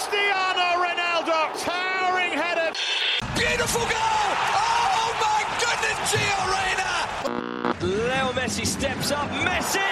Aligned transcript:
Cristiano 0.00 0.66
Ronaldo, 0.86 1.38
towering 1.68 2.34
header. 2.42 2.70
Beautiful 3.40 3.84
goal! 3.96 4.28
Oh 4.64 5.08
my 5.26 5.40
goodness, 5.62 5.98
Gio 6.10 6.40
Reyna! 6.54 6.92
Leo 8.08 8.28
Messi 8.38 8.66
steps 8.76 9.08
up. 9.18 9.28
Messi! 9.46 9.90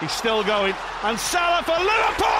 He's 0.00 0.12
still 0.22 0.42
going. 0.54 0.76
And 1.06 1.18
Salah 1.18 1.62
for 1.68 1.78
Liverpool! 1.90 2.38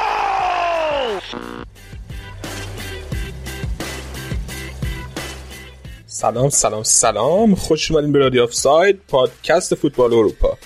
سلام 6.06 6.49
سلام 6.51 6.83
سلام 6.83 7.54
خوش 7.54 7.90
اومدین 7.90 8.12
به 8.12 8.19
رادیو 8.19 8.42
آف 8.42 8.54
ساید 8.54 9.01
پادکست 9.08 9.74
فوتبال 9.74 10.12
اروپا 10.12 10.58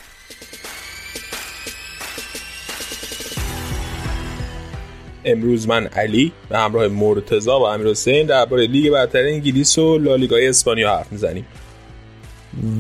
امروز 5.28 5.68
من 5.68 5.88
علی 5.88 6.32
به 6.50 6.58
همراه 6.58 6.88
مرتضا 6.88 7.60
و 7.60 7.64
امیر 7.64 7.88
حسین 7.88 8.26
درباره 8.26 8.68
لیگ 8.68 8.92
برتر 8.92 9.24
انگلیس 9.24 9.78
و 9.78 9.98
لالیگای 9.98 10.48
اسپانیا 10.48 10.98
حرف 10.98 11.12
می‌زنیم. 11.12 11.46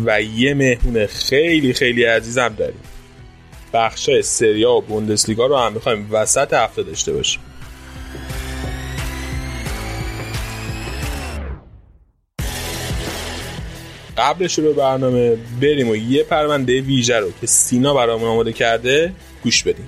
و 0.05 0.22
یه 0.22 0.53
مهمون 0.53 1.05
خیلی 1.05 1.73
خیلی 1.73 2.03
عزیزم 2.03 2.55
داریم. 2.58 2.80
بخشای 3.73 4.22
سریا 4.22 4.72
و 4.72 4.81
بوندسلیگا 4.81 5.45
رو 5.45 5.58
هم 5.58 5.73
می‌خوایم 5.73 6.08
وسط 6.12 6.53
هفته 6.53 6.84
داشته 6.84 7.13
باشیم. 7.13 7.41
قبل 14.17 14.48
شروع 14.48 14.75
برنامه 14.75 15.38
بریم 15.61 15.89
و 15.89 15.95
یه 15.95 16.23
پرونده 16.23 16.81
ویژه 16.81 17.20
رو 17.20 17.31
که 17.41 17.48
سینا 17.48 17.94
برامون 17.94 18.30
آماده 18.30 18.53
کرده 18.53 19.14
گوش 19.44 19.64
بدیم. 19.64 19.88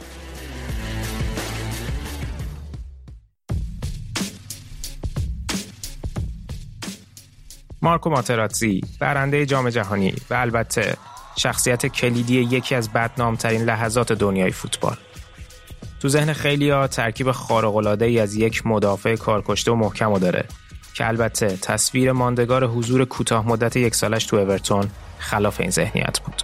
مارکو 7.81 8.09
ماتراتزی 8.09 8.81
برنده 8.99 9.45
جام 9.45 9.69
جهانی 9.69 10.15
و 10.29 10.33
البته 10.33 10.97
شخصیت 11.37 11.85
کلیدی 11.85 12.39
یکی 12.39 12.75
از 12.75 12.93
بدنامترین 12.93 13.61
لحظات 13.61 14.13
دنیای 14.13 14.51
فوتبال. 14.51 14.95
تو 15.99 16.09
ذهن 16.09 16.33
خیلی 16.33 16.69
ها 16.69 16.87
ترکیب 16.87 17.31
خارق‌العاده 17.31 18.05
ای 18.05 18.19
از 18.19 18.35
یک 18.35 18.67
مدافع 18.67 19.15
کارکشته 19.15 19.71
و 19.71 19.75
محکم 19.75 20.11
و 20.11 20.19
داره 20.19 20.45
که 20.93 21.07
البته 21.07 21.57
تصویر 21.57 22.11
ماندگار 22.11 22.65
حضور 22.65 23.05
کوتاه 23.05 23.47
مدت 23.47 23.75
یک 23.75 23.95
سالش 23.95 24.25
تو 24.25 24.35
اورتون 24.35 24.89
خلاف 25.17 25.61
این 25.61 25.69
ذهنیت 25.69 26.19
بود. 26.19 26.41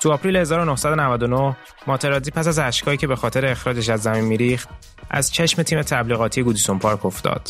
تو 0.00 0.12
آپریل 0.12 0.36
1999 0.36 1.56
ماتراتزی 1.86 2.30
پس 2.30 2.46
از 2.46 2.58
اشکایی 2.58 2.96
که 2.96 3.06
به 3.06 3.16
خاطر 3.16 3.46
اخراجش 3.46 3.88
از 3.88 4.02
زمین 4.02 4.24
میریخت 4.24 4.68
از 5.10 5.32
چشم 5.32 5.62
تیم 5.62 5.82
تبلیغاتی 5.82 6.42
گودیسون 6.42 6.78
پارک 6.78 7.06
افتاد. 7.06 7.48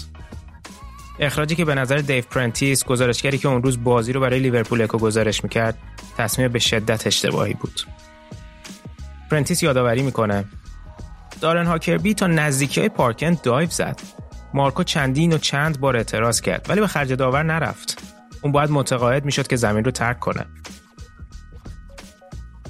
اخراجی 1.20 1.54
که 1.54 1.64
به 1.64 1.74
نظر 1.74 1.96
دیو 1.96 2.24
پرنتیس 2.24 2.84
گزارشگری 2.84 3.38
که 3.38 3.48
اون 3.48 3.62
روز 3.62 3.84
بازی 3.84 4.12
رو 4.12 4.20
برای 4.20 4.40
لیورپول 4.40 4.82
اکو 4.82 4.98
گزارش 4.98 5.44
می‌کرد 5.44 5.78
تصمیم 6.18 6.48
به 6.48 6.58
شدت 6.58 7.06
اشتباهی 7.06 7.54
بود. 7.54 7.80
پرنتیس 9.30 9.62
یادآوری 9.62 10.02
می‌کنه 10.02 10.44
دارن 11.40 11.66
هاکربی 11.66 12.14
تا 12.14 12.26
نزدیکی 12.26 12.80
های 12.80 12.88
پارکند 12.88 13.42
دایو 13.42 13.70
زد. 13.70 14.00
مارکو 14.54 14.82
چندین 14.82 15.32
و 15.32 15.38
چند 15.38 15.80
بار 15.80 15.96
اعتراض 15.96 16.40
کرد 16.40 16.66
ولی 16.68 16.80
به 16.80 16.86
خرج 16.86 17.12
داور 17.12 17.42
نرفت. 17.42 18.02
اون 18.42 18.52
باید 18.52 18.70
متقاعد 18.70 19.24
می‌شد 19.24 19.46
که 19.46 19.56
زمین 19.56 19.84
رو 19.84 19.90
ترک 19.90 20.18
کنه. 20.18 20.46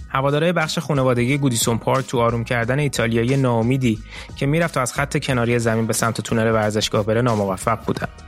هواداره 0.09 0.53
بخش 0.53 0.79
خانوادگی 0.79 1.39
گودیسون 1.39 1.79
پارک 1.79 2.07
تو 2.07 2.21
آروم 2.21 2.45
کردن 2.45 2.79
ایتالیایی 2.79 3.37
ناامیدی 3.37 3.99
که 4.37 4.47
می‌رفت 4.47 4.77
از 4.77 4.93
خط 4.93 5.19
کناری 5.19 5.59
زمین 5.59 5.87
به 5.87 5.93
سمت 5.93 6.21
تونل 6.21 6.53
ورزشگاه 6.53 7.07
بره 7.07 7.23
ناموفق 7.23 7.85
بودند. 7.85 8.23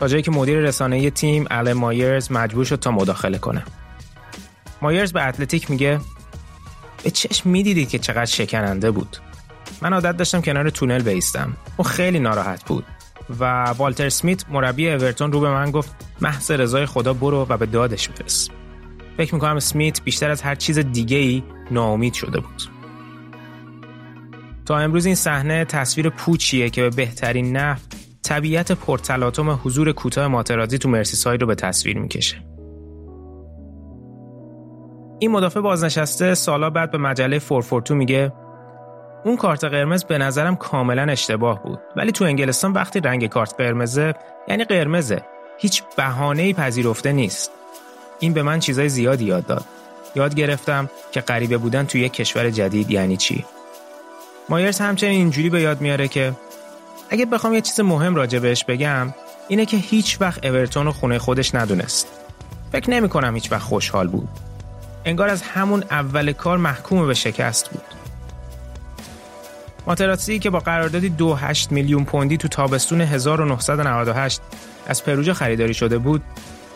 تا 0.00 0.08
جایی 0.08 0.22
که 0.22 0.30
مدیر 0.30 0.58
رسانه 0.58 1.10
تیم 1.10 1.46
ال 1.50 1.72
مایرز 1.72 2.32
مجبور 2.32 2.64
شد 2.64 2.76
تا 2.76 2.90
مداخله 2.90 3.38
کنه. 3.38 3.64
مایرز 4.82 5.12
به 5.12 5.26
اتلتیک 5.26 5.70
میگه 5.70 6.00
به 7.04 7.10
چشم 7.10 7.50
می‌دیدید 7.50 7.88
که 7.88 7.98
چقدر 7.98 8.24
شکننده 8.24 8.90
بود. 8.90 9.16
من 9.82 9.92
عادت 9.92 10.16
داشتم 10.16 10.40
کنار 10.40 10.70
تونل 10.70 11.02
بیستم. 11.02 11.56
اون 11.76 11.88
خیلی 11.88 12.18
ناراحت 12.18 12.64
بود. 12.64 12.84
و 13.40 13.64
والتر 13.64 14.08
سمیت 14.08 14.44
مربی 14.50 14.90
اورتون 14.90 15.32
رو 15.32 15.40
به 15.40 15.50
من 15.50 15.70
گفت 15.70 15.94
محض 16.20 16.50
رضای 16.50 16.86
خدا 16.86 17.12
برو 17.12 17.46
و 17.48 17.56
به 17.56 17.66
دادش 17.66 18.08
برس. 18.08 18.48
فکر 19.16 19.34
می‌کنم 19.34 19.58
سمیت 19.58 20.02
بیشتر 20.02 20.30
از 20.30 20.42
هر 20.42 20.54
چیز 20.54 20.78
دیگه 20.78 21.16
ای 21.16 21.42
ناامید 21.70 22.14
شده 22.14 22.40
بود. 22.40 22.62
تا 24.66 24.78
امروز 24.78 25.06
این 25.06 25.14
صحنه 25.14 25.64
تصویر 25.64 26.08
پوچیه 26.08 26.70
که 26.70 26.82
به 26.82 26.90
بهترین 26.90 27.56
نحو 27.56 27.80
طبیعت 28.22 28.72
پرتلاطم 28.72 29.50
حضور 29.50 29.92
کوتاه 29.92 30.26
ماترازی 30.28 30.78
تو 30.78 30.88
مرسیساید 30.88 31.40
رو 31.40 31.46
به 31.46 31.54
تصویر 31.54 31.98
می‌کشه. 31.98 32.36
این 35.18 35.30
مدافع 35.30 35.60
بازنشسته 35.60 36.34
سالا 36.34 36.70
بعد 36.70 36.90
به 36.90 36.98
مجله 36.98 37.38
فورفورتو 37.38 37.94
میگه 37.94 38.32
اون 39.24 39.36
کارت 39.36 39.64
قرمز 39.64 40.04
به 40.04 40.18
نظرم 40.18 40.56
کاملا 40.56 41.02
اشتباه 41.02 41.62
بود 41.62 41.78
ولی 41.96 42.12
تو 42.12 42.24
انگلستان 42.24 42.72
وقتی 42.72 43.00
رنگ 43.00 43.26
کارت 43.26 43.54
قرمزه 43.58 44.14
یعنی 44.48 44.64
قرمزه 44.64 45.22
هیچ 45.58 45.82
بهانه‌ای 45.96 46.52
پذیرفته 46.52 47.12
نیست 47.12 47.50
این 48.20 48.32
به 48.32 48.42
من 48.42 48.60
چیزای 48.60 48.88
زیادی 48.88 49.24
یاد 49.24 49.46
داد. 49.46 49.64
یاد 50.14 50.34
گرفتم 50.34 50.90
که 51.12 51.20
غریبه 51.20 51.58
بودن 51.58 51.86
توی 51.86 52.00
یک 52.00 52.12
کشور 52.12 52.50
جدید 52.50 52.90
یعنی 52.90 53.16
چی. 53.16 53.44
مایرز 54.48 54.78
همچنین 54.78 55.12
اینجوری 55.12 55.50
به 55.50 55.60
یاد 55.60 55.80
میاره 55.80 56.08
که 56.08 56.32
اگه 57.10 57.26
بخوام 57.26 57.54
یه 57.54 57.60
چیز 57.60 57.80
مهم 57.80 58.14
راجع 58.14 58.38
بهش 58.38 58.64
بگم 58.64 59.14
اینه 59.48 59.66
که 59.66 59.76
هیچ 59.76 60.20
وقت 60.20 60.46
اورتون 60.46 60.86
رو 60.86 60.92
خونه 60.92 61.18
خودش 61.18 61.54
ندونست. 61.54 62.08
فکر 62.72 62.90
نمی 62.90 63.08
کنم 63.08 63.34
هیچ 63.34 63.52
وقت 63.52 63.62
خوشحال 63.62 64.08
بود. 64.08 64.28
انگار 65.04 65.28
از 65.28 65.42
همون 65.42 65.84
اول 65.90 66.32
کار 66.32 66.58
محکوم 66.58 67.06
به 67.06 67.14
شکست 67.14 67.70
بود. 67.70 67.82
ماتراتسی 69.86 70.38
که 70.38 70.50
با 70.50 70.58
قراردادی 70.58 71.14
2.8 71.18 71.72
میلیون 71.72 72.04
پوندی 72.04 72.36
تو 72.36 72.48
تابستون 72.48 73.00
1998 73.00 74.40
از 74.86 75.04
پروژه 75.04 75.34
خریداری 75.34 75.74
شده 75.74 75.98
بود 75.98 76.22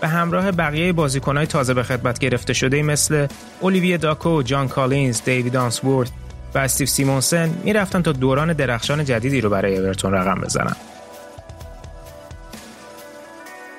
به 0.00 0.08
همراه 0.08 0.52
بقیه 0.52 0.92
بازیکنهای 0.92 1.46
تازه 1.46 1.74
به 1.74 1.82
خدمت 1.82 2.18
گرفته 2.18 2.52
شده 2.52 2.82
مثل 2.82 3.26
اولیویه 3.60 3.96
داکو، 3.96 4.42
جان 4.42 4.68
کالینز، 4.68 5.22
دیوید 5.22 5.56
آنسورد 5.56 6.10
و 6.54 6.58
استیو 6.58 6.86
سیمونسن 6.86 7.50
می‌رفتن 7.64 8.02
تا 8.02 8.12
دوران 8.12 8.52
درخشان 8.52 9.04
جدیدی 9.04 9.40
رو 9.40 9.50
برای 9.50 9.78
اورتون 9.78 10.12
رقم 10.12 10.40
بزنن. 10.40 10.76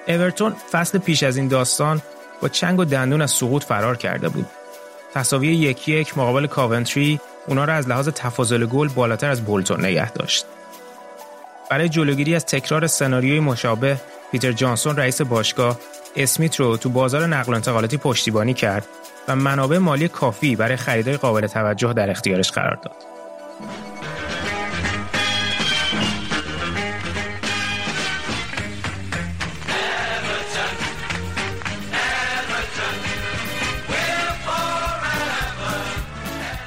اورتون 0.08 0.56
فصل 0.72 0.98
پیش 0.98 1.24
از 1.24 1.38
این 1.38 1.48
داستان 1.48 2.02
با 2.42 2.48
چنگ 2.48 2.80
و 2.80 2.86
دندون 2.86 3.22
از 3.22 3.32
سقوط 3.32 3.64
فرار 3.64 3.98
کرده 3.98 4.30
بود. 4.30 4.46
تساوی 5.14 5.48
یکی 5.48 5.92
یک 5.92 6.18
مقابل 6.18 6.48
کاونتری 6.48 7.20
اونا 7.48 7.66
را 7.66 7.74
از 7.74 7.88
لحاظ 7.88 8.10
تفاضل 8.10 8.66
گل 8.66 8.88
بالاتر 8.88 9.30
از 9.30 9.42
بولتون 9.42 9.86
نگه 9.86 10.12
داشت. 10.12 10.46
برای 11.70 11.90
جلوگیری 11.90 12.36
از 12.36 12.46
تکرار 12.46 12.88
سناریوی 12.88 13.40
مشابه 13.40 13.98
پیتر 14.32 14.52
جانسون 14.52 14.96
رئیس 14.96 15.22
باشگاه 15.22 15.80
اسمیت 16.16 16.56
رو 16.56 16.78
تو 16.78 16.90
بازار 16.90 17.28
نقل 17.28 17.52
و 17.52 17.56
انتقالاتی 17.56 17.98
پشتیبانی 17.98 18.54
کرد 18.54 18.88
و 19.28 19.36
منابع 19.36 19.78
مالی 19.78 20.08
کافی 20.08 20.56
برای 20.56 20.76
خریدای 20.76 21.18
قابل 21.18 21.48
توجه 21.48 21.94
در 21.94 22.10
اختیارش 22.10 22.52
قرار 22.52 22.76
داد. 22.76 22.96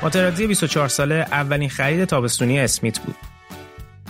ماترادزی 0.02 0.46
24 0.46 0.88
ساله 0.88 1.14
اولین 1.14 1.68
خرید 1.68 2.04
تابستونی 2.04 2.60
اسمیت 2.60 2.98
بود. 2.98 3.16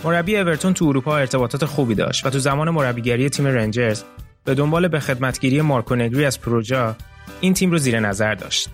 مربی 0.03 0.37
اورتون 0.37 0.73
تو 0.73 0.85
اروپا 0.85 1.17
ارتباطات 1.17 1.65
خوبی 1.65 1.95
داشت 1.95 2.25
و 2.25 2.29
تو 2.29 2.39
زمان 2.39 2.69
مربیگری 2.69 3.29
تیم 3.29 3.45
رنجرز 3.45 4.03
به 4.45 4.55
دنبال 4.55 4.87
به 4.87 4.99
خدمتگیری 4.99 5.61
مارکو 5.61 5.95
نگری 5.95 6.25
از 6.25 6.41
پروژا 6.41 6.95
این 7.41 7.53
تیم 7.53 7.71
رو 7.71 7.77
زیر 7.77 7.99
نظر 7.99 8.35
داشت. 8.35 8.69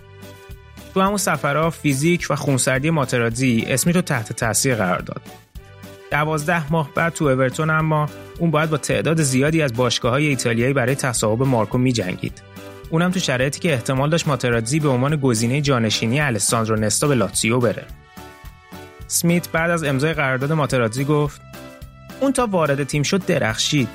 تو 0.94 1.00
همون 1.00 1.16
سفرها 1.16 1.70
فیزیک 1.70 2.26
و 2.30 2.36
خونسردی 2.36 2.90
ماترادزی 2.90 3.64
اسمیت 3.68 3.96
رو 3.96 4.02
تحت 4.02 4.32
تاثیر 4.32 4.74
قرار 4.74 4.98
داد. 4.98 5.22
دوازده 6.10 6.72
ماه 6.72 6.90
بعد 6.94 7.12
تو 7.12 7.24
اورتون 7.24 7.70
اما 7.70 8.08
اون 8.38 8.50
باید 8.50 8.70
با 8.70 8.76
تعداد 8.76 9.22
زیادی 9.22 9.62
از 9.62 9.72
باشگاه 9.72 10.12
های 10.12 10.26
ایتالیایی 10.26 10.72
برای 10.72 10.94
تصاحب 10.94 11.42
مارکو 11.42 11.78
می 11.78 11.92
جنگید. 11.92 12.42
اونم 12.90 13.10
تو 13.10 13.20
شرایطی 13.20 13.60
که 13.60 13.72
احتمال 13.72 14.10
داشت 14.10 14.28
ماترادزی 14.28 14.80
به 14.80 14.88
عنوان 14.88 15.16
گزینه 15.16 15.60
جانشینی 15.60 16.20
الساندرو 16.20 16.76
نستا 16.76 17.08
به 17.08 17.14
لاتزیو 17.14 17.60
بره. 17.60 17.84
سمیت 19.06 19.48
بعد 19.48 19.70
از 19.70 19.84
امضای 19.84 20.12
قرارداد 20.12 20.52
ماترادزی 20.52 21.04
گفت 21.04 21.40
اون 22.20 22.32
تا 22.32 22.46
وارد 22.46 22.84
تیم 22.84 23.02
شد 23.02 23.26
درخشید 23.26 23.88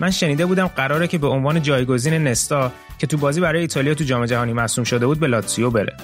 من 0.00 0.10
شنیده 0.10 0.46
بودم 0.46 0.66
قراره 0.66 1.06
که 1.06 1.18
به 1.18 1.26
عنوان 1.26 1.62
جایگزین 1.62 2.14
نستا 2.14 2.72
که 2.98 3.06
تو 3.06 3.16
بازی 3.16 3.40
برای 3.40 3.60
ایتالیا 3.60 3.94
تو 3.94 4.04
جام 4.04 4.26
جهانی 4.26 4.52
مصوم 4.52 4.84
شده 4.84 5.06
بود 5.06 5.20
به 5.20 5.26
لاتسیو 5.26 5.70
بره. 5.70 5.96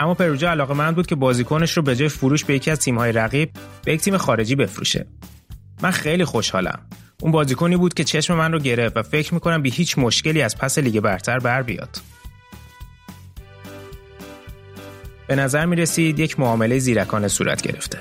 اما 0.00 0.14
پروژا 0.14 0.50
علاقه 0.50 0.74
من 0.74 0.92
بود 0.92 1.06
که 1.06 1.14
بازیکنش 1.14 1.76
رو 1.76 1.82
به 1.82 1.96
جای 1.96 2.08
فروش 2.08 2.44
به 2.44 2.54
یکی 2.54 2.70
از 2.70 2.78
تیم‌های 2.78 3.12
رقیب 3.12 3.50
به 3.84 3.92
یک 3.92 4.00
تیم 4.00 4.16
خارجی 4.16 4.54
بفروشه. 4.54 5.06
من 5.82 5.90
خیلی 5.90 6.24
خوشحالم. 6.24 6.80
اون 7.20 7.32
بازیکنی 7.32 7.76
بود 7.76 7.94
که 7.94 8.04
چشم 8.04 8.34
من 8.34 8.52
رو 8.52 8.58
گرفت 8.58 8.96
و 8.96 9.02
فکر 9.02 9.34
می‌کنم 9.34 9.62
بی 9.62 9.70
هیچ 9.70 9.98
مشکلی 9.98 10.42
از 10.42 10.58
پس 10.58 10.78
لیگ 10.78 11.00
برتر 11.00 11.38
بر 11.38 11.62
بیاد. 11.62 11.96
به 15.26 15.36
نظر 15.36 15.66
می 15.66 15.76
رسید 15.76 16.18
یک 16.18 16.40
معامله 16.40 16.78
زیرکانه 16.78 17.28
صورت 17.28 17.62
گرفته. 17.62 17.98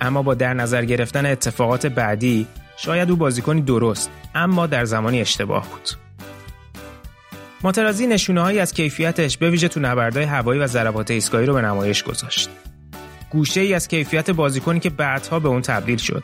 اما 0.00 0.22
با 0.22 0.34
در 0.34 0.54
نظر 0.54 0.84
گرفتن 0.84 1.26
اتفاقات 1.26 1.86
بعدی 1.86 2.46
شاید 2.76 3.10
او 3.10 3.16
بازیکنی 3.16 3.62
درست 3.62 4.10
اما 4.34 4.66
در 4.66 4.84
زمانی 4.84 5.20
اشتباه 5.20 5.68
بود 5.68 5.90
ماترازی 7.62 8.06
نشونه 8.06 8.40
هایی 8.40 8.58
از 8.58 8.74
کیفیتش 8.74 9.38
به 9.38 9.50
ویژه 9.50 9.68
تو 9.68 9.80
نبردهای 9.80 10.24
هوایی 10.24 10.60
و 10.60 10.66
ضربات 10.66 11.10
ایستگاهی 11.10 11.46
رو 11.46 11.54
به 11.54 11.60
نمایش 11.60 12.02
گذاشت 12.02 12.50
گوشه 13.30 13.60
ای 13.60 13.74
از 13.74 13.88
کیفیت 13.88 14.30
بازیکنی 14.30 14.80
که 14.80 14.90
بعدها 14.90 15.38
به 15.38 15.48
اون 15.48 15.62
تبدیل 15.62 15.98
شد 15.98 16.22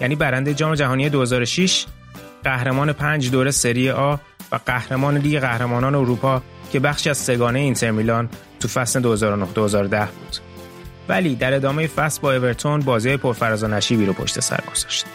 یعنی 0.00 0.16
برنده 0.16 0.54
جام 0.54 0.74
جهانی 0.74 1.08
2006 1.08 1.86
قهرمان 2.44 2.92
پنج 2.92 3.30
دوره 3.30 3.50
سری 3.50 3.90
آ 3.90 4.16
و 4.52 4.58
قهرمان 4.66 5.16
لیگ 5.16 5.40
قهرمانان 5.40 5.94
اروپا 5.94 6.42
که 6.72 6.80
بخشی 6.80 7.10
از 7.10 7.18
سگانه 7.18 7.58
اینتر 7.58 7.90
میلان 7.90 8.28
تو 8.60 8.68
فصل 8.68 9.16
2009-2010 9.16 9.54
بود. 9.54 10.36
ولی 11.08 11.34
در 11.34 11.54
ادامه 11.54 11.86
فصل 11.86 12.20
با 12.20 12.34
اورتون 12.34 12.80
بازی 12.80 13.16
پرفراز 13.16 13.64
و 13.64 13.66
نشیبی 13.66 14.06
رو 14.06 14.12
پشت 14.12 14.40
سر 14.40 14.60
گذاشت. 14.72 15.06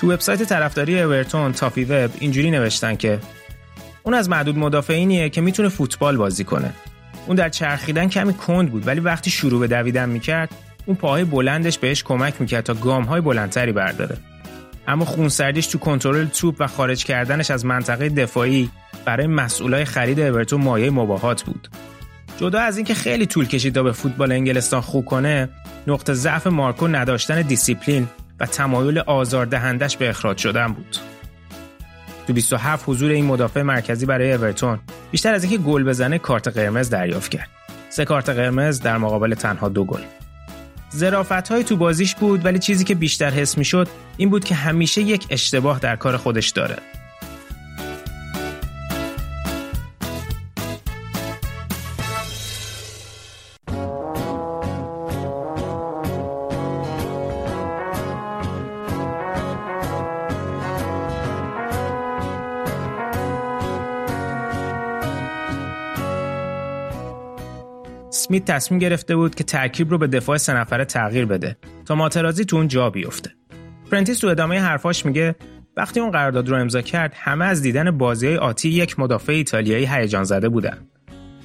تو 0.00 0.12
وبسایت 0.12 0.42
طرفداری 0.42 1.00
اورتون 1.00 1.52
تافی 1.52 1.84
وب 1.84 2.10
اینجوری 2.18 2.50
نوشتن 2.50 2.96
که 2.96 3.18
اون 4.02 4.14
از 4.14 4.28
معدود 4.28 4.58
مدافعینیه 4.58 5.28
که 5.28 5.40
می‌تونه 5.40 5.68
فوتبال 5.68 6.16
بازی 6.16 6.44
کنه. 6.44 6.72
اون 7.26 7.36
در 7.36 7.48
چرخیدن 7.48 8.08
کمی 8.08 8.34
کند 8.34 8.70
بود 8.70 8.86
ولی 8.86 9.00
وقتی 9.00 9.30
شروع 9.30 9.60
به 9.60 9.66
دویدن 9.66 10.08
می‌کرد 10.08 10.48
اون 10.86 10.96
پاهای 10.96 11.24
بلندش 11.24 11.78
بهش 11.78 12.02
کمک 12.02 12.34
می‌کرد 12.40 12.64
تا 12.64 12.74
گام 12.74 13.04
های 13.04 13.20
بلندتری 13.20 13.72
برداره. 13.72 14.16
اما 14.88 15.04
خونسردیش 15.04 15.66
تو 15.66 15.78
کنترل 15.78 16.26
توپ 16.26 16.56
و 16.58 16.66
خارج 16.66 17.04
کردنش 17.04 17.50
از 17.50 17.64
منطقه 17.64 18.08
دفاعی 18.08 18.70
برای 19.04 19.26
مسئولای 19.26 19.84
خرید 19.84 20.20
اورتون 20.20 20.60
مایه 20.60 20.90
مباهات 20.90 21.42
بود. 21.42 21.68
جدا 22.40 22.60
از 22.60 22.76
اینکه 22.76 22.94
خیلی 22.94 23.26
طول 23.26 23.46
کشید 23.46 23.74
تا 23.74 23.82
به 23.82 23.92
فوتبال 23.92 24.32
انگلستان 24.32 24.80
خو 24.80 25.04
کنه، 25.04 25.48
نقطه 25.86 26.14
ضعف 26.14 26.46
مارکو 26.46 26.88
نداشتن 26.88 27.42
دیسیپلین 27.42 28.08
و 28.40 28.46
تمایل 28.46 28.98
آزاردهندش 28.98 29.96
به 29.96 30.08
اخراج 30.08 30.38
شدن 30.38 30.72
بود. 30.72 30.96
تو 32.26 32.32
27 32.32 32.84
حضور 32.86 33.10
این 33.10 33.24
مدافع 33.24 33.62
مرکزی 33.62 34.06
برای 34.06 34.32
اورتون 34.32 34.78
بیشتر 35.10 35.34
از 35.34 35.44
اینکه 35.44 35.58
گل 35.58 35.84
بزنه 35.84 36.18
کارت 36.18 36.48
قرمز 36.48 36.90
دریافت 36.90 37.30
کرد. 37.30 37.48
سه 37.88 38.04
کارت 38.04 38.28
قرمز 38.28 38.80
در 38.80 38.98
مقابل 38.98 39.34
تنها 39.34 39.68
دو 39.68 39.84
گل. 39.84 40.00
زرافت 40.90 41.48
های 41.48 41.64
تو 41.64 41.76
بازیش 41.76 42.14
بود 42.14 42.44
ولی 42.44 42.58
چیزی 42.58 42.84
که 42.84 42.94
بیشتر 42.94 43.30
حس 43.30 43.58
می 43.58 43.64
شد 43.64 43.88
این 44.16 44.30
بود 44.30 44.44
که 44.44 44.54
همیشه 44.54 45.02
یک 45.02 45.26
اشتباه 45.30 45.78
در 45.78 45.96
کار 45.96 46.16
خودش 46.16 46.48
داره. 46.48 46.76
اسمیت 68.26 68.44
تصمیم 68.44 68.78
گرفته 68.78 69.16
بود 69.16 69.34
که 69.34 69.44
ترکیب 69.44 69.90
رو 69.90 69.98
به 69.98 70.06
دفاع 70.06 70.36
سه 70.36 70.54
نفره 70.54 70.84
تغییر 70.84 71.26
بده 71.26 71.56
تا 71.84 71.94
ماترازی 71.94 72.44
تو 72.44 72.56
اون 72.56 72.68
جا 72.68 72.90
بیفته. 72.90 73.30
پرنتیس 73.90 74.18
تو 74.18 74.26
ادامه 74.26 74.60
حرفاش 74.60 75.06
میگه 75.06 75.34
وقتی 75.76 76.00
اون 76.00 76.10
قرارداد 76.10 76.48
رو 76.48 76.60
امضا 76.60 76.80
کرد 76.80 77.12
همه 77.16 77.44
از 77.44 77.62
دیدن 77.62 77.90
بازی 77.90 78.36
آتی 78.36 78.68
یک 78.68 79.00
مدافع 79.00 79.32
ایتالیایی 79.32 79.86
هیجان 79.86 80.24
زده 80.24 80.48
بودن. 80.48 80.78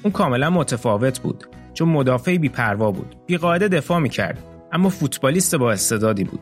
اون 0.02 0.12
کاملا 0.12 0.50
متفاوت 0.50 1.20
بود 1.20 1.44
چون 1.74 1.88
مدافعی 1.88 2.38
بیپروا 2.38 2.90
بود. 2.90 3.16
بیقاعده 3.26 3.68
دفاع 3.68 3.98
می‌کرد 3.98 4.38
اما 4.72 4.88
فوتبالیست 4.88 5.54
با 5.54 5.72
استعدادی 5.72 6.24
بود. 6.24 6.40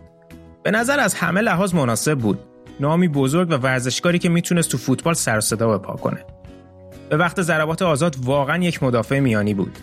به 0.62 0.70
نظر 0.70 1.00
از 1.00 1.14
همه 1.14 1.40
لحاظ 1.40 1.74
مناسب 1.74 2.18
بود. 2.18 2.38
نامی 2.80 3.08
بزرگ 3.08 3.50
و 3.50 3.54
ورزشکاری 3.54 4.18
که 4.18 4.28
می‌تونست 4.28 4.70
تو 4.70 4.78
فوتبال 4.78 5.14
سر 5.14 5.40
صدا 5.40 5.78
بپا 5.78 5.96
کنه. 5.96 6.24
به 7.10 7.16
وقت 7.16 7.42
ضربات 7.42 7.82
آزاد 7.82 8.16
واقعا 8.24 8.62
یک 8.62 8.82
مدافع 8.82 9.18
میانی 9.18 9.54
بود. 9.54 9.78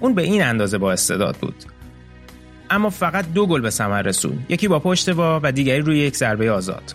اون 0.00 0.14
به 0.14 0.22
این 0.22 0.42
اندازه 0.42 0.78
با 0.78 0.92
استعداد 0.92 1.36
بود. 1.36 1.64
اما 2.70 2.90
فقط 2.90 3.32
دو 3.34 3.46
گل 3.46 3.60
به 3.60 3.70
ثمر 3.70 4.02
رسون. 4.02 4.38
یکی 4.48 4.68
با 4.68 4.78
پشت 4.78 5.08
وا 5.08 5.40
و 5.42 5.52
دیگری 5.52 5.80
روی 5.80 5.98
یک 5.98 6.16
ضربه 6.16 6.50
آزاد. 6.50 6.94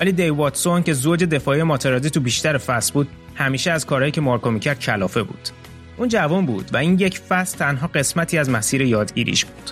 ولی 0.00 0.12
دی 0.12 0.30
واتسون 0.30 0.82
که 0.82 0.92
زوج 0.92 1.24
دفاعی 1.24 1.62
ماترادی 1.62 2.10
تو 2.10 2.20
بیشتر 2.20 2.58
فصل 2.58 2.92
بود 2.92 3.08
همیشه 3.34 3.70
از 3.70 3.86
کارهایی 3.86 4.12
که 4.12 4.20
مارکو 4.20 4.50
می‌کرد 4.50 4.80
کلافه 4.80 5.22
بود. 5.22 5.48
اون 5.96 6.08
جوان 6.08 6.46
بود 6.46 6.70
و 6.72 6.76
این 6.76 6.98
یک 6.98 7.18
فصل 7.18 7.58
تنها 7.58 7.86
قسمتی 7.86 8.38
از 8.38 8.50
مسیر 8.50 8.80
یادگیریش 8.80 9.44
بود. 9.44 9.70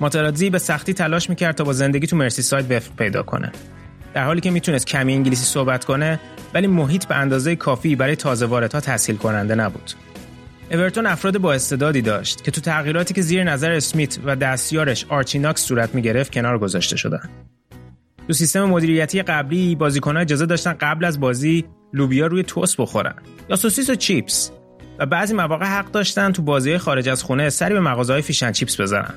ماتراتزی 0.00 0.50
به 0.50 0.58
سختی 0.58 0.94
تلاش 0.94 1.30
می‌کرد 1.30 1.54
تا 1.54 1.64
با 1.64 1.72
زندگی 1.72 2.06
تو 2.06 2.16
مرسی 2.16 2.42
ساید 2.42 2.72
وفق 2.72 2.96
پیدا 2.96 3.22
کنه. 3.22 3.52
در 4.14 4.24
حالی 4.24 4.40
که 4.40 4.50
می‌تونست 4.50 4.86
کمی 4.86 5.14
انگلیسی 5.14 5.44
صحبت 5.44 5.84
کنه 5.84 6.20
ولی 6.54 6.66
محیط 6.66 7.06
به 7.06 7.16
اندازه 7.16 7.56
کافی 7.56 7.96
برای 7.96 8.16
تازه 8.16 8.46
واردها 8.46 8.80
تسهیل 8.80 9.18
کننده 9.18 9.54
نبود. 9.54 9.92
اورتون 10.70 11.06
افراد 11.06 11.38
با 11.38 11.52
استعدادی 11.52 12.02
داشت 12.02 12.44
که 12.44 12.50
تو 12.50 12.60
تغییراتی 12.60 13.14
که 13.14 13.22
زیر 13.22 13.44
نظر 13.44 13.72
اسمیت 13.72 14.18
و 14.24 14.36
دستیارش 14.36 15.06
آرچی 15.08 15.38
ناکس 15.38 15.62
صورت 15.62 15.94
می‌گرفت 15.94 16.32
کنار 16.32 16.58
گذاشته 16.58 16.96
شدن. 16.96 17.28
تو 18.26 18.32
سیستم 18.32 18.64
مدیریتی 18.64 19.22
قبلی 19.22 19.74
بازیکنها 19.74 20.22
اجازه 20.22 20.46
داشتن 20.46 20.72
قبل 20.72 21.04
از 21.04 21.20
بازی 21.20 21.64
لوبیا 21.92 22.26
روی 22.26 22.42
توست 22.42 22.76
بخورن 22.76 23.14
یا 23.50 23.56
سوسیس 23.56 23.90
و 23.90 23.94
چیپس 23.94 24.50
و 24.98 25.06
بعضی 25.06 25.34
مواقع 25.34 25.66
حق 25.66 25.90
داشتن 25.90 26.32
تو 26.32 26.42
بازی 26.42 26.78
خارج 26.78 27.08
از 27.08 27.22
خونه 27.22 27.50
سری 27.50 27.74
به 27.74 27.80
مغازه‌های 27.80 28.22
fish 28.22 28.39
and 28.39 28.52
chips 28.52 28.80
بزنن. 28.80 29.14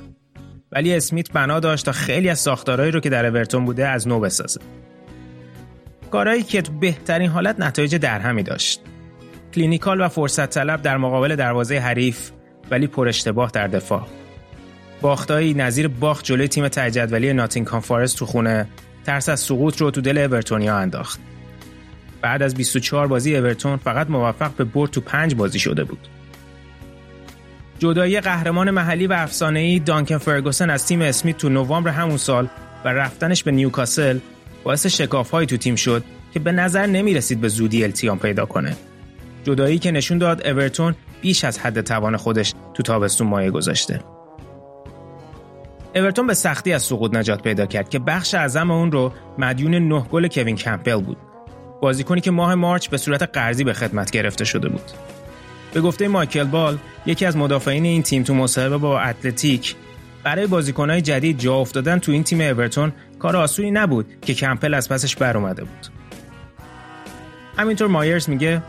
ولی 0.72 0.96
اسمیت 0.96 1.32
بنا 1.32 1.60
داشت 1.60 1.86
تا 1.86 1.92
خیلی 1.92 2.30
از 2.30 2.40
ساختارهایی 2.40 2.92
رو 2.92 3.00
که 3.00 3.10
در 3.10 3.26
اورتون 3.26 3.66
بوده 3.66 3.88
از 3.88 4.08
نو 4.08 4.20
بسازه. 4.20 4.60
کارهایی 6.12 6.44
که 6.44 6.62
تو 6.62 6.72
بهترین 6.72 7.30
حالت 7.30 7.60
نتایج 7.60 7.96
درهمی 7.96 8.44
داشت. 8.44 8.82
clinical 9.54 10.02
و 10.02 10.08
فرصت 10.08 10.50
طلب 10.50 10.82
در 10.82 10.98
مقابل 10.98 11.36
دروازه 11.36 11.80
حریف 11.80 12.32
ولی 12.72 12.88
پر 12.88 13.08
اشتباه 13.08 13.52
در 13.54 13.68
دفاع. 13.68 14.08
باختایی 15.02 15.54
نظیر 15.54 15.88
باخت 15.88 16.26
جلوی 16.26 16.48
تیم 16.48 16.68
ته 16.68 16.86
جدولی 16.86 17.34
ناتینگهام 17.34 17.82
فارست 17.82 18.18
تو 18.18 18.26
خونه 18.26 18.68
ترس 19.06 19.30
از 19.30 19.40
سقوط 19.40 19.78
رو 19.78 19.92
تو 19.92 20.02
دل 20.02 20.18
اورتونیا 20.18 20.78
انداخت. 20.78 21.20
بعد 22.22 22.42
از 22.42 22.56
24 22.56 23.08
بازی 23.08 23.38
اورتون 23.38 23.78
فقط 23.78 24.10
موفق 24.10 24.52
به 24.52 24.64
برد 24.64 24.92
تو 24.92 25.02
5 25.02 25.36
بازی 25.36 25.60
شده 25.60 25.84
بود. 25.84 26.08
جدایی 27.80 28.22
قهرمان 28.22 28.72
محلی 28.72 29.08
و 29.08 29.14
افسانه‌ای 29.14 29.80
دانکن 29.80 30.18
فرگوسن 30.18 30.70
از 30.70 30.86
تیم 30.86 31.02
اسمیت 31.02 31.38
تو 31.38 31.50
نوامبر 31.50 31.92
همون 31.92 32.18
سال 32.18 32.48
و 32.86 32.88
رفتنش 32.88 33.44
به 33.44 33.52
نیوکاسل 33.52 34.20
باعث 34.64 34.86
شکاف 34.86 35.30
تو 35.30 35.58
تیم 35.58 35.76
شد 35.76 36.04
که 36.34 36.40
به 36.40 36.52
نظر 36.52 36.86
نمی 36.86 37.14
رسید 37.14 37.42
به 37.42 37.48
زودی 37.48 37.84
التیام 37.84 38.20
پیدا 38.20 38.46
کنه. 38.46 38.76
جدایی 39.44 39.80
که 39.80 39.92
نشون 39.92 40.18
داد 40.18 40.48
اورتون 40.48 40.96
بیش 41.22 41.44
از 41.44 41.60
حد 41.60 41.82
توان 41.82 42.18
خودش 42.18 42.54
تو 42.74 42.84
تابستون 42.84 43.28
مایه 43.28 43.52
گذاشته. 43.52 44.00
اورتون 45.96 46.28
به 46.28 46.34
سختی 46.34 46.74
از 46.74 46.84
سقوط 46.84 47.16
نجات 47.16 47.42
پیدا 47.42 47.66
کرد 47.66 47.90
که 47.90 48.00
بخش 48.00 48.34
اعظم 48.34 48.72
اون 48.72 48.92
رو 48.92 49.14
مدیون 49.38 49.76
نه 49.76 50.06
گل 50.12 50.28
کوین 50.28 50.56
کمپل 50.56 51.02
بود. 51.02 51.18
بازیکنی 51.82 52.22
که 52.22 52.32
ماه 52.32 52.56
مارچ 52.56 52.90
به 52.90 52.98
صورت 52.98 53.24
قرضی 53.24 53.64
به 53.64 53.74
خدمت 53.74 54.12
گرفته 54.12 54.46
شده 54.46 54.70
بود. 54.70 54.92
به 55.78 55.82
گفته 55.82 56.08
مایکل 56.08 56.44
بال، 56.44 56.78
یکی 57.06 57.26
از 57.26 57.38
مدافعین 57.38 57.86
این 57.86 58.04
تیم 58.04 58.24
تو 58.24 58.34
مصاحبه 58.34 58.78
با 58.78 59.00
اتلتیک 59.00 59.76
برای 60.24 60.48
بازیکنهای 60.48 61.02
جدید 61.02 61.40
جا 61.40 61.56
افتادن 61.56 62.00
تو 62.00 62.12
این 62.12 62.24
تیم 62.24 62.42
اورتون 62.42 62.94
کار 63.20 63.36
آسونی 63.36 63.72
نبود 63.72 64.06
که 64.22 64.34
کمپل 64.34 64.74
از 64.74 64.90
پسش 64.90 65.16
بر 65.16 65.38
اومده 65.38 65.64
بود. 65.64 65.88
همینطور 67.58 67.88
مایرز 67.88 68.30
میگه 68.30 68.62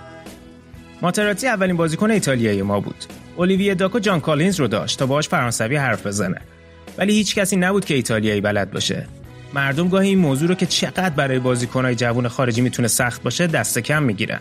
ماتراتزی 1.02 1.46
اولین 1.46 1.76
بازیکن 1.76 2.10
ایتالیایی 2.10 2.62
ما 2.62 2.80
بود. 2.80 3.04
اولیویه 3.36 3.74
داکور 3.74 3.98
جان 3.98 4.20
کالینز 4.20 4.60
رو 4.60 4.68
داشت 4.68 4.98
تا 4.98 5.06
باهاش 5.06 5.28
فرانسوی 5.28 5.76
حرف 5.76 6.06
بزنه. 6.06 6.40
ولی 6.98 7.12
هیچ 7.12 7.34
کسی 7.34 7.56
نبود 7.56 7.84
که 7.84 7.94
ایتالیایی 7.94 8.40
بلد 8.40 8.70
باشه. 8.70 9.06
مردم 9.54 9.88
گاهی 9.88 10.08
این 10.08 10.18
موضوع 10.18 10.48
رو 10.48 10.54
که 10.54 10.66
چقدر 10.66 11.10
برای 11.10 11.38
بازیکنهای 11.38 11.94
جوان 11.94 12.28
خارجی 12.28 12.60
می‌تونه 12.60 12.88
سخت 12.88 13.22
باشه 13.22 13.46
دست 13.46 13.78
کم 13.78 14.02
می‌گیرن. 14.02 14.40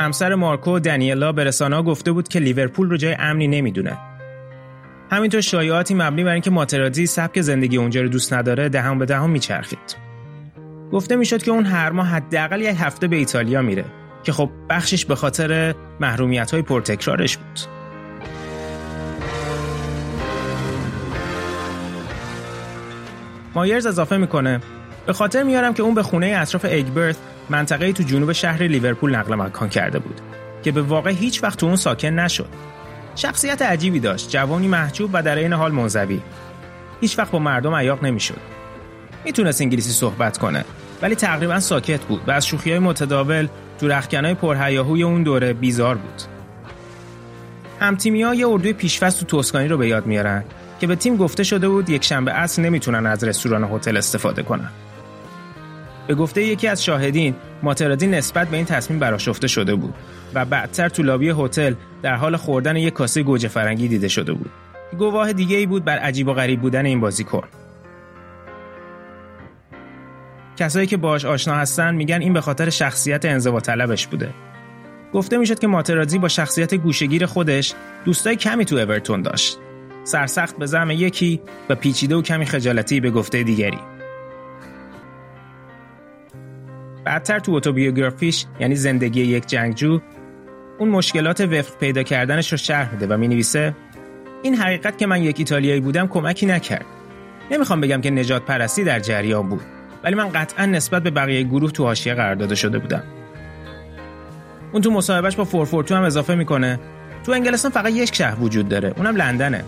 همسر 0.00 0.34
مارکو 0.34 0.78
دنیلا 0.78 1.32
به 1.32 1.52
گفته 1.86 2.12
بود 2.12 2.28
که 2.28 2.38
لیورپول 2.38 2.90
رو 2.90 2.96
جای 2.96 3.16
امنی 3.18 3.48
نمی‌دونه. 3.48 3.98
همینطور 5.10 5.40
شایعاتی 5.40 5.94
مبنی 5.94 6.24
بر 6.24 6.32
اینکه 6.32 6.50
ماترادی 6.50 7.06
سبک 7.06 7.40
زندگی 7.40 7.76
اونجا 7.76 8.02
رو 8.02 8.08
دوست 8.08 8.32
نداره 8.32 8.68
دهم 8.68 8.98
به 8.98 9.06
دهم 9.06 9.30
میچرخید. 9.30 9.96
گفته 10.92 11.16
می‌شد 11.16 11.42
که 11.42 11.50
اون 11.50 11.64
هر 11.64 11.90
ماه 11.90 12.06
حداقل 12.06 12.60
یک 12.60 12.76
هفته 12.78 13.08
به 13.08 13.16
ایتالیا 13.16 13.62
میره 13.62 13.84
که 14.22 14.32
خب 14.32 14.50
بخشش 14.70 15.04
به 15.04 15.14
خاطر 15.14 15.74
محرومیت 16.00 16.50
های 16.50 16.62
پرتکرارش 16.62 17.36
بود. 17.36 17.60
مایرز 23.54 23.86
اضافه 23.86 24.16
می‌کنه 24.16 24.60
به 25.06 25.12
خاطر 25.12 25.42
میارم 25.42 25.74
که 25.74 25.82
اون 25.82 25.94
به 25.94 26.02
خونه 26.02 26.34
اطراف 26.38 26.64
اگبرت 26.64 27.16
منطقه 27.50 27.92
تو 27.92 28.02
جنوب 28.02 28.32
شهر 28.32 28.62
لیورپول 28.62 29.16
نقل 29.16 29.34
مکان 29.34 29.68
کرده 29.68 29.98
بود 29.98 30.20
که 30.62 30.72
به 30.72 30.82
واقع 30.82 31.10
هیچ 31.10 31.42
وقت 31.42 31.58
تو 31.58 31.66
اون 31.66 31.76
ساکن 31.76 32.08
نشد. 32.08 32.48
شخصیت 33.16 33.62
عجیبی 33.62 34.00
داشت، 34.00 34.30
جوانی 34.30 34.68
محجوب 34.68 35.10
و 35.12 35.22
در 35.22 35.36
این 35.36 35.52
حال 35.52 35.72
منزوی. 35.72 36.20
هیچ 37.00 37.18
وقت 37.18 37.30
با 37.30 37.38
مردم 37.38 37.74
عیاق 37.74 38.04
نمی‌شد. 38.04 38.40
می‌تونست 39.24 39.60
انگلیسی 39.60 39.90
صحبت 39.90 40.38
کنه 40.38 40.64
ولی 41.02 41.14
تقریبا 41.14 41.60
ساکت 41.60 42.00
بود 42.00 42.22
و 42.26 42.30
از 42.30 42.46
شوخی 42.46 42.70
های 42.70 42.78
متداول 42.78 43.48
تو 43.80 43.88
رخکنای 43.88 44.34
پرهیاهوی 44.34 45.02
اون 45.02 45.22
دوره 45.22 45.52
بیزار 45.52 45.94
بود. 45.94 46.22
همتیمی 47.80 48.22
ها 48.22 48.34
یه 48.34 48.48
اردوی 48.48 48.72
پیشفست 48.72 49.20
تو 49.20 49.26
توسکانی 49.26 49.68
رو 49.68 49.78
به 49.78 49.88
یاد 49.88 50.06
میارن 50.06 50.44
که 50.80 50.86
به 50.86 50.96
تیم 50.96 51.16
گفته 51.16 51.42
شده 51.42 51.68
بود 51.68 51.90
یک 51.90 52.04
شنبه 52.04 52.32
اصر 52.32 52.62
نمی‌تونن 52.62 53.06
از 53.06 53.24
رستوران 53.24 53.64
هتل 53.64 53.96
استفاده 53.96 54.42
کنن. 54.42 54.70
به 56.06 56.14
گفته 56.14 56.42
یکی 56.42 56.68
از 56.68 56.84
شاهدین 56.84 57.34
ماترادی 57.62 58.06
نسبت 58.06 58.48
به 58.48 58.56
این 58.56 58.66
تصمیم 58.66 58.98
براشفته 58.98 59.48
شده 59.48 59.74
بود 59.74 59.94
و 60.34 60.44
بعدتر 60.44 60.88
تو 60.88 61.02
لابی 61.02 61.34
هتل 61.38 61.74
در 62.02 62.14
حال 62.14 62.36
خوردن 62.36 62.76
یک 62.76 62.94
کاسه 62.94 63.22
گوجه 63.22 63.48
فرنگی 63.48 63.88
دیده 63.88 64.08
شده 64.08 64.32
بود. 64.32 64.50
گواه 64.98 65.32
دیگه 65.32 65.56
ای 65.56 65.66
بود 65.66 65.84
بر 65.84 65.98
عجیب 65.98 66.28
و 66.28 66.32
غریب 66.32 66.60
بودن 66.60 66.86
این 66.86 67.00
بازیکن. 67.00 67.42
کسایی 70.56 70.86
که 70.86 70.96
باش 70.96 71.24
آشنا 71.24 71.54
هستن 71.54 71.94
میگن 71.94 72.20
این 72.20 72.32
به 72.32 72.40
خاطر 72.40 72.70
شخصیت 72.70 73.24
انزوا 73.24 73.60
طلبش 73.60 74.06
بوده. 74.06 74.30
گفته 75.12 75.36
می‌شد 75.36 75.58
که 75.58 75.66
ماترادی 75.66 76.18
با 76.18 76.28
شخصیت 76.28 76.74
گوشگیر 76.74 77.26
خودش 77.26 77.74
دوستای 78.04 78.36
کمی 78.36 78.64
تو 78.64 78.76
اورتون 78.76 79.22
داشت. 79.22 79.58
سرسخت 80.04 80.58
به 80.58 80.66
زم 80.66 80.90
یکی 80.90 81.40
و 81.68 81.74
پیچیده 81.74 82.14
و 82.14 82.22
کمی 82.22 82.46
خجالتی 82.46 83.00
به 83.00 83.10
گفته 83.10 83.42
دیگری. 83.42 83.78
بعدتر 87.10 87.38
تو 87.38 87.52
اتوبیوگرافیش 87.52 88.46
یعنی 88.60 88.76
زندگی 88.76 89.20
یک 89.20 89.46
جنگجو 89.46 90.00
اون 90.78 90.88
مشکلات 90.88 91.40
وفق 91.40 91.78
پیدا 91.78 92.02
کردنش 92.02 92.52
رو 92.52 92.58
شرح 92.58 92.92
میده 92.92 93.06
و 93.06 93.16
می‌نویسه 93.16 93.74
این 94.42 94.54
حقیقت 94.54 94.98
که 94.98 95.06
من 95.06 95.22
یک 95.22 95.38
ایتالیایی 95.38 95.80
بودم 95.80 96.08
کمکی 96.08 96.46
نکرد. 96.46 96.84
نمی‌خوام 97.50 97.80
بگم 97.80 98.00
که 98.00 98.10
نجات 98.10 98.44
پرستی 98.44 98.84
در 98.84 99.00
جریان 99.00 99.48
بود 99.48 99.60
ولی 100.04 100.14
من 100.14 100.28
قطعا 100.28 100.66
نسبت 100.66 101.02
به 101.02 101.10
بقیه 101.10 101.42
گروه 101.42 101.70
تو 101.70 101.84
حاشیه 101.84 102.14
قرار 102.14 102.34
داده 102.34 102.54
شده 102.54 102.78
بودم. 102.78 103.02
اون 104.72 104.82
تو 104.82 104.90
مصاحبهش 104.90 105.36
با 105.36 105.44
FourFourTwo 105.44 105.94
هم 105.94 106.02
اضافه 106.02 106.34
می‌کنه 106.34 106.80
تو 107.26 107.32
انگلستان 107.32 107.70
فقط 107.70 107.92
یک 107.92 108.14
شهر 108.14 108.40
وجود 108.40 108.68
داره 108.68 108.94
اونم 108.96 109.16
لندنه 109.16 109.64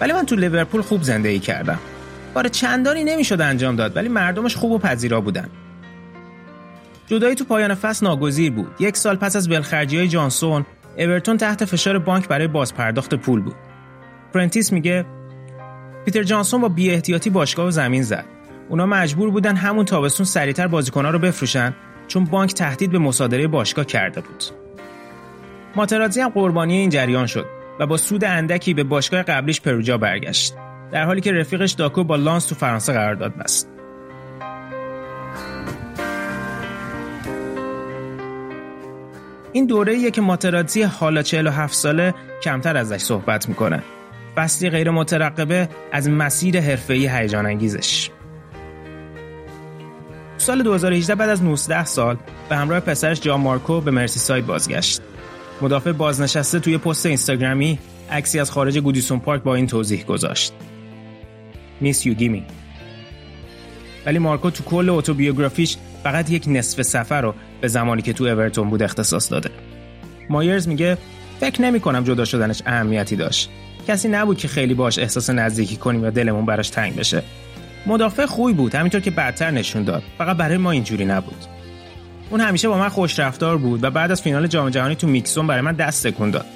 ولی 0.00 0.12
من 0.12 0.26
تو 0.26 0.36
لیورپول 0.36 0.80
خوب 0.82 1.02
زندگی 1.02 1.38
کردم 1.38 1.78
کار 2.34 2.48
چندانی 2.48 3.04
نمی‌شد 3.04 3.40
انجام 3.40 3.76
داد 3.76 3.96
ولی 3.96 4.08
مردمش 4.08 4.56
خوب 4.56 4.72
و 4.72 4.78
پذیرا 4.78 5.20
بودن 5.20 5.48
جدایی 7.06 7.34
تو 7.34 7.44
پایان 7.44 7.74
فصل 7.74 8.06
ناگزیر 8.06 8.52
بود. 8.52 8.70
یک 8.80 8.96
سال 8.96 9.16
پس 9.16 9.36
از 9.36 9.50
ولخرجی 9.50 9.96
های 9.96 10.08
جانسون 10.08 10.66
اورتون 10.98 11.36
تحت 11.36 11.64
فشار 11.64 11.98
بانک 11.98 12.28
برای 12.28 12.46
بازپرداخت 12.46 13.14
پول 13.14 13.40
بود. 13.40 13.54
پرنتیس 14.34 14.72
میگه 14.72 15.04
پیتر 16.04 16.22
جانسون 16.22 16.60
با 16.60 16.68
بیاحتیاطی 16.68 17.30
باشگاهو 17.30 17.70
زمین 17.70 18.02
زد. 18.02 18.24
اونا 18.68 18.86
مجبور 18.86 19.30
بودن 19.30 19.56
همون 19.56 19.84
تابستون 19.84 20.26
سریعتر 20.26 20.66
بازیکنها 20.66 21.10
رو 21.10 21.18
بفروشن 21.18 21.74
چون 22.08 22.24
بانک 22.24 22.54
تهدید 22.54 22.90
به 22.90 22.98
مصادره 22.98 23.46
باشگاه 23.46 23.84
کرده 23.84 24.20
بود. 24.20 24.44
ماترازی 25.76 26.20
هم 26.20 26.28
قربانی 26.28 26.76
این 26.76 26.90
جریان 26.90 27.26
شد 27.26 27.46
و 27.80 27.86
با 27.86 27.96
سود 27.96 28.24
اندکی 28.24 28.74
به 28.74 28.84
باشگاه 28.84 29.22
قبلیش 29.22 29.60
پروجا 29.60 29.98
برگشت. 29.98 30.54
در 30.92 31.04
حالی 31.04 31.20
که 31.20 31.32
رفیقش 31.32 31.72
داکو 31.72 32.04
با 32.04 32.16
لانس 32.16 32.46
تو 32.46 32.54
فرانسه 32.54 32.92
قرارداد 32.92 33.36
بست. 33.36 33.75
این 39.56 39.66
دوره 39.66 40.10
که 40.10 40.20
ماتراتزی 40.20 40.82
حالا 40.82 41.22
47 41.22 41.74
ساله 41.74 42.14
کمتر 42.42 42.76
ازش 42.76 42.96
صحبت 42.96 43.48
می‌کنه. 43.48 43.82
فصلی 44.34 44.70
غیر 44.70 44.90
مترقبه 44.90 45.68
از 45.92 46.10
مسیر 46.10 46.60
حرفه‌ای 46.60 47.08
هیجان 47.08 47.46
انگیزش 47.46 48.10
سال 50.38 50.62
2018 50.62 51.14
بعد 51.14 51.28
از 51.28 51.44
19 51.44 51.84
سال 51.84 52.16
به 52.48 52.56
همراه 52.56 52.80
پسرش 52.80 53.20
جان 53.20 53.40
مارکو 53.40 53.80
به 53.80 53.90
مرسی 53.90 54.18
ساید 54.18 54.46
بازگشت. 54.46 55.00
مدافع 55.62 55.92
بازنشسته 55.92 56.60
توی 56.60 56.78
پست 56.78 57.06
اینستاگرامی 57.06 57.78
عکسی 58.10 58.40
از 58.40 58.50
خارج 58.50 58.78
گودیسون 58.78 59.18
پارک 59.18 59.42
با 59.42 59.54
این 59.54 59.66
توضیح 59.66 60.04
گذاشت. 60.04 60.52
میس 61.80 62.06
یو 62.06 62.14
گیمی 62.14 62.44
ولی 64.06 64.18
مارکو 64.18 64.50
تو 64.50 64.64
کل 64.64 64.90
اتوبیوگرافیش 64.90 65.76
فقط 66.02 66.30
یک 66.30 66.44
نصف 66.48 66.82
سفر 66.82 67.20
رو 67.20 67.34
به 67.60 67.68
زمانی 67.68 68.02
که 68.02 68.12
تو 68.12 68.24
اورتون 68.24 68.70
بود 68.70 68.82
اختصاص 68.82 69.32
داده. 69.32 69.50
مایرز 70.30 70.68
میگه 70.68 70.98
فکر 71.40 71.62
نمی 71.62 71.80
کنم 71.80 72.04
جدا 72.04 72.24
شدنش 72.24 72.62
اهمیتی 72.66 73.16
داشت. 73.16 73.50
کسی 73.88 74.08
نبود 74.08 74.38
که 74.38 74.48
خیلی 74.48 74.74
باش 74.74 74.98
احساس 74.98 75.30
نزدیکی 75.30 75.76
کنیم 75.76 76.04
یا 76.04 76.10
دلمون 76.10 76.46
براش 76.46 76.68
تنگ 76.68 76.96
بشه. 76.96 77.22
مدافع 77.86 78.26
خوبی 78.26 78.52
بود 78.52 78.74
همینطور 78.74 79.00
که 79.00 79.10
بعدتر 79.10 79.50
نشون 79.50 79.84
داد. 79.84 80.02
فقط 80.18 80.36
برای 80.36 80.56
ما 80.56 80.70
اینجوری 80.70 81.04
نبود. 81.04 81.44
اون 82.30 82.40
همیشه 82.40 82.68
با 82.68 82.78
من 82.78 82.88
خوش 82.88 83.18
رفتار 83.18 83.58
بود 83.58 83.84
و 83.84 83.90
بعد 83.90 84.10
از 84.10 84.22
فینال 84.22 84.46
جام 84.46 84.70
جهانی 84.70 84.94
تو 84.94 85.06
میکسون 85.06 85.46
برای 85.46 85.60
من 85.60 85.72
دست 85.72 86.06
تکون 86.06 86.30
داد. 86.30 86.46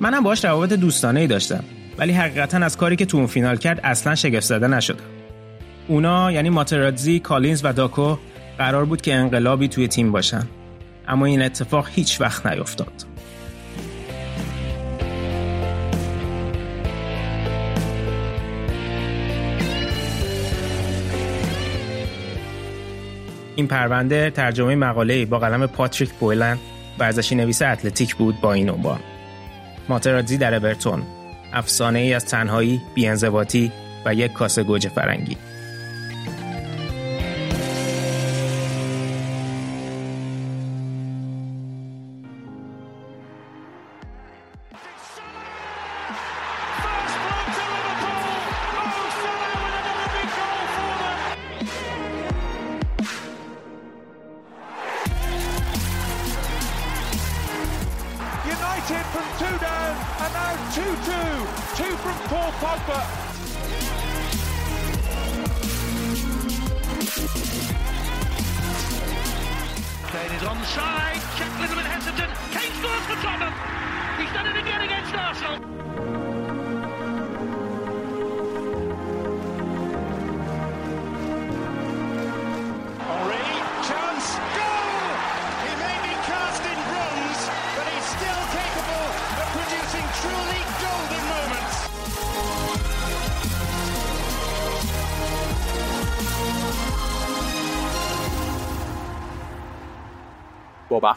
منم 0.00 0.22
باش 0.22 0.44
روابط 0.44 0.72
دوستانه 0.72 1.20
ای 1.20 1.26
داشتم 1.26 1.64
ولی 1.98 2.12
حقیقتا 2.12 2.58
از 2.58 2.76
کاری 2.76 2.96
که 2.96 3.06
تو 3.06 3.16
اون 3.16 3.26
فینال 3.26 3.56
کرد 3.56 3.80
اصلا 3.84 4.14
شگفت 4.14 4.46
زده 4.46 4.68
نشدم. 4.68 5.21
اونا 5.92 6.32
یعنی 6.32 6.50
ماترادزی، 6.50 7.20
کالینز 7.20 7.60
و 7.64 7.72
داکو 7.72 8.16
قرار 8.58 8.84
بود 8.84 9.00
که 9.00 9.14
انقلابی 9.14 9.68
توی 9.68 9.88
تیم 9.88 10.12
باشن. 10.12 10.48
اما 11.08 11.26
این 11.26 11.42
اتفاق 11.42 11.88
هیچ 11.90 12.20
وقت 12.20 12.46
نیفتاد. 12.46 12.92
این 23.56 23.66
پرونده 23.66 24.30
ترجمه 24.30 24.74
مقاله 24.74 25.26
با 25.26 25.38
قلم 25.38 25.66
پاتریک 25.66 26.12
بویلن 26.12 26.58
ورزشی 26.98 27.34
نویس 27.34 27.62
اتلتیک 27.62 28.16
بود 28.16 28.40
با 28.40 28.52
این 28.52 28.70
عنوان. 28.70 29.00
ماترادزی 29.88 30.38
در 30.38 30.54
ابرتون 30.54 31.02
افسانه 31.52 31.98
ای 31.98 32.14
از 32.14 32.24
تنهایی، 32.24 32.80
بیانضباطی 32.94 33.72
و 34.06 34.14
یک 34.14 34.32
کاسه 34.32 34.62
گوجه 34.62 34.88
فرنگی. 34.88 35.36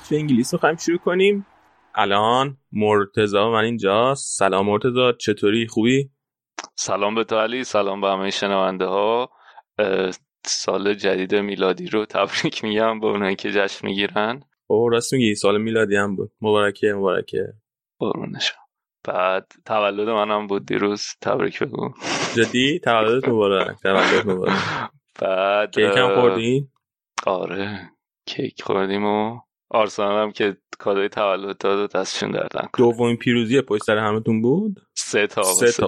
بخش 0.05 0.13
انگلیس. 0.13 0.53
می‌خوایم 0.53 0.75
شروع 0.75 0.97
کنیم. 0.97 1.45
الان 1.95 2.57
مرتزا 2.71 3.51
من 3.51 3.63
اینجاست 3.63 4.39
سلام 4.39 4.65
مرتزا 4.65 5.11
چطوری؟ 5.11 5.67
خوبی؟ 5.67 6.09
سلام 6.75 7.15
به 7.15 7.23
تو 7.23 7.39
علی 7.39 7.63
سلام 7.63 8.01
به 8.01 8.07
همه 8.07 8.29
شنونده 8.29 8.85
ها 8.85 9.29
سال 10.45 10.93
جدید 10.93 11.35
میلادی 11.35 11.87
رو 11.87 12.05
تبریک 12.05 12.63
میگم 12.63 12.99
به 12.99 13.07
اونایی 13.07 13.35
که 13.35 13.51
جشن 13.51 13.87
می‌گیرن. 13.87 14.43
او 14.67 14.89
راست 14.89 15.13
میگی 15.13 15.35
سال 15.35 15.61
میلادی 15.61 15.95
هم 15.95 16.15
بود. 16.15 16.31
مبارکه 16.41 16.93
مبارکه. 16.93 17.53
قربونشم 17.99 18.57
بعد 19.03 19.51
تولد 19.65 20.09
منم 20.09 20.47
بود 20.47 20.65
دیروز. 20.65 21.05
تبریک 21.21 21.63
بگو. 21.63 21.93
جدی؟ 22.35 22.79
تولدت 22.79 23.27
مبارک 23.27 23.77
تولد 23.83 24.27
مبارک. 24.29 24.59
بعد 25.21 25.71
کیک 25.71 25.97
هم 25.97 26.21
خوردی؟ 26.21 26.69
آره 27.25 27.91
کیک 28.25 28.61
خوردیم 28.63 29.05
و 29.05 29.44
آرسنال 29.69 30.23
هم 30.23 30.31
که 30.31 30.57
کادوی 30.79 31.09
تولد 31.09 31.57
داد 31.57 31.79
و 31.79 31.99
دستشون 31.99 32.31
دردن 32.31 32.67
دومین 32.77 33.17
پیروزی 33.17 33.61
پشت 33.61 33.83
سر 33.83 33.97
همتون 33.97 34.41
بود؟ 34.41 34.79
سه 34.93 35.27
تا 35.27 35.43
سه 35.43 35.71
تا. 35.71 35.87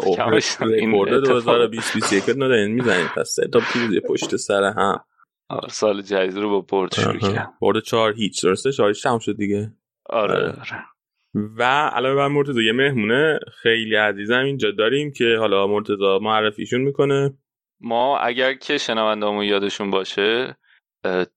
رکورد 0.62 1.24
2020 1.24 1.94
21 1.94 2.30
ندارین 2.30 2.72
می‌زنید 2.72 3.08
پس 3.08 3.30
سه 3.30 3.48
تا 3.48 3.60
پیروزی 3.74 4.00
پشت 4.00 4.36
سر 4.36 4.64
هم. 4.64 5.04
آره 5.50 5.70
سال 5.70 6.02
جدید 6.02 6.38
رو 6.38 6.50
با 6.50 6.62
برد 6.62 6.94
شروع 6.94 7.20
کرد. 7.20 7.54
برد 7.62 7.84
4 7.84 8.14
هیچ. 8.14 8.44
درسته؟ 8.44 8.72
4 8.72 8.88
هیچ 8.88 9.06
هم 9.06 9.20
شد 9.20 9.38
دیگه. 9.38 9.72
آره 10.10 10.36
آره. 10.36 10.84
و 11.58 11.64
علاوه 11.64 12.16
بر 12.16 12.28
مرتضی 12.28 12.66
یه 12.66 12.72
مهمونه 12.72 13.40
خیلی 13.62 13.96
عزیزم 13.96 14.40
اینجا 14.40 14.72
داریم 14.72 15.12
که 15.12 15.36
حالا 15.40 15.68
مرتضی 15.68 16.20
معرفیشون 16.22 16.82
می‌کنه. 16.82 17.34
ما 17.82 18.18
اگر 18.18 18.54
که 18.54 18.78
شنوندامون 18.78 19.46
یادشون 19.46 19.90
باشه 19.90 20.58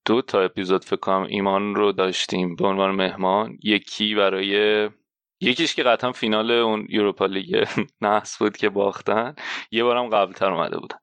دو 0.05 0.23
تا 0.23 0.41
اپیزود 0.43 0.85
فکر 0.85 0.97
کنم 0.97 1.23
ایمان 1.23 1.75
رو 1.75 1.93
داشتیم 1.93 2.57
به 2.57 2.67
عنوان 2.67 2.91
مهمان. 2.91 3.59
یکی 3.63 4.15
برای 4.15 4.91
یکیش 5.43 5.75
که 5.75 5.83
قطعا 5.83 6.13
فینال 6.13 6.51
اون 6.51 6.87
یوروپا 6.91 7.27
لیگ 7.27 7.67
نحس 8.03 8.39
بود 8.39 8.57
که 8.57 8.69
باختن. 8.69 9.35
یه 9.71 9.85
بارم 9.85 10.09
قبلتر 10.09 10.53
اومده 10.53 10.79
بودن 10.79 10.97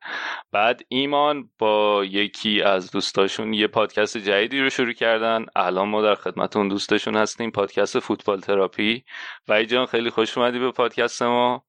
بعد 0.52 0.82
ایمان 0.90 1.50
با 1.60 2.06
یکی 2.06 2.62
از 2.62 2.92
دوستاشون 2.92 3.54
یه 3.54 3.68
پادکست 3.68 4.18
جدیدی 4.18 4.62
رو 4.62 4.70
شروع 4.70 4.94
کردن. 4.94 5.46
الان 5.56 5.90
ما 5.90 6.02
در 6.02 6.16
خدمت 6.16 6.58
اون 6.58 6.68
دوستشون 6.68 7.16
هستیم. 7.18 7.52
پادکست 7.52 8.00
فوتبال 8.00 8.40
تراپی. 8.40 9.04
و 9.48 9.64
جان 9.64 9.86
خیلی 9.86 10.10
خوش 10.10 10.38
اومدی 10.38 10.60
به 10.60 10.72
پادکست 10.72 11.22
ما. 11.22 11.66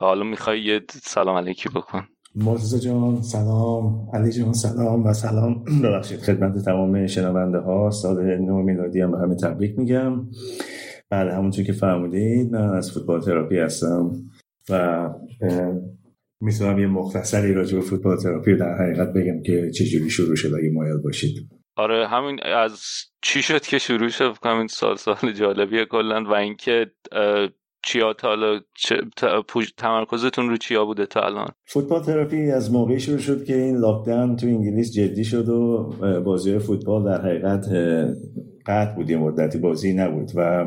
و 0.00 0.04
حالا 0.04 0.24
می‌خوای 0.24 0.60
یه 0.60 0.80
سلام 0.90 1.36
علیکی 1.36 1.68
بکن. 1.68 2.08
مرتزا 2.38 2.78
جان 2.78 3.22
سلام. 3.22 4.08
علی 4.12 4.32
جان 4.32 4.52
سلام 4.52 5.06
و 5.06 5.12
سلام. 5.12 5.64
ببخشید 5.84 6.20
خدمت 6.20 6.64
تمام 6.64 7.06
شنونده 7.06 7.58
ها 7.58 7.90
سال 7.90 8.36
نو 8.36 8.62
میلادی 8.62 9.00
هم 9.00 9.10
به 9.10 9.18
همه 9.18 9.34
تبریک 9.34 9.78
میگم. 9.78 10.26
بله 11.10 11.34
همونطور 11.34 11.64
که 11.64 11.72
فرمودید 11.72 12.52
من 12.52 12.74
از 12.76 12.92
فوتبال 12.92 13.20
تراپی 13.20 13.58
هستم 13.58 14.10
و 14.70 15.08
می‌تونم 16.40 16.78
یه 16.78 16.86
مختصری 16.86 17.54
راجع 17.54 17.76
به 17.76 17.84
فوتبال 17.84 18.16
تراپی 18.16 18.56
در 18.56 18.74
حقیقت 18.78 19.12
بگم 19.12 19.42
که 19.42 19.70
چجوری 19.70 20.10
شروع 20.10 20.36
شد 20.36 20.54
اگه 20.54 20.70
مایل 20.70 20.96
باشید. 20.96 21.48
آره 21.76 22.06
همین 22.08 22.40
از 22.56 22.80
چی 23.22 23.42
شد 23.42 23.62
که 23.62 23.78
شروع 23.78 24.08
شد؟ 24.08 24.36
کنم 24.36 24.58
این 24.58 24.66
سال 24.66 24.96
سال 24.96 25.32
جالبیه 25.32 25.84
کلا. 25.84 26.24
و 26.24 26.34
اینکه 26.34 26.86
چیا 27.84 28.12
تا 28.12 28.28
حالا 28.28 28.60
تمرکزتون 29.76 30.48
رو 30.48 30.56
چیا 30.56 30.84
بوده 30.84 31.06
تا 31.06 31.20
الان؟ 31.20 31.48
فوتبال 31.66 32.02
تراپی 32.02 32.50
از 32.50 32.72
موقعی 32.72 33.00
شروع 33.00 33.18
شد 33.18 33.44
که 33.44 33.56
این 33.56 33.76
لاکداون 33.76 34.36
تو 34.36 34.46
انگلیس 34.46 34.92
جدی 34.92 35.24
شد 35.24 35.48
و 35.48 35.90
بازی 36.24 36.58
فوتبال 36.58 37.04
در 37.04 37.20
حقیقت 37.20 37.68
قطع 38.66 38.94
بود 38.94 39.10
یه 39.10 39.16
مدتی 39.16 39.58
بازی 39.58 39.92
نبود 39.92 40.30
و 40.34 40.64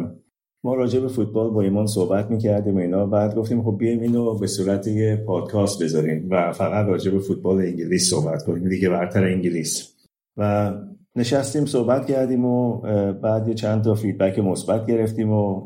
ما 0.64 0.76
راجع 0.76 1.00
به 1.00 1.08
فوتبال 1.08 1.50
با 1.50 1.62
ایمان 1.62 1.88
صحبت 1.88 2.32
می‌کردیم 2.32 2.78
اینا. 2.78 3.06
بعد 3.06 3.36
گفتیم 3.36 3.64
خب 3.64 3.78
بیایم 3.80 4.00
اینو 4.00 4.40
به 4.40 4.48
صورت 4.48 4.88
یه 4.88 5.24
پادکست 5.28 5.84
بذاریم 5.84 6.28
و 6.30 6.52
فقط 6.52 6.86
راجع 6.88 7.12
به 7.12 7.20
فوتبال 7.20 7.58
انگلیس 7.58 8.10
صحبت 8.10 8.44
کنیم. 8.44 8.70
دیگه 8.70 8.90
برتر 8.90 9.24
انگلیس. 9.24 9.94
و 10.38 10.74
نشستیم 11.16 11.66
صحبت 11.66 12.06
کردیم 12.06 12.46
و 12.46 12.82
بعد 13.12 13.48
یه 13.48 13.54
چند 13.54 13.84
تا 13.84 13.94
فیدبک 13.94 14.40
مثبت 14.40 14.86
گرفتیم 14.86 15.32
و 15.32 15.66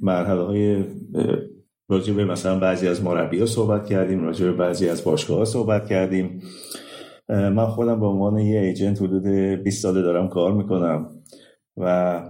مرحله 0.00 0.42
های 0.42 0.84
راجع 1.88 2.14
به 2.14 2.24
مثلا 2.24 2.58
بعضی 2.58 2.88
از 2.88 3.04
مربی 3.04 3.40
ها 3.40 3.46
صحبت 3.46 3.86
کردیم 3.86 4.22
راجع 4.22 4.46
به 4.46 4.52
بعضی 4.52 4.88
از 4.88 5.04
باشگاه 5.04 5.38
ها 5.38 5.44
صحبت 5.44 5.86
کردیم. 5.86 6.42
من 7.28 7.66
خودم 7.66 8.00
به 8.00 8.06
عنوان 8.06 8.38
یه 8.38 8.60
ایجنت 8.60 9.02
حدود 9.02 9.26
20 9.62 9.82
ساله 9.82 10.02
دارم 10.02 10.28
کار 10.28 10.52
می‌کنم 10.52 11.08
و 11.76 12.22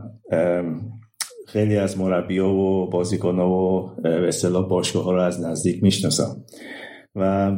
خیلی 1.46 1.76
از 1.76 1.98
مربی 1.98 2.38
ها 2.38 2.54
و 2.54 2.90
بازیکن 2.90 3.36
ها 3.36 3.50
و 3.50 3.90
به 4.02 4.28
اصطلاح 4.28 4.68
باشگاه 4.68 5.04
ها 5.04 5.12
رو 5.12 5.20
از 5.20 5.40
نزدیک 5.40 5.82
می‌شناسم 5.82 6.44
و 7.14 7.52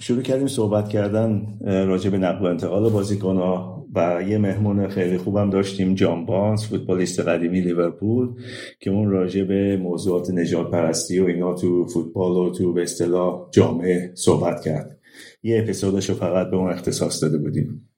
شروع 0.00 0.22
کردیم 0.22 0.46
صحبت 0.46 0.88
کردن 0.88 1.58
راجع 1.64 2.10
به 2.10 2.18
نقل 2.18 2.44
و 2.44 2.48
انتقال 2.48 2.90
بازیکن 2.90 3.36
ها 3.36 3.79
و 3.94 4.22
یه 4.28 4.38
مهمون 4.38 4.88
خیلی 4.88 5.18
خوبم 5.18 5.50
داشتیم 5.50 5.94
جان 5.94 6.26
بانس 6.26 6.68
فوتبالیست 6.68 7.20
قدیمی 7.20 7.60
لیورپول 7.60 8.28
که 8.80 8.90
اون 8.90 9.10
راجع 9.10 9.44
به 9.44 9.76
موضوعات 9.76 10.30
نجات 10.30 10.70
پرستی 10.70 11.20
و 11.20 11.24
اینا 11.24 11.54
تو 11.54 11.86
فوتبال 11.86 12.32
و 12.32 12.50
تو 12.50 12.72
به 12.72 12.82
اصطلاح 12.82 13.48
جامعه 13.50 14.12
صحبت 14.14 14.60
کرد. 14.60 14.98
یه 15.42 15.58
اپیزودش 15.58 16.10
رو 16.10 16.16
فقط 16.16 16.50
به 16.50 16.56
اون 16.56 16.70
اختصاص 16.70 17.22
داده 17.22 17.38
بودیم. 17.38 17.88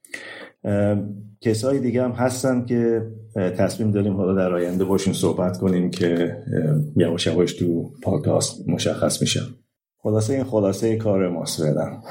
کسایی 1.40 1.80
دیگه 1.80 2.02
هم 2.02 2.10
هستن 2.10 2.64
که 2.64 3.02
تصمیم 3.34 3.90
داریم 3.90 4.12
حالا 4.12 4.34
در 4.34 4.54
آینده 4.54 4.84
باشون 4.84 5.14
صحبت 5.14 5.58
کنیم 5.58 5.90
که 5.90 6.36
یواش 6.96 7.26
یواش 7.26 7.52
تو 7.52 7.90
پادکست 8.02 8.68
مشخص 8.68 9.20
میشن. 9.20 9.46
خلاصه 10.04 10.34
این 10.34 10.44
خلاصه 10.44 10.96
کار 10.96 11.28
ماست 11.28 11.62
فعلا. 11.62 12.02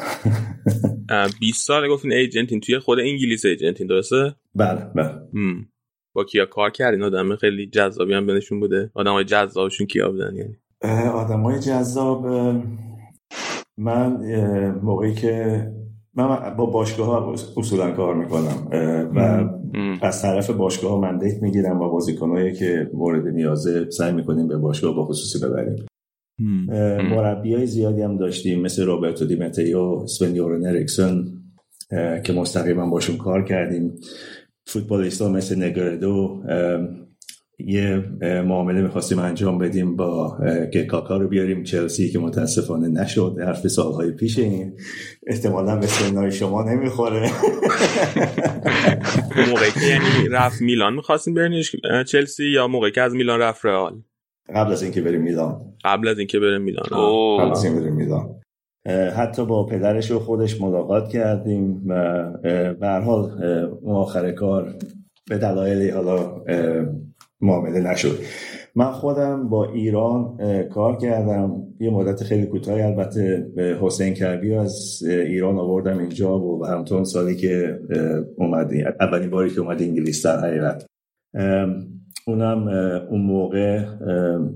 20 1.39 1.67
سال 1.67 1.89
گفتین 1.89 2.13
ایجنتین. 2.13 2.60
توی 2.60 2.80
خود 2.80 2.99
انگلیس 2.99 3.45
ایجنتین 3.45 3.88
درسته؟ 3.88 4.36
بله 4.56 4.86
بله. 4.95 5.10
با 6.15 6.23
کیا 6.23 6.45
کار 6.45 6.69
کردین؟ 6.69 7.04
آدم 7.04 7.36
خیلی 7.36 7.69
جذابی 7.69 8.13
هم 8.13 8.27
بینشون 8.27 8.60
بوده. 8.60 8.91
آدم 8.93 9.12
های 9.12 9.23
جذابشون 9.23 9.88
کیا 9.88 10.12
بودن 10.12 10.36
یعنی؟ 10.36 10.56
آدم 11.10 11.41
های 11.41 11.60
جذاب 11.60 12.25
من 13.77 14.17
موقعی 14.84 15.13
که 15.13 15.67
من 16.13 16.56
با 16.58 16.65
باشگاه 16.65 17.08
ها 17.08 17.36
اصولا 17.58 17.91
کار 17.91 18.15
می‌کنم 18.15 18.67
و 19.15 19.49
از 20.06 20.21
طرف 20.21 20.49
باشگاه 20.49 20.91
ها 20.91 20.99
مندیت 20.99 21.41
می‌گیرم 21.41 21.80
با 21.80 21.89
بازیکنهایی 21.89 22.54
که 22.54 22.89
مورد 22.93 23.27
نیازه 23.27 23.89
سعی 23.89 24.12
می‌کنیم 24.12 24.47
به 24.47 24.58
باشگاه 24.58 24.95
با 24.95 25.06
خصوصی 25.06 25.45
ببریم. 25.45 25.86
مربی 27.12 27.56
های 27.56 27.65
زیادی 27.65 28.01
هم 28.01 28.17
داشتیم 28.17 28.62
مثل 28.62 28.86
روبرتو 28.86 29.25
دیمتیو 29.25 30.08
سون 30.08 30.36
یورن 30.36 30.65
اریکسون 30.65 31.43
که 32.23 32.34
مستقیما 32.34 32.89
باشون 32.89 33.17
کار 33.17 33.43
کردیم. 33.43 33.93
فوتبالیست 34.65 35.21
ها 35.21 35.30
مثل 35.30 35.63
نگردو 35.63 36.43
یه 37.60 38.04
معامله 38.21 38.82
می‌خواستیم 38.82 39.19
انجام 39.19 39.58
بدیم 39.58 39.95
با 39.95 40.38
که 40.73 40.84
کاکا 40.84 41.17
رو 41.17 41.27
بیاریم 41.27 41.63
چلسی 41.63 42.10
که 42.10 42.19
متاسفانه 42.19 42.88
نشد 42.88 43.36
حرف 43.45 43.67
سالهای 43.67 44.12
پیش 44.12 44.39
این. 44.39 44.73
احتمالا 45.27 45.75
به 45.75 45.88
سنهای 45.88 46.32
شما 46.32 46.63
نمی‌خوره. 46.63 47.30
موقعی 49.49 49.71
که 49.71 49.88
یعنی 49.88 50.30
رفت 50.32 50.62
میلان 50.62 50.93
می‌خواستیم 50.93 51.34
برینش 51.34 51.75
چلسی 52.08 52.45
یا 52.45 52.67
موقعی 52.67 52.91
که 52.91 53.01
از 53.01 53.15
میلان 53.15 53.39
رفت 53.39 53.65
رئال؟ 53.65 54.01
قبل 54.56 54.72
از 54.72 54.84
اینکه 54.84 55.02
بریم 55.02 55.22
میلان 55.22 55.62
قبل 55.84 56.08
از 56.08 56.18
اینکه 56.18 56.40
بریم 56.40 56.62
میلان 56.62 56.86
قبل 57.40 57.52
از 57.52 57.66
اینکه 57.66 57.80
بریم 57.80 57.96
میلان 57.96 58.36
حتی 59.16 59.46
با 59.46 59.66
پدرش 59.66 60.12
و 60.12 60.20
خودش 60.20 60.62
ملاقات 60.62 61.10
کردیم 61.10 61.84
و 61.88 62.24
به 62.74 62.88
هر 62.88 63.00
حال 63.00 63.44
اون 63.82 63.96
آخر 63.96 64.32
کار 64.32 64.76
به 65.30 65.38
دلایلی 65.38 65.90
حالا 65.90 66.44
معامله 67.42 67.92
نشد. 67.92 68.20
من 68.76 68.92
خودم 68.92 69.50
با 69.50 69.66
ایران 69.66 70.38
کار 70.68 70.98
کردم. 70.98 71.64
یه 71.80 71.90
مدت 71.90 72.24
خیلی 72.24 72.46
کوتاهی 72.46 72.82
البته 72.82 73.48
به 73.56 73.78
حسین 73.82 74.14
کربی 74.14 74.54
از 74.54 75.04
ایران 75.04 75.58
آوردم 75.58 75.98
اینجا 75.98 76.40
و 76.40 76.66
همتون 76.66 77.04
سالی 77.04 77.36
که 77.36 77.80
اومدی 78.38 78.84
اولین 79.00 79.30
باری 79.30 79.50
که 79.50 79.62
اومد 79.62 79.82
انگلیس 79.82 80.26
در 80.26 80.40
حقیقت. 80.40 80.86
اونم 82.27 82.67
اون 83.10 83.21
موقع 83.21 83.86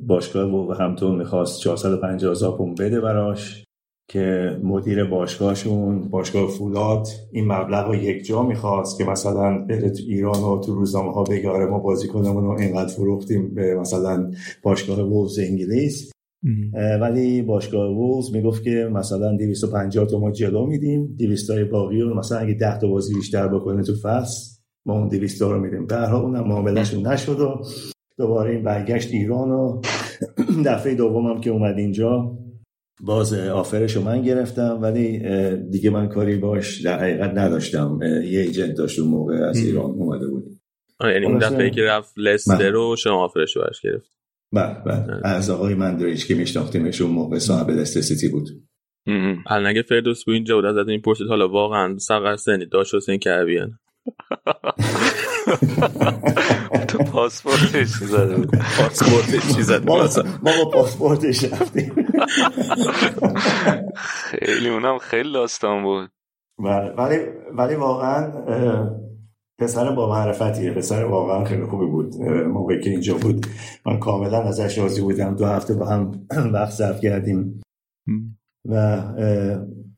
باشگاه 0.08 0.70
و 0.70 0.74
همتون 0.74 1.16
می‌خواست 1.16 1.60
450 1.60 2.32
هزار 2.32 2.58
پوند 2.58 2.82
بده 2.82 3.02
براش 3.02 3.66
که 4.12 4.58
مدیر 4.64 5.04
باشگاهشون 5.04 6.10
باشگاه 6.10 6.48
فولاد 6.48 7.08
این 7.32 7.46
مبلغ 7.46 7.88
رو 7.88 7.96
یک 7.96 8.26
جا 8.26 8.44
می‌خواست 8.44 8.98
که 8.98 9.04
مثلا 9.04 9.66
بره 9.66 9.90
تو 9.90 10.04
ایران 10.08 10.44
و 10.44 10.62
تو 10.62 10.76
روزنامه 10.76 11.14
ها 11.14 11.24
بگه 11.24 11.50
آره 11.50 11.66
ما 11.66 11.80
بازیکنمون 11.80 12.44
رو 12.44 12.52
اینقدر 12.60 12.94
فروختیم 12.94 13.54
به 13.56 13.76
مثلا 13.76 14.32
باشگاه 14.64 15.02
وولز 15.02 15.40
انگلیس. 15.40 16.12
ولی 17.02 17.42
باشگاه 17.42 17.90
وولز 17.92 18.36
می‌گفت 18.36 18.64
که 18.64 18.90
مثلا 18.94 19.38
250 19.38 20.06
تا 20.06 20.20
ما 20.20 20.32
جلو 20.32 20.66
میدیم 20.66 21.16
200 21.20 21.48
تای 21.48 21.64
باقی 21.64 22.02
رو 22.02 22.20
مثلا 22.20 22.38
اگه 22.38 22.54
10 22.54 22.80
تا 22.80 22.88
بازی 22.88 23.16
بیشتر 23.16 23.48
بکنه 23.48 23.84
تو 23.84 23.94
فصل 23.96 24.55
ما 24.86 24.94
اون 24.94 25.08
200 25.08 25.42
رو 25.42 25.60
میدیم. 25.60 25.88
حال 25.92 26.22
اونم 26.22 26.48
معاملهشون 26.48 27.08
نشد 27.08 27.40
و 27.40 27.62
دوباره 28.18 28.52
این 28.52 28.64
برگشت 28.64 29.12
ایران 29.12 29.52
و 29.52 29.82
دفعه 30.66 30.96
دومم 30.96 31.42
که 31.42 31.50
اومد 31.50 31.78
اینجا 31.78 32.38
باز 33.02 33.34
آفرش 33.34 33.96
رو 33.96 34.04
من 34.04 34.22
گرفتم 34.22 34.80
ولی 34.82 35.20
دیگه 35.72 35.90
من 35.90 36.08
کاری 36.08 36.38
باش 36.38 36.82
در 36.82 37.00
حقیقت 37.00 37.32
نداشتم. 37.38 38.00
یه 38.04 38.40
ایجنت 38.40 38.78
داشت 38.78 39.00
اون 39.00 39.10
موقع 39.10 39.34
از 39.34 39.58
ایران 39.58 39.92
اومده 39.92 40.28
بود. 40.28 40.60
یعنی 41.02 41.26
اون 41.26 41.38
دفعه 41.38 41.70
که 41.70 41.82
رفت 41.82 42.14
لستر 42.18 42.70
رو 42.70 42.96
شما 42.96 43.24
آفرش 43.24 43.56
رو 43.56 43.62
برش 43.62 43.82
گرفت. 43.82 44.12
بله 44.54 44.84
بله. 44.86 45.28
از 45.28 45.50
آقای 45.50 45.74
مندریج 45.74 46.26
که 46.26 46.36
میشناختیمش 46.36 47.02
اون 47.02 47.12
موقع 47.12 47.40
صاحب 47.40 47.70
لستر 47.70 48.02
سیتی 48.02 48.30
بود. 48.30 48.50
الان 49.48 49.66
اگه 49.66 49.82
فردوس 49.82 50.26
بود 50.26 50.34
اینجا 50.34 50.56
بود 50.56 50.66
از 50.66 50.88
این 50.88 51.02
پرسید 51.02 51.28
حالا 51.28 51.50
واقعا 51.50 51.98
سقر 51.98 52.36
سنی 52.36 52.66
داشت 52.66 52.96
حسین 52.96 53.20
کربیان 53.20 53.80
تو 56.88 56.98
پاسپورتش 56.98 57.88
زده 57.88 58.46
پاسپورتش 58.78 59.44
زده 59.44 59.86
ما 59.86 59.98
با 60.64 60.70
پاسپورتش 60.74 61.44
رفتیم. 61.44 61.96
خیلی 63.96 64.70
اونم 64.70 64.98
خیلی 64.98 65.34
داستان 65.34 65.84
بود. 65.84 66.10
ولی 66.98 67.18
ولی 67.58 67.76
واقعا 67.76 68.32
پسر 69.60 69.92
با 69.92 70.10
معرفتیه. 70.10 70.72
پسر 70.72 71.04
واقعا 71.04 71.46
خیلی 71.46 71.66
خوبی 71.66 71.86
بود. 71.86 72.16
موقعی 72.48 72.82
که 72.82 72.90
اینجا 72.90 73.18
بود. 73.18 73.46
من 73.86 74.00
کاملا 74.00 74.44
ازش 74.44 74.78
راضی 74.78 75.02
بودم. 75.02 75.36
دو 75.36 75.46
هفته 75.46 75.74
با 75.74 75.86
هم 75.86 76.28
وقت 76.54 76.72
صرف 76.72 77.02
کردیم. 77.02 77.62
و 78.70 79.02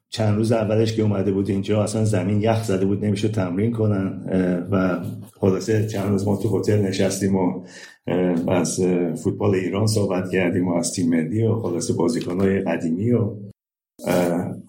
چند 0.10 0.38
روز 0.38 0.52
اولش 0.52 0.94
که 0.94 1.02
اومده 1.02 1.32
بود 1.32 1.50
اینجا 1.50 1.84
اصلا 1.84 2.06
زمین 2.06 2.42
یخ 2.42 2.64
زده 2.64 2.86
بود 2.86 3.06
نمیشه 3.06 3.28
تمرین 3.28 3.72
کنن. 3.72 4.24
و 4.72 5.06
خلاصه 5.40 5.88
چند 5.88 6.10
روز 6.10 6.28
ما 6.28 6.38
تو 6.38 6.60
هتل 6.60 6.82
نشستیم 6.82 7.36
و 7.36 7.64
از 8.48 8.80
فوتبال 9.24 9.56
ایران 9.56 9.88
صحبت 9.88 10.32
کردیم 10.32 10.68
و 10.68 10.78
از 10.78 10.94
تیم 10.94 11.10
ملی 11.10 11.44
و 11.44 11.56
خلاصه 11.56 11.94
بازیکنهای 11.94 12.62
قدیمی 12.62 13.12
و 13.12 13.36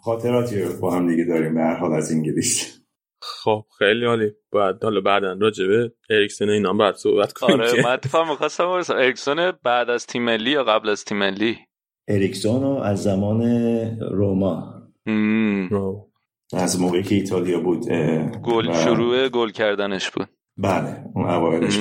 خاطراتی 0.02 0.62
رو 0.62 0.80
با 0.80 0.94
هم 0.94 1.08
دیگه 1.08 1.24
داریم 1.24 1.54
به 1.54 1.60
هر 1.60 1.74
حال 1.74 1.92
از 1.92 2.12
انگلیس. 2.12 2.80
خب 3.22 3.64
خیلی 3.78 4.04
عالی. 4.04 4.30
باید 4.52 4.76
حالا 4.82 5.00
بعدا 5.00 5.36
راجبه 5.40 5.92
اریکسون 6.10 6.50
اینا 6.50 6.72
بعد 6.72 6.94
صحبت 6.94 7.32
کنیم 7.32 7.60
آره 7.60 7.82
من 7.84 7.90
اتفاق 7.90 8.28
می‌خواستم 8.28 8.68
اریکسون 8.90 9.52
بعد 9.64 9.90
از 9.90 10.06
تیم 10.06 10.22
ملی 10.22 10.50
یا 10.50 10.64
قبل 10.64 10.88
از 10.88 11.04
تیم 11.04 11.18
ملی؟ 11.18 11.56
اریکسون 12.08 12.62
رو 12.62 12.68
از 12.68 13.02
زمان 13.02 13.42
روما. 14.00 14.77
از 16.52 16.80
موقعی 16.80 17.02
که 17.02 17.14
ایتالیا 17.14 17.60
بود 17.60 17.88
گل 18.42 18.72
شروع 18.72 19.28
گل 19.28 19.50
کردنش 19.50 20.10
بود. 20.10 20.28
بله 20.60 21.04
اون 21.14 21.30
اوایلش 21.30 21.78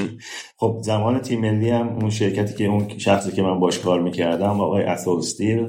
خب 0.57 0.79
زمان 0.81 1.19
تیم 1.19 1.41
ملی 1.41 1.69
هم 1.69 1.87
اون 1.87 2.09
شرکتی 2.09 2.55
که 2.55 2.65
اون 2.65 2.97
شخصی 2.97 3.31
که 3.31 3.41
من 3.41 3.59
باش 3.59 3.79
کار 3.79 4.01
می‌کردم 4.01 4.61
آقای 4.61 4.83
اتول 4.83 5.17
استیل 5.17 5.67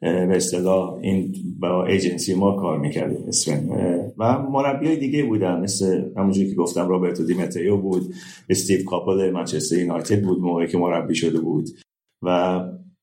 به 0.00 0.36
اصطلاح 0.36 0.94
این 0.94 1.34
با 1.60 1.86
ایجنسی 1.86 2.34
ما 2.34 2.52
کار 2.52 2.78
می‌کردیم 2.78 3.24
اسون 3.28 3.68
و 4.18 4.38
مربی 4.38 4.96
دیگه 4.96 5.24
بودن 5.24 5.60
مثل 5.60 6.04
همونجوری 6.16 6.50
که 6.50 6.54
گفتم 6.54 6.88
رابرتو 6.88 7.24
دیمتریو 7.24 7.76
بود 7.76 8.14
استیو 8.48 8.84
کاپل 8.84 9.30
منچستر 9.30 9.78
یونایتد 9.78 10.22
بود 10.22 10.40
موقعی 10.40 10.66
که 10.66 10.78
مربی 10.78 11.14
شده 11.14 11.40
بود. 11.40 11.68
و 12.22 12.60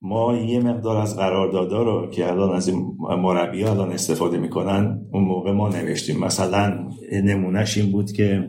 ما 0.08 0.36
یه 0.36 0.60
مقدار 0.60 0.96
از 0.96 1.16
قراردادا 1.16 1.82
رو 1.82 2.10
که 2.10 2.26
الان 2.26 2.56
از 2.56 2.68
این 2.68 2.96
مربی 3.00 3.64
الان 3.64 3.92
استفاده 3.92 4.38
می‌کنن 4.38 5.00
اون 5.12 5.24
موقع 5.24 5.52
ما 5.52 5.68
نوشتیم. 5.68 6.20
مثلا 6.20 6.88
نمونهش 7.24 7.78
این 7.78 7.92
بود 7.92 8.12
که 8.12 8.48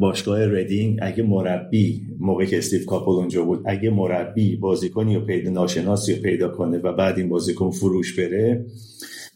باشگاه 0.00 0.46
ردینگ 0.46 0.98
اگه 1.02 1.22
مربی 1.22 2.02
موقعی 2.20 2.46
که 2.46 2.58
استیو 2.58 2.84
کاپل 2.84 3.10
اونجا 3.10 3.44
بود 3.44 3.62
اگه 3.66 3.90
مربی 3.90 4.56
بازیکنی 4.56 5.14
رو 5.14 5.20
پیدا 5.20 5.50
ناشناسی 5.50 6.14
رو 6.14 6.22
پیدا 6.22 6.48
کنه 6.48 6.78
و 6.78 6.92
بعد 6.92 7.18
این 7.18 7.28
بازیکن 7.28 7.70
فروش 7.70 8.18
بره 8.18 8.66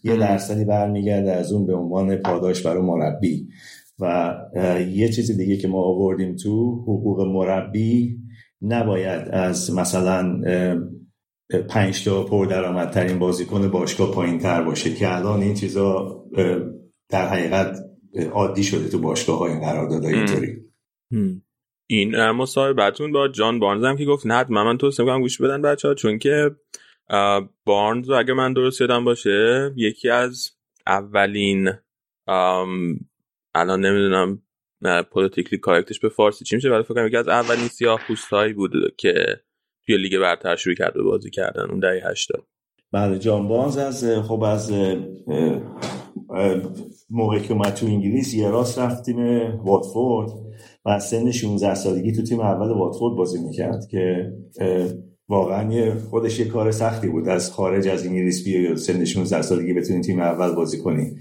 یه 0.04 0.16
درصدی 0.16 0.64
برمیگرده 0.64 1.32
از 1.32 1.52
اون 1.52 1.66
به 1.66 1.74
عنوان 1.74 2.16
پاداش 2.16 2.66
برای 2.66 2.82
مربی. 2.82 3.48
و 4.00 4.34
یه 4.92 5.08
چیز 5.08 5.36
دیگه 5.36 5.56
که 5.56 5.68
ما 5.68 5.82
آوردیم 5.82 6.36
تو 6.36 6.82
حقوق 6.82 7.20
مربی 7.20 8.18
نباید 8.62 9.28
از 9.28 9.74
مثلا 9.74 10.40
پنج 11.56 12.04
تا 12.04 12.24
پر 12.24 12.46
درآمدترین 12.46 13.18
بازیکن 13.18 13.68
باشگاه 13.68 14.14
پایین 14.14 14.38
تر 14.38 14.62
باشه 14.62 14.94
که 14.94 15.16
الان 15.16 15.40
این 15.42 15.54
چیزا 15.54 16.18
در 17.08 17.28
حقیقت 17.28 17.76
عادی 18.32 18.64
شده 18.64 18.88
تو 18.88 18.98
باشگاه 18.98 19.38
های 19.38 19.60
قرارداد 19.60 20.04
اینطوری. 20.04 20.56
این 21.86 22.30
مصاحبتون 22.30 23.12
با 23.12 23.28
جان 23.28 23.58
بارنز 23.58 23.84
هم 23.84 23.96
که 23.96 24.04
گفت 24.04 24.26
نه 24.26 24.46
من 24.50 24.78
توصیه 24.78 25.04
می‌کنم 25.04 25.20
گوش 25.20 25.40
بدن 25.40 25.62
بچه 25.62 25.88
ها 25.88 25.94
چون 25.94 26.18
که 26.18 26.50
بارنز 27.64 28.10
اگه 28.10 28.34
من 28.34 28.52
درست 28.52 28.80
یادم 28.80 29.04
باشه 29.04 29.72
یکی 29.76 30.08
از 30.08 30.50
اولین 30.86 31.70
الان 33.54 33.80
نمی‌دونم 33.80 34.42
پولیتیکلی 35.10 35.58
کارکتش 35.58 36.00
به 36.00 36.08
فارسی 36.08 36.44
چی 36.44 36.56
میشه 36.56 36.70
ولی 36.70 36.82
فکر 36.82 37.06
یکی 37.06 37.16
از 37.16 37.28
اولین 37.28 37.68
سیاه 37.68 38.00
پوستایی 38.08 38.52
بود 38.52 38.72
که 38.96 39.14
توی 39.86 39.96
لیگ 39.96 40.18
برتر 40.18 40.56
شروع 40.56 40.74
کرد 40.74 40.94
به 40.94 41.02
بازی 41.02 41.30
کردن 41.30 41.70
اون 41.70 41.80
دهه 41.80 42.02
80 42.10 42.44
بله 42.92 43.18
جان 43.18 43.48
بانز 43.48 43.76
از 43.76 44.04
خب 44.04 44.42
از 44.42 44.72
موقعی 47.10 47.40
که 47.40 47.52
اومد 47.52 47.74
تو 47.74 47.86
انگلیس 47.86 48.34
یه 48.34 48.50
راست 48.50 48.78
رفت 48.78 49.04
تیم 49.04 49.18
واتفورد 49.64 50.30
و 50.86 50.98
سن 50.98 51.30
16 51.30 51.74
سالگی 51.74 52.12
تو 52.12 52.22
تیم 52.22 52.40
اول 52.40 52.68
واتفورد 52.68 53.16
بازی 53.16 53.42
می‌کرد 53.42 53.86
که 53.86 54.32
واقعا 55.28 55.94
خودش 56.10 56.40
یه 56.40 56.48
کار 56.48 56.70
سختی 56.70 57.08
بود 57.08 57.28
از 57.28 57.50
خارج 57.50 57.88
از 57.88 58.06
انگلیس 58.06 58.44
بیای 58.44 58.76
سن 58.76 59.04
16 59.04 59.42
سالگی 59.42 59.72
بتونی 59.72 60.00
تیم 60.00 60.20
اول 60.20 60.54
بازی 60.54 60.78
کنی. 60.78 61.16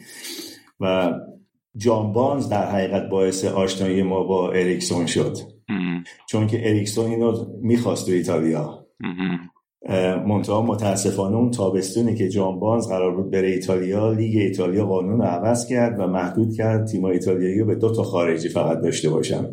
و 0.80 1.14
جان 1.78 2.14
بارنز 2.14 2.50
در 2.50 2.72
حقیقت 2.72 3.10
باعث 3.10 3.46
آشنایی 3.46 4.04
ما 4.04 4.24
با 4.24 4.52
اریکسون 4.52 5.06
شد. 5.06 5.38
چون 6.30 6.48
که 6.48 6.70
اریکسون 6.70 7.06
اینو 7.06 7.46
می‌خواست 7.62 8.06
تو 8.06 8.12
ایتالیا. 8.12 8.86
منتها 10.28 10.62
متاسفانه 10.62 11.36
اون 11.36 11.52
تابستونی 11.52 12.16
که 12.16 12.30
جان 12.30 12.60
بارنز 12.60 12.88
قرار 12.88 13.16
بود 13.16 13.32
بره 13.32 13.48
ایتالیا 13.48 14.12
لیگ 14.12 14.38
ایتالیا 14.38 14.86
قانون 14.86 15.18
رو 15.20 15.24
عوض 15.24 15.68
کرد 15.68 16.00
و 16.00 16.08
محدود 16.08 16.54
کرد 16.56 16.88
تیم 16.88 17.06
ایتالیایی 17.06 17.60
رو 17.60 17.66
به 17.66 17.76
دو 17.76 17.96
تا 17.96 18.04
خارجی 18.04 18.50
فقط 18.50 18.82
داشته 18.82 19.10
باشن. 19.10 19.46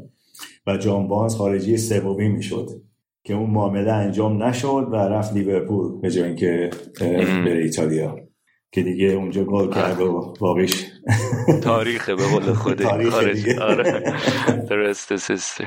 و 0.66 0.76
جان 0.76 1.08
بارنز 1.08 1.34
خارجی 1.34 1.76
سومی 1.76 2.28
می‌شد 2.28 2.68
که 3.24 3.34
اون 3.34 3.50
معامله 3.50 3.92
انجام 3.92 4.42
نشد 4.42 4.88
و 4.92 4.96
رفت 4.96 5.34
لیورپول 5.34 6.00
به 6.00 6.10
جای 6.10 6.24
اینکه 6.24 6.70
بره 7.00 7.62
ایتالیا. 7.62 8.16
که 8.72 8.82
دیگه 8.82 9.06
اونجا 9.06 9.44
گل 9.44 9.72
کرد 9.74 10.00
و 10.00 10.34
باقیش. 10.40 10.86
تاریخه 11.62 12.14
به 12.14 12.22
قول 12.22 12.52
خودی. 12.52 12.84
آره. 13.70 14.02
درست 14.70 15.16
سیستر 15.16 15.64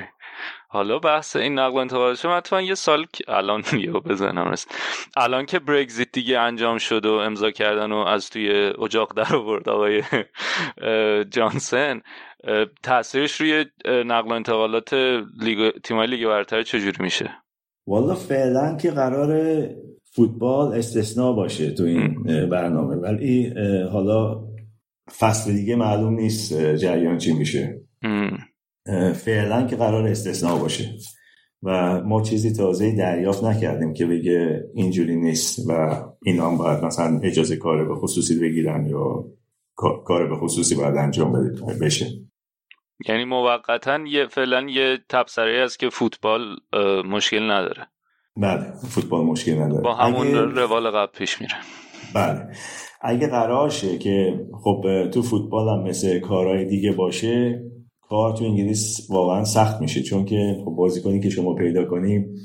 حالا 0.74 1.00
بحث 1.00 1.36
این 1.36 1.60
نقل 1.60 1.74
و 1.74 1.78
انتقال 1.78 2.16
شما 2.16 2.38
حتما 2.38 2.62
یه 2.62 2.76
سال 2.76 3.06
الان 3.28 3.64
یه 3.86 3.92
بزنم 3.92 4.52
رست. 4.52 4.76
الان 5.18 5.46
که 5.46 5.60
برگزیت 5.60 6.12
دیگه 6.12 6.40
انجام 6.40 6.78
شد 6.78 7.06
و 7.06 7.12
امضا 7.14 7.52
کردن 7.52 7.92
و 7.92 7.96
از 7.96 8.30
توی 8.30 8.52
اجاق 8.84 9.18
در 9.18 9.36
آورد 9.36 9.70
آقای 9.70 10.04
جانسن 11.32 12.02
تاثیرش 12.84 13.42
روی 13.42 13.66
نقل 13.86 14.30
و 14.30 14.34
انتقالات 14.34 14.94
لیگ 15.40 15.72
تیمای 15.84 16.08
لیگ 16.08 16.28
برتر 16.28 16.64
چجوری 16.64 16.98
میشه؟ 17.00 17.30
والا 17.88 18.16
فعلا 18.16 18.78
که 18.78 18.92
قرار 18.92 19.60
فوتبال 20.16 20.74
استثناء 20.74 21.34
باشه 21.34 21.72
تو 21.72 21.84
این 21.84 22.24
برنامه. 22.50 22.96
ولی 22.96 23.54
حالا 23.92 24.44
فصل 25.20 25.54
دیگه 25.54 25.76
معلوم 25.76 26.14
نیست 26.14 26.76
جریان 26.76 27.18
چی 27.18 27.34
میشه. 27.34 27.82
فعلا 29.14 29.68
که 29.68 29.76
قرار 29.76 30.08
استثناء 30.08 30.60
باشه. 30.60 30.90
و 31.64 32.02
ما 32.02 32.22
چیزی 32.22 32.54
تازه 32.54 32.96
دریافت 32.96 33.44
نکردیم 33.44 33.94
که 33.94 34.06
بگه 34.06 34.64
اینجوری 34.74 35.16
نیست 35.16 35.70
و 35.70 36.04
اینا 36.24 36.50
هم 36.50 36.58
باید 36.58 36.84
مثلا 36.84 37.20
اجازه 37.24 37.58
کار 37.58 37.86
به 37.88 37.96
خصوصی 37.96 38.40
بگیرن 38.40 38.86
یا 38.86 39.26
کار 40.06 40.28
به 40.28 40.36
خصوصی 40.36 40.76
باید 40.76 40.96
انجام 40.98 41.34
بشه. 41.82 42.06
یعنی 43.08 43.26
موقتا 43.26 44.00
یه 44.08 44.28
فعلا 44.28 44.62
یه 44.70 44.98
تبصره 45.10 45.64
است 45.66 45.80
که 45.80 45.90
فوتبال 45.90 46.42
مشکل 47.06 47.52
نداره. 47.52 47.88
بله 48.38 48.74
فوتبال 48.90 49.26
مشکل 49.26 49.54
نداره. 49.54 49.82
با 49.82 49.94
همون 49.94 50.28
اگه... 50.28 50.42
روال 50.42 50.92
قبل 50.92 51.18
پیش 51.18 51.42
میره. 51.42 51.56
بله. 52.16 52.48
اگه 53.02 53.28
قرارشه 53.28 53.98
که 53.98 54.46
خب 54.64 55.10
تو 55.14 55.22
فوتبال 55.22 55.70
هم 55.70 55.84
مثل 55.84 56.20
کارهای 56.20 56.66
دیگه 56.66 56.92
باشه 56.92 57.64
کار 58.12 58.38
تو 58.38 58.46
انگلیس 58.46 59.08
واقعا 59.10 59.44
سخت 59.44 59.82
میشه 59.82 60.02
چون 60.04 60.26
که 60.26 60.58
خب 60.66 60.72
بازیکنی 60.72 61.20
که 61.20 61.30
شما 61.30 61.56
پیدا 61.56 61.86
کنیم 61.86 62.36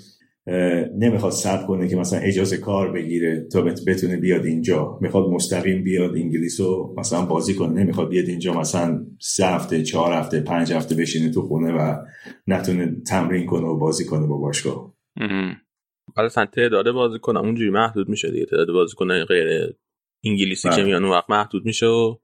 نمی‌خواد 0.98 1.32
صبر 1.32 1.66
کنه 1.66 1.88
که 1.88 1.96
مثلا 1.96 2.18
اجازه 2.18 2.56
کار 2.56 2.92
بگیره 2.92 3.48
تا 3.52 3.62
بتونه 3.62 4.16
بیاد 4.16 4.44
اینجا. 4.44 4.98
می‌خواد 5.00 5.28
مستقیم 5.28 5.84
بیاد 5.84 6.10
انگلیس 6.16 6.60
و 6.60 6.94
مثلا 6.98 7.26
بازی 7.26 7.54
کنه. 7.54 7.82
نمی‌خواد 7.82 8.08
بیاد 8.08 8.28
اینجا 8.28 8.54
مثلا 8.54 9.06
سه 9.20 9.46
هفته 9.46 9.82
چهار 9.82 10.12
هفته 10.12 10.40
پنج 10.40 10.72
هفته 10.72 10.94
بشینه 10.94 11.30
تو 11.30 11.42
خونه 11.42 11.72
و 11.72 11.96
نتونه 12.46 12.96
تمرین 13.06 13.46
کنه 13.46 13.66
و 13.66 13.78
بازی 13.78 14.04
کنه 14.04 14.26
با 14.26 14.36
باشگاه. 14.36 14.94
حالا 16.16 16.28
تعداد 16.28 16.90
بازیکن 16.90 17.36
اونجوری 17.36 17.70
محدود 17.70 18.08
میشه 18.08 18.30
دیگه. 18.30 18.44
تعداد 18.44 18.72
بازیکن 18.72 19.24
غیر 19.24 19.76
انگلیسی 20.24 20.68
که 20.68 20.76
بله. 20.76 20.84
میان 20.84 21.04
اون 21.04 21.12
وقت 21.12 21.30
محدود 21.30 21.64
میشه 21.64 21.86
و 21.86 22.14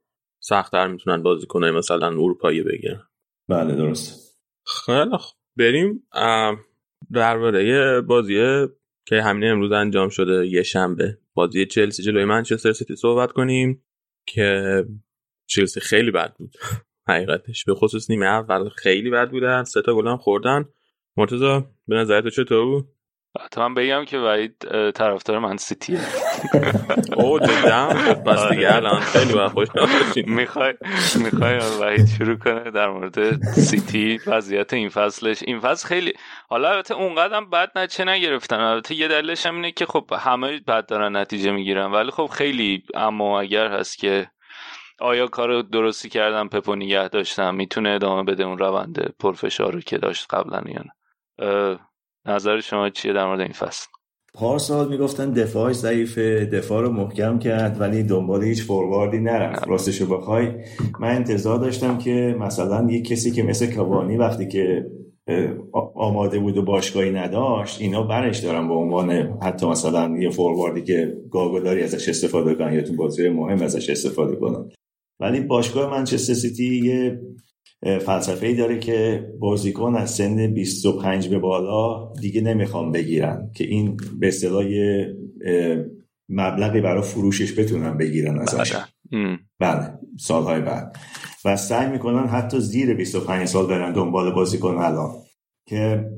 سختتر 0.41 0.89
می‌تونن 0.89 1.23
بازیکنای 1.23 1.71
مثلا 1.71 2.07
اروپایی 2.07 2.63
بگیرن. 2.63 3.03
بله 3.49 3.75
درست 3.75 4.39
خیلی 4.67 5.17
بریم 5.57 6.09
درباره 7.13 8.01
بازی 8.01 8.67
که 9.07 9.23
همین 9.23 9.51
امروز 9.51 9.73
انجام 9.73 10.09
شده 10.09 10.47
یه 10.47 10.63
شنبه. 10.63 11.19
بازی 11.35 11.67
چلسی 11.67 12.03
جلوی 12.03 12.25
منچستر 12.25 12.73
سیتی 12.73 12.97
صحبت 12.97 13.33
کنیم 13.33 13.85
که 14.27 14.85
چلسی 15.47 15.81
خیلی 15.81 16.11
بد 16.11 16.35
بود. 16.37 16.55
حقیقتش. 17.09 17.65
به 17.65 17.75
خصوص 17.75 18.11
نیمه 18.11 18.27
اول 18.27 18.69
خیلی 18.69 19.11
بد 19.11 19.31
بودن 19.31 19.65
سه 19.65 19.83
تا 19.83 19.95
گل 19.95 20.09
هم 20.09 20.17
خوردن. 20.17 20.65
مرتضی 21.17 21.65
به 21.89 21.97
نظر 21.97 22.21
تو 22.21 22.31
چطور 22.31 22.65
بود؟ 22.65 22.89
حتما 23.41 23.75
بگم 23.75 24.05
که 24.05 24.19
وحید 24.19 24.57
طرفدار 24.91 25.39
من 25.39 25.57
سیتیه. 25.57 26.01
او 27.17 27.39
جدا 27.39 27.89
بس 28.27 28.49
دیگه 28.49 28.75
الان 28.75 29.01
خیلی 29.01 29.49
خوش 29.49 29.69
می‌خوای 30.27 30.75
می‌خوای 31.17 31.59
وحید 31.81 32.07
شروع 32.19 32.37
کنه 32.37 32.71
در 32.71 32.89
مورد 32.89 33.43
سیتی 33.43 34.21
وضعیت 34.27 34.73
این 34.73 34.89
فصلش. 34.89 35.43
این 35.47 35.61
فصل 35.61 35.89
خیلی 35.89 36.13
حالا 36.49 36.71
البته 36.71 36.95
اونقدر 36.95 37.41
بد 37.41 37.79
نچه 37.79 38.05
نگرفتن. 38.05 38.61
البته 38.61 38.95
یه 38.95 39.09
دلیلش 39.09 39.47
هم 39.47 39.55
اینه 39.55 39.73
که 39.73 39.87
خب 39.87 40.05
همه 40.19 40.61
بد 40.61 40.87
دارن 40.87 41.17
نتیجه 41.17 41.51
می‌گیرن. 41.51 41.93
ولی 41.93 42.11
خب 42.11 42.27
خیلی 42.27 42.83
اما 42.95 43.41
اگر 43.41 43.67
هست 43.67 43.99
که 43.99 44.31
آیا 45.01 45.27
کار 45.27 45.63
درستی 45.63 46.09
کردن؟ 46.09 46.49
پپو 46.49 46.75
نگه 46.75 47.09
داشتن. 47.09 47.55
می‌تونه 47.55 47.91
ادامه 47.91 48.23
بده 48.23 48.45
اون 48.45 48.59
روند 48.59 49.15
پرفشار 49.21 49.73
رو 49.73 49.81
که 49.81 49.99
داشت 49.99 50.27
قبلا 50.31 50.63
یا 50.67 50.83
نه. 50.83 50.93
نظر 52.27 52.61
شما 52.61 52.89
چیه 52.89 53.13
در 53.13 53.27
مورد 53.27 53.41
این 53.41 53.53
فصل؟ 53.53 53.89
پارسال 54.35 54.89
می‌گفتن 54.89 55.31
دفاعش 55.31 55.77
ضعیفه 55.77 56.45
دفاع 56.45 56.83
رو 56.83 56.93
محکم 56.93 57.39
کرد 57.39 57.81
ولی 57.81 58.03
دنبال 58.03 58.45
هیچ 58.45 58.63
فورواردی 58.63 59.19
نرفت. 59.19 59.69
راستش 59.69 60.01
رو 60.01 60.19
بخوای 60.19 60.49
من 61.01 61.09
انتظار 61.17 61.59
داشتم 61.59 61.99
که 61.99 62.37
مثلا 62.41 62.91
یک 62.91 63.09
کسی 63.09 63.31
که 63.31 63.43
مثل 63.43 63.75
کوانی 63.75 64.17
وقتی 64.17 64.49
که 64.49 64.87
آماده 65.95 66.39
بود 66.39 66.57
و 66.57 66.63
باشگاهی 66.63 67.11
نداشت 67.11 67.81
اینا 67.81 68.03
برش 68.03 68.39
دارن 68.39 68.69
به 68.69 68.75
عنوان 68.75 69.11
حتی 69.43 69.67
مثلا 69.67 70.17
یه 70.19 70.31
فورواردی 70.31 70.83
که 70.83 71.17
گاگوداری 71.31 71.83
ازش 71.83 72.09
استفاده 72.09 72.55
کنن 72.55 72.73
یا 72.75 72.83
تو 72.83 72.97
بازی 72.97 73.29
مهم 73.29 73.63
ازش 73.63 73.91
استفاده 73.91 74.37
کنن. 74.37 74.69
ولی 75.21 75.41
باشگاه 75.41 75.91
منچستر 75.91 76.35
سیتی 76.35 76.77
یه 76.85 77.21
فلسفه 77.83 78.47
ای 78.47 78.55
داره 78.55 78.79
که 78.79 79.27
بازیکن 79.39 79.95
از 79.95 80.11
سن 80.11 80.47
25 80.47 81.29
به 81.29 81.39
بالا 81.39 82.13
دیگه 82.21 82.41
نمی‌خوام 82.41 82.93
بگیرن 82.93 83.51
که 83.55 83.65
این 83.65 83.97
به 84.21 84.29
اصطلاح 84.29 84.65
مبلغی 86.29 86.81
برای 86.81 87.03
فروشش 87.03 87.59
بتونن 87.59 87.99
بگیرن 87.99 88.39
ازش. 88.39 88.73
بله, 88.73 88.87
بله، 89.61 89.99
سالهای 90.19 90.61
بعد. 90.61 90.97
و 91.45 91.57
سعی 91.57 91.91
می‌کنن 91.91 92.27
حتی 92.27 92.61
زیر 92.61 92.95
25 92.95 93.47
سال 93.47 93.67
برن 93.67 93.93
دنبال 93.93 94.33
بازیکن 94.33 94.75
الان. 94.75 95.11
که 95.69 96.11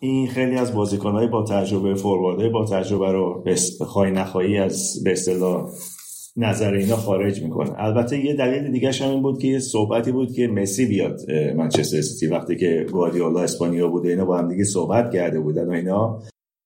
این 0.00 0.28
خیلی 0.28 0.56
از 0.56 0.74
بازیکنهای 0.74 1.26
با 1.26 1.44
تجربه 1.44 1.94
فوروارده 1.94 2.48
با 2.48 2.64
تجربه 2.64 3.12
رو 3.12 3.44
خواهی 3.80 4.12
نخواهی 4.12 4.58
از 4.58 5.04
به 5.04 5.12
اصطلاح 5.12 5.70
نظر 6.40 6.74
اینا 6.74 6.96
خارج 6.96 7.42
می‌کنه. 7.42 7.70
البته 7.76 8.24
یه 8.24 8.34
دلیل 8.34 8.72
دیگه 8.72 8.92
هم 8.92 9.10
این 9.10 9.22
بود 9.22 9.38
که 9.38 9.48
یه 9.48 9.58
صحبتی 9.58 10.12
بود 10.12 10.32
که 10.32 10.48
مسی 10.48 10.86
بیاد 10.86 11.30
منچستر 11.56 12.00
سیتی 12.00 12.26
وقتی 12.26 12.56
که 12.56 12.86
گواردیولا 12.92 13.40
اسپانیا 13.40 13.88
بوده 13.88 14.08
اینا 14.08 14.24
با 14.24 14.38
هم 14.38 14.48
دیگه 14.48 14.64
صحبت 14.64 15.12
کرده 15.12 15.40
بودن 15.40 15.68
و 15.68 15.70
اینا. 15.70 16.22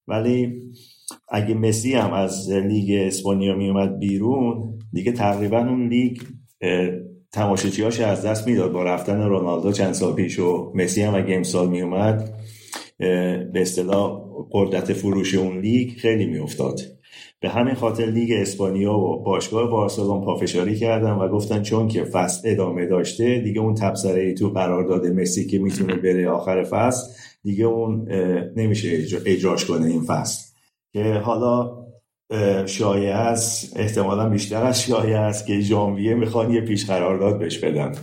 ولی 0.09 0.61
اگه 1.29 1.55
مسی 1.55 1.95
هم 1.95 2.13
از 2.13 2.51
لیگ 2.51 3.07
اسپانیا 3.07 3.57
میومد 3.57 3.99
بیرون 3.99 4.79
دیگه 4.93 5.13
تقریبا 5.13 5.59
اون 5.59 5.89
لیگ 5.89 6.19
تماشاچیاش 7.33 8.01
از 8.01 8.27
دست 8.27 8.49
می‌داد 8.49 8.73
با 8.73 8.83
رفتن 8.83 9.23
رونالدو 9.23 9.73
چند 9.73 9.93
سال 9.93 10.15
پیش 10.15 10.39
و 10.39 10.73
مسی 10.75 11.03
هم 11.03 11.15
اگه 11.15 11.35
امسال 11.35 11.69
میومد 11.69 12.35
به 12.99 13.53
اصطلاح 13.55 14.23
قدرت 14.53 14.93
فروش 14.93 15.35
اون 15.35 15.61
لیگ 15.61 15.91
خیلی 15.91 16.27
میافتاد. 16.27 16.81
به 17.43 17.49
همین 17.49 17.75
خاطر 17.75 18.07
لیگ 18.07 18.33
اسپانیا 18.33 18.95
و 18.95 19.23
باشگاه 19.23 19.71
بارسلون 19.71 20.25
پافشاری 20.25 20.77
کردن 20.77 21.13
و 21.13 21.29
گفتن 21.29 21.63
چون 21.63 21.89
که 21.89 22.05
فصل 22.05 22.51
ادامه 22.51 22.87
داشته 22.87 23.39
دیگه 23.39 23.61
اون 23.61 23.75
تبصره 23.75 24.21
ای 24.21 24.35
تو 24.35 24.51
قرار 24.51 24.89
داده 24.89 25.11
مسی 25.11 25.47
که 25.47 25.59
می‌تونه 25.59 25.97
بره 25.97 26.29
آخر 26.29 26.65
فصل 26.65 27.13
دیگه 27.43 27.65
اون 27.65 28.09
نمیشه 28.57 29.03
اجراش 29.27 29.65
کنه 29.65 29.87
این 29.87 30.03
فصل. 30.03 30.53
که 30.93 31.15
حالا 31.15 31.87
شایعه 32.67 33.15
است 33.15 33.77
احتمالا 33.77 34.29
بیشتر 34.29 34.63
از 34.63 34.83
شایعه 34.83 35.19
است 35.19 35.47
که 35.47 35.61
ژانویه 35.61 36.15
می‌خوان 36.15 36.51
یه 36.51 36.61
پیش 36.61 36.87
قرارداد 36.87 37.39
بهش 37.39 37.59
بدن. 37.59 37.95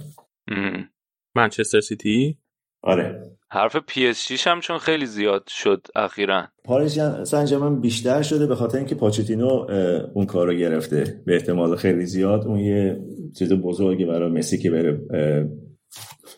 منچستر 1.36 1.80
سیتی؟ 1.80 2.38
آره. 2.84 3.32
حرف 3.52 3.76
پی 3.76 4.08
اس 4.08 4.48
هم 4.48 4.60
چون 4.60 4.78
خیلی 4.78 5.06
زیاد 5.06 5.48
شد 5.48 5.88
اخیرا. 5.96 6.48
پاریس 6.64 7.00
سن 7.24 7.80
بیشتر 7.82 8.22
شده 8.22 8.48
به 8.48 8.56
خاطر 8.56 8.78
اینکه 8.78 8.96
پوچتینو 8.96 9.68
اون 10.14 10.26
کار 10.26 10.48
رو 10.48 10.54
گرفته 10.54 11.22
به 11.26 11.34
احتمال 11.34 11.76
خیلی 11.76 12.06
زیاد. 12.06 12.48
اون 12.48 12.60
یه 12.60 13.00
چیز 13.40 13.54
بزرگی 13.54 14.06
برای 14.06 14.32
مسی 14.32 14.58
که 14.58 14.72
بره 14.72 15.02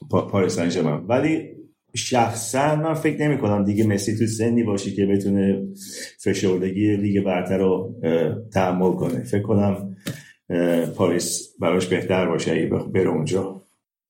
پاریس 0.09 0.59
سن 0.59 1.03
ولی 1.07 1.49
شخصا 1.95 2.75
من 2.75 2.93
فکر 2.93 3.27
نمی 3.27 3.37
کنم 3.37 3.63
دیگه 3.65 3.87
مسی 3.87 4.17
تو 4.17 4.25
سنی 4.25 4.63
باشی 4.63 4.95
که 4.95 5.05
بتونه 5.05 5.63
فشردگی 6.23 6.95
لیگ 6.95 7.23
برتر 7.23 7.57
رو 7.57 7.95
تحمل 8.53 8.93
کنه. 8.93 9.23
فکر 9.23 9.41
کنم 9.41 9.95
پاریس 10.95 11.55
براش 11.59 11.87
بهتر 11.87 12.25
باشه 12.25 12.69
بره 12.93 13.09
اونجا. 13.09 13.61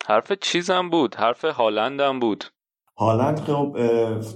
حرف 0.06 0.32
چیزم 0.32 0.90
بود. 0.90 1.16
حرف 1.16 1.46
هالندم 1.46 2.20
بود. 2.20 2.44
هالند 3.02 3.40
خب 3.40 3.78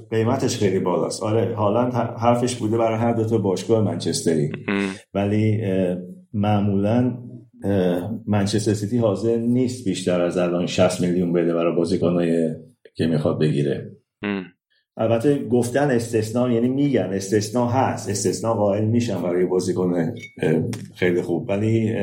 قیمتش 0.09 0.57
خیلی 0.57 0.79
بالاست. 0.79 1.23
آره 1.23 1.55
هالند 1.55 1.93
حرفش 1.93 2.55
بوده 2.55 2.77
برای 2.77 2.99
هر 2.99 3.13
دو 3.13 3.25
تا 3.25 3.37
باشگاه 3.37 3.83
منچستری. 3.83 4.51
ولی 5.13 5.61
معمولا 6.33 7.17
منچستر 8.27 8.73
سیتی 8.73 8.97
حاضر 8.97 9.37
نیست 9.37 9.85
بیشتر 9.85 10.21
از 10.21 10.37
الان 10.37 10.65
60 10.65 11.01
میلیون 11.01 11.33
بده 11.33 11.53
برای 11.53 11.75
بازیکنای 11.75 12.55
که 12.95 13.07
می‌خواد 13.07 13.39
بگیره. 13.39 13.91
البته 14.97 15.47
گفتن 15.47 15.91
استثنا 15.91 16.51
یعنی 16.51 16.67
میگن 16.67 17.09
استثنا 17.13 17.67
هست. 17.67 18.09
استثنا 18.09 18.53
قائل 18.53 18.85
میشن 18.85 19.21
برای 19.21 19.45
بازیکن 19.45 20.13
خیلی 20.95 21.21
خوب. 21.21 21.49
ولی 21.49 21.95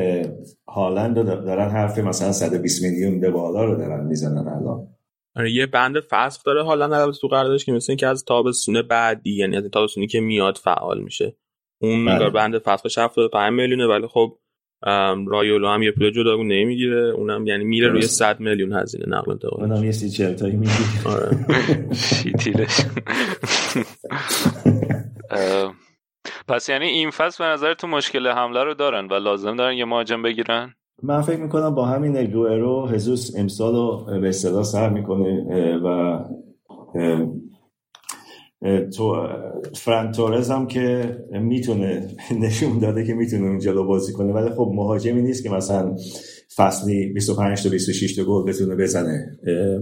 هالند 0.69 1.15
دارن 1.25 1.69
حرف 1.71 1.99
مثلا 1.99 2.33
120 2.33 2.83
میلیون 2.83 3.21
به 3.21 3.31
بالا 3.31 3.65
رو 3.65 3.77
دارن 3.77 4.07
می‌زنن 4.07 4.49
الان. 4.49 4.89
آره 5.37 5.51
یه 5.51 5.67
بند 5.67 6.01
فسخ 6.01 6.45
داره. 6.45 6.65
حالا 6.65 6.85
البته 6.85 7.19
تو 7.21 7.29
قراردادش 7.29 7.65
که 7.65 7.73
مثل 7.73 7.93
اینکه 7.93 8.07
از 8.07 8.25
تابستون 8.25 8.83
بعدی 8.83 9.37
یعنی 9.37 9.57
از 9.57 9.65
تابستونی 9.65 10.07
که 10.07 10.21
میاد 10.21 10.57
فعال 10.57 11.01
میشه. 11.01 11.37
اون 11.81 12.05
بله. 12.05 12.31
بند 12.31 12.59
فسخش 12.59 12.99
75 12.99 13.53
میلیونه 13.53 13.87
ولی 13.87 14.07
خب 14.07 14.39
رایولو 15.27 15.69
هم 15.69 15.83
یه 15.83 15.91
پول 15.91 16.11
جداگون 16.11 16.53
نمی‌گیره. 16.53 17.11
اونم 17.11 17.47
یعنی 17.47 17.65
میره 17.65 17.89
روی 17.89 18.03
100 18.03 18.41
میلیون 18.41 18.73
هزینه 18.73 19.05
نقل 19.09 19.31
انتقال. 19.31 19.61
اونم 19.65 19.85
یه 19.85 19.93
سی 19.93 20.11
چرتایی 20.11 20.57
می‌گیره. 20.57 21.07
آره. 21.07 21.47
پس 26.49 26.69
یعنی 26.69 26.87
این 26.87 27.11
فصل 27.11 27.45
به 27.45 27.51
نظر 27.51 27.75
تو 27.75 27.87
مشکل 27.87 28.29
حمله 28.29 28.65
رو 28.65 28.75
دارن 28.75 29.07
و 29.07 29.15
لازم 29.15 29.57
دارن 29.57 29.77
یه 29.77 29.85
مهاجم 29.85 30.23
بگیرن؟ 30.23 30.75
من 31.03 31.21
فکر 31.23 31.41
می‌کنم 31.41 31.75
با 31.75 31.85
همین 31.85 32.17
اگوئرو 32.17 32.87
هزوس 32.87 33.37
امسال 33.37 33.75
رو 33.75 34.21
به 34.21 34.29
اصطلاح 34.29 34.63
سر 34.63 34.91
می‌کنه 34.91 35.77
و 35.85 36.19
تو 38.97 39.27
فران 39.75 40.13
تورز 40.13 40.51
هم 40.51 40.67
که 40.67 41.17
می‌تونه 41.31 42.09
نشون 42.41 42.79
داده 42.79 43.07
که 43.07 43.15
می‌تونه 43.15 43.43
اون 43.47 43.59
جلو 43.59 43.85
بازی 43.85 44.13
کنه. 44.13 44.33
ولی 44.33 44.51
خب 44.51 44.73
مهاجمی 44.75 45.23
نیست 45.23 45.43
که 45.43 45.51
مثلا 45.51 45.97
فصلی 46.57 47.13
25 47.13 47.63
تا 47.63 47.71
26 47.71 48.17
تا 48.17 48.25
گل 48.25 48.53
بتونه 48.53 48.75
بزنه. 48.75 49.39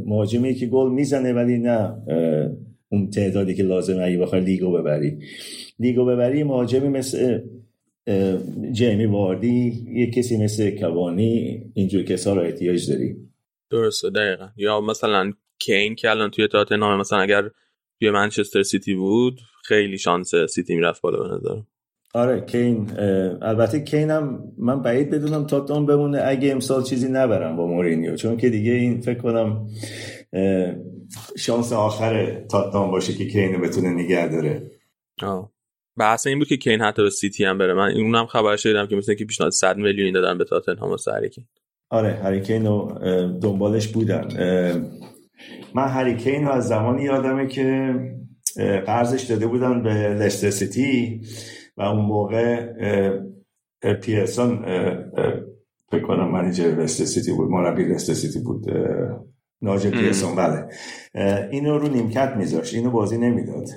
مهاجمی 0.06 0.54
که 0.54 0.66
گل 0.66 0.90
می‌زنه 0.90 1.32
ولی 1.32 1.58
نه 1.58 1.96
اون 2.92 3.10
تعدادی 3.10 3.54
که 3.54 3.62
لازمه 3.62 4.02
اگه 4.02 4.18
بخوای 4.18 4.40
لیگو 4.40 4.72
ببری. 4.72 5.18
لیگو 5.78 6.04
ببری 6.04 6.42
مهاجمی 6.44 6.88
مثل 6.88 7.40
جیمی 8.72 9.06
واردی 9.06 9.86
یه 9.92 10.10
کسی 10.10 10.44
مثل 10.44 10.70
کاوانی 10.70 11.62
اینجور 11.74 12.02
کسا 12.02 12.34
رو 12.34 12.42
احتیاج 12.42 12.90
داری؟ 12.90 13.16
درسته 13.70 14.10
دقیقا. 14.10 14.48
یا 14.56 14.80
مثلا 14.80 15.32
کین 15.58 15.94
که 15.94 16.10
الان 16.10 16.30
تاتنهامه 16.30 17.00
مثلا 17.00 17.18
اگر 17.18 17.50
توی 17.98 18.10
منچستر 18.10 18.62
سیتی 18.62 18.94
بود 18.94 19.40
خیلی 19.64 19.98
شانس 19.98 20.34
سیتی 20.34 20.74
می‌رفت 20.74 21.02
بالا 21.02 21.18
به 21.18 21.34
نظرم 21.34 21.66
آره 22.14 22.40
کین 22.40 22.90
البته 23.42 23.80
کین 23.80 24.10
هم 24.10 24.52
من 24.58 24.82
بعید 24.82 25.10
بدونم 25.10 25.46
تاتنهام 25.46 25.86
بمونه 25.86 26.22
اگه 26.24 26.52
امسال 26.52 26.82
چیزی 26.82 27.08
نبره 27.08 27.56
با 27.56 27.66
مورینیو. 27.66 28.16
چون 28.16 28.36
که 28.36 28.50
دیگه 28.50 28.72
این 28.72 29.00
فکر 29.00 29.18
کنم 29.18 29.66
شانس 31.38 31.72
آخر 31.72 32.40
تاتنهام 32.50 32.90
باشه 32.90 33.12
که 33.12 33.26
کین 33.26 33.60
بتونه 33.60 33.88
نگه 33.88 34.28
داره. 34.28 34.70
آه. 35.22 35.52
بحث 35.98 36.26
این 36.26 36.38
بود 36.38 36.48
که 36.48 36.56
کین 36.56 36.80
حتی 36.80 37.02
به 37.02 37.10
سیتی 37.10 37.44
هم 37.44 37.58
بره. 37.58 37.74
من 37.74 37.92
اونم 37.92 38.26
خبر 38.26 38.56
شدم 38.56 38.86
که 38.86 38.96
مثل 38.96 39.14
که 39.14 39.24
پیشنهاد 39.24 39.52
100 39.52 39.76
میلیون 39.76 40.12
دادن 40.12 40.38
به 40.38 40.44
تاتنهام 40.44 40.90
واسه 40.90 41.12
هری 41.12 41.24
کین. 41.24 41.44
آره 41.90 42.12
هری 42.12 42.35
کین 42.35 42.66
رو 42.66 42.98
دنبالش 43.42 43.88
بودن. 43.88 44.28
من 45.74 45.88
هری 45.88 46.12
کین 46.12 46.44
رو 46.44 46.52
از 46.52 46.68
زمانی 46.68 47.02
یادمه 47.02 47.46
که 47.46 47.94
قرضش 48.86 49.22
داده 49.22 49.46
بودن 49.46 49.82
به 49.82 49.90
لستر 49.94 50.50
سیتی 50.50 51.20
و 51.76 51.82
اون 51.82 52.04
موقع 52.04 52.66
پیرسون 54.02 54.64
فکر 55.90 56.02
کنم 56.06 56.30
manager 56.30 56.64
لستر 56.64 57.04
سیتی 57.04 57.32
بود 57.32 57.50
مربی 57.50 57.84
لستر 57.84 58.14
سیتی 58.14 58.38
بود 58.38 58.66
ناجر 59.62 59.90
پیرسون. 59.90 60.36
بله. 60.36 60.68
اینو 61.50 61.78
رو 61.78 61.88
نیمکت 61.88 62.34
میذاشت 62.36 62.74
اینو 62.74 62.90
بازی 62.90 63.18
نمی‌داد. 63.18 63.68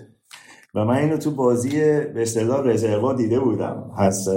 و 0.75 0.85
من 0.85 0.95
اینو 0.97 1.17
تو 1.17 1.31
بازی 1.31 1.69
به 1.79 2.21
اصطلاح 2.21 2.67
رزروا 2.67 3.13
دیده 3.13 3.39
بودم. 3.39 3.91
از 3.97 4.29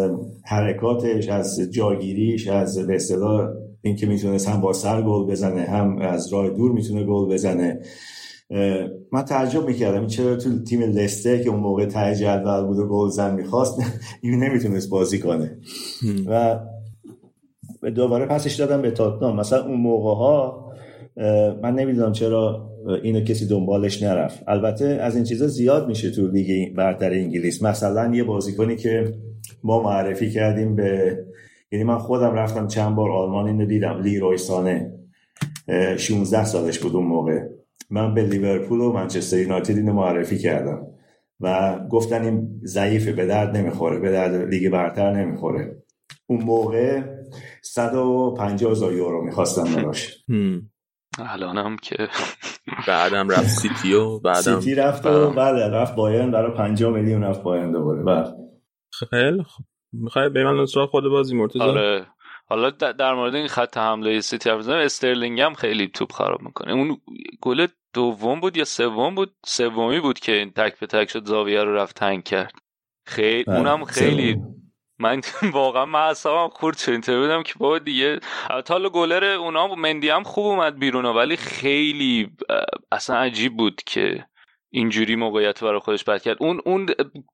حرکاتش 0.44 1.29
از 1.29 1.61
جاگیریش 1.70 2.49
از 2.49 2.87
به 2.87 2.94
اصطلاح 2.94 3.49
اینکه 3.83 4.07
می‌تونست 4.07 4.49
هم 4.49 4.61
با 4.61 4.72
سر 4.72 5.03
گل 5.03 5.27
بزنه 5.27 5.61
هم 5.62 5.99
از 5.99 6.33
راه 6.33 6.51
دور 6.51 6.72
می‌تونه 6.72 7.05
گل 7.05 7.35
بزنه. 7.35 7.81
من 9.12 9.22
تعجب 9.29 9.66
می‌کردم. 9.66 9.99
این 9.99 10.07
چرا 10.07 10.37
تو 10.37 10.62
تیم 10.62 10.81
لسته 10.83 11.42
که 11.42 11.51
اون 11.51 11.61
موقع 11.61 11.87
ته 11.87 12.14
جدول 12.14 12.66
بود 12.66 12.79
و 12.79 12.88
گل 12.88 13.09
زن 13.09 13.35
می‌خواست 13.35 13.79
این 14.22 14.42
نمی‌تونست 14.42 14.90
بازی 14.90 15.18
کنه. 15.18 15.59
و 16.27 16.61
دوباره 17.90 18.27
پسش 18.27 18.55
دادم 18.55 18.83
به 18.83 18.90
تاتنام. 18.90 19.37
مثلا 19.37 19.64
اون 19.64 19.81
موقع 19.81 20.14
ها 20.14 20.66
من 21.62 21.75
نمی‌دونم 21.75 22.12
چرا 22.12 22.70
اینو 22.88 23.20
کسی 23.20 23.46
دنبالش 23.49 24.03
نرفت. 24.03 24.42
البته 24.46 24.85
از 24.85 25.14
این 25.14 25.25
چیزا 25.25 25.46
زیاد 25.46 25.88
میشه 25.88 26.11
تو 26.11 26.27
لیگ 26.27 26.75
برتر 26.75 27.11
انگلیس. 27.11 27.62
مثلا 27.62 28.14
یه 28.14 28.25
بازیکنی 28.25 28.77
که 28.77 29.14
ما 29.64 29.83
معرفی 29.83 30.31
کردیم 30.31 30.77
به 30.77 31.18
یعنی 31.72 31.85
من 31.85 31.99
خودم 31.99 32.35
رفتم 32.35 32.66
چند 32.66 32.94
بار 32.94 33.11
آلمان 33.11 33.46
اینو 33.46 33.66
دیدم. 33.66 34.01
لیروی 34.01 34.38
سانه. 34.38 34.92
16 35.96 36.44
سالش 36.44 36.79
بود 36.79 36.96
اون 36.96 37.07
موقع. 37.07 37.40
من 37.90 38.14
به 38.14 38.22
لیورپول 38.22 38.81
و 38.81 38.92
منچستر 38.92 39.38
یونایتد 39.38 39.77
اینو 39.77 39.92
معرفی 39.92 40.38
کردم. 40.38 40.87
و 41.40 41.79
گفتن 41.90 42.25
این 42.25 42.61
ضعیفه 42.64 43.12
به 43.12 43.27
درد 43.27 43.57
نمی‌خوره. 43.57 43.99
به 43.99 44.12
درد 44.12 44.35
لیگ 44.35 44.72
برتر 44.72 45.12
نمی‌خوره. 45.12 45.77
اون 46.27 46.42
موقع 46.42 47.03
150 47.62 48.70
هزار 48.70 48.92
یورو 48.92 49.25
می‌خواستم 49.25 49.75
براش. 49.75 50.25
الانم 51.18 51.77
که 51.83 51.96
بعدم 52.87 53.29
رفت 53.29 53.49
سیتی 53.61 53.92
و 53.92 54.18
بعدم 54.18 54.61
سیتی 54.61 54.75
رفت 54.75 55.07
و 55.07 55.31
بله 55.31 55.68
رفت 55.68 55.94
بایرن 55.94 56.31
برای 56.31 56.53
50 56.53 56.92
میلیون 56.92 57.25
رفت 57.25 57.42
بایرن 57.42 57.72
دوباره. 57.72 58.03
بله. 58.03 58.35
خیلی 59.11 59.42
خوب. 59.42 59.66
می‌خوای 59.92 60.29
به 60.29 60.44
من 60.44 60.66
خود 60.90 61.05
بازی 61.05 61.37
مرتضی؟ 61.37 61.61
آره. 61.61 62.07
حالا 62.49 62.70
در 62.70 63.14
مورد 63.14 63.35
این 63.35 63.49
خط 63.49 63.77
حمله 63.77 64.20
سیتی 64.20 64.51
حرف 64.51 64.68
استرلینگ 64.68 65.40
هم 65.40 65.55
خیلی 65.55 65.88
توپ 65.88 66.12
خراب 66.12 66.42
می‌کنه. 66.42 66.72
اون 66.72 66.96
گل 67.42 67.66
دوم 67.94 68.40
بود 68.40 68.57
یا 68.57 68.64
سوم 68.64 69.14
بود؟ 69.14 69.35
سومی 69.44 70.01
بود 70.01 70.18
که 70.18 70.33
این 70.33 70.51
تک 70.51 70.79
به 70.79 70.87
تک 70.87 71.11
شد 71.11 71.25
زاویه 71.25 71.62
رو 71.62 71.75
رفت 71.75 71.96
تنگ 71.96 72.25
کرد. 72.25 72.53
خیلی 73.07 73.44
اونم 73.46 73.85
خیلی 73.85 74.37
من 74.99 75.21
واقعا 75.53 75.85
من 75.85 76.01
اعصابم 76.01 76.55
خورد 76.55 76.79
شد 76.79 76.93
اینطوری 76.93 77.19
بودم 77.19 77.43
که 77.43 77.55
بابا 77.59 77.79
دیگه 77.79 78.21
حالا 78.69 78.89
گلر 78.89 79.25
اونا 79.25 79.75
مندی 79.75 80.09
هم 80.09 80.23
خوب 80.23 80.47
اومد 80.47 80.79
بیرون 80.79 81.05
ولی 81.05 81.37
خیلی 81.37 82.31
اصلا 82.93 83.17
عجیب 83.17 83.57
بود 83.57 83.83
که 83.87 84.27
اینجوری 84.71 85.17
موقعیت 85.17 85.65
برای 85.65 85.81
خودش 85.81 86.05
بد 86.05 86.23
کرد. 86.23 86.37
اون 86.41 86.61
اون 86.67 86.87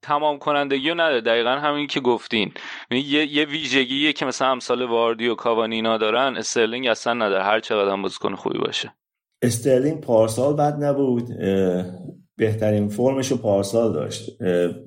تمام 0.03 0.38
کنندگی 0.38 0.88
رو 0.88 0.94
نداره 0.94 1.20
دقیقا 1.20 1.51
همین 1.51 1.87
که 1.87 2.01
گفتین. 2.01 2.53
یعنی 2.90 3.05
یه 3.05 3.27
یه 3.27 3.44
ویژگیه 3.44 4.12
که 4.12 4.27
مثلا 4.27 4.51
امثال 4.51 4.83
واردی 4.83 5.29
و 5.29 5.35
کاوانی 5.35 5.83
دارن 5.83 6.37
استرلینگ 6.37 6.87
اصلا 6.87 7.14
نداره 7.14 7.44
هر 7.44 7.61
چقدر 7.61 7.92
هم 7.92 8.03
بازیکن 8.03 8.35
خوبی 8.35 8.59
باشه. 8.59 8.94
استرلینگ 9.42 10.01
پارسال 10.01 10.55
بد 10.57 10.85
نبود 10.85 11.29
بهترین 12.38 12.88
فرمش 12.88 13.30
رو 13.30 13.36
پارسال 13.36 13.92
داشت. 13.92 14.42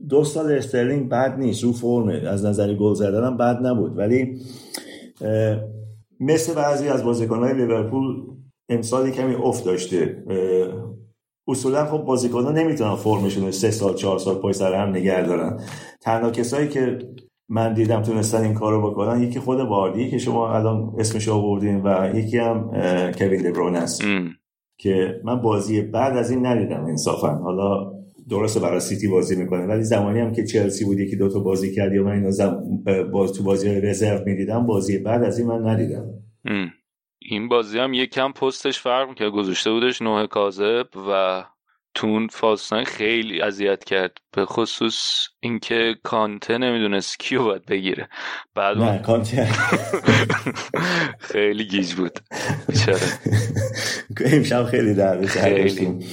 دو 0.09 0.23
سال 0.23 0.51
استرلینگ 0.51 1.09
بد 1.09 1.39
نیست 1.39 1.63
رو 1.63 1.73
فرمه 1.73 2.13
از 2.13 2.45
نظر 2.45 2.73
گل 2.73 2.93
زدن 2.93 3.23
هم 3.23 3.37
بد 3.37 3.65
نبود. 3.65 3.97
ولی 3.97 4.39
مثل 6.19 6.53
بعضی 6.53 6.87
از 6.87 7.03
بازیکنهای 7.03 7.53
لیورپول 7.53 8.23
امسال 8.69 9.11
کمی 9.11 9.35
افت 9.35 9.65
داشته. 9.65 10.23
اصولا 11.47 11.85
خب 11.85 11.97
بازیکن‌ها 11.97 12.51
نمی‌تونن 12.51 12.95
فرمشون 12.95 13.51
سه 13.51 13.71
سال 13.71 13.95
چهار 13.95 14.19
سال 14.19 14.35
پای 14.35 14.53
سر 14.53 14.73
هم 14.73 14.89
نگه 14.89 15.25
دارن. 15.25 15.59
تنها 16.01 16.31
کسایی 16.31 16.67
که 16.67 16.99
من 17.49 17.73
دیدم 17.73 18.01
تونستن 18.01 18.41
این 18.41 18.53
کارو 18.53 18.91
بکنن 18.91 19.21
یکی 19.21 19.39
خود 19.39 19.59
واردی 19.59 20.11
که 20.11 20.17
شما 20.17 20.53
الان 20.53 20.95
اسمش 20.99 21.29
آوردین 21.29 21.81
و 21.83 22.15
یکی 22.15 22.37
هم 22.37 22.71
کوین 23.17 23.41
دبرون 23.41 23.75
است. 23.75 24.03
که 24.77 25.21
من 25.23 25.41
بازی 25.41 25.81
بعد 25.81 26.17
از 26.17 26.31
این 26.31 26.45
ندیدم 26.45 26.85
انصافا 26.85 27.27
حالا 27.27 27.91
درسته 28.29 28.59
برای 28.59 28.79
سیتی 28.79 29.07
بازی 29.07 29.35
می‌کنه 29.35 29.65
ولی 29.65 29.83
زمانی 29.83 30.19
هم 30.19 30.31
که 30.31 30.45
چلسی 30.45 30.85
بود 30.85 30.99
یکی 30.99 31.15
دوتا 31.15 31.39
بازی 31.39 31.75
کرد 31.75 31.93
یا 31.93 32.03
من 32.03 32.11
اینو. 32.11 32.31
باز 33.11 33.33
تو 33.33 33.43
بازی 33.43 33.69
رزرو 33.69 34.25
می‌دیدم 34.25 34.65
بازی 34.65 34.97
بعد 34.97 35.23
از 35.23 35.39
این 35.39 35.47
من 35.47 35.67
ندیدم 35.67 36.05
این 37.21 37.47
بازی 37.47 37.79
هم 37.79 37.93
یکم 37.93 38.31
پستش 38.31 38.79
فرق 38.79 39.15
که 39.15 39.29
گذاشته 39.29 39.71
بودش 39.71 40.01
نوه 40.01 40.27
کاذب 40.27 40.87
و 41.09 41.43
تون 41.95 42.27
فاستان 42.27 42.83
خیلی 42.83 43.41
اذیت 43.41 43.83
کرد 43.83 44.17
به 44.35 44.45
خصوص 44.45 45.27
اینکه 45.39 45.95
کانته 46.03 46.57
نمی‌دونست 46.57 47.19
کیو 47.19 47.43
باید 47.43 47.65
بگیره. 47.65 48.09
بعد 48.55 48.77
نه 48.77 48.99
کانته. 48.99 49.47
خیلی 51.31 51.65
گیج 51.67 51.93
بود. 51.93 52.19
چرا؟ 52.85 52.97
امشب 54.33 54.63
خیلی 54.63 54.93
درد 54.93 55.25
خیلی. 55.25 56.05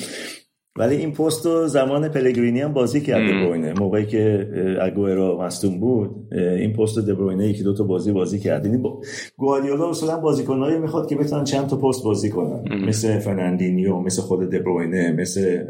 ولی 0.78 0.96
این 0.96 1.12
پست 1.12 1.46
رو 1.46 1.66
زمان 1.66 2.08
پلگرینی 2.08 2.60
هم 2.60 2.72
بازی 2.72 3.00
کرد 3.00 3.30
دبروینه 3.30 3.72
موقعی 3.72 4.06
که 4.06 4.48
اگوئرو 4.80 5.42
مصدوم 5.42 5.80
بود 5.80 6.34
این 6.34 6.72
پست 6.72 6.98
دبروینه 6.98 7.48
یکی 7.48 7.62
دو 7.62 7.74
تا 7.74 7.84
بازی 7.84 8.12
بازی 8.12 8.38
کرد. 8.38 8.66
یعنی 8.66 8.78
با... 8.78 9.00
گواردیولا 9.36 9.90
اصلا 9.90 10.16
بازیکنایی 10.20 10.78
می‌خواد 10.78 11.08
که 11.08 11.16
بتونن 11.16 11.44
چند 11.44 11.66
تا 11.66 11.76
پست 11.76 12.04
بازی 12.04 12.30
کنن. 12.30 12.64
ام. 12.70 12.84
مثل 12.84 13.18
فرناندینیو 13.18 13.96
مثل 13.96 14.22
خود 14.22 14.50
دبروینه 14.50 15.12
مثل 15.12 15.64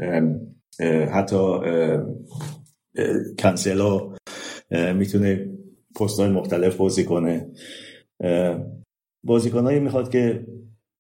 حتی 1.13 1.59
کانسلو 3.43 4.13
می‌تونه 4.95 5.51
پست 6.01 6.21
های 6.21 6.31
مختلف 6.31 6.77
بازی 6.77 7.05
کنه. 7.05 7.51
بازیکنایی 9.25 9.81
می‌خواد 9.81 10.11
که 10.11 10.47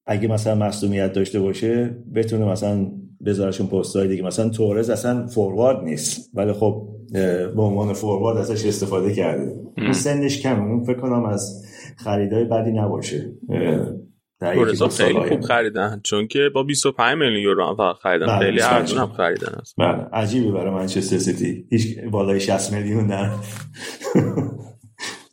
اگه 0.06 0.28
مثلا 0.28 0.54
مصدومیت 0.54 1.12
داشته 1.12 1.40
باشه 1.40 1.96
بتونه 2.14 2.44
مثلا 2.44 2.90
بذارشون 3.26 3.66
پستای 3.66 4.08
دیگه. 4.08 4.22
مثلا 4.22 4.48
تورز 4.48 4.90
اصلا 4.90 5.26
فوروارد 5.26 5.84
نیست 5.84 6.30
ولی 6.34 6.52
خب 6.52 6.88
به 7.54 7.62
عنوان 7.62 7.92
فوروارد 7.92 8.38
ازش 8.38 8.66
استفاده 8.66 9.14
کرده. 9.14 9.52
سنش 9.92 10.40
کمه 10.40 10.62
اون 10.64 10.84
فکر 10.84 11.00
کنم 11.00 11.24
از 11.24 11.64
خریدای 11.96 12.44
بدی 12.44 12.72
نباشه. 12.72 13.32
تورز 14.40 14.82
خیلی 14.82 15.28
خوب 15.28 15.40
خریدن 15.40 16.00
چون 16.04 16.26
که 16.26 16.50
با 16.54 16.62
25 16.62 17.18
میلیون 17.18 17.42
یورو 17.42 17.66
هم 17.66 17.76
فقط 17.76 17.96
خریدن. 17.96 18.38
خیلی 18.38 18.62
ارزون 18.62 18.98
هم 18.98 19.12
خریدن. 19.12 19.52
است 19.60 19.74
بله 19.78 20.06
عجیبه 20.12 20.50
برای 20.50 20.74
منچستر 20.74 21.18
سیتی. 21.18 21.66
هیچ 21.70 21.98
بالای 22.10 22.40
60 22.40 22.72
میلیون 22.72 23.06
نه. 23.06 23.32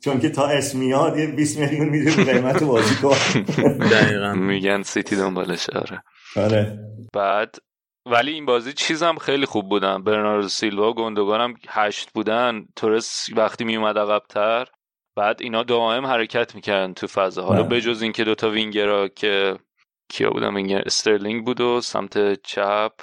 چون 0.03 0.19
که 0.19 0.29
تا 0.29 0.47
اسمیاد 0.47 1.17
یه 1.17 1.27
20 1.27 1.59
میلیون 1.59 1.89
میده 1.89 2.33
قیمت 2.33 2.63
بازیکن. 2.63 3.15
دقیقاً. 3.91 4.33
میگن 4.33 4.81
سیتی 4.81 5.15
دنبالش 5.15 5.69
آره. 5.69 6.03
آره. 6.35 6.79
بعد 7.13 7.55
ولی 8.09 8.31
این 8.31 8.45
بازی 8.45 8.73
چیزم 8.73 9.15
خیلی 9.15 9.45
خوب 9.45 9.69
بودن. 9.69 10.03
برناردو 10.03 10.47
سیلوا 10.47 10.93
هم 11.37 11.53
هشت 11.69 12.09
بودن. 12.11 12.65
تورس 12.75 13.27
وقتی 13.35 13.63
می 13.63 13.75
اومد 13.75 13.97
عقبتر. 13.97 14.67
بعد 15.15 15.41
اینا 15.41 15.63
دائم 15.63 16.05
حرکت 16.05 16.55
می‌کردن 16.55 16.93
تو 16.93 17.07
فضا. 17.07 17.43
حالا 17.43 17.63
بجز 17.63 18.01
اینکه 18.01 18.23
دوتا 18.23 18.49
وینگرا 18.49 19.07
که 19.07 19.57
کیا 20.09 20.29
بودن؟ 20.29 20.55
وینگر 20.55 20.81
استرلینگ 20.85 21.45
بود 21.45 21.61
و 21.61 21.81
سمت 21.81 22.43
چپ 22.43 22.93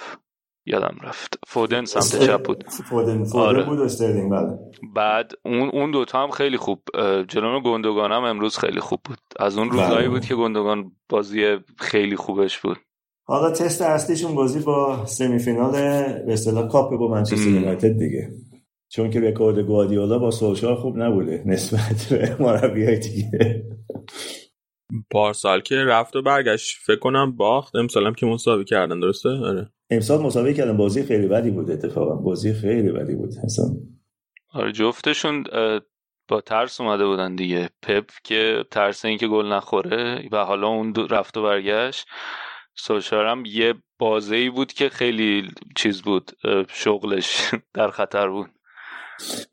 یادم 0.65 0.97
رفت. 1.01 1.39
فودن 1.47 1.85
سمت 1.85 2.25
چپ 2.25 2.43
بود. 2.43 2.63
فودن, 2.69 3.23
فودن 3.23 3.45
آره. 3.45 3.63
بود 3.63 3.79
استرلینگ 3.79 4.31
بله. 4.31 4.57
بعد 4.95 5.31
اون 5.45 5.69
اون 5.69 5.91
دوتا 5.91 6.23
هم 6.23 6.31
خیلی 6.31 6.57
خوب. 6.57 6.81
جلون 7.27 7.63
گوندوگان 7.63 8.11
هم 8.11 8.23
امروز 8.23 8.57
خیلی 8.57 8.79
خوب 8.79 8.99
بود. 9.03 9.19
از 9.39 9.57
اون 9.57 9.69
روزایی 9.69 10.07
بود 10.07 10.25
که 10.25 10.35
گوندوگان 10.35 10.91
بازی 11.09 11.57
خیلی 11.79 12.15
خوبش 12.15 12.59
بود. 12.59 12.77
حالا 13.29 13.51
تست 13.51 13.81
اصلیشون 13.81 14.35
بازی 14.35 14.59
با 14.59 15.05
semifinal 15.05 15.71
به 16.25 16.33
اصطلاح 16.33 16.67
کاپ 16.67 16.97
با 16.99 17.07
منچستر 17.07 17.49
یونایتد 17.49 17.99
دیگه. 17.99 18.29
چون 18.89 19.09
که 19.09 19.19
رکورد 19.19 19.59
گواردیولا 19.59 20.19
با 20.19 20.31
سولشار 20.31 20.75
خوب 20.75 20.97
نبوده. 20.97 21.43
نسبت 21.45 22.07
به 22.09 22.35
مربیای 22.39 22.99
دیگه. 22.99 23.63
پارسال 25.11 25.61
که 25.61 25.75
رفت 25.75 26.15
و 26.15 26.21
برگشت. 26.21 26.77
فکر 26.85 26.99
کنم 26.99 27.35
باخت. 27.35 27.75
امسالم 27.75 28.13
که 28.13 28.25
مساوی 28.25 28.65
کردن. 28.65 28.99
درسته؟ 28.99 29.29
آره. 29.29 29.69
امسال 29.89 30.21
مساوی 30.21 30.53
کردن. 30.53 30.77
بازی 30.77 31.03
خیلی 31.03 31.27
بدی 31.27 31.51
بود 31.51 31.71
اتفاقا. 31.71 32.15
بازی 32.15 32.53
خیلی 32.53 32.91
بدی 32.91 33.15
بود. 33.15 33.33
اصلا. 33.43 33.65
آره 34.53 34.71
جفتشون 34.71 35.43
با 36.27 36.41
ترس 36.41 36.81
اومده 36.81 37.05
بودن 37.05 37.35
دیگه. 37.35 37.69
پپ 37.81 38.09
که 38.23 38.63
ترس 38.71 39.05
اینکه 39.05 39.27
گل 39.27 39.45
نخوره 39.45 40.29
و 40.31 40.45
حالا 40.45 40.67
اون 40.67 40.95
رفت 41.09 41.37
و 41.37 41.43
برگشت. 41.43 42.07
سوشارم 42.77 43.43
یه 43.45 43.73
بازه 43.99 44.35
ای 44.35 44.49
بود 44.49 44.73
که 44.73 44.89
خیلی 44.89 45.51
چیز 45.75 46.01
بود 46.01 46.31
شغلش 46.69 47.51
در 47.73 47.91
خطر 47.91 48.29
بود. 48.29 48.49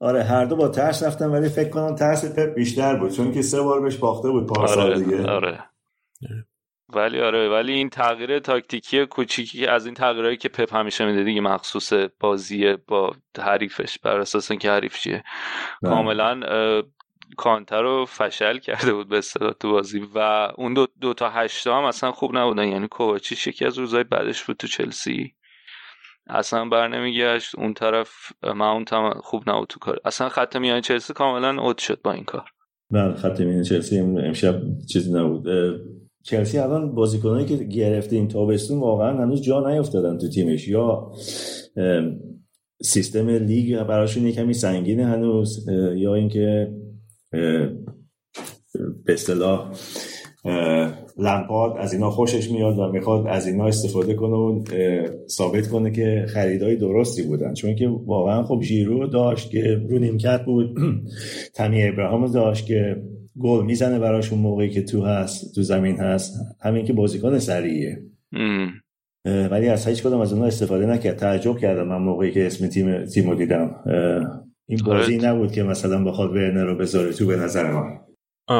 آره 0.00 0.22
هر 0.22 0.44
دو 0.44 0.56
با 0.56 0.68
ترس 0.68 1.02
رفتن 1.02 1.26
ولی 1.26 1.48
فکر 1.48 1.68
کنم 1.68 1.94
ترس 1.94 2.38
پپ 2.38 2.54
بیشتر 2.54 2.96
بود 2.96 3.12
چون 3.12 3.32
که 3.32 3.42
سه 3.42 3.62
بار 3.62 3.80
بهش 3.80 3.96
باخته 3.96 4.30
بود 4.30 4.46
پارسال 4.46 4.92
آره، 4.92 5.00
دیگه. 5.00 5.30
آره. 5.30 5.64
ولی 6.88 7.20
آره 7.20 7.48
ولی 7.48 7.72
این 7.72 7.90
تغییر 7.90 8.38
تاکتیکی 8.38 9.06
کوچیکی 9.06 9.66
از 9.66 9.86
این 9.86 9.94
تغییرهایی 9.94 10.36
که 10.36 10.48
پپ 10.48 10.74
همیشه 10.74 11.06
میده 11.06 11.24
دیگه 11.24 11.40
مخصوص 11.40 11.92
بازی 12.20 12.76
با 12.88 13.12
حریفش 13.38 13.98
بر 13.98 14.20
اساس 14.20 14.50
اینکه 14.50 14.70
حریف 14.70 14.98
چیه. 14.98 15.24
بله. 15.82 15.92
کاملا 15.92 16.40
کانتر 17.36 17.82
رو 17.82 18.04
فشل 18.08 18.58
کرده 18.58 18.94
بود 18.94 19.08
به 19.08 19.18
اصطلاح 19.18 19.52
تو 19.52 19.70
بازی 19.70 20.02
و 20.14 20.48
اون 20.56 20.74
دو, 20.74 20.86
دو 21.00 21.14
تا 21.14 21.30
هشتا 21.30 21.78
هم 21.78 21.84
اصلا 21.84 22.12
خوب 22.12 22.36
نبودن. 22.36 22.68
یعنی 22.68 22.88
کوواچیچ 22.88 23.46
یکی 23.46 23.64
از 23.64 23.78
روزهای 23.78 24.04
بعدش 24.04 24.44
بود 24.44 24.56
تو 24.56 24.66
چلسی. 24.66 25.32
اصلا 26.26 26.68
بر 26.68 26.88
نمیگشت. 26.88 27.58
اون 27.58 27.74
طرف 27.74 28.08
ماونت 28.54 28.92
هم 28.92 29.10
خوب 29.10 29.50
نبود 29.50 29.68
تو 29.68 29.78
کار. 29.78 29.98
اصلا 30.04 30.28
خط 30.28 30.56
میانی 30.56 30.80
چلسی 30.80 31.12
کاملا 31.12 31.62
اوت 31.62 31.78
شد 31.78 32.00
با 32.02 32.12
این 32.12 32.24
کار. 32.24 32.50
بله 32.90 33.14
خط 33.14 33.40
میانی 33.40 33.64
چلسی 33.64 33.98
امشب 33.98 34.60
چیزی 34.92 35.12
نبود. 35.12 35.46
چلسی 36.22 36.58
الان 36.58 36.94
بازیکنایی 36.94 37.46
که 37.46 37.56
گرفته 37.56 38.16
این 38.16 38.28
تابستون 38.28 38.80
واقعا 38.80 39.22
هنوز 39.22 39.42
جا 39.42 39.70
نیافتادن 39.70 40.18
تو 40.18 40.28
تیمش. 40.28 40.68
یا 40.68 41.12
سیستم 42.82 43.28
لیگ 43.28 43.82
براشون 43.82 44.32
کمی 44.32 44.54
سنگینه 44.54 45.06
هنوز. 45.06 45.68
یا 45.96 46.14
اینکه 46.14 46.72
به 49.04 49.12
اصطلاح 49.12 49.72
لمپارد 51.18 51.76
از 51.78 51.92
اینا 51.92 52.10
خوشش 52.10 52.50
میاد 52.50 52.78
و 52.78 52.92
می‌خواد 52.92 53.26
از 53.26 53.46
اینا 53.46 53.66
استفاده 53.66 54.14
کنه 54.14 54.34
و 54.34 54.64
ثابت 55.28 55.68
کنه 55.68 55.90
که 55.90 56.26
خریدای 56.28 56.76
درستی 56.76 57.22
بودن. 57.22 57.54
چون 57.54 57.74
که 57.74 57.88
واقعا 58.06 58.42
خب 58.42 58.60
ژیرو 58.62 59.06
داشت 59.06 59.50
که 59.50 59.80
رو 59.88 59.98
نیمکت 59.98 60.44
بود 60.44 60.76
تمی 61.54 61.88
ابراهام 61.88 62.26
داشت 62.26 62.66
که 62.66 63.02
گل 63.40 63.64
می‌زنه 63.64 63.98
براشون 63.98 64.38
موقعی 64.38 64.70
که 64.70 64.82
تو 64.82 65.04
هست 65.04 65.54
تو 65.54 65.62
زمین 65.62 65.96
هست. 65.96 66.34
همین 66.60 66.84
که 66.84 66.92
بازیکن 66.92 67.38
سریعه. 67.38 68.02
ولی 69.24 69.68
از 69.68 69.88
هیچ 69.88 70.02
کدوم 70.02 70.20
از 70.20 70.32
اونها 70.32 70.46
استفاده 70.46 70.86
نکرد. 70.86 71.16
تعجب 71.16 71.58
کردم 71.58 71.88
من 71.88 71.98
موقعی 71.98 72.30
که 72.30 72.46
اسم 72.46 72.66
تیم 72.66 73.04
تیمو 73.04 73.34
دیدم. 73.34 73.84
این 74.68 74.80
بازی 74.86 75.16
نبود 75.16 75.52
که 75.52 75.62
مثلا 75.62 76.04
بخواد 76.04 76.30
ورنر 76.30 76.64
رو 76.64 76.74
بذاره 76.74 77.12
تو 77.12 77.26
به 77.26 77.36
نظر 77.36 77.72
من. 77.72 78.00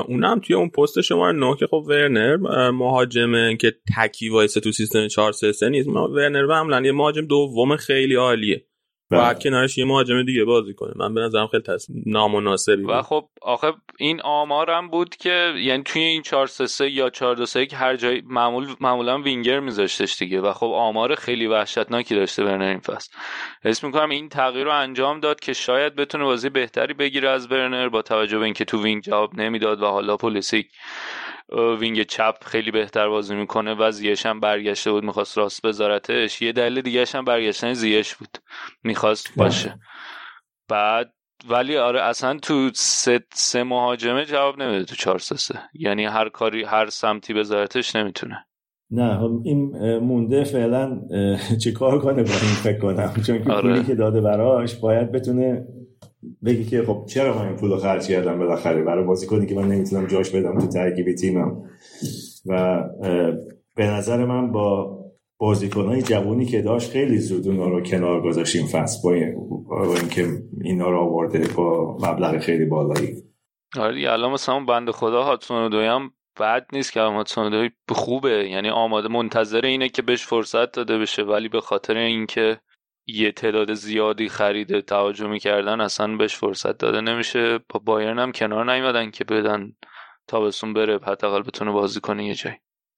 اونم 0.09 0.40
توی 0.40 0.57
اون 0.57 0.68
پست 0.68 1.00
شما 1.00 1.32
نه 1.32 1.57
که 1.57 1.66
خب 1.66 1.84
ورنر 1.88 2.36
مهاجمه 2.70 3.57
که 3.57 3.72
تکی 3.96 4.28
وایسه 4.28 4.61
تو 4.61 4.72
سیستم 4.72 5.09
4 5.09 5.32
3 5.32 5.52
3 5.52 5.68
نیست. 5.68 5.88
ورنر 5.88 6.52
عملا 6.52 6.80
یه 6.80 6.92
مهاجم 6.92 7.26
دوم 7.26 7.76
خیلی 7.76 8.14
عالیه. 8.14 8.66
باید 9.14 9.42
کنارش 9.42 9.78
یه 9.78 9.84
مهاجم 9.84 10.22
دیگه 10.22 10.44
بازی 10.44 10.74
کنه. 10.74 10.92
من 10.96 11.14
به 11.14 11.20
نظرم 11.20 11.46
خیلی 11.46 11.62
تص... 11.62 11.86
نامناسبی 12.06 12.82
و 12.82 13.02
خب 13.02 13.28
آخه 13.42 13.72
این 13.98 14.20
آمارم 14.20 14.88
بود 14.88 15.16
که 15.16 15.52
یعنی 15.56 15.82
توی 15.82 16.02
این 16.02 16.22
4 16.22 16.46
3 16.46 16.66
3 16.66 16.90
یا 16.90 17.10
4 17.10 17.34
2 17.34 17.46
3 17.46 17.66
که 17.66 17.76
هر 17.76 17.96
جای 17.96 18.22
معمول 18.26 18.66
معمولا 18.80 19.18
وینگر 19.18 19.60
میذاشتش 19.60 20.18
دیگه. 20.18 20.40
و 20.40 20.52
خب 20.52 20.66
آمار 20.66 21.14
خیلی 21.14 21.46
وحشتناکی 21.46 22.14
داشته 22.14 22.44
ورنر 22.44 22.64
این 22.64 22.80
فصل. 22.80 23.12
حس 23.64 23.84
می‌کنم 23.84 24.10
این 24.10 24.28
تغییر 24.28 24.64
رو 24.64 24.72
انجام 24.72 25.20
داد 25.20 25.40
که 25.40 25.52
شاید 25.52 25.94
بتونه 25.96 26.24
بازی 26.24 26.48
بهتری 26.48 26.94
بگیره 26.94 27.28
از 27.28 27.48
ورنر 27.48 27.88
با 27.88 28.02
توجه 28.02 28.38
به 28.38 28.44
اینکه 28.44 28.64
تو 28.64 28.82
wing 28.82 29.02
جواب 29.02 29.34
نمی‌داد 29.34 29.82
و 29.82 29.86
حالا 29.86 30.16
پولیسیک 30.16 30.66
wing 31.80 32.02
چپ 32.03 32.34
خیلی 32.45 32.70
بهتر 32.70 33.09
بازی 33.09 33.34
می‌کنه 33.34 33.74
و 33.74 33.90
زیاش 33.90 34.26
هم 34.26 34.40
برگشته 34.40 34.92
بود 34.92 35.05
می‌خواست 35.05 35.38
راست 35.38 35.62
بذارتش. 35.62 36.42
یه 36.42 36.53
دلیل 36.53 36.80
دیگه 36.80 37.05
هم 37.14 37.24
برگشتن 37.24 37.72
زیاش 37.72 38.14
بود. 38.14 38.38
می‌خواست 38.82 39.32
باشه. 39.36 39.78
بعد 40.68 41.14
ولی 41.49 41.76
آره 41.76 42.03
اصلا 42.03 42.38
تو 42.38 42.70
سه, 42.74 43.20
سه 43.32 43.62
مهاجمه 43.62 44.24
جواب 44.24 44.62
نمیده 44.62 44.84
تو 44.84 44.95
چهار 44.95 45.18
سه 45.18 45.36
سه. 45.36 45.59
یعنی 45.74 46.05
هر 46.05 46.28
کاری 46.28 46.64
هر 46.64 46.86
سمتی 46.86 47.34
بذارتش 47.34 47.97
نمی‌تونه. 47.97 48.47
نه 48.90 49.18
خب 49.18 49.40
این 49.45 49.76
مونده 49.99 50.45
فعلا 50.45 51.01
چه 51.64 51.72
کار 51.72 51.99
کنه 51.99 52.22
با 52.22 52.30
این 52.30 52.55
فکر 52.62 52.78
کنم؟ 52.78 53.14
چون 53.26 53.45
که 53.45 53.53
آره. 53.53 53.62
پولی 53.62 53.84
که 53.84 53.95
داده 53.95 54.20
براش 54.20 54.74
باید 54.74 55.12
بتونه 55.12 55.66
بگی 56.44 56.64
که 56.64 56.82
خب 56.82 57.04
چرا 57.08 57.38
من 57.38 57.46
این 57.46 57.56
پول 57.56 57.70
رو 57.70 57.76
خرج 57.76 58.06
کردم 58.06 58.38
بالاخره؟ 58.38 58.82
برای 58.82 59.04
بازیکنی 59.04 59.46
که 59.46 59.54
من 59.54 59.68
نمی‌تونم 59.68 60.06
جاش 60.06 60.30
بدم 60.30 60.58
تو 60.58 60.66
ترکیب 60.66 61.14
تیمم. 61.14 61.62
و 62.46 62.82
به 63.76 63.86
نظر 63.86 64.24
من 64.24 64.52
با 64.52 64.98
بازیکنهای 65.38 66.02
جوانی 66.02 66.46
که 66.46 66.62
داشت 66.62 66.90
خیلی 66.90 67.18
زود 67.18 67.48
اونا 67.48 67.68
رو 67.68 67.80
کنار 67.80 68.22
گذاشتیم 68.22 68.66
فصل 68.66 69.02
با, 69.04 69.14
این 69.14 69.34
اینکه 69.72 70.42
اینا 70.60 70.90
رو 70.90 70.98
آورده 70.98 71.48
با 71.56 71.96
مبلغ 71.96 72.38
خیلی 72.38 72.64
بالایی. 72.64 73.14
آره 73.76 73.94
دیگه 73.94 74.12
الان 74.12 74.32
مثلا 74.32 74.60
بند 74.60 74.90
خدا 74.90 75.22
هاتسون 75.22 75.70
دویم 75.70 76.10
بد 76.40 76.66
نیست 76.72 76.92
که 76.92 77.00
هاتسون 77.00 77.50
دوی 77.50 77.70
خوبه. 77.88 78.48
یعنی 78.48 78.68
آماده 78.68 79.08
منتظر 79.08 79.60
اینه 79.60 79.88
که 79.88 80.02
بهش 80.02 80.26
فرصت 80.26 80.72
داده 80.72 80.98
بشه 80.98 81.22
ولی 81.22 81.48
به 81.48 81.60
خاطر 81.60 81.96
اینکه 81.96 82.60
یه 83.07 83.32
تعداد 83.32 83.74
زیادی 83.74 84.28
خرید 84.28 84.80
توجه 84.80 85.26
می‌کردن 85.26 85.80
اصلا 85.80 86.16
بهش 86.16 86.36
فرصت 86.36 86.78
داده 86.78 87.00
نمیشه. 87.00 87.59
با 87.59 87.80
بایرن 87.84 88.18
هم 88.18 88.32
کنار 88.32 88.72
نیومدن 88.72 89.11
که 89.11 89.24
بدن 89.24 89.72
تابستون 90.26 90.72
بره 90.72 90.98
حداقل 90.98 91.42
بتونه 91.42 91.70
بازی 91.70 92.00
کنه 92.00 92.26
یه 92.26 92.34
جایی. 92.34 92.57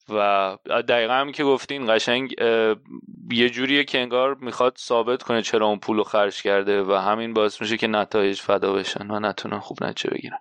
و 0.09 0.57
دقیقا 0.89 1.13
هم 1.13 1.33
که 1.33 1.45
گفتین 1.45 1.95
قشنگ 1.95 2.35
یه 3.31 3.51
جوریه 3.51 3.85
که 3.85 3.99
انگار 3.99 4.35
می‌خواد 4.35 4.77
ثابت 4.79 5.23
کنه 5.23 5.43
چرا 5.43 5.67
اون 5.67 5.79
پولو 5.79 6.05
خرج 6.05 6.43
کرده 6.43 6.83
و 6.83 6.93
همین 6.93 7.35
باعث 7.35 7.61
میشه 7.61 7.77
که 7.77 7.87
نتایج 7.87 8.41
فدا 8.41 8.73
بشن 8.73 9.11
و 9.11 9.21
نتونن 9.21 9.59
خوب 9.59 9.85
نتیجه 9.85 10.15
بگیرن. 10.15 10.39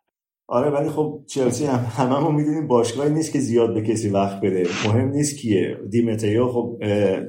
آره 0.48 0.70
ولی 0.70 0.90
خب 0.90 1.24
چلسی 1.28 1.66
هم 1.66 1.80
هممون 1.98 2.36
می‌دونیم 2.36 2.68
باشگاهی 2.68 3.10
نیست 3.14 3.34
که 3.34 3.40
زیاد 3.40 3.74
به 3.74 3.82
کسی 3.82 4.10
وقت 4.10 4.42
بده. 4.42 4.64
مهم 4.86 5.08
نیست 5.08 5.38
کیه. 5.38 5.78
دیمتریو 5.90 6.48
خب 6.48 6.80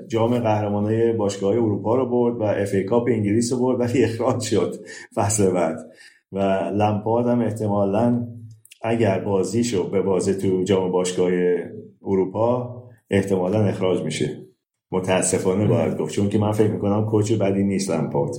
جام 0.09 0.39
قهرمانای 0.39 1.13
باشگاه 1.13 1.53
اروپا 1.53 1.97
رو 1.97 2.11
برد 2.11 2.37
و 2.37 2.43
اف 2.43 2.75
ای 2.75 2.85
کاپ 2.85 3.09
انگلیس 3.09 3.53
رو 3.53 3.59
برد 3.59 3.81
ولی 3.81 4.05
اخراج 4.05 4.41
شد 4.41 4.75
فصل 5.15 5.51
بعد. 5.51 5.77
و 6.33 6.39
لمپارد 6.75 7.27
هم 7.27 7.41
احتمالا 7.41 8.29
اگر 8.83 9.19
بازیشو 9.19 9.91
به 9.91 10.03
بازی 10.03 10.35
تو 10.35 10.63
جام 10.63 10.93
باشگاه 10.93 11.31
اروپا 12.03 12.83
احتمالا 13.11 13.65
اخراج 13.65 14.03
میشه. 14.03 14.47
متاسفانه 14.93 15.67
باید 15.67 15.99
گفت 15.99 16.15
چون 16.15 16.29
که 16.29 16.39
من 16.39 16.53
فکر 16.53 16.71
می‌کنم 16.71 17.07
کوچ 17.07 17.33
بدی 17.33 17.65
نیست 17.65 17.91
لمپارد. 17.91 18.33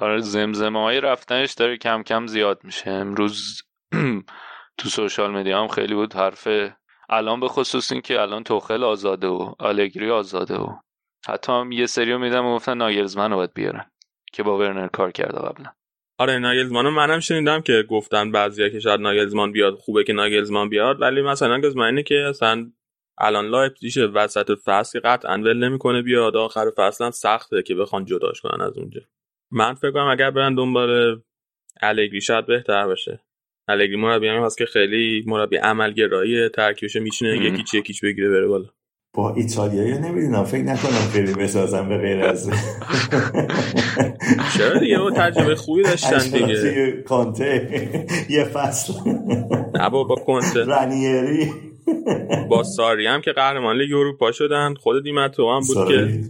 آره 0.00 0.20
زمزمه 0.20 0.80
های 0.80 1.00
رفتنش 1.00 1.52
داره 1.52 1.76
کم 1.76 2.02
کم 2.02 2.26
زیاد 2.26 2.60
میشه. 2.64 2.90
امروز 2.90 3.62
تو 4.78 4.88
سوشال 4.88 5.30
مدیا 5.30 5.60
هم 5.62 5.68
خیلی 5.68 5.94
بود 5.94 6.14
حرف 6.14 6.48
الان 7.08 7.40
به 7.40 7.48
خصوص 7.48 7.92
این 7.92 8.00
که 8.00 8.20
الان 8.20 8.42
توخل 8.44 8.84
آزاده 8.84 9.26
و 9.26 9.54
آلگری 9.58 10.10
آزاده 10.10 10.54
و 10.54 10.76
حتی 11.26 11.52
هم 11.52 11.72
یه 11.72 11.86
سریو 11.86 12.18
میدم 12.18 12.46
و 12.46 12.54
گفتن 12.54 12.76
ناگلزمن 12.76 13.30
رو 13.30 13.36
باید 13.36 13.54
بیارن 13.54 13.90
که 14.32 14.42
با 14.42 14.58
ورنر 14.58 14.88
کار 14.88 15.10
کرده 15.10 15.38
قبلا. 15.38 15.70
آره 16.18 16.38
ناگلزمان 16.38 16.88
منم 16.88 17.20
شنیدم 17.20 17.60
که 17.60 17.84
گفتن 17.90 18.32
بعضیا 18.32 18.68
که 18.68 18.80
شاید 18.80 19.00
ناگلزمان 19.00 19.52
بیاد 19.52 19.74
خوبه 19.74 20.04
که 20.04 20.12
ناگلزمان 20.12 20.68
بیاد 20.68 21.00
ولی 21.00 21.22
مثلا 21.22 21.60
گزینه‌ایه 21.60 22.02
که 22.02 22.26
اصلا 22.28 22.70
الان 23.18 23.46
لایپزیگ 23.46 24.10
وسط 24.14 24.50
فصل 24.64 25.00
قطعا 25.00 25.34
ول 25.34 25.68
نمی‌کنه 25.68 26.02
بیاد 26.02 26.36
آخر 26.36 26.70
فصل 26.76 27.04
هم 27.04 27.10
سخته 27.10 27.62
که 27.62 27.74
بخوان 27.74 28.04
جداش 28.04 28.40
کنن 28.40 28.60
از 28.60 28.78
اونجا. 28.78 29.00
من 29.50 29.74
فکر 29.74 29.90
کنم 29.90 30.08
اگر 30.08 30.30
برن 30.30 30.54
دنبال 30.54 31.22
الگری 31.82 32.20
شاید 32.20 32.46
بهتر 32.46 32.86
باشه 32.86 33.20
الگری 33.68 33.96
مربی 33.96 34.28
هم 34.28 34.42
هست 34.44 34.58
که 34.58 34.66
خیلی 34.66 35.24
مربی 35.26 35.56
عملگرایی 35.56 36.48
ترکیبش 36.48 36.96
میشینه 36.96 37.36
یک 37.36 37.52
هیچ 37.52 37.74
یک 37.74 37.87
هیچ 37.87 38.04
بگیره 38.04 38.28
بره 38.28 38.46
بالا. 38.46 38.68
با 39.14 39.34
ایتالیایی 39.34 39.98
نمی‌دونم 39.98 40.44
فکر 40.44 40.62
نکنم 40.62 41.10
خیلی 41.12 41.34
بسازم 41.34 41.88
به 41.88 41.98
غیر 41.98 42.24
از 42.24 42.50
چرا 44.58 44.78
دیگه؟ 44.78 45.00
او 45.00 45.10
تجربه 45.10 45.54
خوبی 45.54 45.82
داشتن 45.82 46.18
دیگه. 46.18 47.02
کانته. 47.06 47.68
یه 48.30 48.44
فصل. 48.44 48.92
نه 49.74 49.90
با 49.90 50.14
کنته 50.26 50.64
رانیری. 50.64 51.50
با 52.48 52.62
ساری 52.62 53.06
هم 53.06 53.20
که 53.20 53.32
قهرمان 53.32 53.76
لیگ 53.76 53.92
اروپا 53.92 54.32
شدن. 54.32 54.74
خود 54.74 55.02
دیمتو 55.02 55.52
هم 55.52 55.60
بود 55.60 55.88
که 55.88 56.20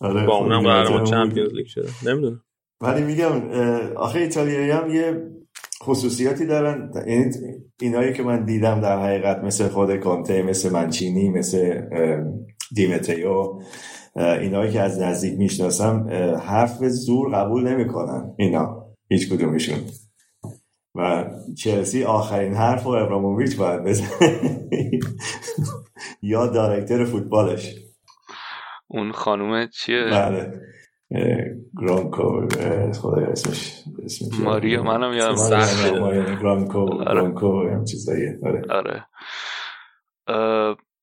آره 0.00 0.26
با 0.26 0.36
اونم 0.36 0.62
قهرمان 0.62 1.04
چمپیونز 1.04 1.54
لیگ 1.54 1.66
شده. 1.66 1.88
نمی‌دونم. 2.06 2.42
ولی 2.80 3.02
میگم 3.02 3.50
آخه 3.96 4.18
ایتالیایی 4.18 4.70
هم 4.70 4.90
یه 4.90 5.22
خصوصیاتی 5.82 6.46
دارن. 6.46 6.92
این 7.06 7.34
اینایی 7.80 8.12
که 8.12 8.22
من 8.22 8.44
دیدم 8.44 8.80
در 8.80 9.02
حقیقت 9.02 9.44
مثل 9.44 9.68
خود 9.68 9.96
کانته 9.96 10.42
مثل 10.42 10.72
منچینی 10.72 11.28
مثل 11.28 11.82
دیمتریو 12.74 13.60
اینایی 14.16 14.72
که 14.72 14.80
از 14.80 15.00
نزدیک 15.00 15.38
می‌شناسم 15.38 16.08
حرف 16.42 16.78
زور 16.88 17.34
قبول 17.34 17.68
نمی‌کنن 17.68 18.34
اینا. 18.38 18.86
هیچ 19.08 19.32
کدومشون. 19.32 19.78
و 20.94 21.30
چلسی 21.58 22.04
آخرین 22.04 22.54
حرف 22.54 22.86
و 22.86 22.88
ابراموویچ 22.88 23.56
باید 23.56 23.84
بزنه. 23.84 24.40
یا 26.22 26.46
دایرکتر 26.46 27.04
فوتبالش. 27.04 27.74
اون 28.88 29.12
خانومه 29.12 29.68
چیه؟ 29.72 30.04
بله. 30.04 30.52
گرانکو 31.80 32.48
خدای 33.00 33.24
اسمش 33.24 33.82
ماریا 34.40 34.82
منم 34.82 35.12
یادم 35.12 35.36
سخته 35.36 35.90
گرانکو 36.40 37.04
گرانکو 37.04 37.68
هم 37.68 37.84
چیزایی 37.84 38.26
آره. 38.42 38.62
آره. 38.70 39.06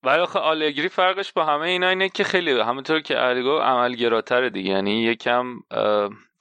ولی 0.04 0.20
آخه 0.20 0.40
آلگری 0.40 0.90
فرقش 0.90 1.34
با 1.34 1.46
همه 1.46 1.66
اینا 1.66 1.90
اینه 1.90 2.10
که 2.10 2.24
خیلی 2.24 2.52
همونطور 2.52 3.00
که 3.00 3.16
علی 3.16 3.50
عملگراتره 3.50 4.50
دیگه. 4.50 4.70
یعنی 4.70 5.04
یکم 5.04 5.46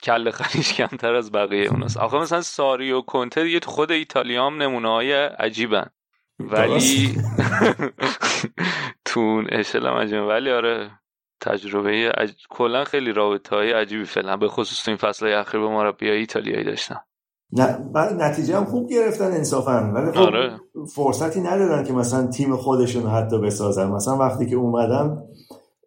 کل 0.03 0.31
خریش 0.31 0.75
کمتر 0.75 1.15
از 1.15 1.33
بقیه 1.33 1.71
اوناست. 1.71 1.97
آخه 1.97 2.17
مثلا 2.17 2.41
ساری 2.41 2.93
و 2.93 3.01
کنته 3.01 3.43
دیگه 3.43 3.61
تو 3.61 3.71
خود 3.71 3.93
ایتالیا 3.93 4.47
هم 4.47 4.63
نمونه 4.63 4.89
های 4.89 5.13
عجیبن 5.13 5.87
ولی 6.39 7.15
تو 9.07 9.21
اون 9.21 9.47
اشل 9.53 9.87
هم 9.87 10.29
ولی 10.29 10.51
آره. 10.51 10.91
تجربه 11.41 12.13
عج... 12.17 12.33
کلا 12.51 12.85
خیلی 12.85 13.13
رابطه 13.13 13.57
های 13.57 13.73
عجیبی 13.73 14.05
فعلا 14.05 14.37
به 14.37 14.49
خصوص 14.49 14.85
تو 14.85 14.91
این 14.91 14.99
فصل 14.99 15.27
اخیر 15.27 15.61
با 15.61 15.71
مربی 15.71 16.11
ایتالیایی 16.11 16.65
داشتن 16.65 16.97
نه 17.53 17.79
نتیجه 18.19 18.57
هم 18.57 18.65
خوب 18.65 18.91
گرفتن 18.91 19.25
انصافا 19.25 19.93
ولی 19.95 20.13
خب 20.13 20.19
آره. 20.19 20.61
فرصتی 20.95 21.41
ندادن 21.41 21.85
که 21.85 21.93
مثلا 21.93 22.27
تیم 22.27 22.57
خودشون 22.57 23.07
حتی 23.07 23.39
بسازن 23.39 23.91
مثلا 23.91 24.17
وقتی 24.17 24.47
که 24.47 24.57
اومدن 24.57 25.23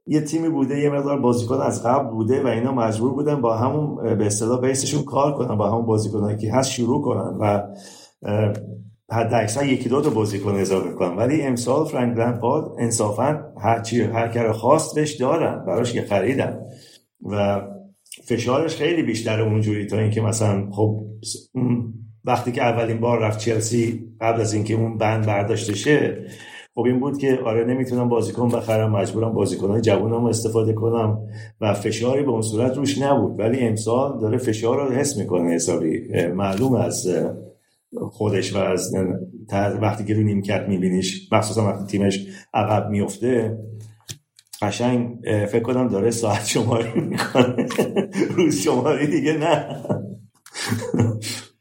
یه 0.08 0.22
تیمی 0.22 0.50
بوده 0.50 0.80
یه 0.80 0.90
مقدار 0.90 1.20
بازیکن 1.20 1.56
از 1.56 1.84
قبل 1.84 2.10
بوده 2.10 2.44
و 2.44 2.48
اینا 2.48 2.72
مجبور 2.72 3.14
بودن 3.14 3.42
با 3.42 3.58
همون 3.58 4.18
به 4.18 4.26
اصطلاح 4.26 4.62
بیسشون 4.62 5.04
کار 5.04 5.34
کنن 5.34 5.58
با 5.58 5.72
همون 5.72 5.86
بازیکنایی 5.86 6.38
که 6.38 6.54
هست 6.54 6.72
شروع 6.72 7.02
کنن 7.02 7.38
و 7.40 7.64
حد 9.12 9.34
اکثر 9.34 9.66
یکی 9.66 9.90
دو 9.90 10.02
تا 10.02 10.10
بازیکن 10.10 10.56
اضافه 10.56 10.92
کنن 10.92 11.16
ولی 11.16 11.42
امسال 11.42 11.86
فرانک 11.86 12.18
لمپارد 12.18 12.72
انصافا 12.80 13.54
هر 13.62 13.80
چی 13.80 14.02
هر 14.02 14.28
کار 14.28 14.52
خواست 14.52 14.96
بهش 14.96 15.14
دارن 15.14 15.66
براش 15.66 15.94
که 15.94 16.02
خریدن. 16.02 16.60
و 17.26 17.62
فشارش 18.24 18.76
خیلی 18.76 19.04
بیشتر 19.04 19.42
اونجوری 19.42 19.86
تا 19.86 20.00
اینکه 20.00 20.22
مثلا 20.22 20.72
خب 20.72 21.06
وقتی 22.26 22.52
که 22.52 22.64
اولین 22.64 23.00
بار 23.00 23.20
رفت 23.20 23.40
چلسی 23.40 24.10
قبل 24.22 24.42
از 24.42 24.54
اینکه 24.54 24.74
اون 24.74 24.98
بند 24.98 25.26
برداشته 25.26 25.76
شه 25.76 26.26
خب 26.76 26.82
این 26.86 27.00
بود 27.00 27.18
که 27.18 27.40
آره 27.46 27.66
نمی‌تونم 27.66 28.10
بازیکن 28.10 28.50
بخرم 28.50 28.92
مجبورم 28.92 29.34
بازیکنهای 29.34 29.82
جوانم 29.82 30.26
استفاده 30.26 30.74
کنم 30.74 31.18
و 31.62 31.74
فشاری 31.74 32.24
به 32.24 32.30
اون 32.30 32.42
صورت 32.42 32.78
روش 32.78 32.98
نبود. 32.98 33.40
ولی 33.40 33.60
امسال 33.60 34.20
داره 34.20 34.38
فشار 34.38 34.88
رو 34.88 34.94
حس 34.94 35.18
می‌کنه 35.18 35.50
حسابی. 35.50 36.28
معلوم 36.36 36.76
از 36.76 37.08
خودش 38.12 38.54
و 38.54 38.58
از 38.58 38.94
وقتی 39.82 40.06
که 40.06 40.14
رو 40.14 40.22
نیمکت 40.22 40.66
میبینیش 40.68 41.30
مخصوصا 41.32 41.66
وقتی 41.66 41.86
تیمش 41.86 42.20
عقب 42.54 42.90
میفته 42.90 43.58
قشنگ 44.62 45.18
فکر 45.24 45.64
کنم 45.64 45.88
داره 45.88 46.12
ساعت 46.12 46.46
شماری 46.46 47.02
می‌کنه. 47.02 47.68
روز 48.36 48.62
شماری 48.62 49.08
دیگه 49.08 49.38
نه. 49.38 49.84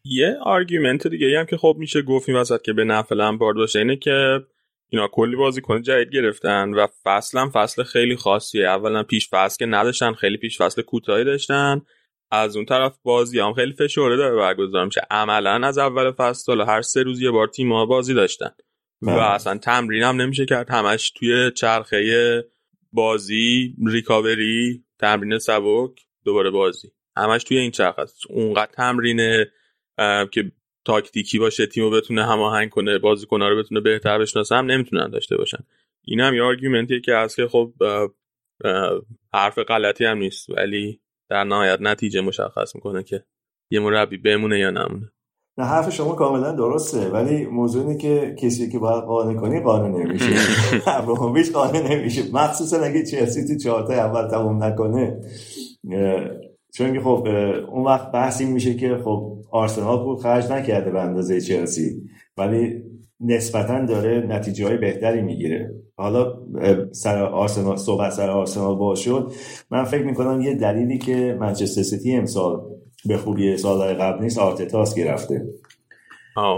یه 0.05 0.37
آرگومنت 0.43 1.07
دیگه 1.07 1.39
هم 1.39 1.47
که 1.47 1.57
خب 1.57 1.77
میشه 1.79 2.03
گفت 2.03 2.29
این 2.29 2.39
وسط 2.39 2.63
که 2.63 2.73
به 2.73 2.85
نفع 2.85 3.15
لمپارد 3.15 3.57
باشه 3.57 3.79
اینه 3.79 3.97
که 3.97 4.41
اینا 4.89 5.09
کلی 5.13 5.37
بازیکن 5.37 5.83
جدید 5.83 6.11
گرفتن 6.11 6.75
و 6.75 6.87
فصل 7.05 7.49
فصل 7.49 7.83
خیلی 7.83 8.17
خاصیه. 8.17 8.69
اولا 8.69 9.03
پیش 9.03 9.29
فصل 9.31 9.57
که 9.59 9.67
نداشتن 9.67 10.13
خیلی 10.13 10.37
پیش 10.37 10.63
فصل 10.63 10.83
کوتاهی 10.83 11.25
داشتن. 11.25 11.83
از 12.31 12.57
اون 12.57 12.65
طرف 12.65 12.99
بازی 13.03 13.41
هم 13.41 13.53
خیلی 13.53 13.73
فشرده 13.73 14.17
داره 14.17 14.37
برگزار 14.37 14.85
میشه. 14.85 15.01
عملا 15.11 15.67
از 15.67 15.79
اول 15.79 16.13
فصل 16.13 16.61
هر 16.61 16.83
سه 16.83 17.03
روز 17.03 17.21
یه 17.23 17.31
بار 17.31 17.47
تیم 17.47 17.87
بازی 17.87 18.15
داشتن. 18.15 18.51
و 19.03 19.07
بله. 19.07 19.23
اصلا 19.23 19.59
تمرین 19.59 20.03
هم 20.03 20.21
نمیشه 20.21 20.47
کرد. 20.47 20.71
همش 20.71 21.11
توی 21.11 21.51
چرخه 21.51 22.45
بازی 22.93 23.75
ریکاوری 23.87 24.85
تمرین 24.99 25.39
سبک 25.39 25.91
دوباره 26.25 26.51
بازی. 26.51 26.89
همش 27.17 27.45
توی 27.45 27.59
این 27.59 27.71
چرخه 27.71 28.03
است. 28.03 28.23
اونقدر 28.29 28.73
تمرین 28.73 29.45
که 30.31 30.53
تاکتیکی 30.85 31.39
باشه 31.39 31.67
تیمو 31.67 31.91
بتونه 31.91 32.27
هماهنگ 32.27 32.71
کنه 32.71 32.99
بازیکن‌ها 32.99 33.49
رو 33.49 33.59
بتونه 33.63 33.81
بهتر 33.81 34.19
بشناسه 34.19 34.55
هم 34.55 34.67
نمی‌تونن 34.67 35.11
داشته 35.11 35.37
باشن. 35.37 35.65
این 36.05 36.21
هم 36.21 36.35
یه 36.35 36.43
آرگومنتیه 36.43 37.01
که 37.01 37.15
هست 37.15 37.37
که 37.37 37.49
خب 37.49 37.73
حرف 39.33 39.59
غلطی 39.59 40.05
هم 40.05 40.19
نیست. 40.19 40.51
ولی 40.51 41.01
در 41.31 41.45
نهایت 41.45 41.79
نتیجه 41.81 42.21
مشخص 42.21 42.75
می‌کنه 42.75 43.03
که 43.03 43.25
یه 43.73 43.81
مربی 43.81 44.17
بمونه 44.17 44.59
یا 44.59 44.71
نمونه. 44.71 45.13
نه 45.59 45.65
حرف 45.65 45.91
شما 45.95 46.15
کاملا 46.15 46.53
درسته 46.53 47.09
ولی 47.09 47.47
موضوع 47.47 47.83
اینه 47.83 47.97
که 47.97 48.37
کسی 48.39 48.71
که 48.71 48.79
باید 48.79 49.05
قانع 49.05 49.41
کنی 49.41 49.61
قانع 49.61 49.89
نمیشه. 49.89 50.33
ابراهیموویچ 50.87 51.53
قانع 51.53 51.95
نمیشه. 51.95 52.23
مخصوصا 52.33 52.81
اگه 52.81 53.05
چلسی 53.05 53.49
تو 53.49 53.55
چهارتا 53.63 53.93
اول 53.93 54.29
تموم 54.29 54.65
نکنه 54.65 55.21
چون 56.75 56.93
که 56.93 57.01
خب 57.01 57.27
اون 57.69 57.85
وقت 57.85 58.13
بحثی 58.13 58.45
میشه 58.45 58.75
که 58.75 58.97
خب 59.05 59.39
آرسنال 59.51 60.05
پول 60.05 60.17
خرج 60.17 60.53
نکرده 60.53 60.91
به 60.91 61.01
اندازه 61.01 61.41
چلسی 61.41 62.03
ولی 62.37 62.83
نسبتا 63.21 63.85
داره 63.85 64.27
نتیجه 64.29 64.67
های 64.67 64.77
بهتری 64.77 65.23
می‌گیره. 65.23 65.75
حالا 65.97 66.38
سر 66.93 67.23
آرسنال 67.23 67.77
صحبت 67.77 68.11
سر 68.11 68.31
آرسنال 68.31 68.77
باز 68.77 68.99
شد 68.99 69.33
من 69.71 69.85
فکر 69.85 70.05
می‌کنم 70.05 70.41
یه 70.41 70.55
دلیلی 70.55 70.99
که 70.99 71.37
منچستر 71.41 71.83
سیتی 71.83 72.17
امسال 72.17 72.61
به 73.05 73.17
خوبی 73.17 73.57
سالهای 73.57 73.95
قبل 73.95 74.23
نیست 74.23 74.39
آرتتاس 74.39 74.95
گرفته 74.95 75.47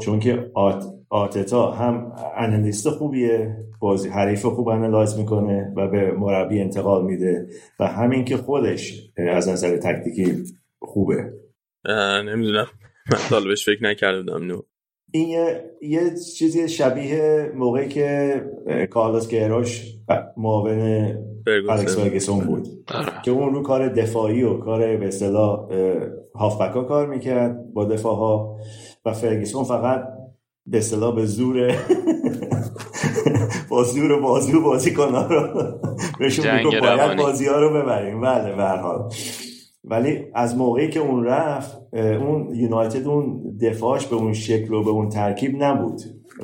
چون 0.03 0.21
که 0.21 0.51
آت... 0.55 0.85
آرتتا 1.11 1.71
هم 1.71 2.13
analyst 2.37 2.91
خوبیه 2.91 3.57
بازی 3.81 4.09
حریف 4.09 4.47
خوب 4.47 4.69
analyze 4.69 5.19
می‌کنه 5.19 5.73
و 5.77 5.89
به 5.89 6.13
مربی 6.13 6.61
انتقال 6.61 7.05
میده 7.05 7.47
و 7.81 7.87
همین 7.87 8.25
که 8.25 8.37
خودش 8.37 9.11
از 9.17 9.49
نظر 9.49 9.77
تکتیکی 9.77 10.45
خوبه. 10.79 11.33
نمی‌دونم. 12.25 12.67
من 13.33 13.45
بهش 13.45 13.65
فکر 13.65 13.85
نکردم. 13.85 14.45
نو 14.47 14.61
این 15.13 15.29
یه, 15.29 15.71
یه 15.83 16.15
چیزی 16.37 16.69
شبیه 16.69 17.53
موقعی 17.55 17.89
که 17.89 18.41
کارلوس 18.91 19.29
گیروش 19.29 19.95
معاون 20.37 20.81
الکس 21.47 21.97
فرگسون 21.97 22.41
بود. 22.41 22.69
آره. 22.95 23.13
که 23.25 23.31
اون 23.31 23.55
رو 23.55 23.63
کار 23.63 23.89
دفاعی 23.89 24.43
و 24.43 24.59
کار 24.59 24.97
به 24.97 25.07
اصطلاح 25.07 25.69
هافبک 26.35 26.89
کار 26.89 27.07
می‌کرد 27.07 27.73
با 27.73 27.85
دفاع 27.85 28.17
ها 28.17 28.57
و 29.05 29.13
فرگسون 29.13 29.65
فقط 29.65 30.03
به 30.67 30.79
اصطلاح 30.79 31.15
به 31.15 31.27
زور 31.27 31.57
با 33.71 33.85
زور 33.85 34.21
بازی 34.21 34.53
بازی 34.59 34.95
کنه 34.95 35.29
رو 35.29 35.53
بهشون 36.19 36.63
باید 36.81 37.17
بازی 37.17 37.47
ها 37.47 37.61
رو 37.61 37.83
ببریم. 37.83 38.21
بله 38.21 38.57
به 38.57 38.65
حال. 38.65 39.13
ولی 39.91 40.27
از 40.35 40.57
موقعی 40.57 40.91
که 40.91 41.01
اون 41.01 41.25
رفت 41.25 41.95
اون 41.95 42.55
یونایتد 42.55 43.07
اون 43.07 43.43
دفاعش 43.61 44.07
به 44.07 44.17
اون 44.17 44.33
شکل 44.33 44.75
و 44.75 44.85
به 44.85 44.91
اون 44.91 45.09
ترکیب 45.09 45.63
نبود 45.63 46.01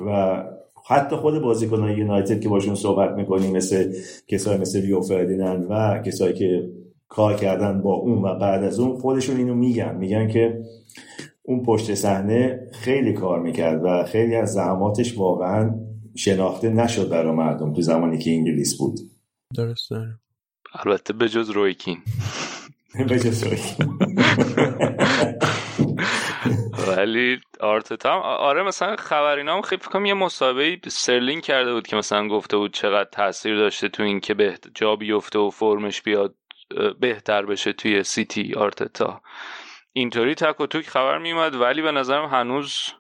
و 0.07 0.43
حتی 0.89 1.17
خود 1.17 1.43
بازیکنان 1.43 1.99
یونایتد 1.99 2.41
که 2.41 2.49
باشون 2.49 2.75
صحبت 2.75 3.11
می‌کنیم 3.17 3.57
مثل 3.57 3.93
کسایی 4.29 4.59
مثل 4.59 4.83
ریو 4.83 5.01
فردینند 5.01 5.67
و 5.71 6.03
کسایی 6.07 6.35
که 6.35 6.71
کار 7.09 7.35
کردن 7.35 7.83
با 7.83 7.95
اون 7.95 8.23
و 8.23 8.39
بعد 8.39 8.65
از 8.65 8.81
اون 8.81 8.99
خودشون 8.99 9.37
اینو 9.37 9.55
میگن. 9.55 9.97
میگن 9.97 10.29
که 10.29 10.63
اون 11.43 11.63
پشت 11.63 11.95
صحنه 11.95 12.69
خیلی 12.73 13.13
کار 13.13 13.41
می‌کرد 13.41 13.85
و 13.85 14.05
خیلی 14.05 14.37
از 14.37 14.53
زحماتش 14.53 15.19
واقعا 15.19 15.75
شناخته 16.17 16.71
نشد 16.71 17.09
برای 17.09 17.33
مردم 17.33 17.73
تو 17.73 17.83
زمانی 17.83 18.19
که 18.19 18.31
انگلیس 18.31 18.79
بود. 18.79 18.99
درسته. 19.57 19.97
البته 20.85 21.13
به 21.13 21.29
جز 21.29 21.51
روی 21.51 21.70
کین 21.70 21.97
به 23.09 23.19
جز 23.19 23.45
ولی 26.89 27.41
آرتتا 27.61 28.21
آره 28.21 28.63
مثلا 28.63 28.97
خبرینا 28.97 29.55
هم 29.55 29.63
خیلی 29.63 29.83
فکرم 29.83 30.07
یه 30.07 30.15
مسابقه 30.15 30.79
استرلینگ 30.89 31.43
کرده 31.43 31.73
بود 31.73 31.87
که 31.87 31.97
مثلا 31.97 32.29
گفته 32.29 32.57
بود 32.57 32.75
چقدر 32.75 33.11
تاثیر 33.11 33.57
داشته 33.57 33.89
تو 33.89 34.03
اینکه 34.03 34.35
به 34.35 34.59
جا 34.75 34.97
بیفته 34.97 35.39
و 35.39 35.51
فرمش 35.51 36.03
بیاد 36.03 36.35
بهتر 37.01 37.47
بشه 37.47 37.73
توی 37.73 38.03
سیتی. 38.03 38.55
آرتتا 38.55 39.21
اینطوری 39.93 40.35
تک 40.35 40.61
و 40.61 40.67
توک 40.67 40.87
خبر 40.87 41.19
میومد 41.19 41.55
ولی 41.55 41.83
به 41.83 41.93
نظرم 41.93 42.25
هنوز 42.25 42.93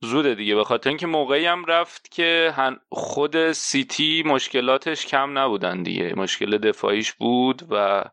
زوده 0.00 0.34
دیگه. 0.34 0.54
به 0.54 0.64
خاطر 0.64 0.88
اینکه 0.88 1.06
موقعی 1.06 1.46
هم 1.46 1.64
رفت 1.64 2.10
که 2.10 2.54
خود 2.90 3.52
سیتی 3.52 4.22
مشکلاتش 4.26 5.06
کم 5.06 5.38
نبودن 5.38 5.82
دیگه. 5.82 6.14
مشکل 6.16 6.58
دفاعیش 6.58 7.12
بود 7.12 7.62
و 7.70 8.04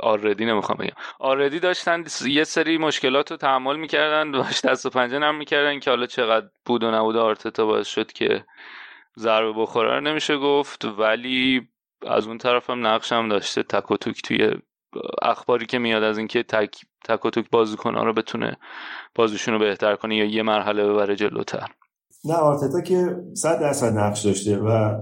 already 0.00 0.44
نمی‌خوام 0.44 0.78
بگم. 0.78 0.96
already 1.18 1.60
داشتن 1.60 2.04
یه 2.26 2.44
سری 2.44 2.78
مشکلات 2.78 3.30
رو 3.30 3.36
تحمل 3.36 3.76
می‌کردن 3.76 4.32
باش 4.32 4.64
دست 4.64 4.86
و 4.86 4.90
پنجه 4.90 5.18
نرم 5.18 5.34
می‌کردن 5.34 5.80
که 5.80 5.90
حالا 5.90 6.06
چقدر 6.06 6.46
بود 6.66 6.84
و 6.84 6.90
نبود 6.90 7.16
آرتتا 7.16 7.66
باعث 7.66 7.86
شد 7.86 8.12
که 8.12 8.44
ضربه 9.18 9.52
بخوره 9.52 9.94
رو 9.94 10.00
نمیشه 10.00 10.36
گفت. 10.36 10.84
ولی 10.84 11.68
از 12.06 12.26
اون 12.26 12.38
طرف 12.38 12.70
هم 12.70 12.86
نقش 12.86 13.12
هم 13.12 13.28
داشته. 13.28 13.62
تک 13.62 13.90
و 13.90 13.96
توک 13.96 14.22
توی 14.22 14.50
اخباری 15.22 15.66
که 15.66 15.78
میاد 15.78 16.02
از 16.02 16.18
اینکه 16.18 16.42
تک 16.42 16.76
تک 17.04 17.24
و 17.24 17.30
توک 17.30 17.50
بازیکن 17.50 17.94
ها 17.94 18.02
رو 18.02 18.12
بتونه 18.12 18.56
بازیشون 19.14 19.54
رو 19.54 19.60
بهتر 19.60 19.96
کنه 19.96 20.16
یا 20.16 20.24
یه 20.24 20.42
مرحله 20.42 20.88
ببره 20.88 21.16
جلوتر. 21.16 21.66
نه 22.24 22.34
آرتتا 22.34 22.80
که 22.80 23.16
صد 23.34 23.60
درصد 23.60 23.92
نقش 23.92 24.24
داشته 24.24 24.56
و 24.56 24.94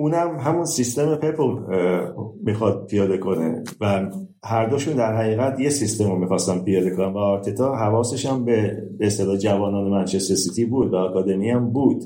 اونم 0.00 0.38
همون 0.38 0.64
سیستم 0.64 1.14
پپل 1.14 1.56
می‌خواد 2.44 2.86
پیاده 2.86 3.18
کنه 3.18 3.62
و 3.80 4.10
هر 4.44 4.66
دوشون 4.66 4.94
در 4.94 5.16
حقیقت 5.16 5.60
یه 5.60 5.68
سیستم 5.68 6.10
رو 6.10 6.18
می‌خواستن 6.18 6.58
پیاده 6.58 6.96
کنن 6.96 7.12
و 7.12 7.18
آرتتا 7.18 7.74
حواسش 7.74 8.26
هم 8.26 8.44
به 8.44 8.82
اصطلاح 9.00 9.36
جوانان 9.36 9.90
منچستر 9.90 10.34
سیتی 10.34 10.64
بود 10.64 10.92
و 10.92 10.96
آکادمی 10.96 11.50
هم 11.50 11.72
بود 11.72 12.04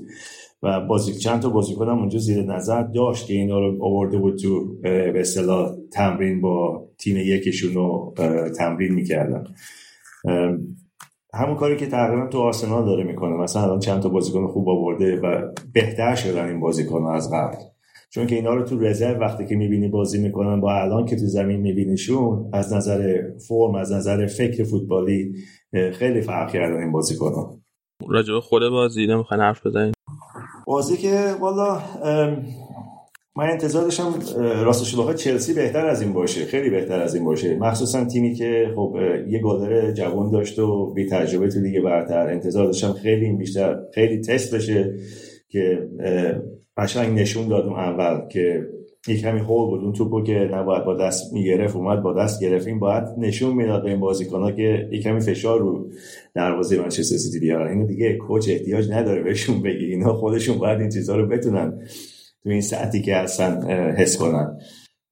و 0.62 0.80
بازی 0.80 1.14
چند 1.14 1.42
تا 1.42 1.48
بازیکن 1.48 1.88
هم 1.88 1.98
اونجا 1.98 2.18
زیر 2.18 2.42
نظر 2.42 2.82
داشت 2.82 3.26
که 3.26 3.34
اینا 3.34 3.58
رو 3.58 3.84
آورده 3.84 4.18
بود 4.18 4.38
تو 4.38 4.74
به 4.82 5.20
اصطلاح 5.20 5.76
تمرین 5.92 6.40
با 6.40 6.84
تیم 6.98 7.16
یکیشون 7.16 7.74
رو 7.74 8.14
تمرین 8.58 8.94
می‌کردن. 8.94 9.44
همون 11.34 11.56
کاری 11.56 11.76
که 11.76 11.86
تقریبا 11.86 12.26
تو 12.26 12.38
آرسنال 12.38 12.84
داره 12.84 13.04
می‌کنه. 13.04 13.36
مثلا 13.36 13.62
الان 13.62 13.78
چند 13.78 14.02
تا 14.02 14.08
بازیکن 14.08 14.46
خوب 14.46 14.68
آورده 14.68 15.20
و 15.20 15.52
بهتر 15.72 16.14
شدن 16.14 16.48
این 16.48 16.60
بازیکن 16.60 17.06
از 17.06 17.30
قبل. 17.32 17.56
چون 18.14 18.26
که 18.26 18.34
اینا 18.34 18.54
رو 18.54 18.64
تو 18.64 18.78
رزرو 18.80 19.20
وقتی 19.20 19.46
که 19.46 19.56
می‌بینی 19.56 19.88
بازی 19.88 20.22
می‌کنن 20.22 20.60
با 20.60 20.74
الان 20.74 21.06
که 21.06 21.16
تو 21.16 21.26
زمین 21.26 21.60
میبینیشون 21.60 22.50
از 22.52 22.72
نظر 22.72 23.22
فرم 23.48 23.74
از 23.74 23.92
نظر 23.92 24.26
فکر 24.26 24.64
فوتبالی 24.64 25.34
خیلی 25.92 26.20
فرق 26.20 26.52
کردن 26.52 26.82
این 26.82 26.92
بازیکنان 26.92 27.62
راجع 28.08 28.40
خود 28.40 28.62
بازی 28.68 29.06
نمی‌خوان 29.06 29.40
حرف 29.40 29.66
بزنین؟ 29.66 29.92
بازی 30.66 30.96
که 30.96 31.34
والا 31.40 31.80
من 33.36 33.50
انتظار 33.50 33.82
داشتم 33.82 34.14
راستش 34.38 34.96
بخواد 34.96 35.16
چلسی 35.16 35.54
بهتر 35.54 35.86
از 35.86 36.02
این 36.02 36.12
باشه 36.12 36.44
خیلی 36.44 36.70
بهتر 36.70 37.00
از 37.00 37.14
این 37.14 37.24
باشه. 37.24 37.56
مخصوصا 37.56 38.04
تیمی 38.04 38.34
که 38.34 38.72
خب 38.76 38.96
یه 39.28 39.38
گالر 39.38 39.92
جوان 39.92 40.30
داشت 40.30 40.58
و 40.58 40.94
بی 40.94 41.06
تجربه 41.06 41.48
تو 41.48 41.60
دیگه 41.60 41.80
برتر. 41.80 42.30
انتظار 42.30 42.66
داشتم 42.66 42.92
خیلی 42.92 43.32
بیشتر 43.32 43.76
خیلی 43.94 44.20
تست 44.20 44.54
بشه 44.54 44.94
که 45.48 45.88
قشنگ 46.76 47.18
نشون 47.18 47.48
داد 47.48 47.64
اون 47.64 47.78
اول 47.78 48.28
که 48.28 48.68
یک 49.08 49.20
کمی 49.20 49.40
هول 49.40 49.70
بود. 49.70 49.80
اون 49.84 49.92
توپو 49.92 50.22
که 50.22 50.48
نباید 50.52 50.84
با 50.84 50.94
دست 50.94 51.32
می‌گرفت 51.32 51.76
اومد 51.76 52.02
با 52.02 52.12
دست 52.12 52.42
گرفت. 52.42 52.66
این 52.66 52.78
باید 52.78 53.04
نشون 53.18 53.54
می‌داد 53.54 53.82
به 53.82 53.90
این 53.90 54.00
بازیکن‌ها 54.00 54.52
که 54.52 54.88
یک 54.92 55.02
کمی 55.02 55.20
فشار 55.20 55.60
رو 55.60 55.90
دروازه 56.34 56.80
منچستر 56.80 57.16
سیتی 57.16 57.40
بیارن. 57.40 57.70
اینو 57.70 57.86
دیگه 57.86 58.16
کوچ 58.16 58.48
احتیاج 58.48 58.90
نداره 58.90 59.22
بهشون 59.22 59.62
بگی. 59.62 59.84
اینا 59.84 60.14
خودشون 60.14 60.58
باید 60.58 60.80
این 60.80 60.90
چیزها 60.90 61.16
رو 61.16 61.26
بتونن 61.26 61.78
تو 62.42 62.50
این 62.50 62.60
ساعتی 62.60 63.02
که 63.02 63.16
هستن 63.16 63.70
حس 63.98 64.16
کنن. 64.16 64.58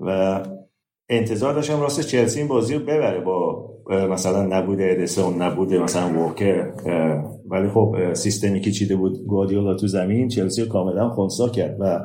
و 0.01 0.41
انتظار 1.09 1.55
داشتم 1.55 1.81
راست 1.81 2.01
چلسی 2.01 2.39
این 2.39 2.49
بازی 2.49 2.75
رو 2.75 2.81
ببره 2.81 3.21
با 3.21 3.72
مثلا 3.91 4.43
نبود 4.43 4.78
ادسون 4.80 5.43
نبود 5.43 5.74
مثلا 5.74 6.09
ووکر 6.09 6.72
ولی 7.51 7.68
خب 7.68 8.12
سیستمی 8.12 8.61
که 8.61 8.70
چیده 8.70 8.97
بود 8.97 9.26
گوادیولا 9.26 9.74
تو 9.74 9.87
زمین 9.87 10.28
چلسی 10.28 10.62
رو 10.62 10.68
کاملا 10.68 11.09
خونسا 11.09 11.49
کرد 11.49 11.76
و 11.80 12.01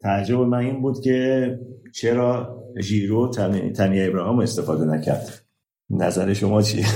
تعجب 0.00 0.38
من 0.38 0.58
این 0.58 0.82
بود 0.82 1.00
که 1.00 1.48
چرا 1.94 2.58
ژیرو 2.80 3.30
تنی 3.76 4.06
ابراهام 4.06 4.38
استفاده 4.38 4.84
نکرد. 4.84 5.42
نظر 5.90 6.32
شما 6.34 6.62
چیه؟ 6.62 6.86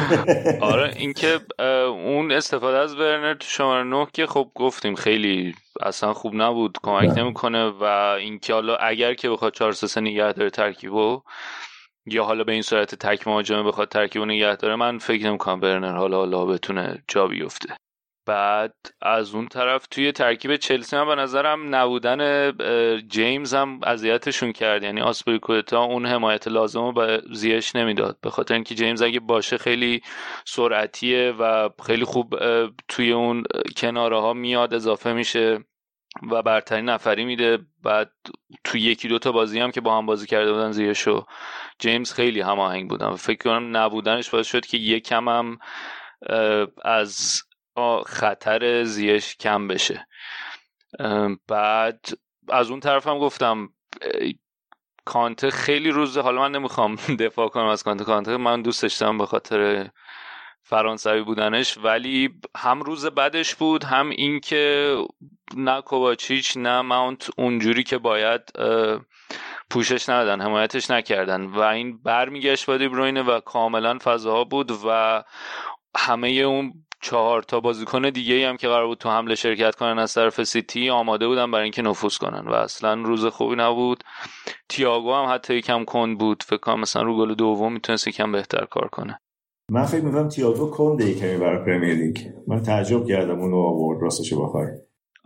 آره 0.72 0.92
اینکه 0.96 1.40
اون 2.06 2.32
استفاده 2.32 2.78
از 2.78 2.94
ورنر 2.94 3.34
تو 3.34 3.46
شماره 3.48 3.84
نه 3.84 4.06
که 4.12 4.26
خب 4.26 4.46
گفتیم 4.54 4.94
خیلی 4.94 5.54
اصلا 5.82 6.12
خوب 6.12 6.32
نبود 6.34 6.78
کمک 6.82 7.18
نمی‌کنه 7.18 7.70
و 7.80 7.84
اینکه 8.18 8.52
حالا 8.52 8.76
اگر 8.76 9.14
که 9.14 9.30
بخواد 9.30 9.54
4 9.54 9.72
3 9.72 10.00
نگه 10.00 10.32
داره 10.32 10.50
ترکیبو 10.50 11.22
یا 12.06 12.24
حالا 12.24 12.44
به 12.44 12.52
این 12.52 12.62
صورت 12.62 12.94
تک 12.94 13.26
مهاجمه 13.28 13.62
بخواد 13.62 13.88
ترکیبو 13.88 14.24
نگه 14.24 14.56
داره 14.56 14.76
من 14.76 14.98
فکر 14.98 15.26
نمی‌کنم 15.26 15.60
ورنر 15.60 15.96
حالا 15.96 16.16
حالا 16.16 16.44
بتونه 16.44 17.02
جا 17.08 17.26
بیفته. 17.26 17.76
بعد 18.26 18.74
از 19.00 19.34
اون 19.34 19.48
طرف 19.48 19.86
توی 19.86 20.12
ترکیب 20.12 20.56
چلسی 20.56 20.96
هم 20.96 21.06
به 21.06 21.14
نظرم 21.14 21.74
نبودن 21.74 22.52
جیمز 23.08 23.54
هم 23.54 23.80
اذیتشون 23.82 24.52
کرد. 24.52 24.82
یعنی 24.82 25.00
آسپریکوتا 25.00 25.82
اون 25.82 26.06
حمایت 26.06 26.48
لازم 26.48 26.80
رو 26.80 26.92
به 26.92 27.22
زیش 27.32 27.76
نمی‌داد. 27.76 28.18
به 28.22 28.30
خاطر 28.30 28.54
اینکه 28.54 28.74
جیمز 28.74 29.02
اگه 29.02 29.20
باشه 29.20 29.58
خیلی 29.58 30.02
سرعتیه 30.44 31.34
و 31.38 31.68
خیلی 31.86 32.04
خوب 32.04 32.34
توی 32.88 33.12
اون 33.12 33.44
کناره 33.76 34.20
ها 34.20 34.32
میاد 34.32 34.74
اضافه 34.74 35.12
میشه 35.12 35.58
و 36.30 36.42
برترین 36.42 36.84
نفری 36.84 37.24
میده. 37.24 37.58
بعد 37.84 38.12
توی 38.64 38.80
یکی 38.80 39.08
دوتا 39.08 39.32
بازی 39.32 39.60
هم 39.60 39.70
که 39.70 39.80
با 39.80 39.98
هم 39.98 40.06
بازی 40.06 40.26
کرده 40.26 40.52
بودن 40.52 40.72
زیش 40.72 41.08
و 41.08 41.24
جیمز 41.82 42.12
خیلی 42.12 42.40
هماهنگ 42.40 42.90
بودن 42.90 43.14
فکر 43.14 43.38
کنم 43.38 43.76
نبودنش 43.76 44.30
باعث 44.30 44.46
شد 44.46 44.66
که 44.66 44.76
یکم 44.76 45.28
هم 45.28 45.58
از 46.84 47.42
خطر 48.06 48.84
زیش 48.84 49.36
کم 49.36 49.68
بشه. 49.68 50.06
بعد 51.48 52.06
از 52.48 52.70
اون 52.70 52.80
طرف 52.80 53.06
هم 53.06 53.18
گفتم 53.18 53.68
کانته 55.04 55.50
خیلی 55.50 55.90
روزه 55.90 56.20
حالا 56.20 56.40
من 56.40 56.52
نمی‌خوام 56.52 56.96
دفاع 57.26 57.48
کنم 57.48 57.66
از 57.66 57.82
کانته. 57.82 58.04
کانته 58.04 58.36
من 58.36 58.62
دوست 58.62 58.82
داشتم 58.82 59.18
به 59.18 59.26
خاطر 59.26 59.90
فرانسوی 60.62 61.22
بودنش 61.22 61.78
ولی 61.78 62.40
هم 62.56 62.82
روز 62.82 63.06
بدش 63.06 63.54
بود 63.54 63.84
هم 63.84 64.10
اینکه 64.10 64.96
نه 65.56 65.80
کوواچیچ 65.80 66.56
نه 66.56 66.80
ماونت 66.80 67.30
اونجوری 67.38 67.82
که 67.82 67.98
باید 67.98 68.42
پوشش 69.72 70.08
ندادن 70.08 70.40
حمایتش 70.40 70.90
نکردن 70.90 71.44
و 71.44 71.60
این 71.60 71.98
برمیگشت 72.02 72.66
با 72.66 72.76
دیبروینه 72.76 73.22
و 73.22 73.40
کاملا 73.40 73.98
فضاها 74.02 74.44
بود 74.44 74.72
و 74.86 75.22
همه 75.96 76.28
اون 76.28 76.72
چهار 77.02 77.42
تا 77.42 77.60
بازیکن 77.60 78.10
دیگه 78.10 78.48
هم 78.48 78.56
که 78.56 78.68
قرار 78.68 78.86
بود 78.86 78.98
تو 78.98 79.10
حمله 79.10 79.34
شرکت 79.34 79.74
کنن 79.74 79.98
از 79.98 80.14
طرف 80.14 80.42
سیتی 80.42 80.90
آماده 80.90 81.26
بودن 81.26 81.50
برای 81.50 81.62
اینکه 81.62 81.82
نفوذ 81.82 82.16
کنن 82.16 82.48
و 82.48 82.52
اصلا 82.52 82.94
روز 82.94 83.26
خوبی 83.26 83.56
نبود. 83.56 84.04
تییاگو 84.68 85.14
هم 85.14 85.34
حتی 85.34 85.54
یکم 85.54 85.84
کند 85.84 86.18
بود 86.18 86.42
فکر 86.42 86.60
کنم 86.60 86.80
مثلا 86.80 87.02
رو 87.02 87.18
گل 87.18 87.34
دوم 87.34 87.72
می‌تونست 87.72 88.08
یکم 88.08 88.32
بهتر 88.32 88.64
کار 88.64 88.88
کنه. 88.88 89.20
من 89.70 89.84
فکر 89.84 90.04
می‌کنم 90.04 90.28
تییاگو 90.28 90.70
کنده 90.70 91.04
یکمی 91.04 91.36
برای 91.36 91.64
پرمیر 91.64 91.94
لیگ. 91.94 92.18
من 92.48 92.62
تعجب 92.62 93.06
کردم 93.06 93.40
اونو 93.40 93.56
آورد 93.56 94.02
راستش 94.02 94.32
بخوای. 94.32 94.66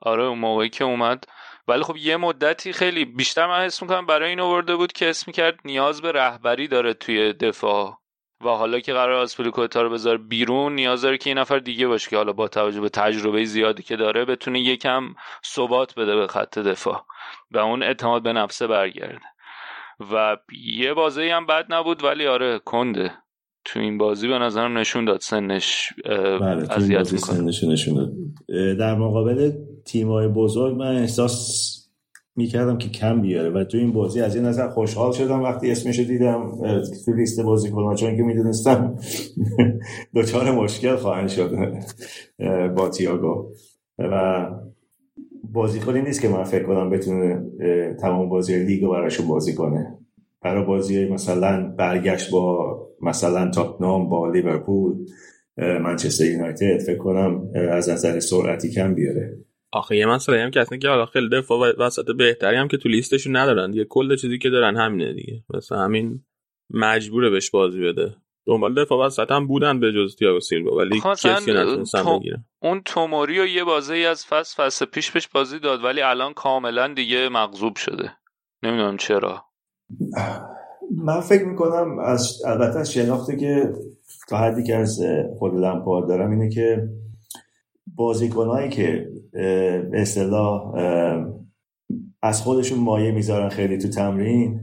آره 0.03 0.25
اون 0.25 0.39
موقعی 0.39 0.69
که 0.69 0.85
اومد 0.85 1.25
ولی 1.69 1.83
خب 1.83 1.97
یه 1.97 2.17
مدتی 2.17 2.73
خیلی 2.73 3.05
بیشتر 3.05 3.47
من 3.47 3.65
حس 3.65 3.83
می‌کنم 3.83 4.07
برای 4.07 4.29
این 4.31 4.41
آورده 4.41 4.77
بود 4.77 4.93
که 4.93 5.11
اسم 5.11 5.33
کرد 5.33 5.59
نیاز 5.65 6.03
به 6.03 6.13
رهبری 6.13 6.69
داره 6.69 6.95
توی 6.95 7.33
دفاع. 7.33 7.99
و 8.45 8.49
حالا 8.49 8.81
که 8.81 8.93
قرار 8.93 9.13
آسپلیکوتا 9.13 9.83
رو 9.83 9.91
بذاره 9.91 10.19
بیرون 10.19 10.75
نیاز 10.75 11.03
داره 11.03 11.19
که 11.19 11.31
یه 11.31 11.37
نفر 11.37 11.59
دیگه 11.59 11.87
باشه 11.87 12.11
که 12.11 12.17
حالا 12.17 12.33
با 12.33 12.49
توجه 12.49 12.81
به 12.81 12.89
تجربه 12.89 13.45
زیادی 13.45 13.83
که 13.83 13.97
داره 13.97 14.25
بتونه 14.25 14.61
یکم 14.61 15.15
ثبات 15.47 15.95
بده 15.95 16.17
به 16.17 16.27
خط 16.27 16.59
دفاع. 16.59 17.05
و 17.51 17.59
اون 17.59 17.83
اعتماد 17.83 18.23
به 18.23 18.33
نفسه 18.33 18.67
برگرده. 18.67 19.21
و 20.13 20.37
یه 20.79 20.95
بازی 20.95 21.29
هم 21.29 21.47
بد 21.47 21.67
نبود 21.69 22.05
ولی 22.05 22.27
آره 22.27 22.59
کنده. 22.59 23.13
تو 23.65 23.81
این 23.81 23.99
بازی 23.99 24.29
به 24.29 24.39
نظرم 24.39 24.79
نشون 24.79 25.05
داد 25.05 25.21
سنش 25.21 25.93
بله 26.07 26.73
اذیت 26.73 27.13
نشون 27.65 27.95
داد. 27.95 28.11
در 28.79 28.95
مقابل 28.95 29.53
تیمای 29.87 30.29
بزرگ 30.29 30.77
من 30.77 30.97
احساس 30.97 31.73
می‌کردم 32.37 32.79
که 32.79 32.89
کم 32.89 33.21
بیاره 33.21 33.51
و 33.51 33.65
تو 33.65 33.79
این 33.79 33.93
بازی 33.93 34.21
از 34.21 34.37
این 34.37 34.45
نظر 34.45 34.69
خوشحال 34.69 35.13
شدم 35.13 35.43
وقتی 35.43 35.71
اسمشو 35.71 36.03
دیدم 36.03 36.51
تو 37.05 37.13
لیست 37.13 37.41
بازی 37.41 37.71
کنم 37.71 37.95
چون 37.95 38.17
که 38.17 38.23
می‌دونستم 38.23 38.99
دوچار 40.15 40.53
مشکل 40.53 40.97
خواهند 40.97 41.29
شد 41.29 41.79
با 42.77 42.89
تیاگو. 42.89 43.53
و 43.99 44.47
بازیکنی 45.53 46.03
نیست 46.03 46.21
که 46.21 46.29
من 46.29 46.45
فکر 46.45 46.63
کنم 46.63 46.91
بتونه 46.91 47.43
تمام 48.01 48.29
بازی 48.29 48.65
لیگ 48.65 48.83
رو 48.83 48.91
براشون 48.91 49.29
بازی 49.29 49.55
کنه. 49.55 49.99
برای 50.43 50.65
بازی 50.65 51.09
مثلا 51.09 51.75
برگشت 51.79 52.31
با 52.31 52.79
مثلا 53.03 53.51
تاتنام 53.51 54.09
با 54.09 54.31
لیورپول 54.31 55.07
منچستر 55.57 56.25
یونایتد 56.25 56.79
فکر 56.79 56.99
کنم 56.99 57.51
از 57.71 57.89
نظر 57.89 58.21
سرعتی 58.21 58.71
کم 58.71 58.95
بیاره. 58.95 59.39
آخه 59.73 59.97
یه 59.97 60.07
مسئله 60.07 60.43
هم 60.43 60.51
که 60.51 60.61
اصلا 60.61 60.79
که 60.79 60.89
حالا 60.89 61.07
خیلی 61.07 61.29
دفاع 61.29 61.73
وسط 61.79 62.11
بهتری 62.19 62.57
هم 62.57 62.69
که 62.69 62.77
تو 62.77 62.89
لیستشون 62.89 63.37
ندارن. 63.37 63.71
دیگه 63.71 63.85
کل 63.85 64.17
چیزی 64.17 64.39
که 64.39 64.51
دارن 64.51 64.77
همینه 64.77 65.13
دیگه. 65.13 65.45
مثلا 65.55 65.79
همین 65.79 66.25
مجبوره 66.71 67.31
بهش 67.31 67.51
بازی 67.51 67.81
بده. 67.81 68.17
دنبال 68.47 68.75
دفاع 68.75 69.07
وسط 69.07 69.31
هم 69.31 69.47
بودن 69.47 69.81
به 69.81 69.93
جز 69.93 70.17
تییاگو 70.17 70.41
سیلوا 70.41 70.77
ولی 70.77 71.01
کسی 71.01 71.53
نتونستن 71.53 72.03
تو... 72.03 72.19
بگیرن. 72.19 72.45
اون 72.63 72.83
توموری 72.85 73.41
و 73.41 73.47
یه 73.47 73.65
بازی 73.65 74.05
از 74.05 74.27
فصل 74.27 74.65
فصل 74.65 74.87
پیش 74.87 75.13
پیش 75.13 75.29
بازی 75.29 75.59
داد 75.59 75.85
ولی 75.85 76.03
الان 76.03 76.33
کاملا 76.33 76.95
دیگه 76.95 77.29
مغضوب 77.29 77.77
شده. 77.77 78.13
نمی‌دونم 78.63 78.97
چرا. 78.97 79.45
من 80.97 81.21
فکر 81.21 81.45
می‌کنم 81.45 81.99
از 81.99 82.43
البته 82.47 82.79
از 82.79 82.93
شناختی 82.93 83.37
که 83.37 83.73
تا 84.29 84.37
حدی 84.37 84.65
که 84.65 84.75
از 84.77 85.01
خود 85.39 85.55
لمپارد 85.55 86.09
دارم 86.09 86.31
اینه 86.31 86.51
که 86.51 86.89
بازیکنهایی 87.97 88.69
که 88.69 89.09
به 89.33 90.01
اصطلاح 90.01 90.75
از 92.23 92.43
خودشون 92.43 92.79
مایه 92.79 93.13
می‌ذارن 93.13 93.49
خیلی 93.49 93.79
تو 93.79 93.89
تمرین 93.89 94.61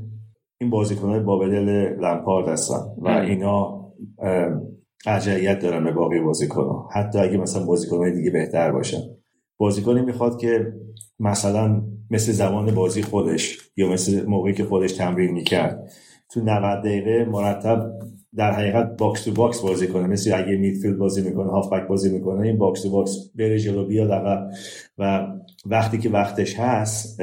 این 0.61 0.69
بازیکنهای 0.69 1.19
بابدل 1.19 1.69
لمپارد 1.99 2.47
هستن 2.47 2.81
و 2.97 3.07
اینا 3.07 3.84
ارجعیت 5.05 5.59
دارن 5.59 5.84
به 5.84 5.91
باقی 5.91 6.19
بازیکنها. 6.19 6.89
حتی 6.93 7.19
اگه 7.19 7.38
مثلا 7.38 7.65
بازیکنهای 7.65 8.11
دیگه 8.11 8.31
بهتر 8.31 8.71
باشن. 8.71 9.01
بازیکنی 9.57 10.01
می‌خواد 10.01 10.39
که 10.39 10.73
مثلا 11.19 11.81
مثل 12.11 12.31
زمان 12.31 12.75
بازی 12.75 13.01
خودش 13.01 13.71
یا 13.77 13.89
مثل 13.89 14.25
موقعی 14.25 14.53
که 14.53 14.63
خودش 14.63 14.91
تمرین 14.91 15.31
می‌کرد. 15.31 15.89
تو 16.34 16.41
90 16.41 16.79
دقیقه 16.79 17.25
مرتب 17.25 17.91
در 18.38 18.51
حقیقت 18.51 18.97
box 18.97 19.23
to 19.23 19.31
box 19.31 19.61
بازی 19.61 19.88
کنه. 19.88 20.07
مثل 20.07 20.34
اگه 20.36 20.57
midfield 20.57 20.97
بازی 20.97 21.21
می‌کنه 21.21 21.51
هافبک 21.51 21.88
بازی 21.88 22.09
می‌کنه 22.13 22.47
این 22.47 22.57
box 22.57 22.81
to 22.81 22.89
box 22.89 23.31
بره 23.36 23.59
جلو 23.59 23.86
بیاد 23.86 24.11
عقب. 24.11 24.47
و 24.97 25.27
وقتی 25.65 25.97
که 25.97 26.09
وقتش 26.09 26.59
هست 26.59 27.21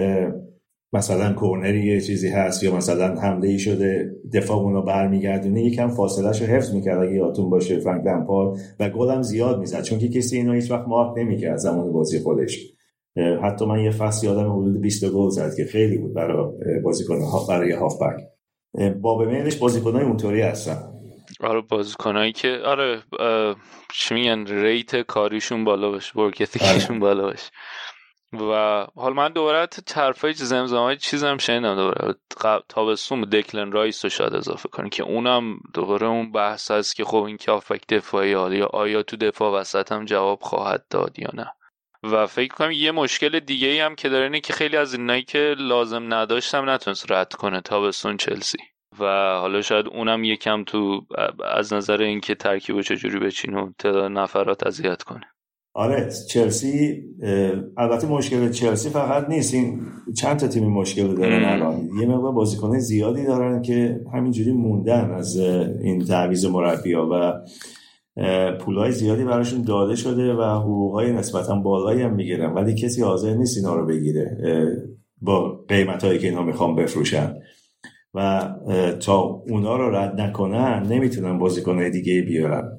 مثلا 0.93 1.33
کورنری 1.33 1.87
یه 1.87 2.01
چیزی 2.01 2.29
هست 2.29 2.63
یا 2.63 2.77
مثلا 2.77 3.15
حمله 3.15 3.49
ای 3.49 3.59
شده 3.59 4.17
دفاع 4.33 4.59
اونو 4.59 4.83
برمیگردونه 4.83 5.63
یکم 5.63 5.89
فاصلهش 5.89 6.43
رو 6.43 6.47
حفظ 6.47 6.75
می‌کرد 6.75 7.03
اگه 7.03 7.15
یادتون 7.15 7.51
باشه 7.51 7.81
فرانک 7.81 8.07
لمپارد 8.07 8.59
و 8.81 8.91
گل 8.91 9.23
زیاد 9.23 9.61
می‌زد 9.61 9.83
چون 9.83 9.99
که 9.99 10.09
کسی 10.09 10.37
اینو 10.37 10.53
هیچ 10.53 10.71
وقت 10.71 10.89
مارک 10.89 11.19
نمی‌کرد 11.19 11.57
زمان 11.57 11.93
بازی 11.93 12.19
خودش. 12.19 12.73
حتی 13.43 13.67
من 13.67 13.81
یه 13.81 13.91
فصل 13.91 14.27
یادم 14.27 14.53
حدود 14.53 14.81
20 14.81 15.11
گل 15.11 15.29
زد 15.29 15.55
که 15.57 15.65
خیلی 15.65 15.99
بود 15.99 16.15
برای 16.15 16.53
بازیکن 16.85 17.19
برای 17.49 17.73
هافبک. 17.73 18.21
با 19.03 19.19
بمیلش 19.19 19.57
بازیکنای 19.57 20.05
اونطوری 20.05 20.41
هستن. 20.41 21.00
آره 21.41 21.61
بازیکنایی 21.61 22.33
که 22.33 22.63
آره 22.65 23.03
چی 23.93 24.15
میگن 24.15 24.47
rate 24.47 25.01
کاریشون 25.01 25.65
بالا 25.65 25.91
باشه 25.91 26.19
work 26.19 26.59
بالا 27.01 27.23
باشه 27.23 27.51
و 28.33 28.87
حال 28.97 29.13
من 29.13 29.33
دوباره 29.33 29.67
طرفای 29.67 30.33
زمزمه 30.33 30.97
چیزم 30.97 31.37
شنیدم 31.37 31.77
دوباره. 31.77 32.15
تابستون 32.69 33.21
دکلن 33.21 33.73
رایس 33.73 34.05
رو 34.05 34.11
شاید 34.11 34.35
اضافه 34.35 34.69
کنیم 34.69 34.91
که 34.91 35.03
اونم 35.03 35.61
دوباره 35.75 36.07
اون 36.07 36.33
بحث 36.33 36.71
هست 36.71 36.97
که 36.97 37.05
خب 37.05 37.23
این 37.23 37.37
که 37.37 37.51
هافبک 37.53 37.87
دفاعی 37.89 38.33
حالی 38.33 38.63
آیا 38.63 39.03
تو 39.03 39.17
دفاع 39.17 39.61
وسط 39.61 39.93
هم 39.93 40.05
جواب 40.05 40.39
خواهد 40.43 40.85
داد 40.91 41.19
یا 41.19 41.31
نه. 41.35 41.53
و 42.03 42.27
فکر 42.27 42.55
کنم 42.55 42.71
یه 42.71 42.91
مشکل 42.93 43.41
دیگه 43.41 43.69
ای 43.69 43.81
هم 43.81 43.95
که 43.95 44.09
داره 44.09 44.25
اینه 44.25 44.41
که 44.41 44.53
خیلی 44.53 44.77
از 44.77 44.95
اینایی 44.95 45.23
که 45.23 45.55
لازم 45.59 46.15
نداشتم 46.15 46.71
نتونست 46.71 47.13
رد 47.13 47.33
کنه 47.33 47.61
تابستون 47.61 48.17
چلسی. 48.17 48.59
و 49.01 49.05
حالا 49.41 49.63
شاید 49.63 49.87
اونم 49.87 50.25
یکم 50.25 50.65
تو 50.65 51.01
از 51.55 51.73
نظر 51.73 52.03
اینکه 52.03 52.35
ترکیب 52.35 52.81
چجوری 52.81 53.19
بچین 53.19 53.55
و 53.55 53.71
تعداد 53.79 54.13
نفرات 54.13 54.67
اذیت 54.67 55.03
کنه. 55.03 55.25
آره 55.75 56.11
چلسی 56.29 57.03
البته 57.77 58.07
مشکل 58.07 58.51
چلسی 58.51 58.91
فقط 58.91 59.29
نیست. 59.29 59.55
این 59.55 59.81
چند 60.17 60.37
تا 60.37 60.49
تیمی 60.49 60.67
مشکل 60.67 61.15
دارن 61.15 61.45
الان. 61.45 61.89
یه 62.01 62.07
مقدار 62.07 62.33
بازیکن 62.33 62.79
زیادی 62.79 63.25
دارن 63.25 63.63
که 63.63 64.01
همینجوری 64.15 64.53
موندن 64.53 65.11
از 65.11 65.37
این 65.37 66.05
تعویض 66.05 66.45
مربیا 66.45 67.09
و 67.13 67.33
پولای 68.59 68.93
زیادی 68.93 69.25
براشون 69.25 69.63
داده 69.63 69.97
شده 69.97 70.35
و 70.35 70.43
حقوقای 70.43 71.13
نسبتا 71.13 71.55
بالایی 71.55 72.03
هم 72.03 72.15
می‌گیرن. 72.15 72.55
ولی 72.55 72.75
کسی 72.75 73.03
حاضر 73.03 73.35
نیست 73.35 73.57
اینا 73.57 73.75
رو 73.75 73.87
بگیره 73.87 74.37
با 75.21 75.65
قیمت 75.69 76.05
هایی 76.05 76.19
که 76.19 76.29
اینا 76.29 76.43
می‌خوان 76.43 76.75
بفروشن. 76.75 77.35
و 78.15 78.51
تا 79.01 79.19
اونا 79.49 79.77
رو 79.77 79.97
رد 79.97 80.21
نکنن 80.21 80.87
نمی‌تونن 80.91 81.39
بازیکنهای 81.39 81.91
دیگه 81.91 82.23
بیارن. 82.23 82.79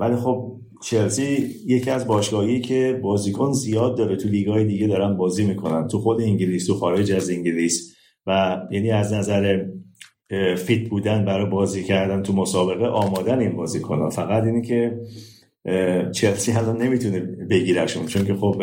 ولی 0.00 0.16
خب 0.16 0.60
چلسی 0.82 1.54
یکی 1.66 1.90
از 1.90 2.06
باشگاهی 2.06 2.60
که 2.60 3.00
بازیکن 3.02 3.52
زیاد 3.52 3.96
داره 3.96 4.16
تو 4.16 4.28
لیگای 4.28 4.64
دیگه 4.64 4.86
دارن 4.86 5.16
بازی 5.16 5.46
می‌کنن 5.46 5.88
تو 5.88 5.98
خود 5.98 6.20
انگلیس 6.20 6.66
تو 6.66 6.74
خارج 6.74 7.12
از 7.12 7.30
انگلیس 7.30 7.96
و 8.26 8.60
یعنی 8.70 8.90
از 8.90 9.12
نظر 9.12 9.64
fit 10.56 10.88
بودن 10.88 11.24
برای 11.24 11.50
بازی 11.50 11.84
کردن 11.84 12.22
تو 12.22 12.32
مسابقه 12.32 12.86
آماده‌ن 12.86 13.38
این 13.38 13.56
بازیکنها. 13.56 14.10
فقط 14.10 14.44
اینی 14.44 14.62
که 14.62 15.00
چلسی 16.12 16.52
الان 16.52 16.82
نمی‌تونه 16.82 17.20
بگیرشون 17.50 18.06
چون 18.06 18.24
که 18.24 18.34
خب 18.34 18.62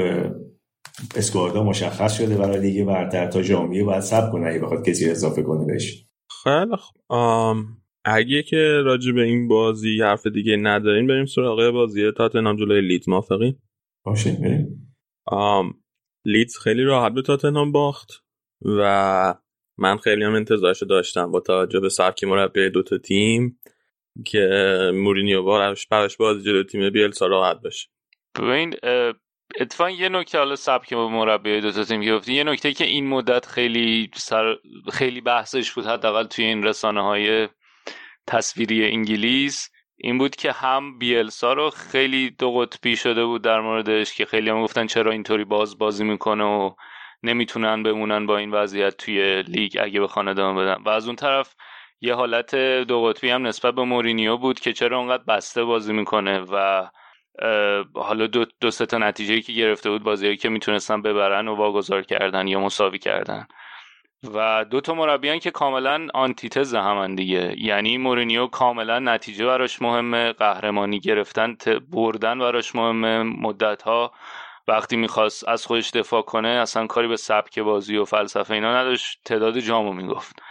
squad 1.15 1.55
ها 1.55 1.63
مشخص 1.63 2.17
شده 2.17 2.37
برای 2.37 2.59
لیگ 2.59 2.85
برتر 2.85 3.27
تا 3.27 3.41
ژانویه 3.41 3.83
باید 3.83 4.01
صبر 4.01 4.31
کنه 4.31 4.47
اگه 4.47 4.59
بخواد 4.59 4.89
کسی 4.89 5.09
اضافه 5.09 5.43
کنه 5.43 5.65
بهش. 5.65 6.05
خیلی 6.43 6.77
اگه 8.05 8.43
که 8.43 8.81
راجع 8.85 9.11
به 9.11 9.23
این 9.23 9.47
بازی 9.47 10.01
حرف 10.01 10.27
دیگه 10.27 10.55
ندارین 10.55 11.07
بریم 11.07 11.25
سراغ 11.25 11.71
بازی 11.71 12.11
تاتنهام 12.11 12.55
جلوی 12.55 12.81
لیدز. 12.81 13.09
موافقین؟ 13.09 13.55
باشه 14.05 14.31
بریم. 14.31 14.93
لیدز 16.25 16.57
خیلی 16.57 16.83
راحت 16.83 17.13
به 17.13 17.21
تاتنهام 17.21 17.71
باخت 17.71 18.23
و 18.65 19.35
من 19.77 19.97
خیلی 19.97 20.23
هم 20.23 20.33
انتظارشو 20.33 20.85
داشتم 20.85 21.31
با 21.31 21.39
توجه 21.39 21.79
به 21.79 21.89
سبک 21.89 22.23
مربی 22.23 22.69
دو 22.69 22.83
تا 22.83 22.97
تیم 22.97 23.59
که 24.25 24.49
مورینیو 24.93 25.43
براش 25.43 25.87
براش 25.87 26.17
بازی 26.17 26.43
جلوی 26.43 26.63
تیم 26.63 26.89
بیلسا 26.89 27.27
راحت 27.27 27.61
بشه 27.61 27.89
ببین 28.39 28.73
اتفاقا 29.59 29.89
یه 29.89 30.09
نکته 30.09 30.37
حالا 30.37 30.55
سبک 30.55 30.93
مربی 30.93 31.61
دو 31.61 31.71
تا 31.71 31.83
تیم 31.83 32.15
گفتی 32.15 32.33
یه 32.33 32.43
نکته 32.43 32.73
که 32.73 32.85
این 32.85 33.07
مدت 33.07 33.45
خیلی 33.45 34.11
سر 34.15 34.55
خیلی 34.93 35.21
بحثش 35.21 35.71
بود 35.71 35.85
حداقل 35.85 36.23
توی 36.23 36.45
این 36.45 36.63
رسانه 36.63 37.03
های 37.03 37.49
تصویری 38.27 38.85
انگلیس 38.85 39.69
این 39.97 40.17
بود 40.17 40.35
که 40.35 40.51
هم 40.51 40.97
بیلسا 40.97 41.53
رو 41.53 41.69
خیلی 41.69 42.29
دو 42.29 42.51
قطبی 42.51 42.95
شده 42.95 43.25
بود 43.25 43.41
در 43.41 43.59
موردش 43.61 44.13
که 44.13 44.25
خیلی 44.25 44.49
هم 44.49 44.63
گفتن 44.63 44.87
چرا 44.87 45.11
اینطوری 45.11 45.43
باز 45.43 45.77
بازی 45.77 46.03
می‌کنه 46.03 46.43
و 46.43 46.71
نمی‌تونن 47.23 47.83
بمونن 47.83 48.25
با 48.25 48.37
این 48.37 48.51
وضعیت 48.51 48.97
توی 48.97 49.43
لیگ 49.43 49.77
اگه 49.81 50.01
بخوان 50.01 50.27
ادامه 50.27 50.63
بدن. 50.63 50.83
و 50.83 50.89
از 50.89 51.07
اون 51.07 51.15
طرف 51.15 51.55
یه 52.01 52.13
حالت 52.13 52.55
دو 52.87 53.03
قطبی 53.03 53.29
هم 53.29 53.47
نسبت 53.47 53.75
به 53.75 53.83
مورینیو 53.83 54.37
بود 54.37 54.59
که 54.59 54.73
چرا 54.73 54.99
اونقدر 54.99 55.23
بسته 55.23 55.63
بازی 55.63 55.93
می‌کنه 55.93 56.39
و 56.39 56.87
حالا 57.93 58.27
دو, 58.27 58.45
دو 58.61 58.71
سه 58.71 58.85
تا 58.85 58.97
نتیجه 58.97 59.41
که 59.41 59.53
گرفته 59.53 59.89
بود 59.89 60.03
بازیهایی 60.03 60.37
که 60.37 60.49
می‌تونستن 60.49 61.01
ببرن 61.01 61.47
و 61.47 61.55
واگذار 61.55 62.01
کردن 62.01 62.47
یا 62.47 62.59
مساوی 62.59 62.99
کردن. 62.99 63.47
و 64.33 64.65
دو 64.65 64.81
تا 64.81 64.93
مربیان 64.93 65.39
که 65.39 65.51
کاملا 65.51 66.07
آنتیتز 66.13 66.75
همن 66.75 67.15
دیگه. 67.15 67.55
یعنی 67.57 67.97
مورینیو 67.97 68.47
کاملا 68.47 68.99
نتیجه 68.99 69.45
براش 69.45 69.81
مهمه 69.81 70.33
قهرمانی 70.33 70.99
گرفتن 70.99 71.57
بردن 71.91 72.39
براش 72.39 72.75
مهمه. 72.75 73.23
مدت 73.23 73.81
ها 73.81 74.11
وقتی 74.67 74.97
می‌خواست 74.97 75.47
از 75.47 75.65
خودش 75.65 75.89
دفاع 75.89 76.21
کنه 76.21 76.49
اصلا 76.49 76.87
کاری 76.87 77.07
به 77.07 77.15
سبک 77.17 77.59
بازی 77.59 77.97
و 77.97 78.05
فلسفه 78.05 78.53
اینا 78.53 78.77
نداشت. 78.77 79.19
تعداد 79.25 79.59
جامو 79.59 79.93
می‌گفت. 79.93 80.41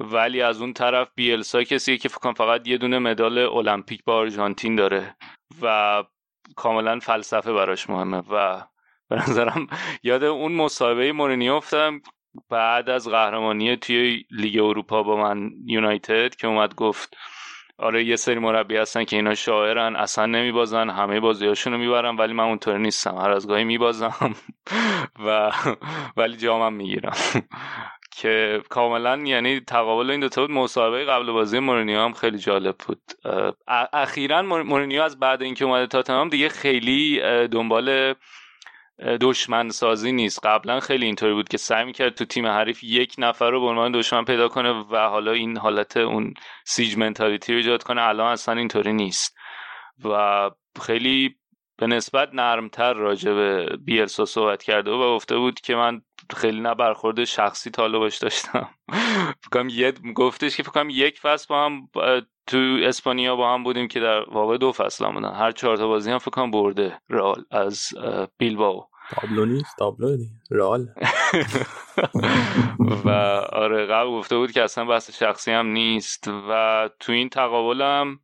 ولی 0.00 0.42
از 0.42 0.60
اون 0.60 0.72
طرف 0.72 1.08
بیلسا 1.14 1.62
کسیه 1.62 1.96
که 1.96 2.08
فکر 2.08 2.32
فقط 2.32 2.68
یه 2.68 2.78
دونه 2.78 2.98
مدال 2.98 3.38
المپیک 3.38 4.04
با 4.04 4.14
آرژانتین 4.14 4.76
داره 4.76 5.16
و 5.62 6.04
کاملا 6.56 6.98
فلسفه 6.98 7.52
براش 7.52 7.90
مهمه 7.90 8.18
و 8.18 8.62
به 9.08 9.16
نظرم 9.16 9.66
یاد 10.02 10.24
اون 10.24 10.52
مصاحبه 10.52 11.12
مورینیو 11.12 11.54
افتادم 11.54 12.00
بعد 12.50 12.90
از 12.90 13.08
قهرمانی 13.08 13.76
توی 13.76 14.24
لیگ 14.30 14.58
اروپا 14.62 15.02
با 15.02 15.16
من 15.16 15.50
یونایتد 15.66 16.34
که 16.34 16.46
اومد 16.46 16.74
گفت 16.74 17.16
آره 17.78 18.04
یه 18.04 18.16
سری 18.16 18.38
مربی 18.38 18.76
هستن 18.76 19.04
که 19.04 19.16
اینا 19.16 19.34
شاعرن 19.34 19.96
اصلا 19.96 20.26
نمیبازن 20.26 20.90
همه 20.90 21.20
بازیاشونو 21.20 21.78
می‌برن 21.78 22.16
ولی 22.16 22.32
من 22.32 22.44
اونطوری 22.44 22.82
نیستم 22.82 23.16
هر 23.16 23.30
از 23.30 23.48
گاهی 23.48 23.64
میبازم 23.64 24.34
و 25.26 25.52
ولی 26.16 26.36
جامم 26.36 26.72
می‌گیرم. 26.72 27.12
که 28.20 28.62
کاملا 28.68 29.16
یعنی 29.16 29.60
تقابل 29.60 30.10
این 30.10 30.20
دوتا 30.20 30.46
بود. 30.46 30.50
مصاحبه 30.50 31.04
قبل 31.04 31.32
بازی 31.32 31.58
مورینیو 31.58 32.00
هم 32.00 32.12
خیلی 32.12 32.38
جالب 32.38 32.76
بود. 32.86 33.00
اخیرا 33.92 34.42
مورینیو 34.42 35.02
از 35.02 35.18
بعد 35.18 35.42
اینکه 35.42 35.64
اومده 35.64 35.86
تاتنهام 35.86 36.28
دیگه 36.28 36.48
خیلی 36.48 37.20
دنبال 37.48 38.14
دشمن 39.20 39.68
سازی 39.68 40.12
نیست. 40.12 40.46
قبلا 40.46 40.80
خیلی 40.80 41.06
اینطوری 41.06 41.32
بود 41.32 41.48
که 41.48 41.56
سعی 41.56 41.84
می‌کرد 41.84 42.14
تو 42.14 42.24
تیم 42.24 42.46
حریف 42.46 42.84
یک 42.84 43.14
نفر 43.18 43.50
رو 43.50 43.60
به 43.60 43.66
عنوان 43.66 43.92
دشمن 43.92 44.24
پیدا 44.24 44.48
کنه 44.48 44.70
و 44.70 44.96
حالا 44.96 45.32
این 45.32 45.58
حالت 45.58 45.96
اون 45.96 46.34
سیج 46.64 46.96
منتالیتی 46.96 47.52
رو 47.52 47.58
ایجاد 47.58 47.82
کنه. 47.82 48.02
الان 48.02 48.32
اصلا 48.32 48.54
اینطوری 48.54 48.92
نیست. 48.92 49.36
و 50.04 50.50
خیلی 50.82 51.36
به 51.78 51.86
نسبت 51.86 52.30
نرمتر 52.34 52.92
راجع 52.92 53.32
به 53.32 53.76
بیلسا 53.84 54.24
صحبت 54.24 54.62
کرده 54.62 54.90
و 54.90 55.14
گفته 55.14 55.36
بود 55.36 55.60
که 55.60 55.74
من 55.74 56.02
خیلی 56.36 56.60
نه 56.60 56.74
برخورد 56.74 57.24
شخصی 57.24 57.70
باش 57.70 58.18
داشتم. 58.18 58.68
فکرم 59.44 59.68
یه 59.68 59.92
گفتش 60.14 60.56
که 60.56 60.62
فکرم 60.62 60.90
یک 60.90 61.20
فصل 61.20 61.46
با 61.48 61.64
هم 61.64 61.88
تو 62.46 62.78
اسپانیا 62.82 63.36
با 63.36 63.54
هم 63.54 63.64
بودیم 63.64 63.88
که 63.88 64.00
در 64.00 64.30
واقع 64.30 64.56
دو 64.56 64.72
فصل 64.72 65.04
هم 65.04 65.14
بودن. 65.14 65.32
هر 65.32 65.52
چهار 65.52 65.76
تا 65.76 65.88
بازی 65.88 66.10
هم 66.10 66.18
فکر 66.18 66.30
کنم 66.30 66.50
برده 66.50 67.00
رئال 67.08 67.44
از 67.50 67.88
بیلباو 68.38 68.86
تابلو 69.10 69.44
نیست 69.44 69.76
تابلو 69.78 70.16
رئال. 70.50 70.86
و 73.04 73.10
آره 73.52 73.86
قبل 73.86 74.10
گفته 74.10 74.36
بود 74.36 74.52
که 74.52 74.62
اصلا 74.62 74.84
بحث 74.84 75.18
شخصی 75.18 75.50
هم 75.50 75.66
نیست 75.66 76.30
و 76.48 76.90
تو 77.00 77.12
این 77.12 77.28
تقابلم 77.28 78.20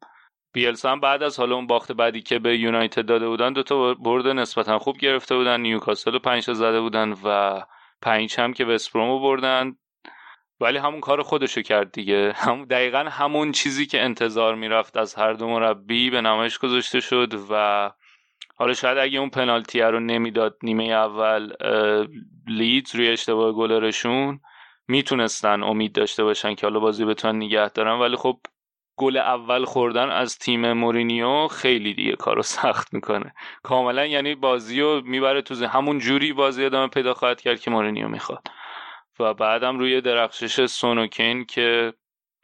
بیلسا 0.53 0.91
هم 0.91 1.01
بعد 1.01 1.23
از 1.23 1.39
حالا 1.39 1.55
اون 1.55 1.67
باخت 1.67 1.93
بعدی 1.93 2.23
که 2.23 2.39
به 2.39 2.59
یونایتد 2.59 3.07
داده 3.07 3.29
بودن 3.29 3.53
دو 3.53 3.63
تا 3.63 3.95
برد 3.95 4.27
نسبتا 4.27 4.79
خوب 4.79 4.99
گرفته 4.99 5.37
بودن. 5.37 5.61
نیوکاسل 5.61 6.13
رو 6.13 6.19
پنج 6.19 6.53
زده 6.53 6.81
بودن 6.81 7.15
و 7.25 7.61
پنج 8.03 8.35
هم 8.41 8.53
که 8.53 8.65
وستبرومو 8.65 9.21
بردن. 9.21 9.77
ولی 10.61 10.79
همون 10.79 11.01
کار 11.01 11.23
خودشو 11.23 11.63
کرد 11.63 11.93
دیگه. 11.93 12.33
هم 12.37 12.65
دقیقا 12.65 12.99
همون 12.99 13.53
چیزی 13.53 13.87
که 13.87 14.03
انتظار 14.03 14.55
می‌رفت 14.55 14.97
از 14.97 15.15
هر 15.15 15.33
دو 15.33 15.49
مربی 15.49 16.11
به 16.11 16.21
نمایش 16.21 16.59
گذاشته 16.59 17.01
شد 17.01 17.35
و 17.51 17.91
حالا 18.57 18.75
شاید 18.75 18.99
اگه 18.99 19.19
اون 19.19 19.31
پنالتی 19.31 19.81
رو 19.81 20.01
نمی‌داد 20.01 20.57
نیمه 20.63 20.85
اول 20.85 21.53
لیدز 22.47 22.95
روی 22.95 23.09
اشتباه 23.09 23.53
گلرشون 23.53 24.41
می‌تونستن 24.89 25.63
امید 25.63 25.93
داشته 25.93 26.25
باشن 26.25 26.55
که 26.55 26.67
حالا 26.67 26.81
بازی 26.81 27.05
بتونن 27.05 27.37
نگه 27.37 27.69
دارن. 27.69 27.99
ولی 27.99 28.17
خب 28.17 28.41
گل 28.97 29.17
اول 29.17 29.65
خوردن 29.65 30.11
از 30.11 30.39
تیم 30.39 30.73
مورینیو 30.73 31.49
خیلی 31.49 31.95
دیگه 31.95 32.17
کارو 32.17 32.43
سخت 32.43 32.95
می‌کنه. 32.95 33.35
کاملا 33.63 34.07
یعنی 34.07 34.35
بازی 34.35 34.81
رو 34.81 35.03
می‌بره 35.05 35.43
تو 35.43 35.67
همون 35.67 35.99
جوری 35.99 36.33
بازی 36.33 36.65
ادامه 36.65 36.89
پیدا 36.89 37.15
خواهد 37.15 37.41
کرد 37.41 37.61
که 37.61 37.71
مورینیو 37.71 38.09
می‌خواد. 38.09 38.49
و 39.21 39.35
بعدم 39.35 39.79
روی 39.79 40.01
درخشش 40.01 40.67
سونوکین 40.67 41.45
که 41.45 41.93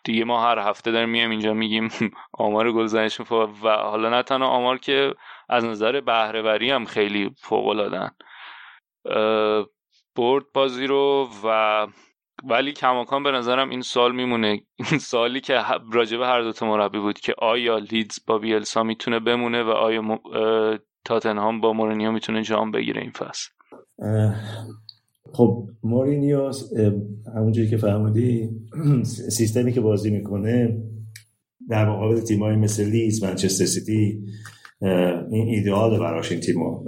دیگه 0.05 0.25
ما 0.25 0.43
هر 0.45 0.59
هفته 0.59 0.91
داریم 0.91 1.09
میایم 1.09 1.31
اینجا 1.31 1.55
میگیم 1.55 1.89
آمار 2.33 2.73
گلزنش 2.73 3.21
و 3.21 3.25
حالا 3.65 4.11
نه 4.11 4.23
تنها 4.23 4.49
آمار 4.49 4.79
که 4.79 5.15
از 5.49 5.65
نظر 5.65 6.01
بهرهوری 6.01 6.71
هم 6.71 6.85
خیلی 6.85 7.31
فوق 7.37 7.67
العادن 7.67 8.11
برد 10.17 10.45
بازی 10.55 10.87
رو 10.87 11.29
و 11.45 11.87
ولی 12.51 12.73
کماکان 12.73 13.23
به 13.23 13.31
نظرم 13.31 13.71
این 13.71 13.81
سوال 13.81 14.15
میمونه. 14.15 14.61
این 14.91 15.01
سوالی 15.01 15.41
که 15.41 15.55
راجبه 15.93 16.27
هر 16.27 16.43
دوتا 16.43 16.67
مربی 16.67 16.99
بود 16.99 17.21
که 17.21 17.35
آیا 17.39 17.79
لیدز 17.79 18.19
با 18.27 18.39
بیلسا 18.39 18.83
می‌تونه 18.83 19.21
بمونه 19.21 19.63
و 19.63 19.69
آیا 19.69 20.03
م... 20.03 20.19
تاتنهام 21.05 21.61
با 21.61 21.73
مورینیو 21.73 22.13
می‌تونه 22.13 22.43
جام 22.43 22.71
بگیره 22.71 23.01
این 23.01 23.11
فصل؟ 23.11 23.51
خب 25.33 25.69
مورینیو 25.83 26.51
همونجوری 27.37 27.71
که 27.71 27.77
فهمیدی 27.77 28.51
سیستمی 29.39 29.73
که 29.73 29.81
بازی 29.81 30.11
می‌کنه 30.11 30.83
در 31.69 31.89
مقابل 31.89 32.21
تیمایی 32.21 32.57
مثل 32.57 32.85
لیدز 32.85 33.25
منچستر 33.25 33.65
سیتی 33.65 34.25
این 35.31 35.49
ایدئال 35.49 35.99
براش 35.99 36.33
این 36.33 36.41
تیمو 36.41 36.85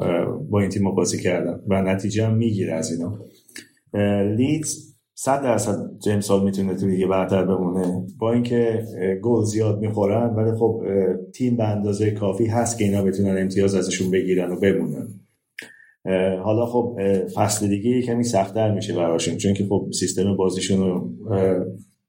با 0.51 0.61
این 0.61 0.69
تیمو 0.69 0.93
بازی 0.93 1.23
کردن 1.23 1.61
و 1.69 1.83
نتیجه 1.83 2.27
هم 2.27 2.35
می‌گیره 2.35 2.75
از 2.75 2.93
اینا. 2.93 3.19
لیدز 4.37 4.94
صد 5.17 5.43
درصد 5.43 5.91
امسال 6.07 6.45
می‌تونه 6.45 6.75
تو 6.75 6.87
لیگ 6.87 7.07
برتر 7.07 7.45
بمونه. 7.45 8.07
با 8.19 8.33
اینکه 8.33 8.85
گل 9.23 9.45
زیاد 9.45 9.81
می‌خورن 9.81 10.35
ولی 10.35 10.59
خب 10.59 10.83
تیم 11.35 11.57
به 11.57 11.65
اندازه 11.65 12.11
کافی 12.11 12.47
هست 12.47 12.79
که 12.79 12.85
اینا 12.85 13.03
بتونن 13.03 13.39
امتیاز 13.39 13.75
ازشون 13.75 14.11
بگیرن 14.11 14.53
و 14.53 14.61
بمونن. 14.61 15.09
حالا 16.45 16.67
خب 16.67 16.99
فصل 17.35 17.69
دیگه 17.69 18.03
کمی 18.03 18.25
سختتر 18.25 18.75
میشه 18.75 18.95
براشون 18.95 19.37
چون 19.37 19.55
که 19.55 19.65
خب 19.65 19.89
سیستم 20.01 20.37
بازیشون 20.37 20.81
رو 20.81 21.11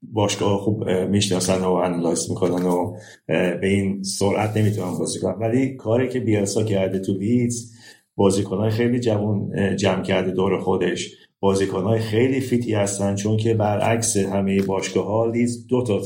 باشگاه 0.02 0.58
خوب 0.58 0.90
می‌شناسن 0.90 1.62
و 1.62 1.72
analyze 1.72 2.30
می‌کنن 2.30 2.66
و 2.66 2.98
به 3.30 3.68
این 3.68 4.04
سرعت 4.04 4.58
نمی‌تونن 4.58 4.98
بازی 5.00 5.20
کنن. 5.20 5.36
ولی 5.40 5.76
کاری 5.76 6.10
که 6.10 6.20
بیلسا 6.20 6.64
کرده 6.64 7.00
تو 7.00 7.14
لیدز 7.14 7.72
بازیکنهای 8.16 8.70
خیلی 8.70 9.00
جوان 9.00 9.52
جمع 9.76 10.04
کرده 10.04 10.32
دور 10.32 10.60
خودش. 10.60 11.25
بازیکنهای 11.40 12.00
خیلی 12.00 12.40
fit 12.40 12.65
ی 12.65 12.74
هستن 12.74 13.16
چون 13.16 13.38
که 13.38 13.54
برعکس 13.54 14.18
همه 14.18 14.62
باشگاه 14.62 15.06
ها 15.06 15.26
لیدز 15.26 15.68
دو 15.68 15.84
تا 15.84 16.02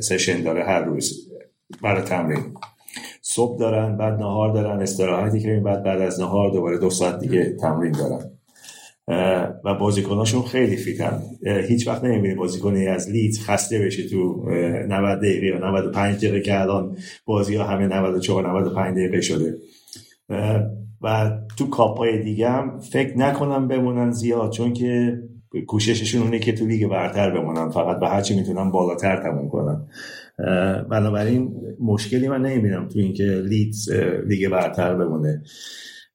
session 0.00 0.42
داره 0.42 0.64
هر 0.64 0.80
روز 0.80 1.30
برای 1.82 2.02
تمرین. 2.02 2.38
صبح 3.22 3.58
دارن 3.58 3.96
بعد 3.96 4.14
نهار 4.14 4.52
دارن 4.52 4.82
استراحتی 4.82 5.40
که 5.40 5.62
بعد 5.64 5.82
بعد 5.82 6.00
از 6.00 6.20
نهار 6.20 6.50
دوباره 6.50 6.78
دو 6.78 6.90
ساعت 6.90 7.20
دیگه 7.20 7.56
تمرین 7.60 7.92
دارن. 7.92 8.30
و 9.64 9.74
بازیکناشون 9.74 10.42
خیلی 10.42 10.76
fit 10.76 11.04
ن. 11.04 11.22
هیچ 11.68 11.88
وقت 11.88 12.04
نمی‌بینی 12.04 12.34
بازیکنی 12.34 12.86
از 12.86 13.10
لیدز 13.10 13.38
خسته 13.38 13.78
بشه 13.78 14.08
تو 14.08 14.50
90 14.88 15.18
دقیقه 15.18 15.46
یا 15.46 15.58
95 15.58 16.16
دقیقه 16.16 16.40
که 16.40 16.60
الان 16.60 16.96
بازی 17.24 17.56
ها 17.56 17.64
همه 17.64 17.86
94 17.86 18.48
95 18.48 18.96
دقیقه 18.96 19.20
شده. 19.20 19.54
و 21.02 21.30
تو 21.56 21.66
کاپای 21.66 22.22
دیگه 22.22 22.50
هم 22.50 22.78
فکر 22.78 23.18
نکنم 23.18 23.68
بمونن 23.68 24.10
زیاد 24.10 24.52
چون 24.52 24.72
که 24.72 25.18
کوشششون 25.66 26.22
اونه 26.22 26.38
که 26.38 26.52
تو 26.52 26.66
لیگ 26.66 26.86
برتر 26.86 27.30
بمونن 27.30 27.70
فقط 27.70 28.00
به 28.00 28.08
هرچی 28.08 28.34
می‌تونن 28.36 28.70
بالاتر 28.70 29.22
تموم 29.22 29.48
کنن. 29.48 29.88
بنابراین 30.90 31.54
مشکلی 31.80 32.28
من 32.28 32.42
نمی‌بینم 32.42 32.88
تو 32.88 32.98
اینکه 32.98 33.24
لیدز 33.24 33.90
لیگ 34.26 34.48
برتر 34.48 34.94
بمونه. 34.94 35.42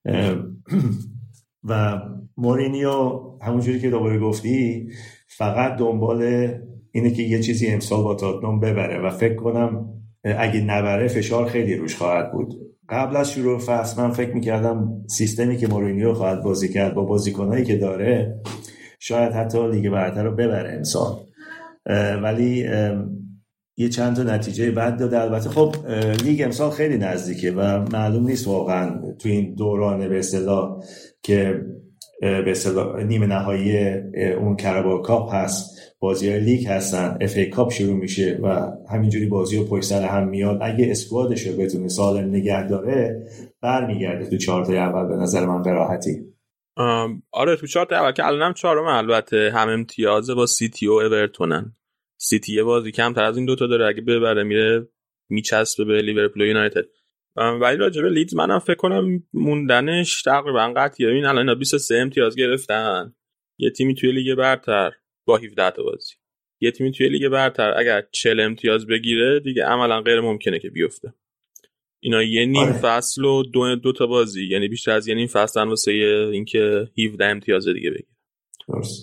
و 1.69 2.01
مورینیو 2.37 3.21
همونجوری 3.41 3.79
که 3.79 3.89
دوباره 3.89 4.19
گفتی 4.19 4.87
فقط 5.27 5.77
دنبال 5.77 6.49
اینه 6.91 7.11
که 7.11 7.23
یه 7.23 7.39
چیزی 7.39 7.67
امسال 7.67 8.03
با 8.03 8.15
تاتنام 8.15 8.59
ببره 8.59 9.01
و 9.01 9.09
فکر 9.09 9.35
کنم 9.35 9.89
اگه 10.23 10.61
نبره 10.61 11.07
فشار 11.07 11.45
خیلی 11.45 11.75
روش 11.75 11.95
خواهد 11.95 12.31
بود. 12.31 12.70
قبل 12.91 13.15
از 13.15 13.31
شروع 13.31 13.59
فصل 13.59 14.01
من 14.01 14.11
فکر 14.11 14.33
می‌کردم 14.33 15.03
سیستمی 15.07 15.57
که 15.57 15.67
مورینیو 15.67 16.13
خواهد 16.13 16.43
بازی 16.43 16.69
کرد 16.69 16.93
با 16.93 17.03
بازیکنهایی 17.03 17.63
که 17.63 17.77
داره 17.77 18.41
شاید 18.99 19.33
حتی 19.33 19.71
لیگ 19.71 19.89
برتر 19.89 20.23
رو 20.23 20.35
ببره 20.35 20.71
امسال. 20.73 21.15
ولی 22.23 22.69
یه 23.77 23.89
چند 23.89 24.15
تا 24.15 24.23
نتیجه 24.23 24.71
بد 24.71 24.97
داده. 24.97 25.21
البته 25.21 25.49
خب 25.49 25.75
لیگ 26.25 26.41
امسال 26.41 26.69
خیلی 26.69 26.97
نزدیکه 26.97 27.51
و 27.51 27.85
معلوم 27.93 28.25
نیست 28.25 28.47
واقعا 28.47 29.01
تو 29.19 29.29
این 29.29 29.55
دوران 29.55 30.09
به 30.09 30.19
اصطلاح 30.19 30.83
که 31.23 31.61
به 32.21 32.51
اصطلاح 32.51 33.03
نیمه 33.03 33.27
نهایی 33.27 33.87
اون 34.39 34.55
Carabao 34.55 34.97
Cup 34.97 35.35
هست. 35.35 35.80
بازی 36.01 36.29
های 36.29 36.39
لیگ 36.39 36.67
هستن 36.67 37.17
FA 37.21 37.37
Cup 37.37 37.71
شروع 37.71 37.95
میشه 37.95 38.39
و 38.43 38.71
همینجوری 38.89 39.25
بازی 39.25 39.57
رو 39.57 39.63
پشت 39.63 39.83
سر 39.83 40.01
هم 40.01 40.27
میاد. 40.27 40.59
اگه 40.61 40.91
squad 40.91 41.31
ش 41.31 41.47
رو 41.47 41.57
بتونه 41.57 41.87
سالم 41.87 42.29
نگه 42.29 42.67
داره 42.67 43.27
برمیگرده 43.61 44.29
تو 44.29 44.37
چهار 44.37 44.75
اول 44.75 45.07
به 45.07 45.15
نظر 45.15 45.45
من 45.45 45.61
به 45.61 45.71
راحتی. 45.71 46.11
آره 47.31 47.55
تو 47.55 47.67
چهار 47.67 47.93
اول 47.93 48.11
که 48.11 48.25
الانم 48.25 48.53
چهارم 48.53 48.85
البته. 48.85 49.51
هم 49.53 49.69
امتیاز 49.69 50.29
با 50.29 50.45
سیتی 50.45 50.87
و 50.87 50.91
اورتونن. 50.91 51.75
سیتی 52.17 52.53
یه 52.53 52.63
بازی 52.63 52.91
کمتر 52.91 53.23
از 53.23 53.37
این 53.37 53.45
دوتا 53.45 53.67
داره. 53.67 53.87
اگه 53.87 54.01
ببره 54.01 54.43
میره 54.43 54.87
میچسبه 55.29 55.85
به 55.85 56.01
لیورپول 56.01 56.41
یونایتد. 56.41 56.85
ولی 57.35 57.77
راجبه 57.77 58.09
لیدز 58.09 58.35
منم 58.35 58.59
فکر 58.59 58.75
کنم 58.75 59.23
موندنش 59.33 60.21
تقریبا 60.21 60.73
قطعیه. 60.75 61.09
این 61.09 61.25
الان 61.25 61.37
اینا 61.37 61.55
23 61.55 61.95
امتیاز 61.95 62.35
گرفتن. 62.35 63.15
یه 63.59 63.69
تیمی 63.69 63.95
توی 63.95 64.11
لیگ 64.11 64.35
برتر. 64.37 64.91
با 65.25 65.37
17 65.37 65.71
تا 65.71 65.83
بازی. 65.83 66.13
یه 66.61 66.71
تیمی 66.71 66.91
توی 66.91 67.09
لیگ 67.09 67.27
برتر 67.27 67.73
اگر 67.77 68.03
40 68.11 68.39
امتیاز 68.39 68.87
بگیره 68.87 69.39
دیگه 69.39 69.65
عملا 69.65 70.01
غیر 70.01 70.21
ممکنه 70.21 70.59
که 70.59 70.69
بیفته. 70.69 71.13
اینا 71.99 72.23
یه 72.23 72.45
نیم 72.45 72.57
آره. 72.57 72.73
فصل 72.73 73.25
و 73.25 73.43
دو, 73.43 73.75
دو 73.75 73.93
تا 73.93 74.07
بازی. 74.07 74.47
یعنی 74.47 74.67
بیشتر 74.67 74.91
از 74.91 75.07
یه 75.07 75.15
نیم 75.15 75.27
فصل 75.27 75.63
واسه 75.63 75.91
اینکه 76.33 76.87
17 77.07 77.25
امتیاز 77.25 77.67
دیگه 77.67 77.89
بگیره. 77.89 78.07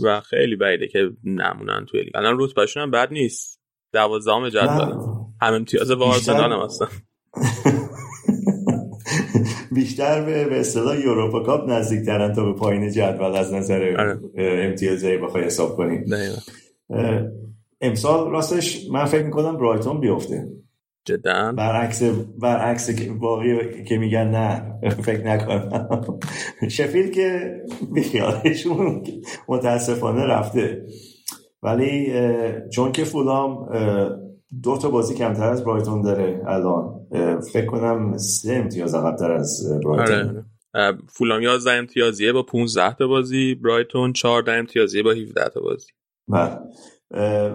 و 0.04 0.20
خیلی 0.20 0.56
بعیده 0.56 0.88
که 0.88 1.10
نمونن 1.24 1.86
توی 1.86 2.02
لیگ. 2.02 2.16
الان 2.16 2.36
رتبهشون 2.40 2.82
هم 2.82 2.90
بد 2.90 3.12
نیست. 3.12 3.60
12 3.92 4.50
جدول. 4.50 4.92
هم 5.42 5.54
امتیاز 5.54 5.90
با 5.90 6.06
آرسنال 6.06 6.52
هم 6.52 6.60
هستن. 6.60 6.88
بیشتر 9.72 10.24
به 10.24 10.44
به 10.44 10.60
اصطلاح 10.60 11.00
یوروپا 11.00 11.40
کاپ 11.40 11.70
نزدیکترن 11.70 12.32
تا 12.32 12.44
به 12.44 12.52
پایین 12.52 12.90
جدول 12.90 13.36
از 13.36 13.52
نظر 13.52 13.96
آره. 13.98 14.20
امتیازی 14.36 15.16
بخوای 15.16 15.44
حساب 15.44 15.76
کنیم 15.76 16.04
امسال 17.80 18.30
راستش 18.30 18.86
من 18.92 19.04
فکر 19.04 19.24
می‌کنم 19.24 19.56
برایتون 19.56 20.00
بیفته. 20.00 20.48
جدا. 21.04 21.52
برعکس 21.52 22.02
برعکس 22.38 22.90
باقی 23.00 23.82
که 23.84 23.98
میگن 23.98 24.28
نه 24.28 24.74
فکر 24.90 25.26
نکنم. 25.26 26.18
شفیل 26.70 27.10
که 27.10 27.56
بیخیالشون 27.94 29.02
متاسفانه 29.48 30.24
رفته. 30.24 30.86
ولی 31.62 32.12
چون 32.70 32.92
که 32.92 33.04
فولام 33.04 33.68
دو 34.62 34.76
تا 34.76 34.90
بازی 34.90 35.14
کمتر 35.14 35.50
از 35.50 35.64
برایتون 35.64 36.02
داره 36.02 36.42
الان. 36.46 36.97
فکر 37.52 37.66
کنم 37.66 38.16
سه 38.16 38.52
امتیاز 38.52 38.94
عقبتر 38.94 39.32
از 39.32 39.80
برایتون 39.84 40.44
آره. 40.74 40.98
فولام 41.08 41.42
11 41.42 41.70
امتیازیه 41.70 42.32
با 42.32 42.42
15 42.42 42.94
تا 42.94 43.06
بازی 43.06 43.54
برایتون 43.54 44.12
14 44.12 44.52
امتیازیه 44.52 45.02
با 45.02 45.10
17 45.10 45.48
تا 45.48 45.60
بازی 45.60 45.92
بله. 46.28 46.58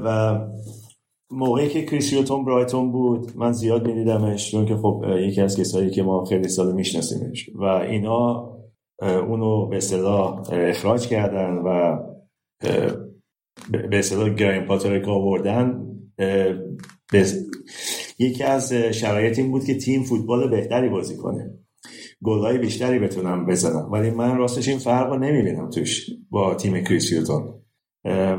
و 0.06 0.40
موقعی 1.32 1.70
که 1.70 1.86
کریسیوتون 1.86 2.46
برایتون 2.46 2.92
بود 2.92 3.38
من 3.38 3.52
زیاد 3.52 3.88
میدیدمش 3.88 4.52
چون 4.52 4.66
که 4.66 4.76
خب 4.76 5.06
یکی 5.18 5.42
از 5.42 5.60
کسایی 5.60 5.90
که 5.90 6.04
ما 6.04 6.26
خیلی 6.26 6.48
سال 6.48 6.74
میشناسیمش 6.74 7.50
و 7.56 7.64
اینا 7.64 8.50
اونو 9.02 9.68
به 9.68 9.78
اصطلاح 9.78 10.44
اخراج 10.52 11.08
کردن 11.08 11.58
و 11.58 12.00
به 13.72 14.00
اصطلاح 14.00 14.30
گراهام 14.30 14.66
پاتر 14.66 14.91
رو 14.91 15.08
آوردن 15.08 15.93
یکی 18.20 18.44
از 18.44 18.74
شرایط 18.74 19.40
این 19.40 19.52
بود 19.52 19.66
که 19.66 19.78
تیم 19.78 20.04
فوتبال 20.04 20.50
بهتری 20.50 20.90
بازی 20.90 21.18
کنه. 21.18 21.54
گلای 22.24 22.58
بیشتری 22.58 23.00
بتونم 23.00 23.46
بزنم. 23.46 23.92
ولی 23.92 24.10
من 24.10 24.38
راستش 24.38 24.68
این 24.68 24.78
فرق 24.78 25.10
رو 25.10 25.20
نمی‌بینم 25.20 25.70
توش 25.70 26.10
با 26.30 26.56
تیم 26.56 26.84
کریس 26.84 27.16
هیوتون 27.16 27.54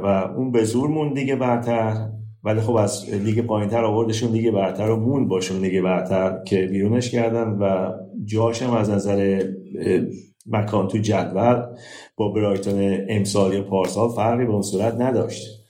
و 0.02 0.06
اون 0.36 0.52
به 0.52 0.64
زور 0.64 0.88
موند 0.88 1.14
لیگ 1.14 1.36
برتر. 1.36 2.08
ولی 2.44 2.60
خب 2.60 2.76
از 2.76 3.14
لیگ 3.14 3.40
پایینتر 3.40 3.84
آوردشون 3.84 4.32
لیگ 4.32 4.50
برتر 4.50 4.90
و 4.90 4.96
موند 4.96 5.28
باهاشون 5.28 5.60
لیگ 5.60 5.82
برتر 5.82 6.42
که 6.46 6.66
بیرونش 6.66 7.10
کردن 7.10 7.48
و 7.48 7.92
جاشم 8.24 8.70
از 8.70 8.90
نظر 8.90 9.42
مکان 10.46 10.88
تو 10.88 10.98
جدول 10.98 11.62
با 12.16 12.28
برایتون 12.28 13.06
امسال 13.08 13.54
یا 13.54 13.62
پارسال 13.62 14.08
فرقی 14.08 14.44
به 14.44 14.52
اون 14.52 14.62
صورت 14.62 14.94
نداشت. 15.00 15.64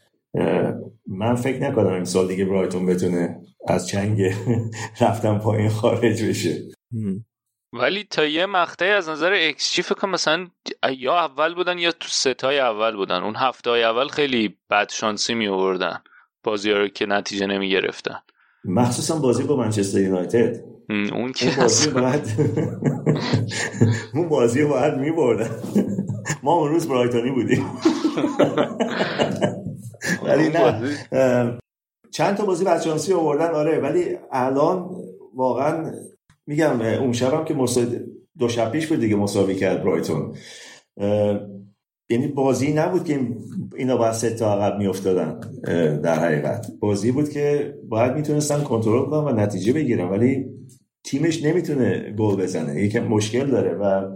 من 1.24 1.34
فکر 1.34 1.62
نکنم 1.62 1.92
امسال 1.92 2.28
دیگه 2.28 2.44
برایتون 2.44 2.86
بتونه 2.86 3.36
از 3.68 3.88
چنگ 3.88 4.20
رفتن 5.00 5.38
پایین 5.38 5.68
خارج 5.68 6.24
بشه. 6.24 6.62
ولی 7.72 8.04
تا 8.04 8.24
یه 8.24 8.46
مقطعی 8.46 8.90
از 8.90 9.08
نظر 9.08 9.32
ایکس 9.32 9.72
جی 9.72 9.82
فکر 9.82 10.06
مثلا 10.06 10.46
یا 10.98 11.14
اول 11.18 11.54
بودن 11.54 11.78
یا 11.78 11.92
تو 11.92 12.08
ستای 12.08 12.58
اول 12.58 12.96
بودن. 12.96 13.22
اون 13.22 13.36
هفته 13.36 13.70
های 13.70 13.84
اول 13.84 14.08
خیلی 14.08 14.56
بد 14.70 14.90
شانسی 14.90 15.34
می 15.34 15.48
آوردن 15.48 16.02
بازی 16.44 16.70
رو 16.70 16.88
که 16.88 17.06
نتیجه 17.06 17.46
نمی 17.46 17.70
گرفتن 17.70 18.18
مخصوصا 18.64 19.18
بازی 19.18 19.42
با 19.42 19.56
منچستر 19.56 20.00
یونایتد. 20.00 20.60
اون 20.88 21.32
که 21.32 21.50
بازی 21.58 21.90
باید 21.90 22.24
اون 24.14 24.28
بازی 24.28 24.60
رو 24.60 24.68
باید 24.68 24.94
می 24.94 25.10
بردن 25.10 25.50
ما 26.42 26.52
اون 26.52 26.70
روز 26.70 26.88
برایتونی 26.88 27.30
بودیم. 27.30 27.64
ولی 30.26 30.48
نه. 30.48 31.58
چند 32.10 32.36
تا 32.36 32.44
بازی 32.44 32.64
بدشانسی 32.64 33.12
آوردن 33.12 33.50
آره. 33.50 33.78
ولی 33.78 34.18
الان 34.32 34.90
واقعا 35.34 35.92
میگم 36.46 36.80
اون 36.80 37.12
شبم 37.12 37.44
که 37.44 37.54
دو 38.38 38.48
شب 38.48 38.70
پیش 38.70 38.86
بود 38.86 39.00
دیگه 39.00 39.16
مساوی 39.16 39.54
کرد 39.54 39.84
برایتون. 39.84 40.34
یعنی 42.10 42.28
بازی 42.34 42.72
نبود 42.72 43.04
که 43.04 43.28
اینا 43.76 43.96
باید 43.96 44.12
سه 44.12 44.30
تا 44.30 44.54
عقب 44.54 44.78
میافتادن 44.78 45.40
در 46.00 46.18
حقیقت. 46.18 46.66
بازی 46.80 47.12
بود 47.12 47.30
که 47.30 47.74
باید 47.88 48.12
می‌تونستن 48.14 48.62
کنترل 48.62 49.10
کنن 49.10 49.24
و 49.24 49.40
نتیجه 49.40 49.72
بگیرن 49.72 50.08
ولی 50.08 50.46
تیمش 51.04 51.44
نمی‌تونه 51.44 52.14
گل 52.18 52.36
بزنه. 52.36 52.82
یکم 52.82 53.04
مشکل 53.04 53.46
داره 53.46 53.74
و 53.74 54.10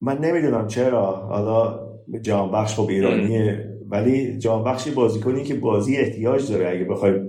من 0.00 0.18
نمی‌دونم 0.18 0.66
چرا. 0.66 1.16
حالا 1.16 1.80
جان 2.22 2.50
بخش 2.50 2.74
خب 2.74 2.88
ایرانیه. 2.88 3.70
ولی 3.88 4.38
جان 4.38 4.64
بخشی 4.64 4.90
بازی 4.90 5.20
کنی 5.20 5.44
که 5.44 5.54
بازی 5.54 5.96
احتیاج 5.96 6.52
داره. 6.52 6.68
اگه 6.70 6.84
بخوای 6.84 7.20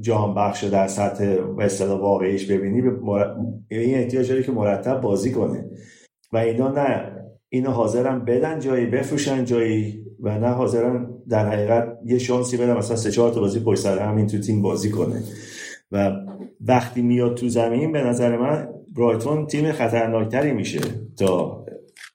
جان 0.00 0.34
بخش 0.34 0.64
در 0.64 0.86
سطح 0.86 1.36
و 1.36 1.60
اصطلاح 1.60 2.00
واقعیش 2.00 2.50
ببینی 2.50 2.82
به 2.82 2.90
این 3.70 3.94
احتیاج 3.94 4.28
داره 4.28 4.42
که 4.42 4.52
مرتب 4.52 5.00
بازی 5.00 5.32
کنه. 5.32 5.70
و 6.32 6.36
اینا 6.36 6.68
نه 6.68 7.14
اینو 7.48 7.70
حاضرن 7.70 8.24
بدن 8.24 8.60
جایی 8.60 8.86
بفروشن 8.86 9.44
جایی 9.44 10.04
و 10.20 10.38
نه 10.38 10.48
حاضرن 10.48 11.08
در 11.28 11.48
حقیقت 11.48 11.98
یه 12.04 12.18
شانسی 12.18 12.56
بدن 12.56 12.76
مثلا 12.76 12.96
سه 12.96 13.10
چهار 13.10 13.30
تا 13.30 13.40
بازی 13.40 13.60
پشت 13.60 13.80
سر 13.80 13.98
همین 13.98 14.26
تو 14.26 14.38
تیم 14.38 14.62
بازی 14.62 14.90
کنه. 14.90 15.22
و 15.92 16.12
وقتی 16.60 17.02
میاد 17.02 17.36
تو 17.36 17.48
زمین 17.48 17.92
به 17.92 18.02
نظر 18.02 18.36
من 18.36 18.68
برایتون 18.96 19.46
تیم 19.46 19.72
خطرناکتری 19.72 20.52
میشه 20.52 20.80
تا 21.18 21.64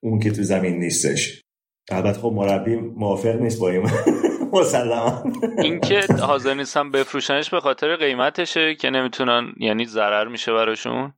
اون 0.02 0.20
که 0.20 0.32
تو 0.32 0.44
زمین 0.44 0.80
نیستش. 0.80 1.44
البته 1.92 2.20
خب 2.20 2.32
مربی 2.36 2.76
موافق 2.76 3.42
نیست 3.42 3.60
با 3.60 3.70
این 3.70 3.82
مسلما 4.54 5.24
اینکه 5.64 6.02
حاضر 6.22 6.54
نیستن 6.54 6.92
بفروشنش 6.92 7.50
به 7.50 7.60
خاطر 7.60 7.96
قیمتشه 7.96 8.76
که 8.76 8.90
نمی‌تونن 8.90 9.54
یعنی 9.58 9.86
ضرر 9.86 10.28
میشه 10.28 10.54
براشون؟ 10.54 11.14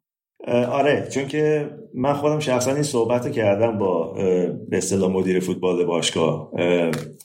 آره 0.48 1.08
چون 1.12 1.28
که 1.28 1.70
من 1.94 2.14
خودم 2.14 2.40
شخصا 2.40 2.74
این 2.74 2.84
صحبت 2.84 3.32
کردم 3.32 3.78
با 3.78 4.14
به 4.70 4.78
اصطلاح 4.78 5.12
مدیر 5.12 5.40
فوتبال 5.40 5.86
باشگاه 5.86 6.52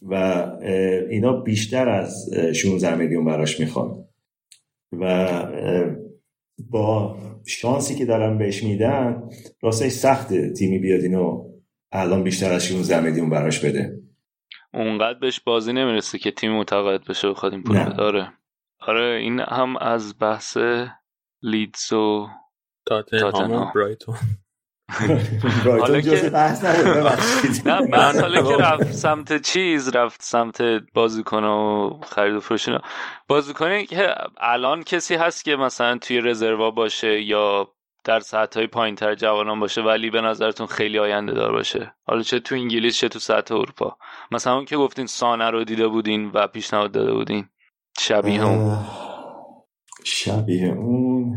و 0.02 0.46
اینا 1.10 1.32
بیشتر 1.32 1.88
از 1.88 2.30
16 2.54 2.94
میلیون 2.94 3.24
براش 3.24 3.60
می‌خوان. 3.60 4.06
و 4.92 5.28
با 6.70 7.16
شانسی 7.46 7.94
که 7.94 8.04
دارم 8.04 8.38
بهش 8.38 8.62
میدن 8.62 9.22
راستش 9.62 9.92
سخت 9.92 10.52
تیمی 10.52 10.78
بیاد 10.78 11.00
اینو 11.00 11.44
الان 11.96 12.24
بیشتر 12.24 12.52
از 12.52 12.64
16 12.64 13.00
میلیون 13.00 13.30
براش 13.30 13.64
بده. 13.64 13.98
اونقدر 14.74 15.18
بهش 15.18 15.40
بازی 15.40 15.72
نمی‌رسه 15.72 16.18
که 16.18 16.30
تیم 16.30 16.52
متقاعد 16.52 17.04
بشه 17.04 17.30
بخواد 17.30 17.52
این 17.52 17.62
پول 17.62 17.92
داره 17.92 18.32
آره. 18.80 19.16
این 19.16 19.40
هم 19.40 19.76
از 19.76 20.18
بحث 20.20 20.58
لیدز 21.42 21.92
و 21.92 22.28
تاتنهام 22.86 23.52
و 23.52 23.72
برایتون. 23.74 24.16
حالا 25.64 26.00
که 26.00 26.30
نه 27.66 27.86
بحث 27.86 28.20
حالا 28.20 28.42
که 28.42 28.56
رفت 28.56 28.92
سمت 28.92 29.42
چیز 29.42 29.96
رفت 29.96 30.22
سمت 30.22 30.62
بازیکن 30.94 31.44
و 31.44 31.90
خرید 32.02 32.34
و 32.34 32.40
فروش 32.40 32.68
بازیکنی 33.28 33.86
که 33.86 34.14
الان 34.38 34.82
کسی 34.82 35.14
هست 35.14 35.44
که 35.44 35.56
مثلا 35.56 35.98
توی 35.98 36.20
رزروا 36.20 36.70
باشه 36.70 37.22
یا 37.22 37.68
در 38.06 38.20
سطح 38.20 38.58
های 38.58 38.66
پایین 38.66 38.94
تر 38.94 39.14
جوانان 39.14 39.60
باشه 39.60 39.82
ولی 39.82 40.10
به 40.10 40.20
نظرتون 40.20 40.66
خیلی 40.66 40.98
آینده 40.98 41.32
دار 41.32 41.52
باشه. 41.52 41.94
حالا 42.06 42.22
چه 42.22 42.40
تو 42.40 42.54
انگلیس 42.54 42.96
چه 42.96 43.08
تو 43.08 43.18
سطح 43.18 43.54
اروپا. 43.54 43.96
مثلا 44.30 44.54
اون 44.54 44.64
که 44.64 44.76
گفتین 44.76 45.06
سانه 45.06 45.50
رو 45.50 45.64
دیده 45.64 45.88
بودین 45.88 46.30
و 46.34 46.46
پیشنهاد 46.46 46.92
داده 46.92 47.12
بودین 47.12 47.44
شبیه 47.98 48.46
اون. 48.46 48.78
شبیه 50.04 50.68
اون. 50.68 51.36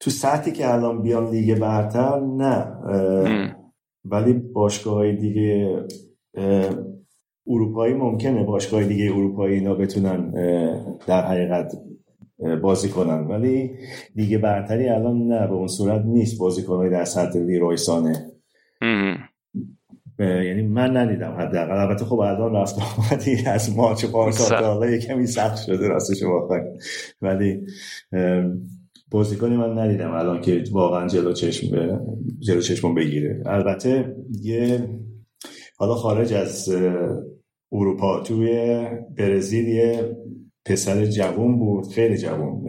تو 0.00 0.10
سطحی 0.10 0.52
که 0.52 0.72
الان 0.72 1.02
بیام 1.02 1.30
لیگ 1.30 1.58
برتر 1.58 2.20
نه. 2.20 2.66
ولی 4.04 4.32
باشگاه 4.32 4.94
های 4.94 5.16
دیگه 5.16 5.76
اروپایی 7.46 7.94
ممکنه 7.94 8.44
باشگاه 8.44 8.84
دیگه 8.84 9.04
اروپایی 9.12 9.54
اینا 9.54 9.74
بتونن 9.74 10.30
در 11.06 11.26
حقیقت 11.26 11.72
بازی 12.62 12.88
کنن. 12.88 13.20
ولی 13.20 13.70
دیگه 14.14 14.38
برتری 14.38 14.88
الان 14.88 15.26
نه 15.26 15.46
به 15.46 15.52
اون 15.52 15.66
صورت 15.66 16.04
نیست 16.04 16.38
بازی 16.38 16.62
کنه 16.62 16.90
در 16.90 17.04
سطح 17.04 17.38
لیرویسانه 17.38 18.32
یعنی 20.18 20.62
من 20.62 20.96
ندیدم 20.96 21.36
حداقل. 21.38 21.76
البته 21.76 22.04
خب 22.04 22.18
الان 22.18 22.54
رفت 22.54 22.76
آمدی 22.98 23.36
از 23.46 23.76
ماچ 23.76 24.04
پارسال 24.04 24.64
حالا 24.64 24.98
کمی 24.98 25.26
سخت 25.26 25.64
شده 25.66 25.88
راستش 25.88 26.22
واقعا. 26.22 26.60
ولی 27.22 27.60
بازیکنی 29.10 29.56
من 29.56 29.78
ندیدم 29.78 30.10
الان 30.10 30.40
که 30.40 30.64
واقعا 30.72 31.08
جلو 31.08 31.32
چشم 31.32 31.76
جلو 32.38 32.60
چشمون 32.60 32.94
بگیره. 32.94 33.42
البته 33.46 34.16
یه 34.42 34.88
حالا 35.76 35.94
خارج 35.94 36.32
از 36.32 36.74
اروپا 37.72 38.20
توی 38.20 38.80
برزیل 39.16 39.68
یه 39.68 40.16
پسر 40.64 41.06
جوون 41.06 41.58
بود 41.58 41.88
خیلی 41.88 42.18
جوون 42.18 42.66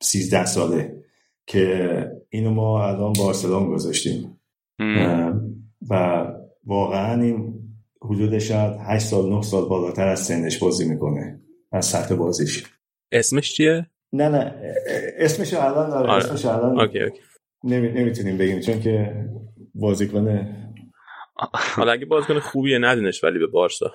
سیزده 0.00 0.44
ساله 0.44 1.04
که 1.46 1.88
اینو 2.28 2.50
ما 2.50 2.88
الان 2.88 3.12
بارسلون 3.12 3.70
گذاشتیم. 3.70 4.40
و 5.90 6.24
واقعا 6.64 7.22
این 7.22 7.54
حدود 8.02 8.38
شاید 8.38 8.72
8 8.88 9.06
سال 9.06 9.30
9 9.30 9.42
سال 9.42 9.68
بالاتر 9.68 10.08
از 10.08 10.20
سنش 10.20 10.58
بازی 10.58 10.88
می‌کنه 10.88 11.40
از 11.72 11.86
سطح 11.86 12.14
بازیش. 12.14 12.64
اسمش 13.12 13.54
چیه؟ 13.54 13.86
نه 14.12 14.28
نه 14.28 14.54
اسمش 15.18 15.54
الان 15.54 15.90
داره 15.90 16.10
آره. 16.10 16.24
اسمش 16.24 16.44
الان 16.44 16.80
اوکی 16.80 17.00
اوکی. 17.00 17.20
نمی... 17.64 17.88
نمی‌تونیم 17.88 18.38
بگیم 18.38 18.60
چون 18.60 18.80
که 18.80 19.26
بازیکن 19.74 20.48
حالا 21.76 21.92
اگه 21.92 22.06
بازیکن 22.06 22.38
خوبیه 22.38 22.78
ندونش 22.78 23.24
ولی 23.24 23.38
به 23.38 23.46
بارسا. 23.46 23.92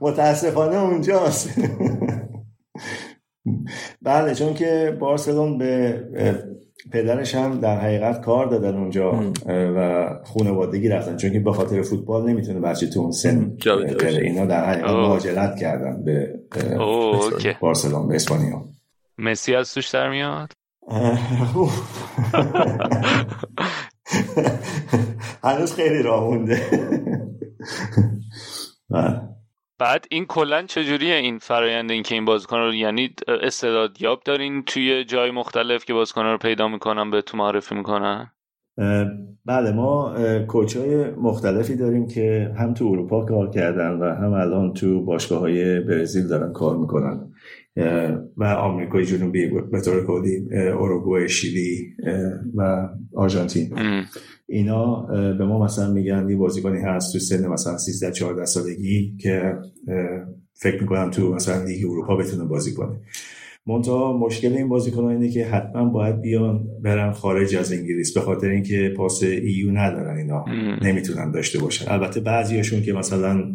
متاسفانه 0.00 0.76
اونجاست. 0.76 1.60
بله 4.02 4.34
چون 4.34 4.54
که 4.54 4.96
بارسلون 5.00 5.58
به 5.58 6.02
پدرش 6.92 7.34
هم 7.34 7.60
در 7.60 7.80
حقیقت 7.80 8.20
کار 8.20 8.46
دادن 8.46 8.76
اونجا 8.76 9.32
و 9.48 10.08
خانوادگی 10.24 10.88
رفتن 10.88 11.16
چون 11.16 11.32
که 11.32 11.40
به 11.40 11.52
خاطر 11.52 11.82
فوتبال 11.82 12.30
نمی‌تونه 12.30 12.60
بچه 12.60 12.86
تو 12.86 13.00
اون 13.00 13.10
سن 13.10 13.56
اینا 14.06 14.46
در 14.46 14.70
حقیقت 14.70 14.90
مهاجرت 14.90 15.56
کردن 15.56 16.04
به 16.04 16.40
بارسلون 17.60 18.08
به 18.08 18.14
اسپانیا. 18.14 18.64
مسی 19.18 19.54
از 19.54 19.74
توش 19.74 19.88
در 19.88 20.10
میاد؟ 20.10 20.52
هنوز 25.44 25.74
خیلی 25.74 26.02
راه 26.02 26.24
مونده. 26.24 26.60
بعد 29.78 30.06
این 30.10 30.24
کلا 30.24 30.62
چجوریه 30.62 31.14
این 31.14 31.38
فرایند 31.38 31.90
این 31.90 32.02
که 32.02 32.14
این 32.14 32.24
بازیکن 32.24 32.56
رو 32.56 32.74
یعنی 32.74 33.10
استعدادیاب 33.28 34.22
دارین 34.24 34.62
توی 34.62 35.04
جای 35.04 35.30
مختلف 35.30 35.84
که 35.84 35.94
بازیکن 35.94 36.24
رو 36.24 36.38
پیدا 36.38 36.68
می‌کنن 36.68 37.10
به 37.10 37.22
تو 37.22 37.36
معرفی 37.36 37.74
می‌کنن؟ 37.74 38.30
بله 39.46 39.72
ما 39.72 40.14
کوچ 40.48 40.76
های 40.76 41.10
مختلفی 41.10 41.76
داریم 41.76 42.06
که 42.06 42.54
هم 42.58 42.74
تو 42.74 42.84
اروپا 42.84 43.24
کار 43.24 43.50
کردن 43.50 43.90
و 43.90 44.14
هم 44.14 44.32
الان 44.32 44.72
تو 44.72 45.04
باشگاه 45.04 45.38
های 45.38 45.80
برزیل 45.80 46.28
دارن 46.28 46.52
کار 46.52 46.76
می‌کنن. 46.76 47.32
و 48.36 48.44
آمریکای 48.44 49.04
جنوبی 49.04 49.46
به 49.72 49.80
طور 49.80 50.06
کلی 50.06 50.48
اوروگوئه 50.72 51.26
شیلی 51.26 51.92
و 52.54 52.88
آرژانتین. 53.14 53.74
اینا 54.48 55.06
به 55.38 55.44
ما 55.44 55.64
مثلا 55.64 55.92
میگن 55.92 56.26
یه 56.30 56.36
بازیکنی 56.36 56.78
هست 56.80 57.12
تو 57.12 57.18
سن 57.18 57.46
مثلا 57.46 57.78
13 57.78 58.12
14 58.12 58.44
سالگی 58.44 59.16
که 59.20 59.54
فکر 60.54 60.80
می‌کنم 60.80 61.10
تو 61.10 61.34
مثلا 61.34 61.64
لیگ 61.64 61.84
اروپا 61.90 62.16
بتونه 62.16 62.44
بازی 62.44 62.74
کنه. 62.74 63.00
منتها 63.66 64.18
مشکل 64.18 64.52
این 64.52 64.68
بازیکنان 64.68 65.10
اینه 65.10 65.28
که 65.28 65.44
حتما 65.44 65.84
باید 65.84 66.20
بیان 66.20 66.66
برن 66.82 67.12
خارج 67.12 67.56
از 67.56 67.72
انگلیس 67.72 68.14
به 68.14 68.20
خاطر 68.20 68.48
اینکه 68.48 68.94
پاس 68.96 69.22
ایو 69.22 69.70
ندارن 69.70 70.16
اینا. 70.16 70.44
نمی‌تونن 70.82 71.30
داشته 71.30 71.58
باشن. 71.58 71.92
البته 71.92 72.20
بعضیاشون 72.20 72.82
که 72.82 72.92
مثلا 72.92 73.54